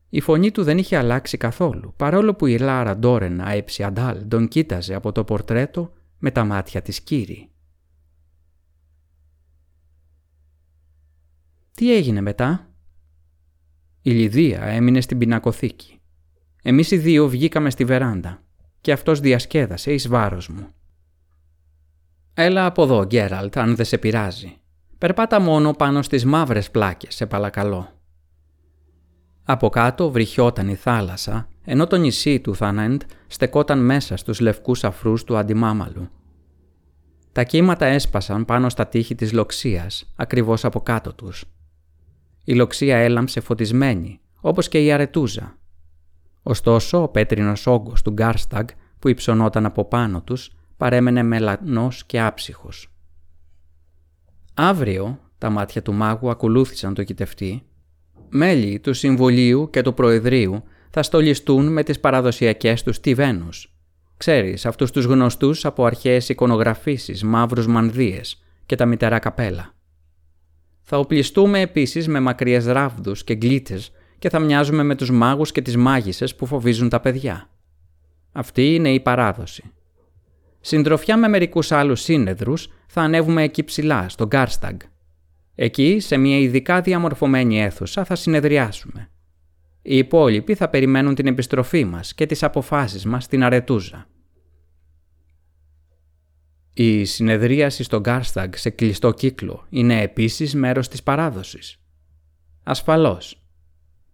Η 0.08 0.20
φωνή 0.20 0.50
του 0.50 0.62
δεν 0.62 0.78
είχε 0.78 0.96
αλλάξει 0.96 1.36
καθόλου, 1.36 1.94
παρόλο 1.96 2.34
που 2.34 2.46
η 2.46 2.58
Λάρα 2.58 2.96
Ντόρεν 2.96 3.40
Αέψη 3.40 3.82
Αντάλ 3.82 4.28
τον 4.28 4.48
κοίταζε 4.48 4.94
από 4.94 5.12
το 5.12 5.24
πορτρέτο 5.24 5.92
με 6.18 6.30
τα 6.30 6.44
μάτια 6.44 6.82
της 6.82 7.00
κύρι. 7.00 7.48
Τι 11.74 11.94
έγινε 11.94 12.20
μετά; 12.20 12.74
Η 14.02 14.10
Λιδία 14.10 14.62
έμεινε 14.62 15.00
στην 15.00 15.18
πινακοθήκη. 15.18 15.98
Εμείς 16.62 16.90
οι 16.90 16.98
δύο 16.98 17.28
βγήκαμε 17.28 17.70
στη 17.70 17.84
βεράντα 17.84 18.42
και 18.80 18.92
αυτός 18.92 19.20
διασκέδασε 19.20 19.92
εις 19.92 20.08
βάρος 20.08 20.48
μου. 20.48 20.68
«Έλα 22.34 22.66
από 22.66 22.82
εδώ, 22.82 23.04
Γκέραλτ, 23.04 23.56
αν 23.56 23.76
δεν 23.76 23.84
σε 23.84 23.98
πειράζει. 23.98 24.58
Περπάτα 25.04 25.40
μόνο 25.40 25.72
πάνω 25.72 26.02
στις 26.02 26.24
μαύρες 26.24 26.70
πλάκες, 26.70 27.14
σε 27.14 27.26
παλακαλώ». 27.26 27.88
Από 29.44 29.68
κάτω 29.68 30.10
βρυχιόταν 30.10 30.68
η 30.68 30.74
θάλασσα, 30.74 31.48
ενώ 31.64 31.86
το 31.86 31.96
νησί 31.96 32.40
του 32.40 32.54
Θανέντ 32.54 33.02
στεκόταν 33.26 33.84
μέσα 33.84 34.16
στους 34.16 34.40
λευκούς 34.40 34.84
αφρούς 34.84 35.24
του 35.24 35.36
αντιμάμαλου. 35.36 36.08
Τα 37.32 37.42
κύματα 37.42 37.86
έσπασαν 37.86 38.44
πάνω 38.44 38.68
στα 38.68 38.86
τείχη 38.86 39.14
της 39.14 39.32
λοξίας, 39.32 40.12
ακριβώς 40.16 40.64
από 40.64 40.80
κάτω 40.80 41.12
τους. 41.12 41.44
Η 42.44 42.54
λοξία 42.54 42.96
έλαμψε 42.96 43.40
φωτισμένη, 43.40 44.20
όπως 44.40 44.68
και 44.68 44.84
η 44.84 44.92
αρετούζα. 44.92 45.58
Ωστόσο, 46.42 47.02
ο 47.02 47.08
πέτρινος 47.08 47.66
όγκος 47.66 48.02
του 48.02 48.10
Γκάρσταγκ 48.10 48.68
που 48.98 49.08
υψωνόταν 49.08 49.66
από 49.66 49.84
πάνω 49.84 50.22
τους 50.22 50.50
παρέμενε 50.76 51.22
μελανός 51.22 52.04
και 52.04 52.20
άψυχος. 52.20 52.88
Αύριο, 54.54 55.20
τα 55.38 55.50
μάτια 55.50 55.82
του 55.82 55.92
μάγου 55.92 56.30
ακολούθησαν 56.30 56.94
το 56.94 57.02
κοιτευτή, 57.02 57.62
μέλη 58.28 58.80
του 58.80 58.92
Συμβουλίου 58.92 59.70
και 59.70 59.82
του 59.82 59.94
Προεδρείου 59.94 60.62
θα 60.90 61.02
στολιστούν 61.02 61.72
με 61.72 61.82
τις 61.82 62.00
παραδοσιακές 62.00 62.82
τους 62.82 63.00
τιβένους. 63.00 63.74
Ξέρεις, 64.16 64.66
αυτούς 64.66 64.90
τους 64.90 65.04
γνωστούς 65.04 65.64
από 65.64 65.84
αρχαίες 65.84 66.28
εικονογραφήσεις, 66.28 67.22
μαύρους 67.24 67.66
μανδύες 67.66 68.42
και 68.66 68.76
τα 68.76 68.86
μητερά 68.86 69.18
καπέλα. 69.18 69.74
Θα 70.82 70.98
οπλιστούμε 70.98 71.60
επίσης 71.60 72.08
με 72.08 72.20
μακριές 72.20 72.66
ράβδους 72.66 73.24
και 73.24 73.34
γκλίτσες 73.34 73.92
και 74.18 74.28
θα 74.28 74.38
μοιάζουμε 74.38 74.82
με 74.82 74.94
τους 74.94 75.10
μάγους 75.10 75.52
και 75.52 75.62
τις 75.62 75.76
μάγισσες 75.76 76.34
που 76.34 76.46
φοβίζουν 76.46 76.88
τα 76.88 77.00
παιδιά. 77.00 77.50
Αυτή 78.32 78.74
είναι 78.74 78.92
η 78.92 79.00
παράδοση. 79.00 79.72
Συντροφιά 80.66 81.16
με 81.16 81.28
μερικούς 81.28 81.72
άλλους 81.72 82.00
σύνεδρους 82.00 82.68
θα 82.86 83.02
ανέβουμε 83.02 83.42
εκεί 83.42 83.64
ψηλά, 83.64 84.08
στο 84.08 84.26
Γκάρσταγκ. 84.26 84.78
Εκεί, 85.54 86.00
σε 86.00 86.16
μια 86.16 86.38
ειδικά 86.38 86.80
διαμορφωμένη 86.80 87.62
αίθουσα, 87.62 88.04
θα 88.04 88.14
συνεδριάσουμε. 88.14 89.10
Οι 89.82 89.96
υπόλοιποι 89.96 90.54
θα 90.54 90.68
περιμένουν 90.68 91.14
την 91.14 91.26
επιστροφή 91.26 91.84
μας 91.84 92.14
και 92.14 92.26
τις 92.26 92.42
αποφάσεις 92.42 93.04
μας 93.04 93.24
στην 93.24 93.44
Αρετούζα. 93.44 94.06
Η 96.74 97.04
συνεδρίαση 97.04 97.82
στο 97.82 98.00
Γκάρσταγκ 98.00 98.52
σε 98.54 98.70
κλειστό 98.70 99.12
κύκλο 99.12 99.66
είναι 99.68 100.00
επίσης 100.00 100.54
μέρος 100.54 100.88
της 100.88 101.02
παράδοσης. 101.02 101.76
Ασφαλώς. 102.62 103.42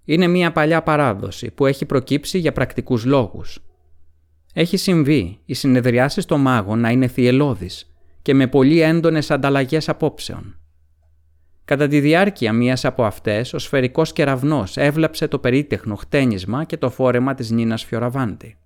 Είναι 0.05 0.27
μια 0.27 0.52
παλιά 0.52 0.82
παράδοση 0.82 1.51
που 1.51 1.66
έχει 1.66 1.86
προκύψει 1.86 2.39
για 2.39 2.52
πρακτικούς 2.52 3.05
λόγους. 3.05 3.59
Έχει 4.52 4.77
συμβεί 4.77 5.39
οι 5.44 5.55
συνεδριάσεις 5.55 6.24
των 6.24 6.40
μάγων 6.40 6.81
να 6.81 6.90
είναι 6.90 7.06
θυελώδεις 7.06 7.94
και 8.22 8.35
με 8.35 8.47
πολύ 8.47 8.81
έντονες 8.81 9.31
ανταλλαγές 9.31 9.89
απόψεων. 9.89 10.55
Κατά 11.64 11.89
τη 11.89 12.01
διάρκεια 12.01 12.52
μίας 12.52 12.85
από 12.85 13.05
αυτές, 13.05 13.52
ο 13.52 13.59
σφαιρικός 13.59 14.12
κεραυνός 14.12 14.77
έβλαψε 14.77 15.28
το 15.28 15.39
περίτεχνο 15.39 15.94
χτένισμα 15.94 16.64
και 16.64 16.77
το 16.77 16.90
φόρεμα 16.90 17.35
της 17.35 17.51
Νίνας 17.51 17.85
Φιωραβάντη. 17.85 18.56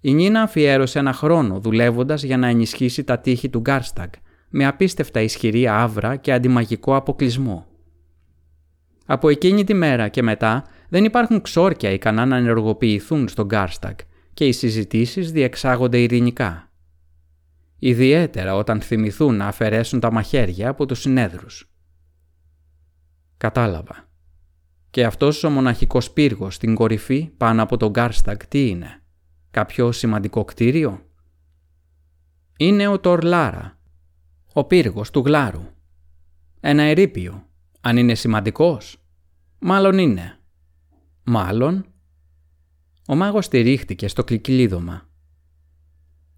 Η 0.00 0.14
Νίνα 0.14 0.42
αφιέρωσε 0.42 0.98
ένα 0.98 1.12
χρόνο 1.12 1.60
δουλεύοντας 1.60 2.22
για 2.22 2.36
να 2.36 2.46
ενισχύσει 2.46 3.04
τα 3.04 3.18
τείχη 3.18 3.48
του 3.48 3.60
Γκάρσταγκ 3.60 4.10
με 4.48 4.66
απίστευτα 4.66 5.20
ισχυρή 5.20 5.68
άβρα 5.68 6.16
και 6.16 6.32
αντιμαγικό 6.32 6.96
αποκλεισμό. 6.96 7.66
Από 9.06 9.28
εκείνη 9.28 9.64
τη 9.64 9.74
μέρα 9.74 10.08
και 10.08 10.22
μετά 10.22 10.64
δεν 10.88 11.04
υπάρχουν 11.04 11.40
ξόρκια 11.40 11.90
ικανά 11.90 12.26
να 12.26 12.36
ενεργοποιηθούν 12.36 13.28
στον 13.28 13.46
Γκάρσταγκ 13.46 13.96
και 14.40 14.46
οι 14.46 14.52
συζητήσεις 14.52 15.32
διεξάγονται 15.32 16.00
ειρηνικά. 16.00 16.70
Ιδιαίτερα 17.78 18.54
όταν 18.54 18.80
θυμηθούν 18.80 19.36
να 19.36 19.46
αφαιρέσουν 19.46 20.00
τα 20.00 20.12
μαχαίρια 20.12 20.68
από 20.68 20.86
τους 20.86 21.00
συνέδρους. 21.00 21.70
Κατάλαβα. 23.36 24.08
Και 24.90 25.04
αυτός 25.04 25.44
ο 25.44 25.50
μοναχικός 25.50 26.10
πύργος 26.10 26.54
στην 26.54 26.74
κορυφή 26.74 27.30
πάνω 27.36 27.62
από 27.62 27.76
τον 27.76 27.90
Γκάρσταγκ 27.90 28.38
τι 28.48 28.68
είναι; 28.68 29.02
Κάποιο 29.50 29.92
σημαντικό 29.92 30.44
κτίριο; 30.44 31.06
Είναι 32.56 32.86
ο 32.86 33.00
Τορλάρα, 33.00 33.78
ο 34.52 34.64
πύργος 34.64 35.10
του 35.10 35.20
γλάρου. 35.20 35.64
Ένα 36.60 36.82
ερείπιο, 36.82 37.46
αν 37.80 37.96
είναι 37.96 38.14
σημαντικός. 38.14 39.02
Μάλλον 39.58 39.98
είναι. 39.98 40.38
Μάλλον. 41.24 41.84
Ο 43.10 43.14
μάγος 43.14 43.44
στηρίχτηκε 43.44 44.08
στο 44.08 44.24
κλικλίδωμα. 44.24 45.08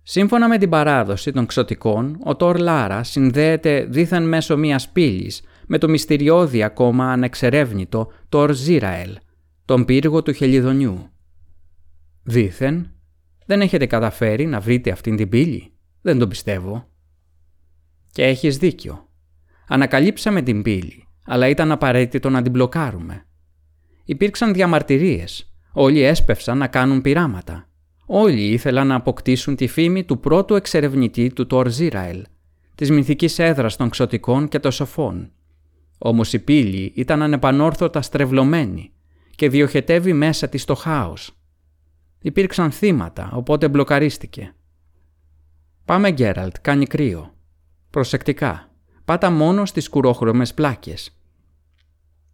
Σύμφωνα 0.02 0.48
με 0.48 0.58
την 0.58 0.68
παράδοση 0.68 1.32
των 1.32 1.46
ξωτικών, 1.46 2.18
ο 2.24 2.36
Τόρ 2.36 2.58
Λάρα 2.58 3.02
συνδέεται 3.02 3.84
δίθεν 3.84 4.28
μέσω 4.28 4.56
μιας 4.56 4.88
πύλης 4.88 5.42
με 5.66 5.78
το 5.78 5.88
μυστηριώδη 5.88 6.62
ακόμα 6.62 7.12
ανεξερεύνητο 7.12 8.12
Τόρ 8.28 8.52
Ζήραελ, 8.54 9.16
τον 9.64 9.84
πύργο 9.84 10.22
του 10.22 10.32
Χελιδονιού. 10.32 11.10
Δίθεν, 12.22 12.90
δεν 13.46 13.60
έχετε 13.60 13.86
καταφέρει 13.86 14.46
να 14.46 14.60
βρείτε 14.60 14.90
αυτήν 14.90 15.16
την 15.16 15.28
πύλη; 15.28 15.72
Δεν 16.00 16.18
το 16.18 16.28
πιστεύω. 16.28 16.88
Και 18.12 18.24
έχεις 18.24 18.58
δίκιο. 18.58 19.08
Ανακαλύψαμε 19.68 20.42
την 20.42 20.62
πύλη, 20.62 21.08
αλλά 21.24 21.48
ήταν 21.48 21.72
απαραίτητο 21.72 22.30
να 22.30 22.42
την 22.42 22.52
μπλοκάρουμε. 22.52 23.26
Υπήρξαν 24.04 24.52
διαμαρτυρίες. 24.52 25.51
Όλοι 25.72 26.00
έσπευσαν 26.00 26.58
να 26.58 26.66
κάνουν 26.66 27.00
πειράματα. 27.00 27.68
Όλοι 28.06 28.42
ήθελαν 28.42 28.86
να 28.86 28.94
αποκτήσουν 28.94 29.56
τη 29.56 29.66
φήμη 29.66 30.04
του 30.04 30.20
πρώτου 30.20 30.54
εξερευνητή 30.54 31.32
του 31.32 31.46
Τόρ 31.46 31.68
Ζήραελ, 31.68 32.24
της 32.74 32.90
μυθικής 32.90 33.38
έδρας 33.38 33.76
των 33.76 33.88
ξωτικών 33.88 34.48
και 34.48 34.58
των 34.58 34.72
σοφών. 34.72 35.32
Όμως 35.98 36.32
η 36.32 36.38
πύλη 36.38 36.92
ήταν 36.96 37.22
ανεπανόρθωτα 37.22 38.02
στρεβλωμένη 38.02 38.92
και 39.34 39.48
διοχετεύει 39.48 40.12
μέσα 40.12 40.48
της 40.48 40.64
το 40.64 40.74
χάος. 40.74 41.36
Υπήρξαν 42.22 42.70
θύματα, 42.70 43.30
οπότε 43.32 43.68
μπλοκαρίστηκε. 43.68 44.54
Πάμε 45.84 46.10
Γκέραλτ, 46.10 46.56
κάνει 46.60 46.86
κρύο. 46.86 47.34
Προσεκτικά. 47.90 48.70
Πάτα 49.04 49.30
μόνος 49.30 49.68
στις 49.68 49.88
κουρόχρωμες 49.88 50.54
πλάκες. 50.54 51.16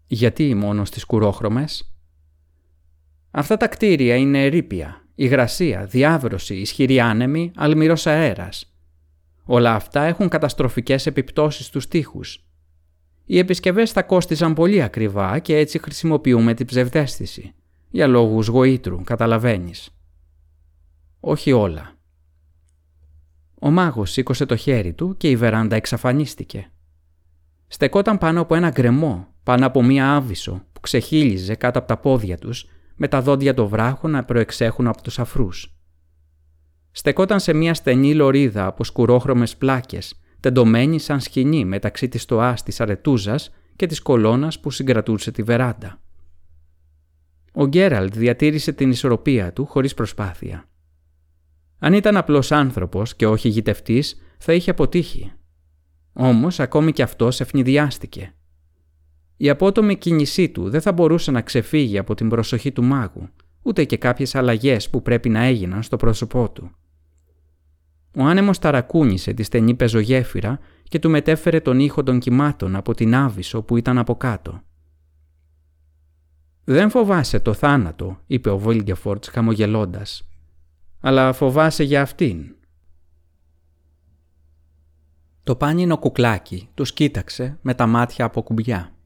Γιατί 0.06 0.54
μόνο 0.54 0.84
στις 0.84 1.04
κουρόχρωμες; 1.04 1.97
Αυτά 3.30 3.56
τα 3.56 3.68
κτίρια 3.68 4.16
είναι 4.16 4.44
ερήπια, 4.44 5.04
υγρασία, 5.14 5.84
διάβρωση, 5.86 6.54
ισχυρή 6.54 7.00
άνεμη, 7.00 7.50
αλμυρός 7.56 8.06
αέρας. 8.06 8.72
Όλα 9.44 9.74
αυτά 9.74 10.02
έχουν 10.02 10.28
καταστροφικές 10.28 11.06
επιπτώσεις 11.06 11.66
στους 11.66 11.88
τοίχους. 11.88 12.44
Οι 13.24 13.38
επισκευές 13.38 13.92
θα 13.92 14.02
κόστιζαν 14.02 14.54
πολύ 14.54 14.82
ακριβά 14.82 15.38
και 15.38 15.56
έτσι 15.56 15.78
χρησιμοποιούμε 15.78 16.54
την 16.54 16.66
ψευδέστηση. 16.66 17.54
Για 17.90 18.06
λόγους 18.06 18.46
γοήτρου, 18.46 19.02
καταλαβαίνεις. 19.04 19.90
Όχι 21.20 21.52
όλα. 21.52 21.96
Ο 23.60 23.70
μάγος 23.70 24.10
σήκωσε 24.10 24.46
το 24.46 24.56
χέρι 24.56 24.92
του 24.92 25.16
και 25.16 25.30
η 25.30 25.36
βεράντα 25.36 25.76
εξαφανίστηκε. 25.76 26.70
Στεκόταν 27.66 28.18
πάνω 28.18 28.40
από 28.40 28.54
ένα 28.54 28.70
γκρεμό, 28.70 29.28
πάνω 29.42 29.66
από 29.66 29.82
μία 29.82 30.14
άβυσο 30.14 30.62
που 30.72 30.80
ξεχύλιζε 30.80 31.54
κάτω 31.54 31.78
από 31.78 31.88
τα 31.88 31.96
πόδια 31.96 32.38
τους 32.38 32.66
με 32.98 33.08
τα 33.08 33.22
δόντια 33.22 33.54
του 33.54 33.68
βράχου 33.68 34.08
να 34.08 34.24
προεξέχουν 34.24 34.86
από 34.86 35.02
τους 35.02 35.18
αφρούς. 35.18 35.72
Στεκόταν 36.90 37.40
σε 37.40 37.52
μία 37.52 37.74
στενή 37.74 38.14
λωρίδα 38.14 38.66
από 38.66 38.84
σκουρόχρωμες 38.84 39.56
πλάκες, 39.56 40.20
τεντωμένη 40.40 40.98
σαν 40.98 41.20
σκηνή 41.20 41.64
μεταξύ 41.64 42.08
της 42.08 42.22
στοάς 42.22 42.62
της 42.62 42.80
αρετούζας 42.80 43.50
και 43.76 43.86
της 43.86 44.00
κολόνας 44.00 44.60
που 44.60 44.70
συγκρατούσε 44.70 45.30
τη 45.30 45.42
βεράντα. 45.42 46.00
Ο 47.52 47.66
Γκέραλτ 47.66 48.14
διατήρησε 48.14 48.72
την 48.72 48.90
ισορροπία 48.90 49.52
του 49.52 49.66
χωρίς 49.66 49.94
προσπάθεια. 49.94 50.68
Αν 51.78 51.92
ήταν 51.92 52.16
απλός 52.16 52.52
άνθρωπος 52.52 53.16
και 53.16 53.26
όχι 53.26 53.48
γητευτής, 53.48 54.22
θα 54.38 54.52
είχε 54.52 54.70
αποτύχει. 54.70 55.32
Όμως 56.12 56.60
ακόμη 56.60 56.92
και 56.92 57.02
αυτός 57.02 57.40
ευνηδιάστηκε. 57.40 58.32
Η 59.40 59.48
απότομη 59.48 59.96
κίνησή 59.96 60.48
του 60.48 60.70
δεν 60.70 60.80
θα 60.80 60.92
μπορούσε 60.92 61.30
να 61.30 61.42
ξεφύγει 61.42 61.98
από 61.98 62.14
την 62.14 62.28
προσοχή 62.28 62.72
του 62.72 62.84
μάγου, 62.84 63.28
ούτε 63.62 63.84
και 63.84 63.96
κάποιες 63.96 64.34
αλλαγές 64.34 64.90
που 64.90 65.02
πρέπει 65.02 65.28
να 65.28 65.42
έγιναν 65.42 65.82
στο 65.82 65.96
πρόσωπό 65.96 66.50
του. 66.50 66.70
Ο 68.16 68.22
άνεμος 68.22 68.58
ταρακούνησε 68.58 69.32
τη 69.32 69.42
στενή 69.42 69.74
πεζογέφυρα 69.74 70.58
και 70.82 70.98
του 70.98 71.10
μετέφερε 71.10 71.60
τον 71.60 71.80
ήχο 71.80 72.02
των 72.02 72.18
κυμάτων 72.18 72.76
από 72.76 72.94
την 72.94 73.14
άβυσο 73.14 73.62
που 73.62 73.76
ήταν 73.76 73.98
από 73.98 74.16
κάτω. 74.16 74.60
«Δεν 76.64 76.90
φοβάσαι 76.90 77.40
το 77.40 77.54
θάνατο», 77.54 78.18
είπε 78.26 78.50
ο 78.50 78.58
Βίλγκεφορτς 78.58 79.28
χαμογελώντας. 79.28 80.28
«Αλλά 81.00 81.32
φοβάσαι 81.32 81.82
για 81.82 82.02
αυτήν». 82.02 82.54
Το 85.42 85.56
πάνινο 85.56 85.98
κουκλάκι 85.98 86.68
τους 86.74 86.92
κοίταξε 86.92 87.58
με 87.62 87.74
τα 87.74 87.86
μάτια 87.86 88.24
από 88.24 88.42
κουμπιά. 88.42 88.97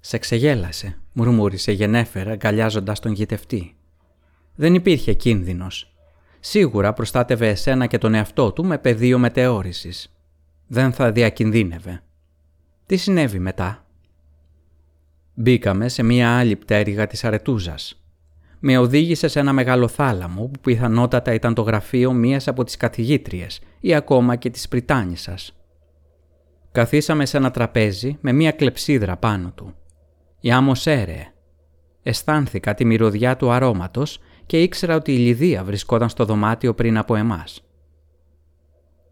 «Σε 0.00 0.18
ξεγέλασε», 0.18 0.98
μουρμούρισε 1.12 1.72
γενέφερα 1.72 2.30
αγκαλιάζοντας 2.30 3.00
τον 3.00 3.12
γητευτή. 3.12 3.76
Δεν 4.54 4.74
υπήρχε 4.74 5.12
κίνδυνος. 5.12 5.94
Σίγουρα 6.40 6.92
προστάτευε 6.92 7.48
εσένα 7.48 7.86
και 7.86 7.98
τον 7.98 8.14
εαυτό 8.14 8.52
του 8.52 8.64
με 8.64 8.78
πεδίο 8.78 9.18
μετεώρησης. 9.18 10.14
Δεν 10.66 10.92
θα 10.92 11.12
διακινδύνευε. 11.12 12.02
Τι 12.86 12.96
συνέβη 12.96 13.38
μετά; 13.38 13.84
Μπήκαμε 15.34 15.88
σε 15.88 16.02
μία 16.02 16.38
άλλη 16.38 16.56
πτέρυγα 16.56 17.06
της 17.06 17.24
Αρετούζας. 17.24 18.02
Με 18.58 18.78
οδήγησε 18.78 19.28
σε 19.28 19.40
ένα 19.40 19.52
μεγάλο 19.52 19.88
θάλαμο 19.88 20.46
που 20.46 20.60
πιθανότατα 20.60 21.34
ήταν 21.34 21.54
το 21.54 21.62
γραφείο 21.62 22.12
μίας 22.12 22.48
από 22.48 22.64
τις 22.64 22.76
καθηγήτριες 22.76 23.60
ή 23.80 23.94
ακόμα 23.94 24.36
και 24.36 24.50
της 24.50 24.68
Πριτάνισσας. 24.68 25.56
Καθίσαμε 26.72 27.26
σε 27.26 27.36
ένα 27.36 27.50
τραπέζι 27.50 28.18
με 28.20 28.32
μία 28.32 28.50
κλεψίδρα 28.50 29.16
πάνω 29.16 29.52
του. 29.54 29.74
Η 30.40 30.50
άμμος 30.50 30.86
έρεε. 30.86 31.32
Αισθάνθηκα 32.02 32.74
τη 32.74 32.84
μυρωδιά 32.84 33.36
του 33.36 33.50
αρώματος 33.50 34.20
και 34.46 34.62
ήξερα 34.62 34.94
ότι 34.94 35.12
η 35.12 35.18
Λιδία 35.18 35.64
βρισκόταν 35.64 36.08
στο 36.08 36.24
δωμάτιο 36.24 36.74
πριν 36.74 36.96
από 36.98 37.14
εμάς. 37.14 37.64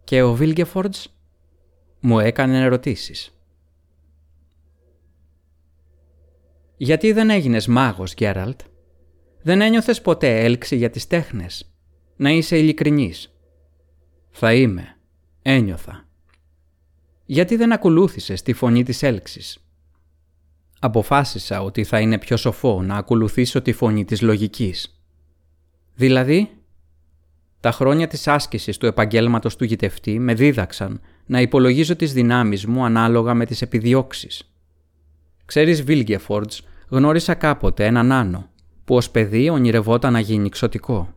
Και 0.05 0.23
ο 0.23 0.35
Βίλγκεφορντς 0.35 1.17
μου 2.01 2.19
έκανε 2.19 2.63
ερωτήσεις. 2.63 3.33
«Γιατί 6.77 7.13
δεν 7.13 7.31
έγινες 7.31 7.67
μάγος, 7.67 8.15
Γκέραλτ; 8.15 8.61
Δεν 9.43 9.61
ένιωθες 9.61 10.01
ποτέ 10.01 10.41
έλξη 10.41 10.77
για 10.77 10.91
τις 10.91 11.07
τέχνες; 11.07 11.73
Να 12.17 12.31
είσαι 12.31 12.59
ειλικρινής». 12.59 13.35
«Θα 14.31 14.55
είμαι. 14.55 14.97
Ένιωθα». 15.43 16.09
«Γιατί 17.25 17.57
δεν 17.57 17.73
ακολούθησες 17.73 18.43
τη 18.43 18.53
φωνή 18.53 18.83
της 18.83 19.03
έλξης» 19.03 19.68
αποφάσισα 20.79 21.63
ότι 21.63 21.85
θα 21.85 22.01
είναι 22.01 22.19
πιο 22.19 22.37
σοφό 22.37 22.83
να 22.83 22.95
ακολουθήσω 22.95 23.63
τη 23.63 23.73
φωνή 23.73 24.05
της 24.05 24.23
λογικής. 24.23 25.03
Δηλαδή, 25.95 26.51
τα 27.61 27.73
χρόνια 27.73 28.07
της 28.07 28.29
άσκησης 28.29 28.77
του 28.77 28.87
επαγγέλματος 28.87 29.57
του 29.57 29.65
γητευτή 29.65 30.19
με 30.19 30.35
δίδαξαν 30.35 31.01
να 31.27 31.41
υπολογίζω 31.41 31.97
τις 31.97 32.13
δυνάμεις 32.13 32.67
μου 32.67 32.85
ανάλογα 32.85 33.35
με 33.35 33.47
τις 33.47 33.63
επιδιώξεις. 33.63 34.53
Ξέρεις 35.45 35.83
Βίλγκεφορτς, 35.83 36.63
γνώρισα 36.89 37.35
κάποτε 37.35 37.87
έναν 37.87 38.13
άνω 38.13 38.51
που 38.85 38.97
ως 38.97 39.11
παιδί 39.11 39.49
ονειρευόταν 39.49 40.13
να 40.13 40.21
γίνει 40.21 40.49
ξωτικό. 40.49 41.15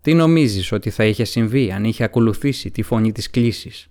Τι 0.00 0.14
νομίζεις 0.14 0.72
ότι 0.72 0.90
θα 0.90 1.04
είχε 1.04 1.24
συμβεί 1.24 1.72
αν 1.72 1.84
είχε 1.84 2.04
ακολουθήσει 2.04 2.70
τη 2.70 2.82
φωνή 2.82 3.12
της 3.12 3.30
κλίσης. 3.30 3.90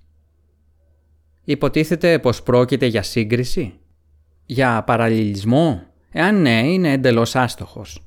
Υποτίθεται 1.44 2.20
πως 2.20 2.44
πρόκειται 2.44 2.86
για 2.86 3.04
σύγκριση 3.04 3.74
για 4.46 4.84
παραλληλισμό, 4.84 5.84
εάν 6.12 6.42
ναι, 6.42 6.72
είναι 6.72 6.92
εντελώς 6.92 7.36
άστοχος. 7.36 8.06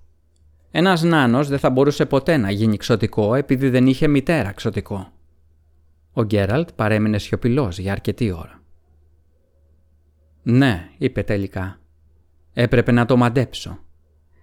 Ένας 0.71 1.03
νάνος 1.03 1.49
δεν 1.49 1.59
θα 1.59 1.71
μπορούσε 1.71 2.07
ποτέ 2.07 2.37
να 2.37 2.51
γίνει 2.51 2.77
ξωτικό 2.77 3.35
επειδή 3.35 3.69
δεν 3.69 3.87
είχε 3.87 4.07
μητέρα 4.07 4.53
ξωτικό. 4.53 5.13
Ο 6.13 6.23
Γκέραλτ 6.23 6.69
παρέμεινε 6.75 7.19
σιωπηλός 7.19 7.79
για 7.79 7.93
αρκετή 7.93 8.33
ώρα. 8.33 8.63
Ναι, 10.43 10.89
είπε 10.99 11.23
τελικά. 11.23 11.81
Έπρεπε 12.53 12.93
να 12.93 13.05
το 13.05 13.17
μαντέψω. 13.17 13.79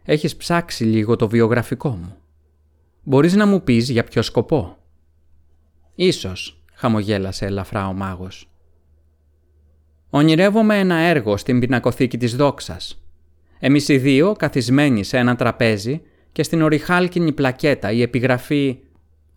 Έχεις 0.04 0.36
ψάξει 0.36 0.84
λίγο 0.84 1.16
το 1.16 1.30
βιογραφικό 1.30 1.90
μου. 1.90 2.16
Μπορείς 3.04 3.34
να 3.34 3.46
μου 3.46 3.64
πεις 3.64 3.90
για 3.90 4.04
ποιο 4.04 4.22
σκοπό; 4.22 4.78
Ίσως, 5.96 6.64
χαμογέλασε 6.74 7.46
ελαφρά 7.46 7.88
ο 7.88 7.94
μάγος. 7.94 8.50
Ονειρεύομαι 10.16 10.80
ένα 10.80 10.96
έργο 10.96 11.38
στην 11.38 11.60
πινακοθήκη 11.60 12.18
της 12.18 12.36
δόξας. 12.36 13.02
Εμείς 13.60 13.88
οι 13.88 13.98
δύο 13.98 14.32
καθισμένοι 14.32 15.04
σε 15.04 15.18
ένα 15.18 15.36
τραπέζι 15.36 16.02
και 16.32 16.44
στην 16.44 16.62
οριχάλκινη 16.62 17.32
πλακέτα 17.32 17.92
η 17.92 18.02
επιγραφή 18.02 18.78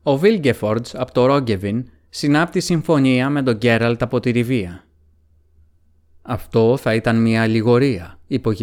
«Ο 0.02 0.16
Βίλγκεφορντς 0.18 0.94
από 0.94 1.12
το 1.12 1.26
Ρόγκεβιν 1.26 1.88
συνάπτει 2.08 2.60
συμφωνία 2.60 3.30
με 3.30 3.42
τον 3.42 3.56
Γκέραλτ 3.56 4.02
από 4.02 4.20
τη 4.20 4.30
Ριβία». 4.30 4.84
Αυτό 6.22 6.76
θα 6.76 6.94
ήταν 6.94 7.22
μια 7.22 7.42
αλληγορία, 7.42 8.18
είπε 8.26 8.48
ο 8.48 8.54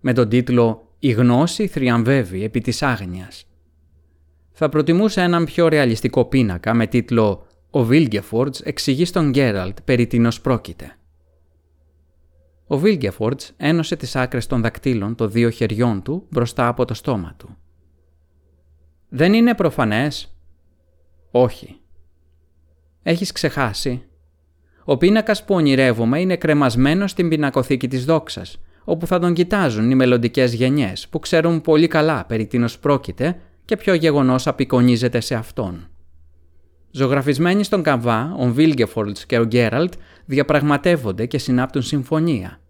με 0.00 0.12
τον 0.12 0.28
τίτλο 0.28 0.94
«Η 0.98 1.10
γνώση 1.10 1.66
θριαμβεύει 1.66 2.44
επί 2.44 2.60
της 2.60 2.82
άγνοιας». 2.82 3.46
Θα 4.52 4.68
προτιμούσα 4.68 5.22
έναν 5.22 5.44
πιο 5.44 5.68
ρεαλιστικό 5.68 6.24
πίνακα 6.24 6.74
με 6.74 6.86
τίτλο 6.86 7.46
ο 7.74 7.84
Βίλγκεφορτς 7.84 8.60
εξηγεί 8.60 9.04
στον 9.04 9.30
Γκέραλτ 9.30 9.78
περί 9.84 10.06
τίνος 10.06 10.40
πρόκειται. 10.40 10.96
Ο 12.66 12.78
Βίλγκεφορτς 12.78 13.52
ένωσε 13.56 13.96
τις 13.96 14.16
άκρες 14.16 14.46
των 14.46 14.60
δακτύλων 14.60 15.14
των 15.14 15.30
δύο 15.30 15.50
χεριών 15.50 16.02
του 16.02 16.26
μπροστά 16.30 16.68
από 16.68 16.84
το 16.84 16.94
στόμα 16.94 17.34
του. 17.38 17.56
«Δεν 19.08 19.32
είναι 19.32 19.54
προφανές» 19.54 20.36
«Όχι». 21.30 21.80
«Έχεις 23.02 23.32
ξεχάσει» 23.32 24.02
Ο 24.84 24.96
πίνακας 24.96 25.44
που 25.44 25.54
ονειρεύομαι 25.54 26.20
είναι 26.20 26.36
κρεμασμένος 26.36 27.10
στην 27.10 27.28
πινακοθήκη 27.28 27.88
της 27.88 28.04
δόξας, 28.04 28.60
όπου 28.84 29.06
θα 29.06 29.18
τον 29.18 29.34
κοιτάζουν 29.34 29.90
οι 29.90 29.94
μελλοντικές 29.94 30.54
γενιές 30.54 31.08
που 31.08 31.18
ξέρουν 31.18 31.60
πολύ 31.60 31.86
καλά 31.86 32.24
περί 32.24 32.46
τίνος 32.46 32.78
πρόκειται 32.78 33.40
και 33.64 33.76
ποιο 33.76 33.94
γεγονός 33.94 34.46
απεικονίζεται 34.46 35.20
σε 35.20 35.34
αυτόν. 35.34 35.91
Ζωγραφισμένοι 36.94 37.64
στον 37.64 37.82
καμβά, 37.82 38.34
ο 38.38 38.52
Βίλγκεφορντ 38.52 39.16
και 39.26 39.38
ο 39.38 39.44
Γκέραλτ 39.44 39.92
διαπραγματεύονται 40.24 41.26
και 41.26 41.38
συνάπτουν 41.38 41.82
συμφωνία, 41.82 42.60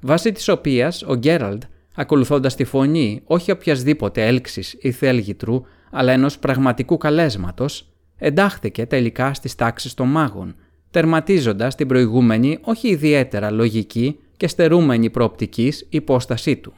βάσει 0.00 0.32
της 0.32 0.48
οποίας 0.48 1.02
ο 1.02 1.14
Γκέραλτ, 1.14 1.62
ακολουθώντας 1.94 2.54
τη 2.54 2.64
φωνή 2.64 3.22
όχι 3.24 3.50
οποιασδήποτε 3.50 4.26
έλξης 4.26 4.76
ή 4.80 4.90
θέλγητρου, 4.90 5.62
αλλά 5.90 6.12
ενός 6.12 6.38
πραγματικού 6.38 6.96
καλέσματος, 6.96 7.92
εντάχθηκε 8.16 8.86
τελικά 8.86 9.34
στις 9.34 9.54
τάξεις 9.54 9.94
των 9.94 10.08
μάγων, 10.08 10.54
τερματίζοντας 10.90 11.74
την 11.74 11.88
προηγούμενη 11.88 12.58
όχι 12.62 12.88
ιδιαίτερα 12.88 13.50
λογική 13.50 14.18
και 14.36 14.48
στερούμενη 14.48 15.10
προοπτικής 15.10 15.86
υπόστασή 15.88 16.56
του. 16.56 16.72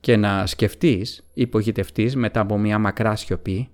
Και 0.00 0.16
να 0.16 0.46
σκεφτείς, 0.46 1.30
υπογητευτής 1.34 2.16
μετά 2.16 2.40
από 2.40 2.58
μια 2.58 2.78
μακρά 2.78 3.16
σιωπή, 3.16 3.68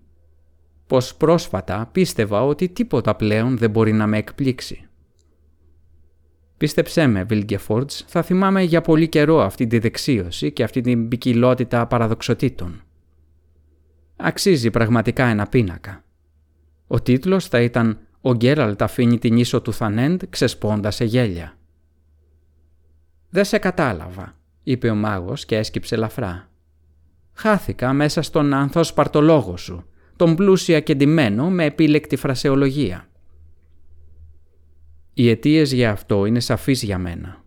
πως 0.90 1.14
πρόσφατα 1.14 1.88
πίστευα 1.92 2.42
ότι 2.44 2.68
τίποτα 2.68 3.14
πλέον 3.14 3.58
δεν 3.58 3.70
μπορεί 3.70 3.92
να 3.92 4.06
με 4.06 4.18
εκπλήξει. 4.18 4.88
Πίστεψέ 6.56 7.06
με, 7.06 7.24
Βίλγκεφορτς, 7.24 8.04
θα 8.08 8.22
θυμάμαι 8.22 8.62
για 8.62 8.80
πολύ 8.80 9.08
καιρό 9.08 9.40
αυτή 9.40 9.66
τη 9.66 9.78
δεξίωση 9.78 10.52
και 10.52 10.62
αυτή 10.62 10.80
την 10.80 11.08
ποικιλότητα 11.08 11.86
παραδοξοτήτων. 11.86 12.82
Αξίζει 14.16 14.70
πραγματικά 14.70 15.24
ένα 15.24 15.46
πίνακα. 15.46 16.04
Ο 16.86 17.00
τίτλος 17.00 17.48
θα 17.48 17.60
ήταν 17.60 17.98
«Ο 18.20 18.34
Γκέραλτ 18.34 18.82
αφήνει 18.82 19.18
την 19.18 19.36
ίσο 19.36 19.60
του 19.60 19.72
Θανέντ 19.72 20.22
ξεσπώντας 20.30 20.94
σε 20.94 21.04
γέλια». 21.04 21.56
«Δεν 23.28 23.44
σε 23.44 23.58
κατάλαβα», 23.58 24.36
είπε 24.62 24.90
ο 24.90 24.94
μάγος 24.94 25.44
και 25.44 25.56
έσκυψε 25.56 25.94
ελαφρά. 25.94 26.48
«Χάθηκα 27.32 27.92
μέσα 27.92 28.22
στον 28.22 28.54
άνθος 28.54 28.92
παρτολόγο 28.92 29.56
σου 29.56 29.84
τον 30.20 30.36
πλούσια 30.36 30.80
και 30.80 30.94
ντυμένο 30.94 31.50
με 31.50 31.64
επίλεκτη 31.64 32.16
φρασεολογία. 32.16 33.08
Οι 35.14 35.28
αιτίες 35.28 35.72
για 35.72 35.90
αυτό 35.90 36.24
είναι 36.24 36.40
σαφείς 36.40 36.82
για 36.82 36.98
μένα. 36.98 37.44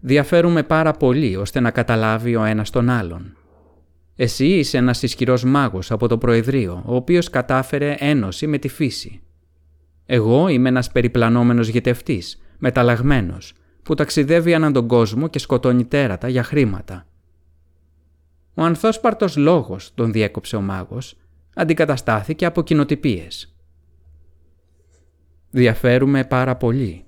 Διαφέρουμε 0.00 0.62
πάρα 0.62 0.92
πολύ 0.92 1.36
ώστε 1.36 1.60
να 1.60 1.70
καταλάβει 1.70 2.36
ο 2.36 2.44
ένας 2.44 2.70
τον 2.70 2.88
άλλον. 2.88 3.36
Εσύ 4.16 4.46
είσαι 4.46 4.78
ένας 4.78 5.02
ισχυρός 5.02 5.44
μάγος 5.44 5.90
από 5.90 6.08
το 6.08 6.18
Προεδρείο, 6.18 6.82
ο 6.86 6.94
οποίος 6.94 7.30
κατάφερε 7.30 7.96
ένωση 7.98 8.46
με 8.46 8.58
τη 8.58 8.68
φύση. 8.68 9.22
Εγώ 10.06 10.48
είμαι 10.48 10.68
ένας 10.68 10.90
περιπλανόμενος 10.92 11.68
γετευτής, 11.68 12.42
μεταλλαγμένος, 12.58 13.54
που 13.82 13.94
ταξιδεύει 13.94 14.54
ανά 14.54 14.72
τον 14.72 14.86
κόσμο 14.88 15.28
και 15.28 15.38
σκοτώνει 15.38 15.84
τέρατα 15.84 16.28
για 16.28 16.42
χρήματα. 16.42 17.06
Ο 18.54 18.62
ανθόσπαρτος 18.62 19.36
λόγος, 19.36 19.94
τον 19.94 20.12
διέκοψε 20.12 20.56
ο 20.56 20.60
μάγος, 20.60 21.16
αντικαταστάθηκε 21.54 22.46
από 22.46 22.62
κοινοτυπίες. 22.62 23.56
Διαφέρουμε 25.50 26.24
πάρα 26.24 26.56
πολύ. 26.56 27.04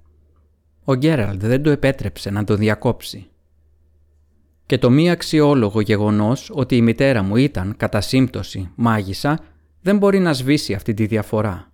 Ο 0.84 0.94
Γκέραλντ 0.94 1.46
δεν 1.46 1.62
το 1.62 1.70
επέτρεψε 1.70 2.30
να 2.30 2.44
τον 2.44 2.56
διακόψει. 2.56 3.28
Και 4.66 4.78
το 4.78 4.90
μη 4.90 5.10
αξιόλογο 5.10 5.80
γεγονός 5.80 6.50
ότι 6.54 6.76
η 6.76 6.82
μητέρα 6.82 7.22
μου 7.22 7.36
ήταν, 7.36 7.76
κατά 7.76 8.00
σύμπτωση, 8.00 8.70
μάγισσα, 8.74 9.40
δεν 9.80 9.98
μπορεί 9.98 10.18
να 10.18 10.32
σβήσει 10.32 10.74
αυτή 10.74 10.94
τη 10.94 11.06
διαφορά. 11.06 11.72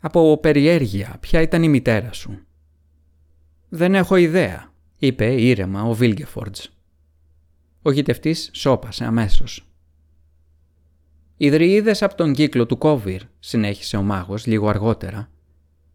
Από 0.00 0.38
περιέργεια, 0.38 1.16
ποια 1.20 1.40
ήταν 1.40 1.62
η 1.62 1.68
μητέρα 1.68 2.12
σου; 2.12 2.38
«Δεν 3.68 3.94
έχω 3.94 4.16
ιδέα», 4.16 4.72
είπε 4.98 5.40
ήρεμα 5.40 5.82
ο 5.82 5.94
Βίλγκεφορντς. 5.94 6.76
Ο 7.82 7.90
γητευτής 7.90 8.50
σώπασε 8.52 9.04
αμέσως. 9.04 9.71
«Οι 11.42 11.50
δρυΐδες 11.52 11.96
από 12.00 12.14
τον 12.14 12.32
κύκλο 12.32 12.66
του 12.66 12.78
Κόβιρ», 12.78 13.22
συνέχισε 13.38 13.96
ο 13.96 14.02
μάγος 14.02 14.46
λίγο 14.46 14.68
αργότερα, 14.68 15.30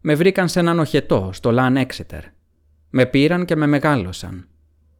«με 0.00 0.14
βρήκαν 0.14 0.48
σε 0.48 0.60
έναν 0.60 0.78
οχετό 0.78 1.30
στο 1.32 1.50
Λαν 1.50 1.76
Έξετερ. 1.76 2.22
Με 2.90 3.06
πήραν 3.06 3.44
και 3.44 3.56
με 3.56 3.66
μεγάλωσαν. 3.66 4.48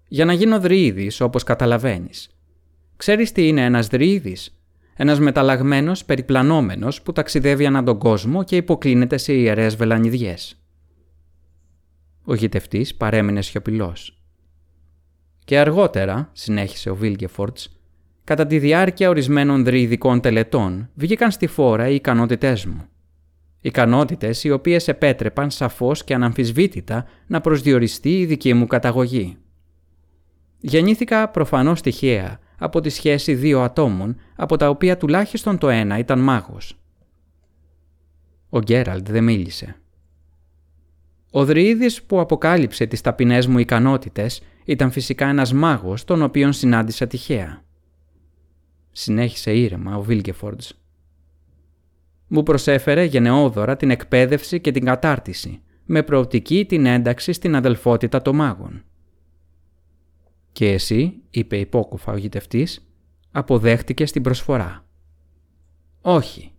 Για 0.08 0.24
να 0.24 0.32
γίνω 0.32 0.60
δρύδης, 0.60 1.20
όπως 1.20 1.44
καταλαβαίνεις. 1.44 2.30
Ξέρεις 2.96 3.32
τι 3.32 3.48
είναι 3.48 3.64
ένας 3.64 3.86
δρύδης; 3.86 4.60
Ένας 4.94 5.20
μεταλλαγμένος, 5.20 6.04
περιπλανόμενος 6.04 7.02
που 7.02 7.12
ταξιδεύει 7.12 7.66
ανά 7.66 7.82
τον 7.82 7.98
κόσμο 7.98 8.44
και 8.44 8.56
υποκλίνεται 8.56 9.16
σε 9.16 9.32
ιερές 9.32 9.76
βελανιδιές. 9.76 10.62
Ο 12.24 12.34
γητευτής 12.34 12.94
παρέμεινε 12.94 13.42
σιωπηλός. 13.42 14.22
Και 15.44 15.58
αργότερα, 15.58 16.30
συνέχισε 16.32 16.90
ο 16.90 16.96
Βίλγκεφορτς, 16.96 17.77
κατά 18.28 18.46
τη 18.46 18.58
διάρκεια 18.58 19.08
ορισμένων 19.08 19.64
δρυδικών 19.64 20.20
τελετών 20.20 20.90
βγήκαν 20.94 21.30
στη 21.30 21.46
φόρα 21.46 21.88
οι 21.88 21.94
ικανότητές 21.94 22.66
μου. 22.66 22.88
Ικανότητες 23.60 24.44
οι 24.44 24.50
οποίες 24.50 24.88
επέτρεπαν 24.88 25.50
σαφώς 25.50 26.04
και 26.04 26.14
αναμφισβήτητα 26.14 27.04
να 27.26 27.40
προσδιοριστεί 27.40 28.18
η 28.18 28.26
δική 28.26 28.54
μου 28.54 28.66
καταγωγή. 28.66 29.36
Γεννήθηκα 30.58 31.28
προφανώς 31.28 31.80
τυχαία 31.80 32.38
από 32.58 32.80
τη 32.80 32.88
σχέση 32.88 33.34
δύο 33.34 33.62
ατόμων, 33.62 34.16
από 34.36 34.56
τα 34.56 34.68
οποία 34.68 34.96
τουλάχιστον 34.96 35.58
το 35.58 35.68
ένα 35.68 35.98
ήταν 35.98 36.18
μάγος. 36.18 36.78
Ο 38.48 38.58
Γκέραλντ 38.58 39.08
δεν 39.10 39.24
μίλησε. 39.24 39.76
Ο 41.30 41.44
Δρυίδης 41.44 42.02
που 42.02 42.20
αποκάλυψε 42.20 42.86
τις 42.86 43.00
ταπεινές 43.00 43.46
μου 43.46 43.58
ικανότητες 43.58 44.42
ήταν 44.64 44.90
φυσικά 44.90 45.26
ένας 45.26 45.52
μάγος 45.52 46.04
τον 46.04 46.22
οποίον 46.22 46.52
συνάντησα 46.52 47.06
τυχαία. 47.06 47.66
Συνέχισε 49.00 49.56
ήρεμα 49.56 49.96
ο 49.96 50.02
Βίλκεφορντς. 50.02 50.80
Μου 52.26 52.42
προσέφερε 52.42 53.04
γενναιόδωρα 53.04 53.76
την 53.76 53.90
εκπαίδευση 53.90 54.60
και 54.60 54.70
την 54.70 54.84
κατάρτιση, 54.84 55.62
με 55.84 56.02
προοπτική 56.02 56.64
την 56.66 56.86
ένταξη 56.86 57.32
στην 57.32 57.54
αδελφότητα 57.54 58.22
των 58.22 58.36
μάγων. 58.36 58.84
«Και 60.52 60.72
εσύ», 60.72 61.22
είπε 61.30 61.56
υπόκοφα 61.56 62.12
ο 62.12 62.16
γητευτής, 62.16 62.88
αποδέχτηκε 63.30 64.04
την 64.04 64.22
προσφορά. 64.22 64.84
«Όχι». 66.00 66.52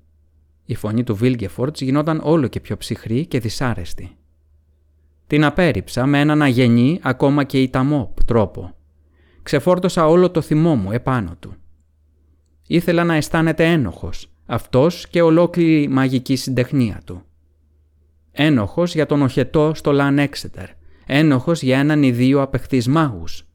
Η 0.66 0.76
φωνή 0.76 1.04
του 1.04 1.16
Βίλγκεφορτς 1.16 1.82
γινόταν 1.82 2.22
όλο 2.24 2.48
και 2.48 2.60
πιο 2.60 2.78
ψυχρή 2.78 3.26
και 3.26 3.40
δυσάρεστη. 3.40 4.18
Την 5.28 5.44
απέρριψα 5.44 6.06
με 6.06 6.20
έναν 6.20 6.42
αγενή 6.42 7.00
ακόμα 7.02 7.44
και 7.44 7.62
ιταμό 7.62 8.14
τρόπο. 8.26 8.76
Ξεφόρτωσα 9.44 10.08
όλο 10.08 10.32
το 10.32 10.42
θυμό 10.42 10.76
μου 10.76 10.92
επάνω 10.92 11.36
του. 11.40 11.54
Ήθελα 12.72 13.04
να 13.04 13.14
αισθάνεται 13.14 13.66
ένοχος, 13.66 14.32
αυτός 14.46 15.08
και 15.08 15.22
ολόκληρη 15.22 15.88
μαγική 15.88 16.36
συντεχνία 16.36 17.02
του. 17.06 17.24
Ένοχος 18.32 18.94
για 18.94 19.06
τον 19.06 19.22
οχετό 19.22 19.72
στο 19.76 19.92
Λαν 19.92 20.20
Έξετερ, 20.20 20.70
ένοχος 21.06 21.62
για 21.62 21.80
έναν 21.80 22.04
ιδίο 22.04 22.42
απεχθείς 22.42 22.88
μάγους, 22.88 23.48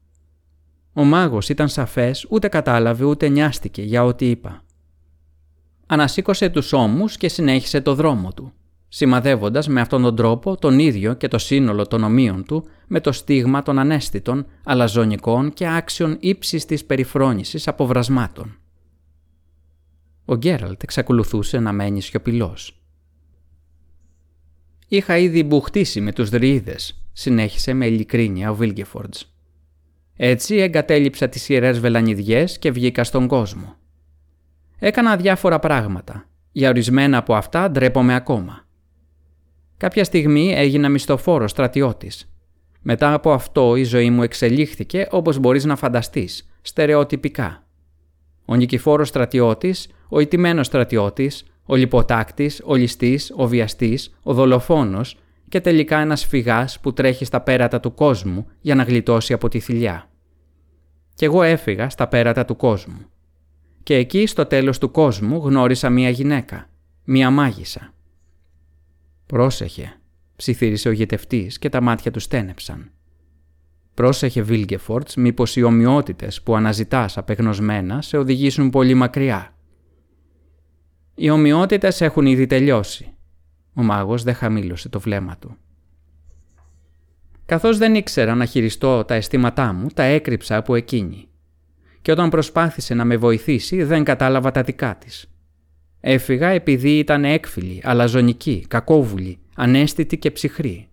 ο 0.93 1.03
μάγος 1.03 1.49
ήταν 1.49 1.67
σαφές, 1.67 2.25
ούτε 2.29 2.47
κατάλαβε 2.47 3.03
ούτε 3.03 3.29
νοιάστηκε 3.29 3.81
για 3.81 4.03
ό,τι 4.03 4.29
είπα. 4.29 4.63
Ανασήκωσε 5.85 6.49
τους 6.49 6.73
ώμους 6.73 7.17
και 7.17 7.27
συνέχισε 7.27 7.81
το 7.81 7.95
δρόμο 7.95 8.33
του, 8.33 8.53
σημαδεύοντας 8.87 9.67
με 9.67 9.81
αυτόν 9.81 10.01
τον 10.01 10.15
τρόπο 10.15 10.57
τον 10.57 10.79
ίδιο 10.79 11.13
και 11.13 11.27
το 11.27 11.37
σύνολο 11.37 11.87
των 11.87 12.03
ομοίων 12.03 12.45
του 12.45 12.65
με 12.87 12.99
το 12.99 13.11
στίγμα 13.11 13.63
των 13.63 13.79
ανέστητων, 13.79 14.45
αλαζονικών 14.63 15.53
και 15.53 15.67
άξιων 15.67 16.17
ύψης 16.19 16.65
της 16.65 16.85
περιφρόνησης 16.85 17.67
αποβρασμάτων. 17.67 18.59
Ο 20.25 20.35
Γκέραλτ 20.35 20.83
εξακολουθούσε 20.83 21.59
να 21.59 21.71
μένει 21.71 22.01
σιωπηλός. 22.01 22.79
«Είχα 24.87 25.17
ήδη 25.17 25.43
μπουχτίσει 25.43 26.01
με 26.01 26.13
τους 26.13 26.29
δρυίδες», 26.29 27.05
συνέχισε 27.11 27.73
με 27.73 27.85
ειλικρίνεια 27.85 28.51
ο 28.51 28.55
Βίλγκεφορντς. 28.55 29.35
Έτσι 30.15 30.55
εγκατέλειψα 30.55 31.29
τις 31.29 31.49
ιερές 31.49 31.79
βελανιδιές 31.79 32.59
και 32.59 32.71
βγήκα 32.71 33.03
στον 33.03 33.27
κόσμο. 33.27 33.75
Έκανα 34.79 35.17
διάφορα 35.17 35.59
πράγματα. 35.59 36.29
Για 36.51 36.69
ορισμένα 36.69 37.17
από 37.17 37.35
αυτά 37.35 37.71
ντρέπομαι 37.71 38.15
ακόμα. 38.15 38.67
Κάποια 39.77 40.03
στιγμή 40.03 40.53
έγινα 40.53 40.89
μισθοφόρος 40.89 41.51
στρατιώτης. 41.51 42.29
Μετά 42.81 43.13
από 43.13 43.31
αυτό 43.31 43.75
η 43.75 43.83
ζωή 43.83 44.09
μου 44.09 44.23
εξελίχθηκε 44.23 45.07
όπως 45.11 45.37
μπορείς 45.37 45.65
να 45.65 45.75
φανταστείς, 45.75 46.49
στερεοτυπικά. 46.61 47.64
Ο 48.45 48.55
νικηφόρος 48.55 49.07
στρατιώτης, 49.07 49.87
ο 50.09 50.19
ιτημένος 50.19 50.65
στρατιώτης, 50.65 51.45
ο 51.65 51.75
λιποτάκτης, 51.75 52.61
ο 52.65 52.75
ληστής, 52.75 53.33
ο 53.35 53.47
βιαστής, 53.47 54.15
ο 54.23 54.33
δολοφόνος 54.33 55.17
και 55.49 55.61
τελικά 55.61 55.97
ένας 55.99 56.25
φυγάς 56.25 56.79
που 56.79 56.93
τρέχει 56.93 57.25
στα 57.25 57.41
πέρατα 57.41 57.79
του 57.79 57.93
κόσμου 57.93 58.47
για 58.61 58.75
να 58.75 58.83
γλιτώσει 58.83 59.33
από 59.33 59.49
τη 59.49 59.59
θηλιά. 59.59 60.09
Κι 61.13 61.25
εγώ 61.25 61.43
έφυγα 61.43 61.89
στα 61.89 62.07
πέρατα 62.07 62.45
του 62.45 62.55
κόσμου. 62.55 63.05
Και 63.83 63.95
εκεί 63.95 64.25
στο 64.25 64.45
τέλος 64.45 64.79
του 64.79 64.91
κόσμου 64.91 65.37
γνώρισα 65.37 65.89
μία 65.89 66.09
γυναίκα, 66.09 66.69
μία 67.03 67.29
μάγισσα. 67.29 67.93
«Πρόσεχε», 69.25 69.99
ψιθύρισε 70.35 70.89
ο 70.89 70.91
γετευτής 70.91 71.59
και 71.59 71.69
τα 71.69 71.81
μάτια 71.81 72.11
του 72.11 72.19
στένεψαν. 72.19 72.91
«Πρόσεχε, 73.95 74.41
Βίλγκεφορτς, 74.41 75.15
μήπως 75.15 75.55
οι 75.55 75.63
ομοιότητες 75.63 76.41
που 76.41 76.55
αναζητάς 76.55 77.17
απεγνωσμένα 77.17 78.01
σε 78.01 78.17
οδηγήσουν 78.17 78.69
πολύ 78.69 78.93
μακριά». 78.93 79.53
«Οι 81.15 81.29
ομοιότητες 81.29 82.01
έχουν 82.01 82.25
ήδη 82.25 82.45
τελειώσει», 82.45 83.15
ο 83.73 83.83
μάγος 83.83 84.23
δεν 84.23 84.33
χαμήλωσε 84.33 84.89
το 84.89 84.99
βλέμμα 84.99 85.37
του. 85.37 85.57
Καθώς 87.45 87.77
δεν 87.77 87.95
ήξερα 87.95 88.35
να 88.35 88.45
χειριστώ 88.45 89.03
τα 89.03 89.13
αισθήματά 89.13 89.73
μου, 89.73 89.87
τα 89.93 90.03
έκρυψα 90.03 90.57
από 90.57 90.75
εκείνη. 90.75 91.27
Και 92.01 92.11
όταν 92.11 92.29
προσπάθησε 92.29 92.93
να 92.93 93.05
με 93.05 93.17
βοηθήσει, 93.17 93.83
δεν 93.83 94.03
κατάλαβα 94.03 94.51
τα 94.51 94.63
δικά 94.63 94.95
της. 94.95 95.29
Έφυγα 95.99 96.47
επειδή 96.47 96.97
ήταν 96.97 97.25
έκφυλη, 97.25 97.81
αλαζονική, 97.83 98.65
κακόβουλη, 98.67 99.39
ανέστητη 99.55 100.17
και 100.17 100.31
ψυχρή. 100.31 100.87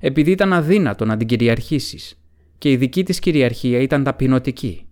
Επειδή 0.00 0.30
ήταν 0.30 0.52
αδύνατο 0.52 1.04
να 1.04 1.16
την 1.16 1.26
κυριαρχήσεις 1.26 2.17
και 2.58 2.70
η 2.70 2.76
δική 2.76 3.04
της 3.04 3.18
κυριαρχία 3.18 3.80
ήταν 3.80 4.04
ταπεινωτική. 4.04 4.82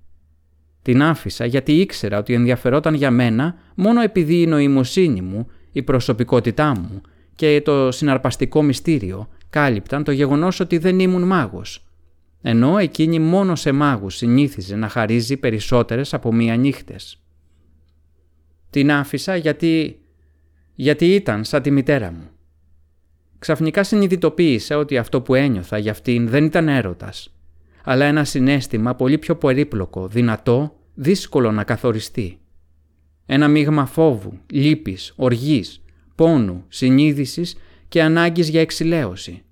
Την 0.82 1.02
άφησα 1.02 1.44
γιατί 1.44 1.72
ήξερα 1.72 2.18
ότι 2.18 2.34
ενδιαφερόταν 2.34 2.94
για 2.94 3.10
μένα 3.10 3.55
μόνο 3.74 4.01
επειδή 4.01 4.40
η 4.40 4.47
νοημοσύνη 4.47 5.20
μου, 5.20 5.47
η 5.72 5.82
προσωπικότητά 5.82 6.78
μου 6.78 7.01
και 7.34 7.62
το 7.64 7.90
συναρπαστικό 7.90 8.62
μυστήριο 8.62 9.28
κάλυπταν 9.51 10.05
το 10.05 10.12
γεγονός 10.12 10.60
ότι 10.60 10.78
δεν 10.78 10.98
ήμουν 10.98 11.22
μάγος, 11.22 11.84
ενώ 12.43 12.78
εκείνη 12.78 13.18
μόνο 13.18 13.55
σε 13.55 13.72
μάγους 13.72 14.16
συνήθιζε 14.16 14.76
να 14.76 14.88
χαρίζει 14.88 15.36
περισσότερες 15.36 16.14
από 16.14 16.32
μία 16.32 16.56
νύχτες. 16.56 17.22
Την 18.70 18.93
άφησα 18.93 19.36
γιατί... 19.36 19.98
γιατί 20.74 21.14
ήταν 21.14 21.44
σαν 21.44 21.62
τη 21.62 21.70
μητέρα 21.70 22.12
μου. 22.12 22.28
Ξαφνικά 23.38 23.84
συνειδητοποίησα 23.84 24.78
ότι 24.78 24.98
αυτό 24.98 25.20
που 25.20 25.34
ένιωθα 25.34 25.78
για 25.78 25.90
αυτήν 25.90 26.28
δεν 26.28 26.44
ήταν 26.44 26.68
έρωτας, 26.68 27.35
αλλά 27.88 28.04
ένα 28.04 28.24
συνέστημα 28.24 28.94
πολύ 28.94 29.18
πιο 29.18 29.36
περίπλοκο, 29.36 30.08
δυνατό, 30.08 30.76
δύσκολο 30.94 31.52
να 31.52 31.64
καθοριστεί. 31.64 32.38
Ένα 33.26 33.48
μείγμα 33.48 33.86
φόβου, 33.86 34.38
λύπης, 34.52 35.12
οργής, 35.16 35.82
πόνου, 36.14 36.64
συνείδησης 36.68 37.56
και 37.88 38.02
ανάγκης 38.02 38.48
για 38.48 38.60
εξηλαίωση. 38.60 39.42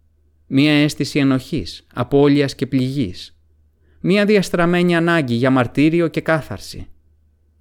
Μία 0.47 0.73
αίσθηση 0.73 1.19
ενοχής, 1.19 1.87
απώλειας 1.95 2.55
και 2.55 2.67
πληγής. 2.67 3.37
Μία 4.01 4.25
διαστραμμένη 4.25 4.97
ανάγκη 4.97 5.35
για 5.35 5.51
μαρτύριο 5.51 6.09
και 6.09 6.21
κάθαρση. 6.21 6.87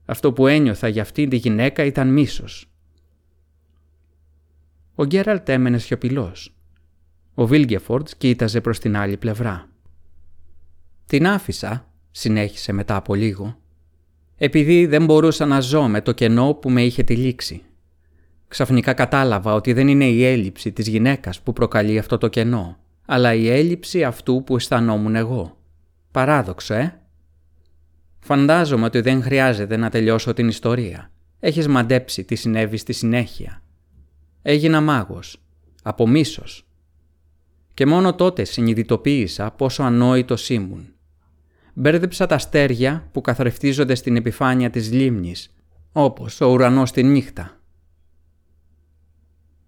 Αυτό 0.05 0.33
που 0.33 0.47
ένιωθα 0.47 0.87
για 0.87 1.01
αυτήν 1.01 1.29
τη 1.29 1.35
γυναίκα 1.35 1.83
ήταν 1.83 2.07
μίσος. 2.07 2.71
Ο 4.95 5.05
Γκέραλτ 5.05 5.49
έμενε 5.49 5.77
σιωπηλός. 5.77 6.55
Ο 7.33 7.47
Βίλγκεφορντς 7.47 8.15
κοίταζε 8.15 8.61
προς 8.61 8.79
την 8.79 8.95
άλλη 8.97 9.17
πλευρά. 9.17 9.67
«Την 11.05 11.27
άφησα», 11.27 11.87
συνέχισε 12.11 12.71
μετά 12.71 12.95
από 12.95 13.15
λίγο, 13.15 13.57
Επειδή 14.37 14.85
δεν 14.85 15.05
μπορούσα 15.05 15.45
να 15.45 15.59
ζω 15.59 15.87
με 15.87 16.01
το 16.01 16.11
κενό 16.11 16.53
που 16.53 16.69
με 16.69 16.83
είχε 16.83 17.03
τυλίξει. 17.03 17.61
Ξαφνικά 18.47 18.93
κατάλαβα 18.93 19.53
ότι 19.53 19.73
δεν 19.73 19.87
είναι 19.87 20.05
η 20.05 20.25
έλλειψη 20.25 20.71
της 20.71 20.87
γυναίκας 20.87 21.41
που 21.41 21.53
προκαλεί 21.53 21.97
αυτό 21.97 22.17
το 22.17 22.27
κενό, 22.27 22.77
αλλά 23.05 23.33
η 23.33 23.49
έλλειψη 23.49 24.03
αυτού 24.03 24.43
που 24.43 24.55
αισθανόμουν 24.55 25.15
εγώ. 25.15 25.57
Παράδοξο, 26.11 26.73
ε; 26.73 27.01
Φαντάζομαι 28.19 28.85
ότι 28.85 29.01
δεν 29.01 29.23
χρειάζεται 29.23 29.77
να 29.77 29.89
τελειώσω 29.89 30.33
την 30.33 30.47
ιστορία. 30.47 31.11
Έχεις 31.39 31.67
μαντέψει 31.67 32.23
τι 32.23 32.35
συνέβη 32.35 32.77
στη 32.77 32.93
συνέχεια. 32.93 33.61
Έγινα 34.41 34.81
μάγος. 34.81 35.37
Από 35.83 36.07
μίσος. 36.07 36.67
Και 37.73 37.85
μόνο 37.85 38.15
τότε 38.15 38.43
συνειδητοποίησα 38.43 39.51
πόσο 39.51 39.83
ανόητος 39.83 40.49
ήμουν. 40.49 40.92
Μπέρδεψα 41.73 42.25
τα 42.25 42.35
αστέρια 42.35 43.09
που 43.11 43.21
καθρεφτίζονται 43.21 43.95
στην 43.95 44.15
επιφάνεια 44.15 44.69
της 44.69 44.91
λίμνης, 44.91 45.53
όπως 45.91 46.41
ο 46.41 46.51
ουρανός 46.51 46.91
τη 46.91 47.03
νύχτα. 47.03 47.57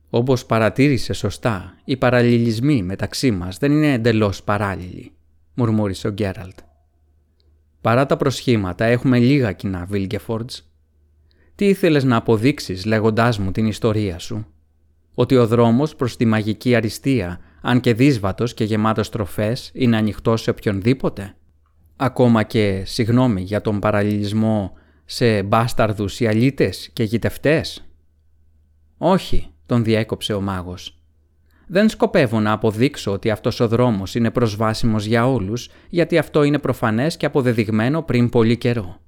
Όπως 0.09 0.45
παρατήρησε 0.45 1.13
σωστά, 1.13 1.77
οι 1.85 1.97
παραλληλισμοί 1.97 2.83
μεταξύ 2.83 3.31
μας 3.31 3.57
δεν 3.57 3.71
είναι 3.71 3.93
εντελώς 3.93 4.43
παράλληλοι, 4.43 5.11
μουρμούρισε 5.53 6.07
ο 6.07 6.11
Γκέραλτ. 6.11 6.59
Παρά 7.81 8.05
τα 8.05 8.17
προσχήματα 8.17 8.85
έχουμε 8.85 9.19
λίγα 9.19 9.51
κοινά, 9.51 9.85
Βίλγκεφορντς. 9.85 10.69
Τι 11.55 11.67
ήθελες 11.67 12.03
να 12.03 12.15
αποδείξεις 12.15 12.85
λέγοντάς 12.85 13.39
μου 13.39 13.51
την 13.51 13.65
ιστορία 13.65 14.19
σου; 14.19 14.47
Ότι 15.13 15.35
ο 15.35 15.47
δρόμος 15.47 15.95
προς 15.95 16.17
τη 16.17 16.25
μαγική 16.25 16.75
αριστεία, 16.75 17.39
αν 17.61 17.79
και 17.79 17.93
δύσβατος 17.93 18.53
και 18.53 18.63
γεμάτος 18.63 19.09
τροφές, 19.09 19.71
είναι 19.73 19.97
ανοιχτό 19.97 20.37
σε 20.37 20.49
οποιονδήποτε; 20.49 21.35
Ακόμα 21.95 22.43
και, 22.43 22.83
συγγνώμη 22.85 23.41
για 23.41 23.61
τον 23.61 23.79
παραλληλισμό, 23.79 24.73
σε 25.05 25.43
μπάσταρδους 25.43 26.19
ή 26.19 26.27
αλήτες 26.27 26.89
και 26.93 27.03
γητευτές; 27.03 27.89
Όχι, 28.97 29.53
τον 29.65 29.83
διέκοψε 29.83 30.33
ο 30.33 30.41
μάγος. 30.41 30.99
Δεν 31.67 31.89
σκοπεύω 31.89 32.39
να 32.39 32.51
αποδείξω 32.51 33.11
ότι 33.11 33.29
αυτός 33.29 33.59
ο 33.59 33.67
δρόμος 33.67 34.15
είναι 34.15 34.31
προσβάσιμος 34.31 35.05
για 35.05 35.27
όλους, 35.27 35.69
γιατί 35.89 36.17
αυτό 36.17 36.43
είναι 36.43 36.59
προφανές 36.59 37.17
και 37.17 37.25
αποδεδειγμένο 37.25 38.01
πριν 38.01 38.29
πολύ 38.29 38.57
καιρό. 38.57 38.99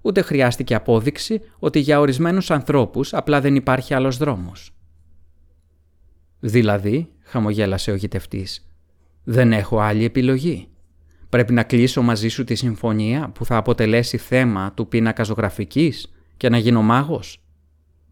Ούτε 0.00 0.22
χρειάστηκε 0.22 0.74
απόδειξη 0.74 1.40
ότι 1.58 1.78
για 1.78 2.00
ορισμένους 2.00 2.50
ανθρώπους 2.50 3.14
απλά 3.14 3.40
δεν 3.40 3.54
υπάρχει 3.54 3.94
άλλος 3.94 4.16
δρόμος. 4.16 4.70
Δηλαδή, 6.40 7.12
χαμογέλασε 7.22 7.90
ο 7.90 7.94
γητευτής, 7.94 8.70
δεν 9.24 9.52
έχω 9.52 9.78
άλλη 9.78 10.04
επιλογή. 10.04 10.68
Πρέπει 11.28 11.52
να 11.52 11.62
κλείσω 11.62 12.02
μαζί 12.02 12.28
σου 12.28 12.44
τη 12.44 12.54
συμφωνία 12.54 13.30
που 13.34 13.44
θα 13.44 13.56
αποτελέσει 13.56 14.16
θέμα 14.16 14.72
του 14.72 14.88
πίνακα 14.88 15.22
ζωγραφικής 15.22 16.14
και 16.36 16.48
να 16.48 16.58
γίνω 16.58 16.82
μάγος. 16.82 17.40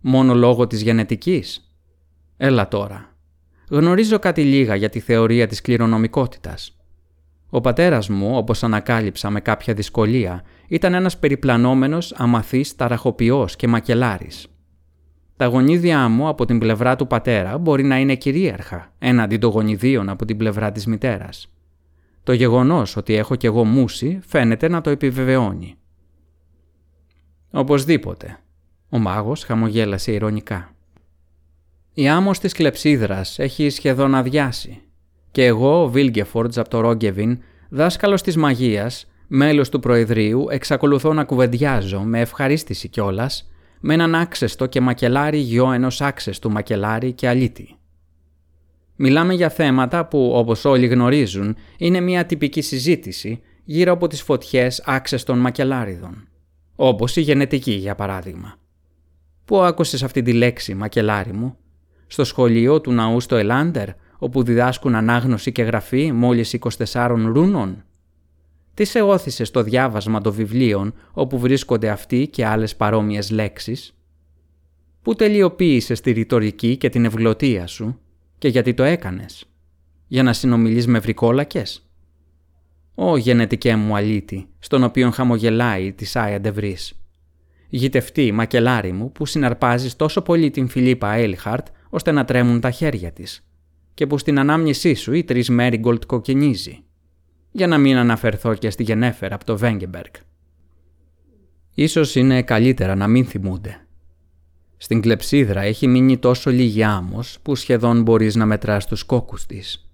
Μόνο 0.00 0.34
λόγω 0.34 0.66
της 0.66 0.82
γενετικής. 0.82 1.74
Έλα 2.36 2.68
τώρα. 2.68 3.14
Γνωρίζω 3.70 4.18
κάτι 4.18 4.42
λίγα 4.42 4.74
για 4.74 4.88
τη 4.88 5.00
θεωρία 5.00 5.46
της 5.46 5.60
κληρονομικότητας. 5.60 6.76
Ο 7.50 7.60
πατέρας 7.60 8.08
μου, 8.08 8.36
όπως 8.36 8.62
ανακάλυψα 8.62 9.30
με 9.30 9.40
κάποια 9.40 9.74
δυσκολία, 9.74 10.42
ήταν 10.68 10.94
ένας 10.94 11.18
περιπλανόμενος, 11.18 12.12
αμαθής, 12.16 12.74
ταραχοποιός 12.74 13.56
και 13.56 13.68
μακελάρης. 13.68 14.46
Τα 15.36 15.46
γονίδια 15.46 16.08
μου 16.08 16.28
από 16.28 16.44
την 16.44 16.58
πλευρά 16.58 16.96
του 16.96 17.06
πατέρα 17.06 17.58
μπορεί 17.58 17.82
να 17.82 17.98
είναι 17.98 18.14
κυρίαρχα, 18.14 18.92
έναντι 18.98 19.38
των 19.38 19.50
γονιδίων 19.50 20.08
από 20.08 20.24
την 20.24 20.36
πλευρά 20.36 20.72
της 20.72 20.86
μητέρας. 20.86 21.53
Το 22.24 22.32
γεγονός 22.32 22.96
ότι 22.96 23.14
έχω 23.14 23.36
κι 23.36 23.46
εγώ 23.46 23.64
μουσι 23.64 24.20
φαίνεται 24.26 24.68
να 24.68 24.80
το 24.80 24.90
επιβεβαιώνει. 24.90 25.74
Οπωσδήποτε. 27.51 28.38
Ο 28.88 28.98
μάγος 28.98 29.44
χαμογέλασε 29.44 30.12
ηρωνικά. 30.12 30.74
Η 31.94 32.09
άμμος 32.09 32.38
της 32.38 32.52
κλεψίδρας 32.52 33.38
έχει 33.38 33.70
σχεδόν 33.70 34.14
αδειάσει 34.14 34.82
και 35.34 35.44
εγώ, 35.44 35.82
ο 35.82 35.88
Βίλγκεφορτς 35.88 36.59
από 36.59 36.68
το 36.68 36.80
Ρόγκεβιν, 36.80 37.38
δάσκαλος 37.68 38.22
της 38.22 38.36
μαγείας, 38.36 39.06
μέλος 39.26 39.68
του 39.68 39.80
Προεδρείου, 39.80 40.46
εξακολουθώ 40.51 41.12
να 41.12 41.24
κουβεντιάζω 41.24 42.01
με 42.01 42.20
ευχαρίστηση 42.20 42.88
κιόλας 42.88 43.51
με 43.80 43.94
έναν 43.94 44.14
άξεστο 44.14 44.66
και 44.66 44.80
μακελάρι 44.80 45.38
γιο 45.38 45.72
ενός 45.72 46.01
άξεστου 46.01 46.51
μακελάρι 46.51 47.12
και 47.12 47.28
αλήτη. 47.28 47.76
Μιλάμε 48.96 49.34
για 49.34 49.48
θέματα 49.48 50.06
που, 50.06 50.30
όπως 50.34 50.64
όλοι 50.64 50.86
γνωρίζουν, 50.86 51.56
είναι 51.78 52.00
μια 52.00 52.26
τυπική 52.26 52.60
συζήτηση 52.60 53.40
γύρω 53.64 53.92
από 53.92 54.06
τις 54.06 54.22
φωτιές 54.22 54.82
άξεστων 54.86 55.38
μακελάριδων. 55.38 56.28
Όπως 56.76 57.16
η 57.16 57.20
γενετική, 57.20 57.72
για 57.72 57.94
παράδειγμα. 57.94 58.56
Πού 59.44 59.58
άκουσες 59.58 60.02
αυτή 60.02 60.22
τη 60.22 60.32
λέξη, 60.32 60.74
μακελάρι 60.74 61.32
μου; 61.32 61.56
Στο 62.06 62.24
σχολείο 62.24 62.80
του 62.80 62.92
ναού 62.92 63.20
στο 63.20 63.36
Ελάντερ, 63.36 63.88
όπου 64.18 64.42
διδάσκουν 64.42 64.94
ανάγνωση 64.94 65.52
και 65.52 65.62
γραφή 65.62 66.12
μόλις 66.12 66.58
24 66.92 67.30
ρούνων; 67.32 67.84
Τι 68.74 68.84
σε 68.84 69.02
όθησε 69.02 69.44
στο 69.44 69.62
διάβασμα 69.62 70.20
των 70.20 70.32
βιβλίων 70.32 70.94
όπου 71.12 71.38
βρίσκονται 71.38 71.88
αυτοί 71.88 72.28
και 72.28 72.46
άλλες 72.46 72.76
παρόμοιες 72.76 73.30
λέξεις; 73.30 73.94
Πού 75.02 75.14
τελειοποίησες 75.14 76.00
τη 76.00 76.10
ρητορική 76.10 76.76
και 76.76 76.88
την 76.88 77.04
ευγλωτία 77.04 77.66
σου; 77.66 77.98
Και 78.44 78.50
γιατί 78.50 78.74
το 78.74 78.82
έκανες; 78.82 79.44
Για 80.06 80.22
να 80.22 80.32
συνομιλείς 80.32 80.86
με 80.86 80.98
βρικόλακες; 80.98 81.88
Ω 82.94 83.16
γενετικέ 83.16 83.76
μου 83.76 83.96
αλήτη, 83.96 84.48
στον 84.58 84.82
οποίον 84.82 85.12
χαμογελάει 85.12 85.92
τη 85.92 86.04
Σάια 86.04 86.40
Ντεβρής. 86.40 86.92
Γητευτή 87.68 88.32
μακελάρι 88.32 88.92
μου 88.92 89.12
που 89.12 89.26
συναρπάζεις 89.26 89.96
τόσο 89.96 90.22
πολύ 90.22 90.50
την 90.50 90.68
Φιλίπα 90.68 91.12
Έλχαρτ 91.12 91.66
ώστε 91.90 92.12
να 92.12 92.24
τρέμουν 92.24 92.60
τα 92.60 92.70
χέρια 92.70 93.12
της 93.12 93.46
και 93.94 94.06
που 94.06 94.18
στην 94.18 94.38
ανάμνησή 94.38 94.94
σου 94.94 95.12
η 95.12 95.24
τρεις 95.24 95.48
Μέριγκολτ 95.48 96.04
κοκκινίζει. 96.04 96.84
Για 97.50 97.66
να 97.66 97.78
μην 97.78 97.96
αναφερθώ 97.96 98.54
και 98.54 98.70
στη 98.70 98.82
Γενέφερ 98.82 99.32
από 99.32 99.44
το 99.44 99.58
Βέγκεμπεργκ. 99.58 100.12
Ίσως 101.74 102.14
είναι 102.14 102.42
καλύτερα 102.42 102.94
να 102.94 103.06
μην 103.06 103.24
θυμούνται. 103.24 103.84
Στην 104.85 105.01
κλεψίδρα 105.01 105.61
έχει 105.61 105.86
μείνει 105.86 106.19
τόσο 106.19 106.51
λίγη 106.51 106.82
άμμος 106.82 107.39
που 107.43 107.55
σχεδόν 107.55 108.02
μπορείς 108.02 108.35
να 108.35 108.47
μετράς 108.47 108.86
τους 108.86 109.02
κόκκους 109.02 109.47
της. 109.47 109.90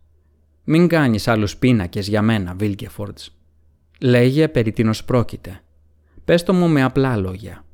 Μην 0.64 0.88
κάνεις 0.88 1.28
άλλους 1.28 1.56
πίνακες 1.56 2.08
για 2.08 2.22
μένα, 2.22 2.54
Βίλκεφορτς. 2.54 3.36
Λέγε 4.00 4.48
περί 4.48 4.72
τίνος 4.72 5.04
πρόκειται. 5.04 5.60
Πες 6.24 6.42
το 6.42 6.52
μου 6.52 6.68
με 6.68 6.82
απλά 6.82 7.16
λόγια. 7.16 7.64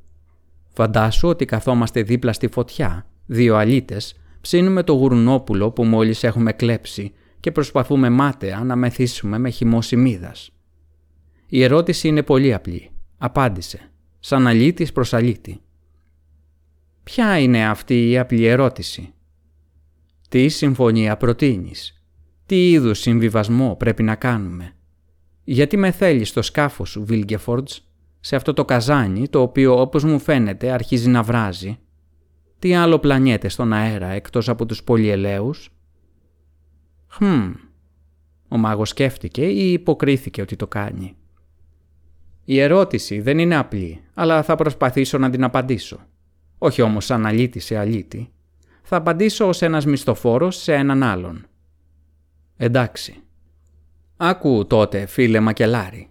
Φαντάσου 0.73 1.27
ότι 1.27 1.45
καθόμαστε 1.45 2.01
δίπλα 2.01 2.33
στη 2.33 2.47
φωτιά, 2.47 3.05
δύο 3.25 3.55
αλίτες, 3.55 4.15
ψήνουμε 4.41 4.83
το 4.83 4.93
γουρνόπουλο 4.93 5.71
που 5.71 5.83
μόλις 5.83 6.23
έχουμε 6.23 6.51
κλέψει 6.51 7.13
και 7.39 7.51
προσπαθούμε 7.51 8.09
μάταια 8.09 8.63
να 8.63 8.75
μεθύσουμε 8.75 9.37
με 9.37 9.49
χυμό 9.49 9.81
σημίδας. 9.81 10.49
Η 11.47 11.63
ερώτηση 11.63 12.07
είναι 12.07 12.23
πολύ 12.23 12.53
απλή. 12.53 12.89
Απάντησε. 13.17 13.91
Σαν 14.19 14.47
αλήτης 14.47 14.91
προς 14.91 15.13
αλήτη. 15.13 15.61
Ποια 17.07 17.39
είναι 17.39 17.67
αυτή 17.67 18.09
η 18.09 18.17
απλή 18.17 18.45
ερώτηση; 18.45 19.13
Τι 20.29 20.47
συμφωνία 20.47 21.17
προτείνεις; 21.17 22.03
Τι 22.45 22.71
είδους 22.71 22.99
συμβιβασμό 22.99 23.75
πρέπει 23.75 24.03
να 24.03 24.15
κάνουμε; 24.15 24.73
Γιατί 25.43 25.77
με 25.77 25.91
θέλεις 25.91 26.29
στο 26.29 26.41
σκάφος 26.41 26.89
σου, 26.89 27.05
Βίλγκεφορντς, 27.05 27.87
σε 28.19 28.35
αυτό 28.35 28.53
το 28.53 28.65
καζάνι 28.65 29.27
το 29.27 29.41
οποίο 29.41 29.81
όπως 29.81 30.03
μου 30.03 30.19
φαίνεται 30.19 30.71
αρχίζει 30.71 31.09
να 31.09 31.23
βράζει; 31.23 31.79
Τι 32.59 32.75
άλλο 32.75 32.99
πλανιέται 32.99 33.49
στον 33.49 33.73
αέρα 33.73 34.07
εκτός 34.07 34.49
από 34.49 34.65
τους 34.65 34.83
πολυελαίους; 34.83 35.69
Χμ. 37.07 37.51
Ο 38.47 38.57
μάγος 38.57 38.89
σκέφτηκε 38.89 39.45
ή 39.45 39.71
υποκρίθηκε 39.71 40.41
ότι 40.41 40.55
το 40.55 40.67
κάνει. 40.67 41.15
Η 42.45 42.59
ερώτηση 42.59 43.21
δεν 43.21 43.39
είναι 43.39 43.55
απλή, 43.55 44.01
αλλά 44.13 44.43
θα 44.43 44.55
προσπαθήσω 44.55 45.17
να 45.17 45.29
την 45.29 45.43
απαντήσω. 45.43 45.99
Όχι 46.57 46.81
όμως 46.81 47.05
σαν 47.05 47.25
αλήτη 47.25 47.59
σε 47.59 47.77
αλήτη. 47.77 48.31
Θα 48.81 48.95
απαντήσω 48.95 49.47
ως 49.47 49.61
ένας 49.61 49.85
μισθοφόρος 49.85 50.55
σε 50.55 50.73
έναν 50.73 51.03
άλλον. 51.03 51.45
Εντάξει. 52.57 53.21
Άκου 54.17 54.65
τότε, 54.67 55.05
φίλε 55.05 55.39
Μακελάρη. 55.39 56.09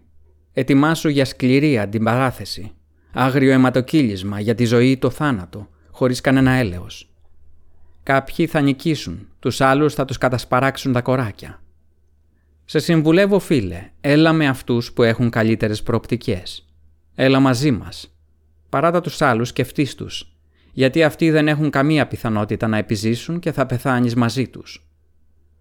Ετοιμάσου 0.53 1.09
για 1.09 1.25
σκληρή 1.25 1.79
αντιπαράθεση. 1.79 2.73
Άγριο 3.13 3.53
αιματοκύλισμα 3.53 4.41
για 4.41 4.55
τη 4.55 4.65
ζωή 4.65 4.91
ή 4.91 4.97
το 4.97 5.11
θάνατο 5.11 5.69
χωρίς 5.91 6.21
κανένα 6.21 6.51
έλεος. 6.51 7.11
Κάποιοι 8.03 8.47
θα 8.47 8.61
νικήσουν, 8.61 9.29
τους 9.39 9.61
άλλους 9.61 9.95
θα 9.95 10.05
τους 10.05 10.19
κατασπαράξουν 10.19 10.93
τα 10.93 11.03
κοράκια. 11.03 11.63
Σε 12.65 12.79
συμβουλεύω 12.79 13.39
φίλε, 13.39 13.91
έλα 14.01 14.33
με 14.33 14.47
αυτούς 14.47 14.93
που 14.93 15.03
έχουν 15.03 15.31
καλύτερες 15.31 15.83
προοπτικές. 15.83 16.67
Έλα 17.15 17.41
μαζί 17.41 17.71
μας. 17.71 18.17
Παράτα 18.69 19.01
τους 19.01 19.23
άλλους 19.23 19.49
σκεφτείς 19.49 19.95
τους, 19.95 20.36
γιατί 20.77 21.03
αυτοί 21.03 21.31
δεν 21.31 21.49
έχουν 21.49 21.71
καμία 21.71 22.07
πιθανότητα 22.07 22.69
να 22.69 22.77
επιζήσουν 22.77 23.39
και 23.39 23.53
θα 23.53 23.67
πεθάνεις 23.67 24.15
μαζί 24.15 24.49
τους. 24.49 24.89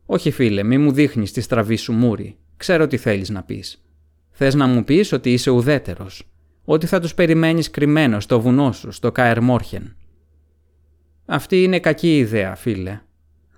Όχι 0.06 0.32
φίλε, 0.32 0.64
μη 0.64 0.78
μου 0.78 0.92
δείχνεις 0.92 1.32
τη 1.32 1.42
στραβή 1.42 1.76
σου 1.76 1.94
μούρη. 1.94 2.38
Ξέρω 2.58 2.88
τι 2.88 2.98
θέλεις 2.98 3.30
να 3.30 3.44
πεις. 3.44 3.86
Θες 4.32 4.56
να 4.56 4.68
μου 4.68 4.84
πεις 4.84 5.12
ότι 5.12 5.34
είσαι 5.34 5.50
ουδέτερος, 5.50 6.32
ότι 6.66 6.86
θα 6.86 7.00
τους 7.00 7.14
περιμένεις 7.14 7.70
κρυμμένος 7.70 8.24
στο 8.24 8.40
βουνό 8.40 8.72
σου, 8.72 8.92
στο 8.92 9.12
Κάερ 9.12 9.42
Μόρχεν. 9.42 9.96
Αυτή 11.26 11.64
είναι 11.64 11.80
κακή 11.80 12.18
ιδέα, 12.18 12.56
φίλε. 12.56 13.02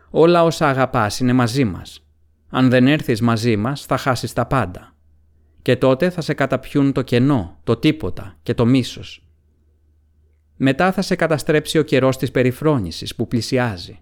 Όλα 0.10 0.44
όσα 0.44 0.70
αγαπάς 0.70 1.20
είναι 1.20 1.34
μαζί 1.34 1.66
μας. 1.66 2.08
Αν 2.50 2.70
δεν 2.70 2.88
έρθεις 2.88 3.22
μαζί 3.22 3.56
μας 3.56 3.86
θα 3.86 3.98
χάσεις 3.98 4.34
τα 4.34 4.46
πάντα. 4.46 4.96
Και 5.62 5.76
τότε 5.76 6.10
θα 6.10 6.22
σε 6.22 6.34
καταπιούν 6.34 6.92
το 6.92 7.02
κενό, 7.02 7.60
το 7.64 7.76
τίποτα 7.78 8.38
και 8.44 8.54
το 8.54 8.66
μίσος. 8.66 9.27
Μετά 10.58 10.92
θα 10.92 11.02
σε 11.02 11.16
καταστρέψει 11.16 11.78
ο 11.78 11.84
καιρός 11.84 12.18
της 12.18 12.32
περιφρόνησης 12.32 13.16
που 13.16 13.28
πλησιάζει. 13.28 14.00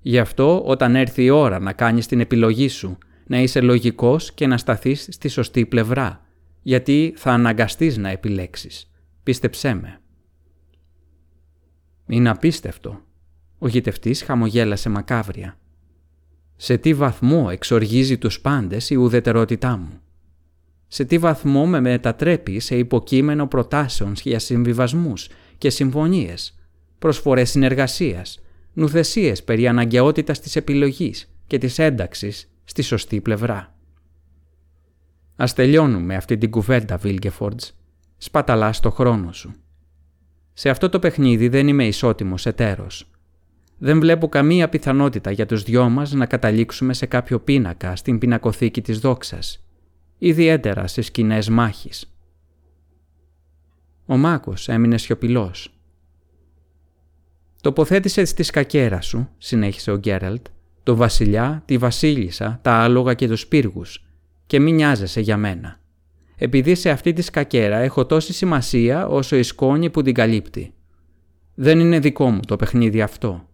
Γι' 0.00 0.18
αυτό 0.18 0.62
όταν 0.64 0.96
έρθει 0.96 1.24
η 1.24 1.30
ώρα 1.30 1.58
να 1.58 1.72
κάνεις 1.72 2.06
την 2.06 2.20
επιλογή 2.20 2.68
σου, 2.68 2.98
να 3.26 3.38
είσαι 3.40 3.60
λογικός 3.60 4.32
και 4.32 4.46
να 4.46 4.58
σταθείς 4.58 5.08
στη 5.10 5.28
σωστή 5.28 5.66
πλευρά, 5.66 6.26
γιατί 6.62 7.14
θα 7.16 7.32
αναγκαστείς 7.32 7.96
να 7.96 8.08
επιλέξεις. 8.08 8.90
Πίστεψέ 9.22 9.74
με. 9.74 10.00
Είναι 12.06 12.28
απίστευτο. 12.28 13.00
Ο 13.58 13.68
γητευτής 13.68 14.22
χαμογέλασε 14.22 14.88
μακάβρια. 14.88 15.58
Σε 16.56 16.76
τι 16.76 16.94
βαθμό 16.94 17.48
εξοργίζει 17.50 18.18
τους 18.18 18.40
πάντες 18.40 18.90
η 18.90 18.94
ουδετερότητά 18.94 19.76
μου; 19.76 20.00
Σε 20.86 21.04
τι 21.04 21.18
βαθμό 21.18 21.66
με 21.66 21.80
μετατρέπει 21.80 22.60
σε 22.60 22.76
υποκείμενο 22.76 23.46
προτάσεων 23.46 24.12
για 24.22 24.38
συμβιβασμούς 24.38 25.28
και 25.62 25.70
συμφωνίες, 25.70 26.58
προσφορές 26.98 27.50
συνεργασίας, 27.50 28.40
νουθεσίες 28.72 29.44
περί 29.44 29.68
αναγκαιότητας 29.68 30.40
της 30.40 30.56
επιλογής 30.56 31.34
και 31.46 31.58
της 31.58 31.78
ένταξης 31.78 32.50
στη 32.64 32.82
σωστή 32.82 33.20
πλευρά. 33.20 33.74
Ας 35.36 35.54
τελειώνουμε 35.54 36.16
αυτή 36.16 36.38
την 36.38 36.50
κουβέντα, 36.50 36.96
Βίλγκεφορντς. 36.96 37.76
Σπαταλάς 38.16 38.80
το 38.80 38.90
χρόνο 38.90 39.32
σου. 39.32 39.54
Σε 40.52 40.70
αυτό 40.70 40.88
το 40.88 40.98
παιχνίδι 40.98 41.48
δεν 41.48 41.68
είμαι 41.68 41.86
ισότιμος 41.86 42.46
εταίρος. 42.46 43.10
Δεν 43.78 44.00
βλέπω 44.00 44.28
καμία 44.28 44.68
πιθανότητα 44.68 45.30
για 45.30 45.46
τους 45.46 45.62
δυο 45.62 45.88
μας 45.88 46.12
να 46.12 46.26
καταλήξουμε 46.26 46.94
σε 46.94 47.06
κάποιο 47.06 47.40
πίνακα 47.40 47.96
στην 47.96 48.18
πινακοθήκη 48.18 48.80
της 48.82 48.98
δόξας, 48.98 49.64
ιδιαίτερα 50.18 50.86
σε 50.86 51.02
σκηνές 51.02 51.48
μάχης. 51.48 52.11
Ο 54.12 54.16
Μάκος 54.16 54.68
έμεινε 54.68 54.98
σιωπηλός. 54.98 55.74
Τοποθέτησε 57.60 58.24
στη 58.24 58.42
σκακέρα 58.42 59.00
σου, 59.00 59.28
συνέχισε 59.38 59.90
ο 59.90 59.96
Γκέραλτ, 59.96 60.46
το 60.82 60.96
βασιλιά, 60.96 61.62
τη 61.64 61.78
βασίλισσα, 61.78 62.58
τα 62.62 62.72
άλογα 62.72 63.14
και 63.14 63.28
τους 63.28 63.46
πύργους 63.46 64.04
και 64.46 64.60
μην 64.60 64.74
νοιάζεσαι 64.74 65.20
για 65.20 65.36
μένα. 65.36 65.80
Επειδή 66.36 66.74
σε 66.74 66.90
αυτή 66.90 67.12
τη 67.12 67.22
σκακέρα 67.22 67.76
έχω 67.76 68.06
τόση 68.06 68.32
σημασία 68.32 69.06
όσο 69.06 69.36
η 69.36 69.42
σκόνη 69.42 69.90
που 69.90 70.02
την 70.02 70.14
καλύπτει. 70.14 70.74
Δεν 71.54 71.80
είναι 71.80 71.98
δικό 71.98 72.30
μου 72.30 72.40
το 72.46 72.56
παιχνίδι 72.56 73.02
αυτό. 73.02 73.48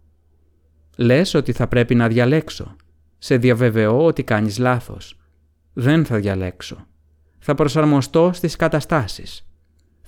Λες 0.97 1.33
ότι 1.33 1.51
θα 1.51 1.67
πρέπει 1.67 1.95
να 1.95 2.07
διαλέξω. 2.07 2.75
Σε 3.17 3.37
διαβεβαιώ 3.37 4.05
ότι 4.05 4.23
κάνεις 4.23 4.57
λάθος. 4.57 5.19
Δεν 5.73 6.05
θα 6.05 6.17
διαλέξω. 6.17 6.87
Θα 7.39 7.55
προσαρμοστώ 7.55 8.31
στις 8.33 8.55
καταστάσεις. 8.55 9.43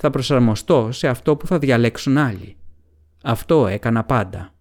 Θα 0.03 0.09
προσαρμοστώ 0.09 0.91
σε 0.91 1.07
αυτό 1.07 1.35
που 1.35 1.47
θα 1.47 1.59
διαλέξουν 1.59 2.17
άλλοι. 2.17 2.57
Αυτό 3.23 3.67
έκανα 3.67 4.03
πάντα. 4.03 4.53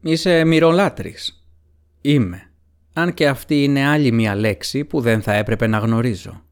Είσαι 0.00 0.44
μυρολάτρης. 0.44 1.46
Είμαι. 2.00 2.50
Αν 2.92 3.14
και 3.14 3.28
αυτή 3.28 3.64
είναι 3.64 3.86
άλλη 3.86 4.12
μία 4.12 4.34
λέξη 4.34 4.84
που 4.84 5.00
δεν 5.00 5.22
θα 5.22 5.32
έπρεπε 5.32 5.66
να 5.66 5.78
γνωρίζω. 5.78 6.42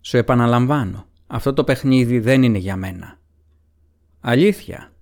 Σου 0.00 0.16
επαναλαμβάνω, 0.16 1.06
αυτό 1.26 1.52
το 1.52 1.64
παιχνίδι 1.64 2.18
δεν 2.18 2.42
είναι 2.42 2.58
για 2.58 2.76
μένα. 2.76 3.18
Αλήθεια. 4.20 4.92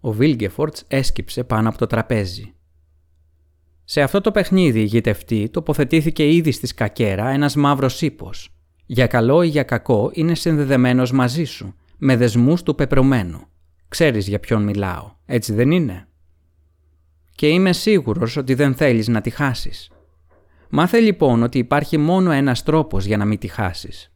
Ο 0.00 0.12
Βίλγκεφορτς 0.12 0.84
έσκυψε 0.88 1.44
πάνω 1.44 1.68
από 1.68 1.78
το 1.78 1.86
τραπέζι. 1.86 2.54
Σε 3.84 4.02
αυτό 4.02 4.20
το 4.20 4.30
παιχνίδι 4.30 4.80
ηγητευτή 4.80 5.48
τοποθετήθηκε 5.48 6.32
ήδη 6.32 6.52
στη 6.52 6.66
σκακέρα 6.66 7.28
ένας 7.28 7.56
μαύρος 7.56 8.02
ύπος. 8.02 8.54
Για 8.92 9.06
καλό 9.06 9.42
ή 9.42 9.48
για 9.48 9.62
κακό 9.62 10.10
είναι 10.12 10.34
συνδεδεμένος 10.34 11.12
μαζί 11.12 11.44
σου, 11.44 11.74
με 11.96 12.16
δεσμούς 12.16 12.62
του 12.62 12.74
πεπρωμένου. 12.74 13.46
Ξέρεις 13.88 14.28
για 14.28 14.40
ποιον 14.40 14.62
μιλάω, 14.62 15.12
έτσι 15.26 15.52
δεν 15.52 15.70
είναι; 15.70 16.08
Και 17.34 17.48
είμαι 17.48 17.72
σίγουρος 17.72 18.36
ότι 18.36 18.54
δεν 18.54 18.74
θέλεις 18.74 19.08
να 19.08 19.20
τη 19.20 19.30
χάσεις. 19.30 19.90
Μάθε 20.68 21.00
λοιπόν 21.00 21.42
ότι 21.42 21.58
υπάρχει 21.58 21.96
μόνο 21.96 22.30
ένας 22.30 22.62
τρόπος 22.62 23.04
για 23.04 23.16
να 23.16 23.24
μην 23.24 23.38
τη 23.38 23.48
χάσεις. 23.48 24.12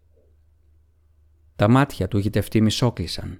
Τα 1.56 1.68
μάτια 1.68 2.08
του 2.08 2.18
γητευτή 2.18 2.60
μισόκλεισαν. 2.60 3.38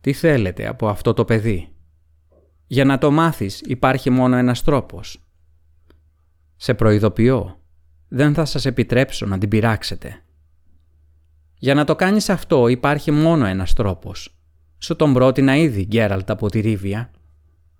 Τι 0.00 0.12
θέλετε 0.12 0.66
από 0.66 0.88
αυτό 0.88 1.12
το 1.12 1.24
παιδί; 1.24 1.68
Για 2.66 2.84
να 2.84 2.98
το 2.98 3.10
μάθεις 3.10 3.60
υπάρχει 3.60 4.10
μόνο 4.10 4.36
ένας 4.36 4.62
τρόπος. 4.62 5.24
Σε 6.56 6.74
προειδοποιώ. 6.74 7.60
Δεν 8.08 8.34
θα 8.34 8.44
σας 8.44 8.66
επιτρέψω 8.66 9.26
να 9.26 9.38
την 9.38 9.48
πειράξετε. 9.48 10.22
Για 11.58 11.74
να 11.74 11.84
το 11.84 11.96
κάνεις 11.96 12.28
αυτό 12.28 12.68
υπάρχει 12.68 13.10
μόνο 13.10 13.46
ένας 13.46 13.72
τρόπος. 13.72 14.38
Σου 14.78 14.96
τον 14.96 15.12
πρότεινα 15.12 15.56
ήδη, 15.56 15.84
Γκέραλτ 15.84 16.30
από 16.30 16.50
τη 16.50 16.60
Ρίβια. 16.60 17.10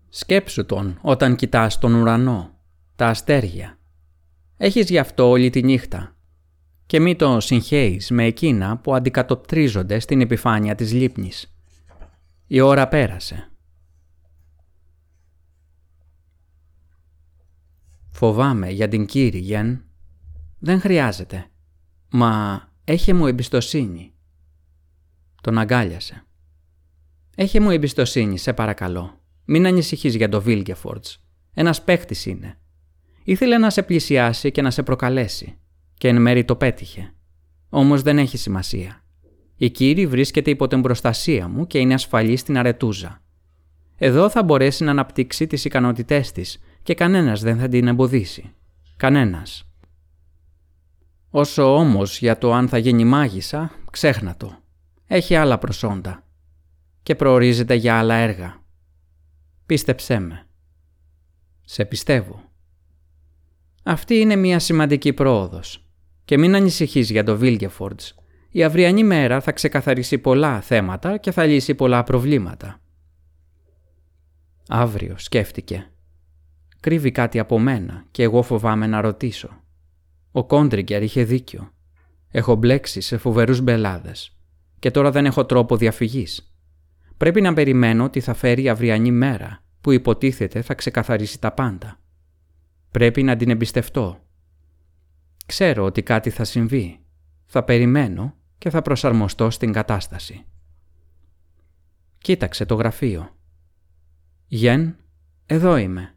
Σκέψου 0.09 0.67
τον 0.67 0.99
όταν 1.01 1.37
κοιτάς 1.37 1.79
τον 1.79 1.95
ουρανό, 1.95 2.51
τα 2.97 3.07
αστέρια. 3.07 3.79
Έχεις 4.57 4.91
γι' 4.91 4.99
αυτό 4.99 5.29
όλη 5.29 5.51
τη 5.51 5.63
νύχτα. 5.63 6.17
Και 6.87 7.01
μη 7.01 7.17
το 7.17 7.41
συγχέεις 7.41 8.11
με 8.11 8.25
εκείνα 8.25 8.79
που 8.79 8.95
αντικατοπτρίζονται 8.95 9.99
στην 9.99 10.21
επιφάνεια 10.21 10.75
της 10.75 10.93
λύπνης. 10.93 11.57
Η 12.47 12.61
ώρα 12.61 12.89
πέρασε. 12.89 13.51
Φοβάμαι 18.09 18.71
για 18.71 18.89
την 18.89 19.07
κύριε 19.07 19.41
Γεν. 19.41 19.85
Δεν 20.59 20.81
χρειάζεται. 20.81 21.47
Μα 22.11 22.63
έχε 22.91 23.15
μου 23.15 23.27
εμπιστοσύνη. 23.27 24.13
Τον 25.41 25.59
αγκάλιασε. 25.59 26.27
Έχε 27.37 27.61
μου 27.61 27.71
εμπιστοσύνη, 27.71 28.39
σε 28.39 28.53
παρακαλώ. 28.53 29.21
Μην 29.45 29.67
ανησυχείς 29.67 30.15
για 30.15 30.29
το 30.29 30.43
Βίλγκεφορτς. 30.43 31.25
Ένας 31.55 31.85
παίχτης 31.85 32.27
είναι. 32.27 32.59
Ήθελε 33.25 33.59
να 33.59 33.71
σε 33.71 33.83
πλησιάσει 33.83 34.51
και 34.51 34.63
να 34.63 34.71
σε 34.71 34.83
προκαλέσει. 34.83 35.59
Και 35.95 36.09
εν 36.09 36.23
μέρη 36.23 36.45
το 36.45 36.57
πέτυχε. 36.57 37.15
Όμως 37.69 38.03
δεν 38.03 38.19
έχει 38.19 38.37
σημασία. 38.37 39.05
Η 39.57 39.71
κύρι 39.71 40.07
βρίσκεται 40.07 40.51
υπό 40.51 40.67
την 40.67 40.83
προστασία 40.83 41.49
μου 41.49 41.67
και 41.67 41.79
είναι 41.79 41.95
ασφαλή 41.95 42.37
στην 42.37 42.59
αρετούζα. 42.59 43.23
Εδώ 43.97 44.31
θα 44.31 44.43
μπορέσει 44.43 44.85
να 44.85 44.91
αναπτύξει 44.91 45.47
τις 45.47 45.65
ικανότητές 45.65 46.33
της 46.33 46.59
και 46.83 46.95
κανένας 46.95 47.41
δεν 47.41 47.59
θα 47.59 47.69
την 47.69 47.89
εμποδίσει. 47.89 48.53
Κανένας. 48.97 49.68
Όσο 51.31 51.77
όμως 51.77 52.19
για 52.19 52.39
το 52.39 52.53
αν 52.53 52.69
θα 52.69 52.79
γίνει 52.79 53.05
μάγισσα, 53.05 53.71
ξέχνα 53.91 54.37
το. 54.37 54.57
Έχει 55.07 55.35
άλλα 55.35 55.59
προσόντα. 55.59 56.23
Και 57.03 57.15
προορίζεται 57.15 57.75
για 57.75 57.99
άλλα 57.99 58.15
έργα. 58.15 58.63
Πίστεψέ 59.67 60.19
με. 60.19 60.47
Σε 61.65 61.85
πιστεύω. 61.85 62.43
Αυτή 63.83 64.15
είναι 64.15 64.37
μια 64.37 64.59
σημαντική 64.59 65.13
πρόοδος. 65.13 65.85
Και 66.25 66.39
μην 66.39 66.55
ανησυχείς 66.55 67.11
για 67.11 67.25
το 67.25 67.37
Βίλγεφορντς. 67.37 68.15
Η 68.51 68.63
αυριανή 68.65 69.05
μέρα 69.05 69.41
θα 69.41 69.53
ξεκαθαρίσει 69.53 70.19
πολλά 70.19 70.61
θέματα 70.61 71.17
και 71.17 71.31
θα 71.31 71.45
λύσει 71.45 71.75
πολλά 71.75 72.05
προβλήματα. 72.05 72.81
Αύριο, 74.69 75.15
σκέφτηκε. 75.19 75.91
Κρύβει 76.81 77.11
κάτι 77.11 77.39
από 77.39 77.59
μένα 77.59 78.05
και 78.11 78.23
εγώ 78.23 78.43
φοβάμαι 78.43 78.87
να 78.87 79.01
ρωτήσω. 79.01 79.63
Ο 80.33 80.45
Κόντριγκερ 80.47 81.03
είχε 81.03 81.25
δίκιο. 81.25 81.73
Έχω 82.31 82.55
μπλέξει 82.55 83.01
σε 83.01 83.17
φοβερούς 83.17 83.61
μπελάδες 83.61 84.39
και 84.79 84.91
τώρα 84.91 85.11
δεν 85.11 85.27
έχω 85.27 85.47
τρόπο 85.47 85.77
διαφυγής. 85.77 86.53
Πρέπει 87.17 87.41
να 87.41 87.55
περιμένω 87.55 88.05
ότι 88.05 88.21
θα 88.21 88.35
φέρει 88.35 88.63
η 88.63 88.69
αυριανή 88.69 89.11
μέρα 89.11 89.63
που 89.81 89.93
υποτίθεται 89.93 90.63
θα 90.63 90.75
ξεκαθαρίσει 90.75 91.41
τα 91.41 91.53
πάντα. 91.53 92.01
Πρέπει 92.91 93.23
να 93.23 93.37
την 93.37 93.51
εμπιστευτώ. 93.51 94.23
Ξέρω 95.47 95.85
ότι 95.85 96.03
κάτι 96.03 96.31
θα 96.31 96.45
συμβεί. 96.45 97.01
Θα 97.47 97.65
περιμένω 97.65 98.35
και 98.59 98.71
θα 98.71 98.83
προσαρμοστώ 98.83 99.51
στην 99.51 99.73
κατάσταση. 99.73 100.45
Κοίταξε 102.19 102.65
το 102.65 102.75
γραφείο. 102.75 103.37
Γεν, 104.47 104.97
εδώ 105.47 105.77
είμαι. 105.77 106.15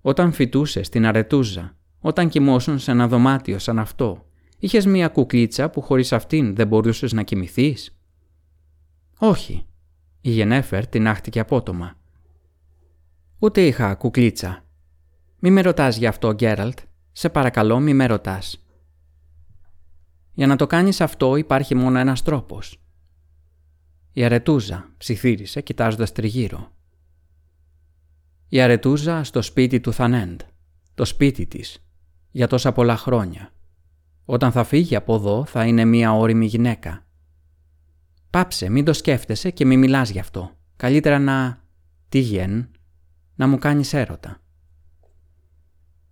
Όταν 0.00 0.32
φοιτούσε 0.32 0.82
στην 0.82 1.06
αρετούζα, 1.06 1.76
όταν 2.04 2.28
κοιμώσουν 2.28 2.78
σε 2.78 2.90
ένα 2.90 3.08
δωμάτιο 3.08 3.58
σαν 3.58 3.78
αυτό, 3.78 4.26
είχες 4.58 4.86
μία 4.86 5.08
κουκλίτσα 5.08 5.70
που 5.70 5.80
χωρίς 5.80 6.12
αυτήν 6.12 6.54
δεν 6.54 6.66
μπορούσες 6.66 7.12
να 7.12 7.22
κοιμηθείς; 7.22 7.96
Όχι. 9.18 9.66
Η 10.20 10.30
Γενέφερ 10.30 10.86
την 10.86 11.08
άχτηκε 11.08 11.40
απότομα. 11.40 11.96
Ούτε 13.38 13.66
είχα 13.66 13.94
κουκλίτσα. 13.94 14.64
Μη 15.38 15.50
με 15.50 15.60
ρωτάς 15.60 15.96
γι' 15.96 16.06
αυτό, 16.06 16.32
Γκέραλτ. 16.32 16.78
Σε 17.12 17.28
παρακαλώ 17.28 17.80
μη 17.80 17.94
με 17.94 18.06
ρωτάς. 18.06 18.66
Για 20.32 20.46
να 20.46 20.56
το 20.56 20.66
κάνεις 20.66 21.00
αυτό 21.00 21.36
υπάρχει 21.36 21.74
μόνο 21.74 21.98
ένας 21.98 22.22
τρόπος. 22.22 22.82
Η 24.12 24.24
αρετούζα 24.24 24.88
ψιθύρισε 24.96 25.60
κοιτάζοντας 25.60 26.12
τριγύρω. 26.12 26.72
Η 28.48 28.60
αρετούζα 28.60 29.24
στο 29.24 29.42
σπίτι 29.42 29.80
του 29.80 29.92
Θανέντ. 29.92 30.40
Το 30.94 31.04
σπίτι 31.04 31.46
της. 31.46 31.86
Για 32.32 32.46
τόσα 32.46 32.72
πολλά 32.72 32.96
χρόνια. 32.96 33.52
Όταν 34.24 34.52
θα 34.52 34.64
φύγει 34.64 34.96
από 34.96 35.14
εδώ 35.14 35.44
θα 35.44 35.66
είναι 35.66 35.84
μία 35.84 36.12
όρημη 36.12 36.46
γυναίκα. 36.46 37.06
Πάψε, 38.30 38.68
μην 38.68 38.84
το 38.84 38.92
σκέφτεσαι 38.92 39.50
και 39.50 39.64
μην 39.64 39.78
μιλάς 39.78 40.10
γι' 40.10 40.18
αυτό. 40.18 40.50
Καλύτερα 40.76 41.18
να... 41.18 41.60
Τι 42.08 42.18
γεν, 42.18 42.70
να 43.34 43.46
μου 43.46 43.58
κάνεις 43.58 43.92
έρωτα. 43.92 44.40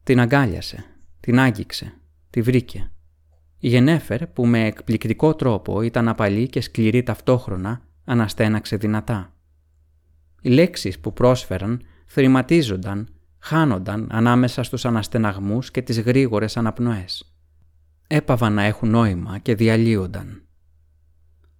Την 0.03 0.21
αγκάλιασε, 0.21 0.85
την 1.21 1.39
άγγιξε, 1.39 2.01
τη 2.31 2.43
βρήκε. 2.43 2.91
Η 3.59 3.69
Γενέφερ 3.69 4.27
που 4.27 4.47
με 4.47 4.67
εκπληκτικό 4.67 5.35
τρόπο 5.35 5.83
ήταν 5.83 6.09
απαλή 6.09 6.49
και 6.49 6.61
σκληρή 6.61 7.03
ταυτόχρονα 7.03 7.83
αναστέναξε 8.05 8.77
δυνατά. 8.77 9.35
Οι 10.41 10.49
λέξεις 10.49 10.99
που 10.99 11.13
πρόσφεραν 11.13 11.83
θρηματίζονταν, 12.07 13.09
χάνονταν 13.41 14.09
ανάμεσα 14.11 14.63
στους 14.63 14.85
αναστεναγμούς 14.85 15.71
και 15.71 15.83
τις 15.83 16.01
γρήγορες 16.01 16.57
αναπνοές. 16.57 17.35
Έπαβαν 18.07 18.53
να 18.53 18.63
έχουν 18.63 18.91
νόημα 18.91 19.39
και 19.39 19.55
διαλύονταν. 19.55 20.43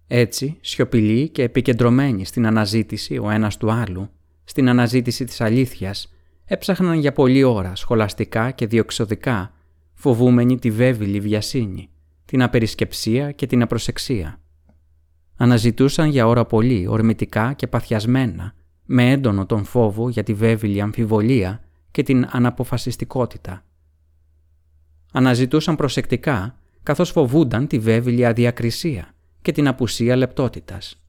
Έτσι, 0.07 0.57
σιωπηλοί 0.61 1.29
και 1.29 1.43
επικεντρωμένοι 1.43 2.25
στην 2.25 2.45
αναζήτηση 2.45 3.17
ο 3.17 3.29
ένας 3.29 3.57
του 3.57 3.71
άλλου, 3.71 4.09
στην 4.43 4.69
αναζήτηση 4.69 5.25
της 5.25 5.41
αλήθειας, 5.41 6.13
έψαχναν 6.45 6.99
για 6.99 7.11
πολλή 7.13 7.43
ώρα 7.43 7.75
σχολαστικά 7.75 8.51
και 8.51 8.67
διοξοδικά, 8.67 9.53
φοβούμενοι 9.93 10.59
τη 10.59 10.71
βέβηλη 10.71 11.19
βιασύνη, 11.19 11.89
την 12.25 12.41
απερισκεψία 12.41 13.31
και 13.31 13.47
την 13.47 13.61
απροσεξία. 13.61 14.39
Αναζητούσαν 15.37 16.09
για 16.09 16.27
ώρα 16.27 16.45
πολύ, 16.45 16.87
ορμητικά 16.87 17.53
και 17.53 17.67
παθιασμένα, 17.67 18.53
με 18.85 19.11
έντονο 19.11 19.45
τον 19.45 19.63
φόβο 19.63 20.09
για 20.09 20.23
τη 20.23 20.33
βέβηλη 20.33 20.81
αμφιβολία 20.81 21.61
και 21.91 22.03
την 22.03 22.27
αναποφασιστικότητα. 22.31 23.63
Αναζητούσαν 25.11 25.75
προσεκτικά, 25.75 26.55
καθώς 26.83 27.11
φοβούνταν 27.11 27.67
τη 27.67 27.79
βέβηλη 27.79 28.25
αδιακρισία 28.25 29.13
και 29.41 29.51
την 29.51 29.67
απουσία 29.67 30.15
λεπτότητας. 30.15 31.01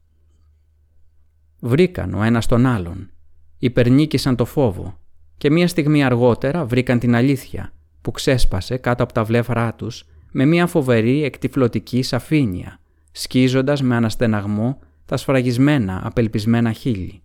Βρήκαν 1.59 2.13
ο 2.13 2.23
ένας 2.23 2.45
τον 2.45 2.65
άλλον, 2.65 3.09
υπερνίκησαν 3.57 4.35
το 4.35 4.45
φόβο 4.45 4.97
και 5.37 5.51
μία 5.51 5.67
στιγμή 5.67 6.03
αργότερα 6.03 6.65
βρήκαν 6.65 6.99
την 6.99 7.15
αλήθεια 7.15 7.73
που 8.01 8.11
ξέσπασε 8.11 8.77
κάτω 8.77 9.03
από 9.03 9.13
τα 9.13 9.23
βλέφαρά 9.23 9.73
τους 9.73 10.05
με 10.31 10.45
μία 10.45 10.67
φοβερή 10.67 11.23
εκτιφλωτική 11.23 12.01
σαφήνεια, 12.01 12.79
σκίζοντας 13.11 13.81
με 13.81 13.95
αναστεναγμό 13.95 14.79
τα 15.05 15.17
σφραγισμένα 15.17 16.01
απελπισμένα 16.03 16.71
χείλη. 16.71 17.21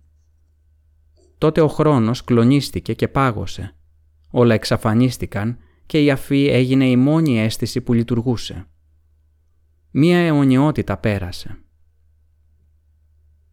Τότε 1.39 1.61
ο 1.61 1.69
χρόνος 1.69 2.25
κλονίστηκε 2.25 2.93
και 2.93 3.09
πάγωσε. 3.09 3.75
Όλα 4.31 4.55
εξαφανίστηκαν 4.55 5.59
και 5.87 6.03
η 6.03 6.11
αφή 6.11 6.49
έγινε 6.49 6.89
η 6.89 6.97
μόνη 6.97 7.41
αίσθηση 7.41 7.81
που 7.81 7.93
λειτουργούσε. 7.93 8.67
Μία 9.91 10.19
αιωνιότητα 10.19 10.97
πέρασε. 10.97 11.59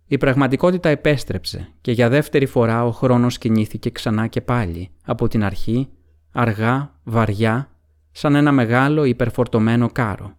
Η 0.08 0.18
πραγματικότητα 0.18 0.90
επέστρεψε 0.90 1.74
και 1.82 1.92
για 1.92 2.10
δεύτερη 2.10 2.46
φορά 2.46 2.86
ο 2.86 2.92
χρόνος 2.92 3.38
κινήθηκε 3.38 3.90
ξανά 3.90 4.28
και 4.28 4.42
πάλι, 4.42 4.90
από 5.06 5.28
την 5.28 5.44
αρχή, 5.44 5.90
αργά, 6.32 7.00
βαριά, 7.04 7.70
σαν 8.12 8.36
ένα 8.36 8.52
μεγάλο 8.52 9.04
υπερφορτωμένο 9.04 9.90
κάρο. 9.90 10.38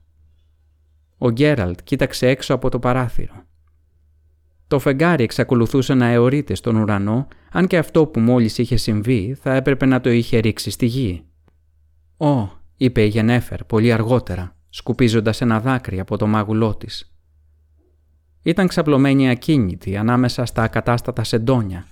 Ο 1.19 1.31
Γκέραλτ 1.31 1.79
κοίταξε 1.85 2.29
έξω 2.29 2.55
από 2.55 2.71
το 2.71 2.79
παράθυρο. 2.79 3.46
Το 4.69 4.79
φεγγάρι 4.79 5.25
εξακολουθούσε 5.25 5.95
να 5.95 6.07
αιωρείται 6.07 6.55
στον 6.55 6.77
ουρανό, 6.77 7.29
αν 7.53 7.67
και 7.67 7.79
αυτό 7.79 8.07
που 8.07 8.21
μόλις 8.21 8.59
είχε 8.59 8.77
συμβεί 8.77 9.37
θα 9.41 9.55
έπρεπε 9.55 9.87
να 9.87 10.01
το 10.01 10.11
είχε 10.11 10.39
ρίξει 10.39 10.71
στη 10.71 10.87
γη. 10.87 11.25
«Ω», 12.17 12.49
είπε 12.77 13.03
η 13.03 13.09
Γενέφερ 13.09 13.65
πολύ 13.65 13.93
αργότερα, 13.93 14.57
σκουπίζοντας 14.69 15.41
ένα 15.41 15.61
δάκρυ 15.61 16.01
από 16.01 16.17
το 16.17 16.27
μάγουλό 16.27 16.75
της. 16.75 17.17
Ήταν 18.43 18.69
ξαπλωμένη 18.69 19.31
ακίνητη 19.31 19.97
ανάμεσα 19.97 20.45
στα 20.45 20.63
ακατάστατα 20.63 21.25
σεντόνια, 21.25 21.87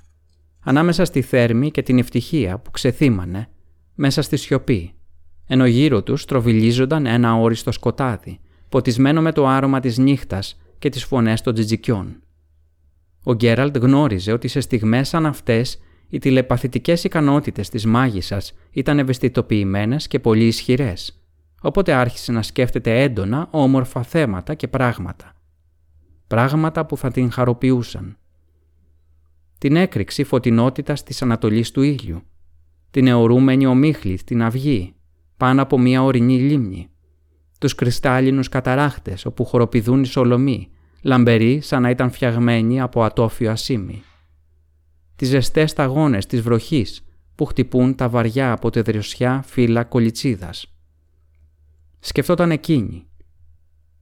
ανάμεσα 0.61 1.05
στη 1.05 1.23
θέρμη 1.23 1.71
και 1.71 1.83
την 1.83 1.99
ευτυχία 1.99 2.59
που 2.59 2.71
ξεθύμανε, 2.71 3.49
μέσα 3.95 4.23
στη 4.23 4.37
σιωπή, 4.37 4.95
ενώ 5.47 5.67
γύρω 5.67 6.03
τους 6.03 6.25
τροβιλίζονταν 6.25 7.07
ένα 7.07 7.35
όριστο 7.35 7.73
σκοτάδι, 7.73 8.41
ποτισμένο 8.69 9.21
με 9.21 9.33
το 9.33 9.47
άρωμα 9.47 9.81
της 9.81 9.99
νύχτας 9.99 10.61
και 10.79 10.89
τις 10.89 11.05
φωνές 11.05 11.41
των 11.41 11.55
τζιτζικιών. 11.55 12.24
Ο 13.25 13.35
Γκέραλτ 13.35 13.79
γνώριζε 13.79 14.33
ότι 14.33 14.49
σε 14.49 14.61
στιγμές 14.61 15.09
σαν 15.09 15.27
αυτές 15.27 15.79
οι 16.09 16.19
τηλεπαθητικές 16.19 17.05
ικανότητες 17.05 17.69
της 17.69 17.87
μάγισσας 17.87 18.53
ήταν 18.71 18.99
ευαισθητοποιημένες 18.99 20.07
και 20.07 20.19
πολύ 20.19 20.47
ισχυρές, 20.47 21.23
οπότε 21.61 21.93
άρχισε 21.93 22.33
να 22.33 22.43
σκέφτεται 22.43 23.03
έντονα 23.03 23.49
όμορφα 23.51 24.03
θέματα 24.03 24.55
και 24.55 24.69
πράγματα. 24.69 25.33
Πράγματα 26.27 26.87
που 26.87 26.97
θα 26.97 27.11
την 27.11 27.31
χαροποιούσαν. 27.31 28.17
Την 29.59 29.77
έκρηξη 29.77 30.25
φωτεινότητας 30.25 31.03
της 31.03 31.23
ανατολής 31.23 31.71
του 31.71 31.83
ήλιου, 31.83 32.23
την 32.91 33.07
αιωρούμενη 33.07 33.67
ομίχλη 33.67 34.17
στην 34.17 34.43
αυγή, 34.43 34.95
πάνω 35.37 35.63
από 35.63 35.79
μια 35.79 36.03
ορεινή 36.03 36.39
λίμνη, 36.39 36.89
τους 37.59 37.75
κρυστάλλινους 37.75 38.49
καταράχτες 38.49 39.25
όπου 39.25 39.45
χοροπηδούν 39.45 40.03
οι 40.03 40.07
σολομοί, 40.07 40.69
λαμπεροί 41.05 41.61
σαν 41.61 41.83
να 41.83 41.91
ήταν 41.91 42.11
φτιαγμένοι 42.11 42.81
από 42.81 43.03
ατόφιο 43.03 43.51
ασίμι. 43.51 44.03
Τις 45.17 45.29
ζεστές 45.29 45.71
σταγόνες 45.71 46.27
της 46.27 46.41
βροχής 46.41 47.05
που 47.35 47.45
χτυπούν 47.45 47.95
τα 47.95 48.09
βαριά 48.09 48.53
από 48.53 48.71
τεδριωσιά 48.71 49.43
φύλλα 49.47 49.85
κολιτσίδας. 49.85 50.75
Σκεφτόταν 51.99 52.51
εκείνη. 52.51 53.07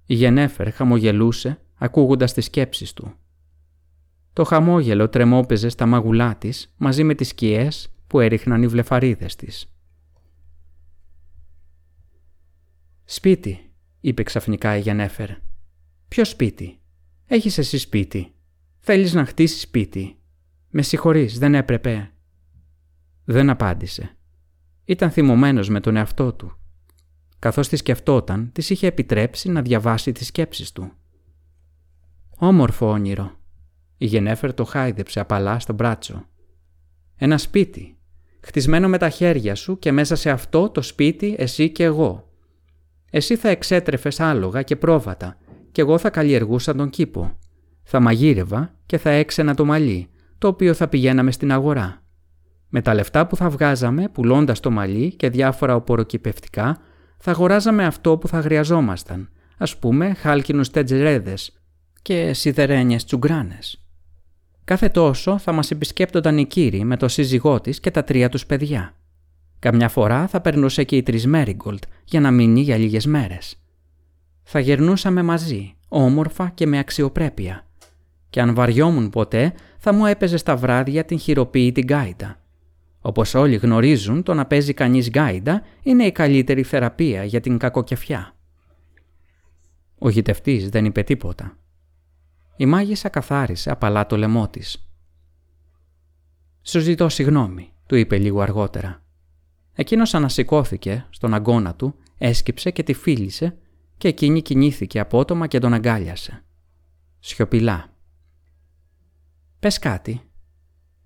Η 0.06 0.14
Γενέφερ 0.14 0.72
χαμογελούσε 0.72 1.60
ακούγοντας 1.74 2.32
τις 2.32 2.44
σκέψεις 2.44 2.92
του. 2.92 3.14
Το 4.32 4.44
χαμόγελο 4.44 5.08
τρεμόπαιζε 5.08 5.68
στα 5.68 5.86
μαγουλά 5.86 6.36
της 6.36 6.74
μαζί 6.76 7.04
με 7.04 7.14
τις 7.14 7.28
σκιές 7.28 7.92
που 8.06 8.20
έριχναν 8.20 8.62
οι 8.62 8.66
βλεφαρίδες 8.66 9.36
της. 9.36 9.74
«Σπίτι», 13.04 13.70
είπε 14.00 14.22
ξαφνικά 14.22 14.76
η 14.76 14.80
Γενέφερ. 14.80 15.30
«Ποιο 16.08 16.24
σπίτι» 16.24 16.76
Έχεις 17.32 17.58
εσύ 17.58 17.78
σπίτι. 17.78 18.32
Θέλεις 18.78 19.12
να 19.12 19.24
χτίσεις 19.24 19.60
σπίτι. 19.60 20.18
Με 20.68 20.82
συγχωρείς, 20.82 21.38
δεν 21.38 21.54
έπρεπε. 21.54 22.12
Δεν 23.24 23.50
απάντησε. 23.50 24.16
Ήταν 24.84 25.10
θυμωμένος 25.10 25.68
με 25.68 25.80
τον 25.80 25.96
εαυτό 25.96 26.32
του. 26.32 26.58
Καθώς 27.38 27.68
τη 27.68 27.76
σκεφτόταν, 27.76 28.52
της 28.52 28.70
είχε 28.70 28.86
επιτρέψει 28.86 29.48
να 29.48 29.62
διαβάσει 29.62 30.12
τις 30.12 30.26
σκέψεις 30.26 30.72
του. 30.72 30.92
Όμορφο 32.36 32.90
όνειρο. 32.90 33.40
Η 33.96 34.06
Γενέφερ 34.06 34.54
το 34.54 34.64
χάιδεψε 34.64 35.20
απαλά 35.20 35.58
στο 35.58 35.72
μπράτσο. 35.72 36.24
Ένα 37.16 37.38
σπίτι. 37.38 37.98
Χτισμένο 38.40 38.88
με 38.88 38.98
τα 38.98 39.08
χέρια 39.08 39.54
σου 39.54 39.78
και 39.78 39.92
μέσα 39.92 40.16
σε 40.16 40.30
αυτό 40.30 40.70
το 40.70 40.82
σπίτι 40.82 41.34
εσύ 41.38 41.70
και 41.70 41.84
εγώ. 41.84 42.32
Εσύ 43.10 43.36
θα 43.36 43.48
εξέτρεφες 43.48 44.20
άλογα 44.20 44.62
και 44.62 44.76
πρόβατα 44.76 45.36
και 45.72 45.80
εγώ 45.80 45.98
θα 45.98 46.10
καλλιεργούσα 46.10 46.74
τον 46.74 46.90
κήπο. 46.90 47.38
Θα 47.82 48.00
μαγείρευα 48.00 48.74
και 48.86 48.98
θα 48.98 49.10
έξαινα 49.10 49.54
το 49.54 49.64
μαλλί, 49.64 50.08
το 50.38 50.48
οποίο 50.48 50.74
θα 50.74 50.88
πηγαίναμε 50.88 51.30
στην 51.30 51.52
αγορά. 51.52 52.02
Με 52.68 52.82
τα 52.82 52.94
λεφτά 52.94 53.26
που 53.26 53.36
θα 53.36 53.50
βγάζαμε 53.50 54.08
πουλώντας 54.12 54.60
το 54.60 54.70
μαλλί 54.70 55.14
και 55.14 55.30
διάφορα 55.30 55.74
οποροκυπευτικά, 55.74 56.78
θα 57.18 57.30
αγοράζαμε 57.30 57.84
αυτό 57.84 58.18
που 58.18 58.28
θα 58.28 58.42
χρειαζόμασταν, 58.42 59.30
ας 59.56 59.78
πούμε 59.78 60.14
χάλκινους 60.14 60.70
τετζερέδες 60.70 61.52
και 62.02 62.32
σιδερένιες 62.32 63.04
τσουγκράνες. 63.04 63.86
Κάθε 64.64 64.88
τόσο 64.88 65.38
θα 65.38 65.52
μας 65.52 65.70
επισκέπτονταν 65.70 66.38
οι 66.38 66.46
κύριοι 66.46 66.84
με 66.84 66.96
το 66.96 67.08
σύζυγό 67.08 67.60
της 67.60 67.80
και 67.80 67.90
τα 67.90 68.04
τρία 68.04 68.28
τους 68.28 68.46
παιδιά. 68.46 68.94
Καμιά 69.58 69.88
φορά 69.88 70.26
θα 70.26 70.40
περνούσε 70.40 70.84
και 70.84 70.96
η 70.96 71.02
Τρισμέριγκολτ 71.02 71.82
για 72.04 72.20
να 72.20 72.30
μείνει 72.30 72.60
για 72.60 72.76
λίγες 72.76 73.06
μέρες 73.06 73.61
θα 74.42 74.60
γερνούσαμε 74.60 75.22
μαζί, 75.22 75.76
όμορφα 75.88 76.48
και 76.48 76.66
με 76.66 76.78
αξιοπρέπεια. 76.78 77.66
Και 78.30 78.40
αν 78.40 78.54
βαριόμουν 78.54 79.10
ποτέ, 79.10 79.52
θα 79.78 79.92
μου 79.92 80.06
έπαιζε 80.06 80.36
τα 80.36 80.56
βράδια 80.56 81.04
την 81.04 81.18
χειροποίητη 81.18 81.80
γκάιντα. 81.80 82.40
Όπως 83.00 83.34
όλοι 83.34 83.56
γνωρίζουν, 83.56 84.22
το 84.22 84.34
να 84.34 84.46
παίζει 84.46 84.74
κανείς 84.74 85.08
γκάιντα 85.08 85.62
είναι 85.82 86.04
η 86.04 86.12
καλύτερη 86.12 86.62
θεραπεία 86.62 87.24
για 87.24 87.40
την 87.40 87.58
κακοκεφιά. 87.58 88.34
Ο 89.98 90.08
γητευτής 90.08 90.68
δεν 90.68 90.84
είπε 90.84 91.02
τίποτα. 91.02 91.56
Η 92.56 92.66
μάγισσα 92.66 93.08
καθάρισε 93.08 93.70
απαλά 93.70 94.06
το 94.06 94.16
λαιμό 94.16 94.48
της. 94.48 94.88
«Σου 96.62 96.80
ζητώ 96.80 97.08
συγγνώμη», 97.08 97.72
του 97.86 97.96
είπε 97.96 98.18
λίγο 98.18 98.40
αργότερα. 98.40 99.02
Εκείνος 99.72 100.14
ανασηκώθηκε 100.14 101.06
στον 101.10 101.34
αγκώνα 101.34 101.74
του, 101.74 101.94
έσκυψε 102.18 102.70
και 102.70 102.82
τη 102.82 102.92
φίλησε 102.92 103.56
και 104.02 104.08
εκείνη 104.08 104.42
κινήθηκε 104.42 105.00
απότομα 105.00 105.46
και 105.46 105.58
τον 105.58 105.74
αγκάλιασε. 105.74 106.44
Σιωπηλά. 107.18 107.96
«Πες 109.58 109.78
κάτι. 109.78 110.20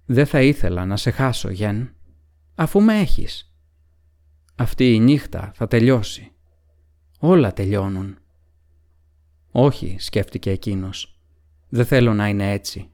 Δεν 0.07 0.27
θα 0.27 0.43
ήθελα 0.43 0.85
να 0.85 0.97
σε 0.97 1.11
χάσω, 1.11 1.51
Γεν, 1.51 1.95
αφού 2.55 2.81
με 2.81 2.99
έχεις. 2.99 3.55
Αυτή 4.55 4.95
η 4.95 4.99
νύχτα 4.99 5.51
θα 5.55 5.67
τελειώσει. 5.67 6.33
Όλα 7.19 7.53
τελειώνουν. 7.53 8.19
Όχι, 9.51 9.97
σκέφτηκε 9.99 10.51
εκείνος. 10.51 11.21
Δεν 11.69 11.85
θέλω 11.85 12.15
να 12.15 12.29
είναι 12.29 12.53
έτσι. 12.53 12.91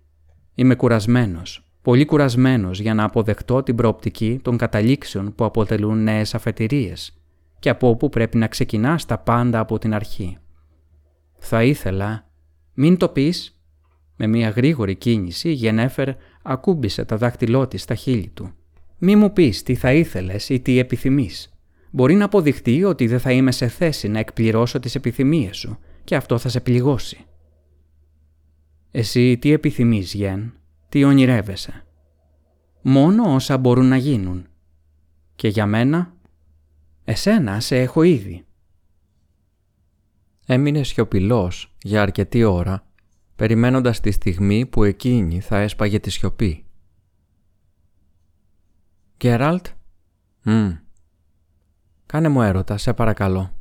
Είμαι 0.55 0.75
κουρασμένος, 0.75 1.73
πολύ 1.83 2.05
κουρασμένος 2.05 2.81
για 2.81 2.95
να 2.95 3.05
αποδεχτώ 3.05 3.63
την 3.63 3.77
προοπτική 3.77 4.41
των 4.43 4.57
καταλήξεων 4.57 5.35
που 5.35 5.45
αποτελούν 5.45 6.03
νέες 6.03 6.35
αφετηρίες 6.35 7.22
και 7.63 7.69
από 7.69 7.89
όπου 7.89 8.09
πρέπει 8.09 8.37
να 8.37 8.47
ξεκινάς 8.47 9.05
τα 9.05 9.19
πάντα 9.19 9.59
από 9.59 9.79
την 9.79 9.95
αρχή. 9.95 10.39
Θα 11.39 11.65
ήθελα... 11.65 12.31
Μην 12.75 12.97
το 12.97 13.09
πεις... 13.09 13.61
Με 14.17 14.27
μια 14.27 14.49
γρήγορη 14.49 14.95
κίνηση 14.95 15.49
η 15.49 15.53
Γενέφερ 15.53 16.09
ακούμπησε 16.43 17.05
τα 17.05 17.17
δάχτυλό 17.17 17.67
της 17.69 17.83
στα 17.83 17.95
χείλη 17.95 18.31
του. 18.35 18.55
«Μη 18.99 19.17
μου 19.17 19.33
πεις 19.33 19.63
τι 19.63 19.75
θα 19.75 19.93
ήθελες 19.93 20.49
ή 20.49 20.61
τι 20.61 20.79
επιθυμείς. 20.79 21.53
Μπορεί 21.91 22.15
να 22.15 22.25
αποδειχτεί 22.25 22.85
ότι 22.85 23.07
δεν 23.07 23.21
θα 23.21 23.33
είμαι 23.33 23.53
σε 23.53 23.69
θέση 23.69 24.09
να 24.09 24.19
εκπληρώσω 24.19 24.81
τις 24.81 24.95
επιθυμίες 24.95 25.57
σου 25.57 25.79
και 26.05 26.17
αυτό 26.17 26.39
θα 26.39 26.49
σε 26.49 26.61
πληγώσει. 26.61 27.25
Εσύ 28.91 29.39
τι 29.39 29.53
επιθυμείς, 29.53 30.15
Γεν, 30.15 30.53
τι 30.89 31.05
ονειρεύεσαι; 31.05 31.85
Μόνο 32.83 33.35
όσα 33.35 33.59
μπορούν 33.59 33.89
να 33.89 33.97
γίνουν. 33.97 34.47
Και 35.35 35.49
για 35.49 35.67
μένα, 35.67 36.15
εσένα 37.05 37.61
σε 37.61 37.81
έχω 37.81 38.03
ήδη. 38.03 38.45
Έμεινε 40.47 40.83
σιωπηλός 40.83 41.77
για 41.83 42.03
αρκετή 42.03 42.45
ώρα, 42.45 42.87
περιμένοντας 43.37 44.01
τη 44.01 44.11
στιγμή 44.11 44.67
που 44.67 44.85
εκείνη 44.85 45.41
θα 45.41 45.59
έσπαγε 45.59 45.99
τη 45.99 46.11
σιωπή. 46.11 46.65
«Γκέραλτ» 49.17 49.67
«Μμ, 50.43 50.71
κάνε 52.07 52.29
μου 52.29 52.43
έρωτα, 52.43 52.77
σε 52.77 52.93
παρακαλώ». 52.93 53.53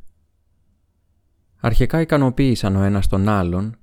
Αρχικά 1.60 2.00
ικανοποίησαν 2.00 2.76
ο 2.76 2.82
ένας 2.82 3.06
τον 3.06 3.28
άλλον 3.28 3.76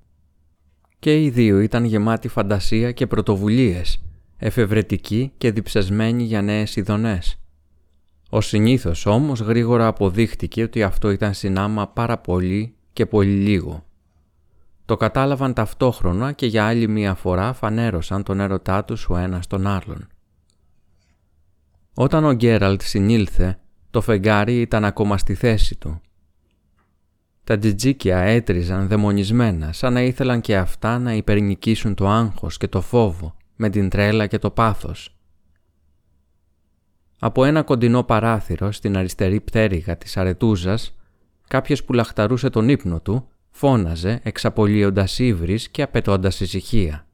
και 0.99 1.23
οι 1.23 1.29
δύο 1.29 1.59
ήταν 1.59 1.83
γεμάτοι 1.83 2.27
φαντασία 2.27 2.91
και 2.91 3.07
πρωτοβουλίες, 3.07 4.03
εφευρετικοί 4.37 5.31
και 5.37 5.51
διψασμένοι 5.51 6.23
για 6.23 6.41
νέες 6.41 6.75
ειδονές. 6.75 7.39
Ο 8.29 8.41
συνήθως 8.41 9.05
όμως 9.05 9.39
γρήγορα 9.39 9.87
αποδείχτηκε 9.87 10.63
ότι 10.63 10.83
αυτό 10.83 11.09
ήταν 11.09 11.33
συνάμα 11.33 11.87
πάρα 11.87 12.17
πολύ 12.17 12.75
και 12.93 13.05
πολύ 13.05 13.35
λίγο. 13.35 13.85
Το 14.85 14.97
κατάλαβαν 14.97 15.53
ταυτόχρονα 15.53 16.31
και 16.31 16.45
για 16.45 16.65
άλλη 16.65 16.87
μία 16.87 17.15
φορά 17.15 17.53
φανέρωσαν 17.53 18.23
τον 18.23 18.39
έρωτά 18.39 18.85
τους 18.85 19.09
ο 19.09 19.17
ένας 19.17 19.47
τον 19.47 19.67
άλλον. 19.67 20.07
Όταν 21.93 22.25
ο 22.25 22.33
Γκέραλτ 22.33 22.81
συνήλθε, 22.81 23.59
το 23.91 24.01
φεγγάρι 24.01 24.61
ήταν 24.61 24.85
ακόμα 24.85 25.17
στη 25.17 25.33
θέση 25.33 25.75
του 25.75 26.01
τα 27.49 27.57
τζιτζίκια 27.57 28.17
έτριζαν 28.17 28.87
δαιμονισμένα, 28.87 29.71
σαν 29.73 29.93
να 29.93 30.01
ήθελαν 30.01 30.41
και 30.41 30.57
αυτά 30.57 30.99
να 30.99 31.13
υπερνικήσουν 31.13 31.95
το 31.95 32.07
άγχος 32.09 32.57
και 32.57 32.67
το 32.67 32.81
φόβο, 32.81 33.35
με 33.55 33.69
την 33.69 33.89
τρέλα 33.89 34.27
και 34.27 34.37
το 34.37 34.49
πάθος. 34.49 35.18
Από 37.19 37.45
ένα 37.45 37.63
κοντινό 37.63 38.03
παράθυρο 38.03 38.71
στην 38.71 38.97
αριστερή 38.97 39.41
πτέρυγα 39.41 39.97
της 39.97 40.17
αρετούζας, 40.17 40.95
κάποιος 41.47 41.83
που 41.83 41.93
λαχταρούσε 41.93 42.49
τον 42.49 42.69
ύπνο 42.69 43.01
του, 43.01 43.27
φώναζε 43.49 44.19
εξαπολύοντας 44.23 45.19
ύβρις 45.19 45.69
και 45.69 45.81
απαιτώντας 45.81 46.39
ησυχία. 46.39 47.07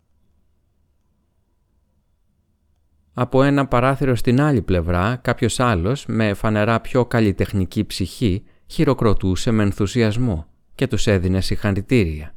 Από 3.14 3.44
ένα 3.44 3.68
παράθυρο 3.68 4.16
στην 4.16 4.42
άλλη 4.42 4.62
πλευρά, 4.62 5.16
κάποιος 5.16 5.60
άλλος, 5.60 6.06
με 6.06 6.34
φανερά 6.34 6.82
πιο 6.82 7.06
καλλιτεχνική 7.06 7.86
ψυχή, 7.86 8.44
χειροκροτούσε 8.66 9.52
με 9.52 9.64
ενθουσιασμό 9.64 10.48
και 10.76 10.88
τους 10.88 11.08
έδινε 11.08 11.42
συγχαρητήρια. 11.42 12.36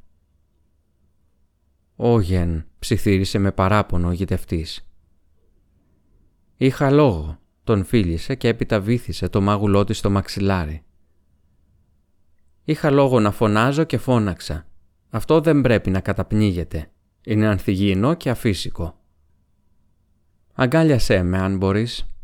«Όγεν», 1.96 2.66
ψιθύρισε 2.78 3.38
με 3.38 3.52
παράπονο 3.52 4.08
ο 4.08 4.12
γητευτής. 4.12 4.88
«Είχα 6.56 6.90
λόγο», 6.90 7.38
τον 7.68 7.84
φίλησε 7.84 8.34
και 8.34 8.48
έπειτα 8.48 8.80
βήθησε 8.80 9.28
το 9.28 9.40
μάγουλό 9.40 9.84
της 9.84 9.98
στο 9.98 10.10
μαξιλάρι. 10.10 10.82
«Είχα 12.64 12.90
λόγο 12.90 13.20
να 13.20 13.30
φωνάζω 13.30 13.84
και 13.84 13.98
φώναξα. 13.98 14.66
Αυτό 15.10 15.40
δεν 15.40 15.60
πρέπει 15.60 15.90
να 15.90 16.00
καταπνίγεται. 16.00 16.90
Είναι 17.24 17.46
ανθυγιεινό 17.46 18.14
και 18.14 18.30
αφύσικο. 18.30 19.00
Αγκάλιασέ 20.54 21.22
με 21.22 21.38
αν 21.38 21.56
μπορείς». 21.56 22.17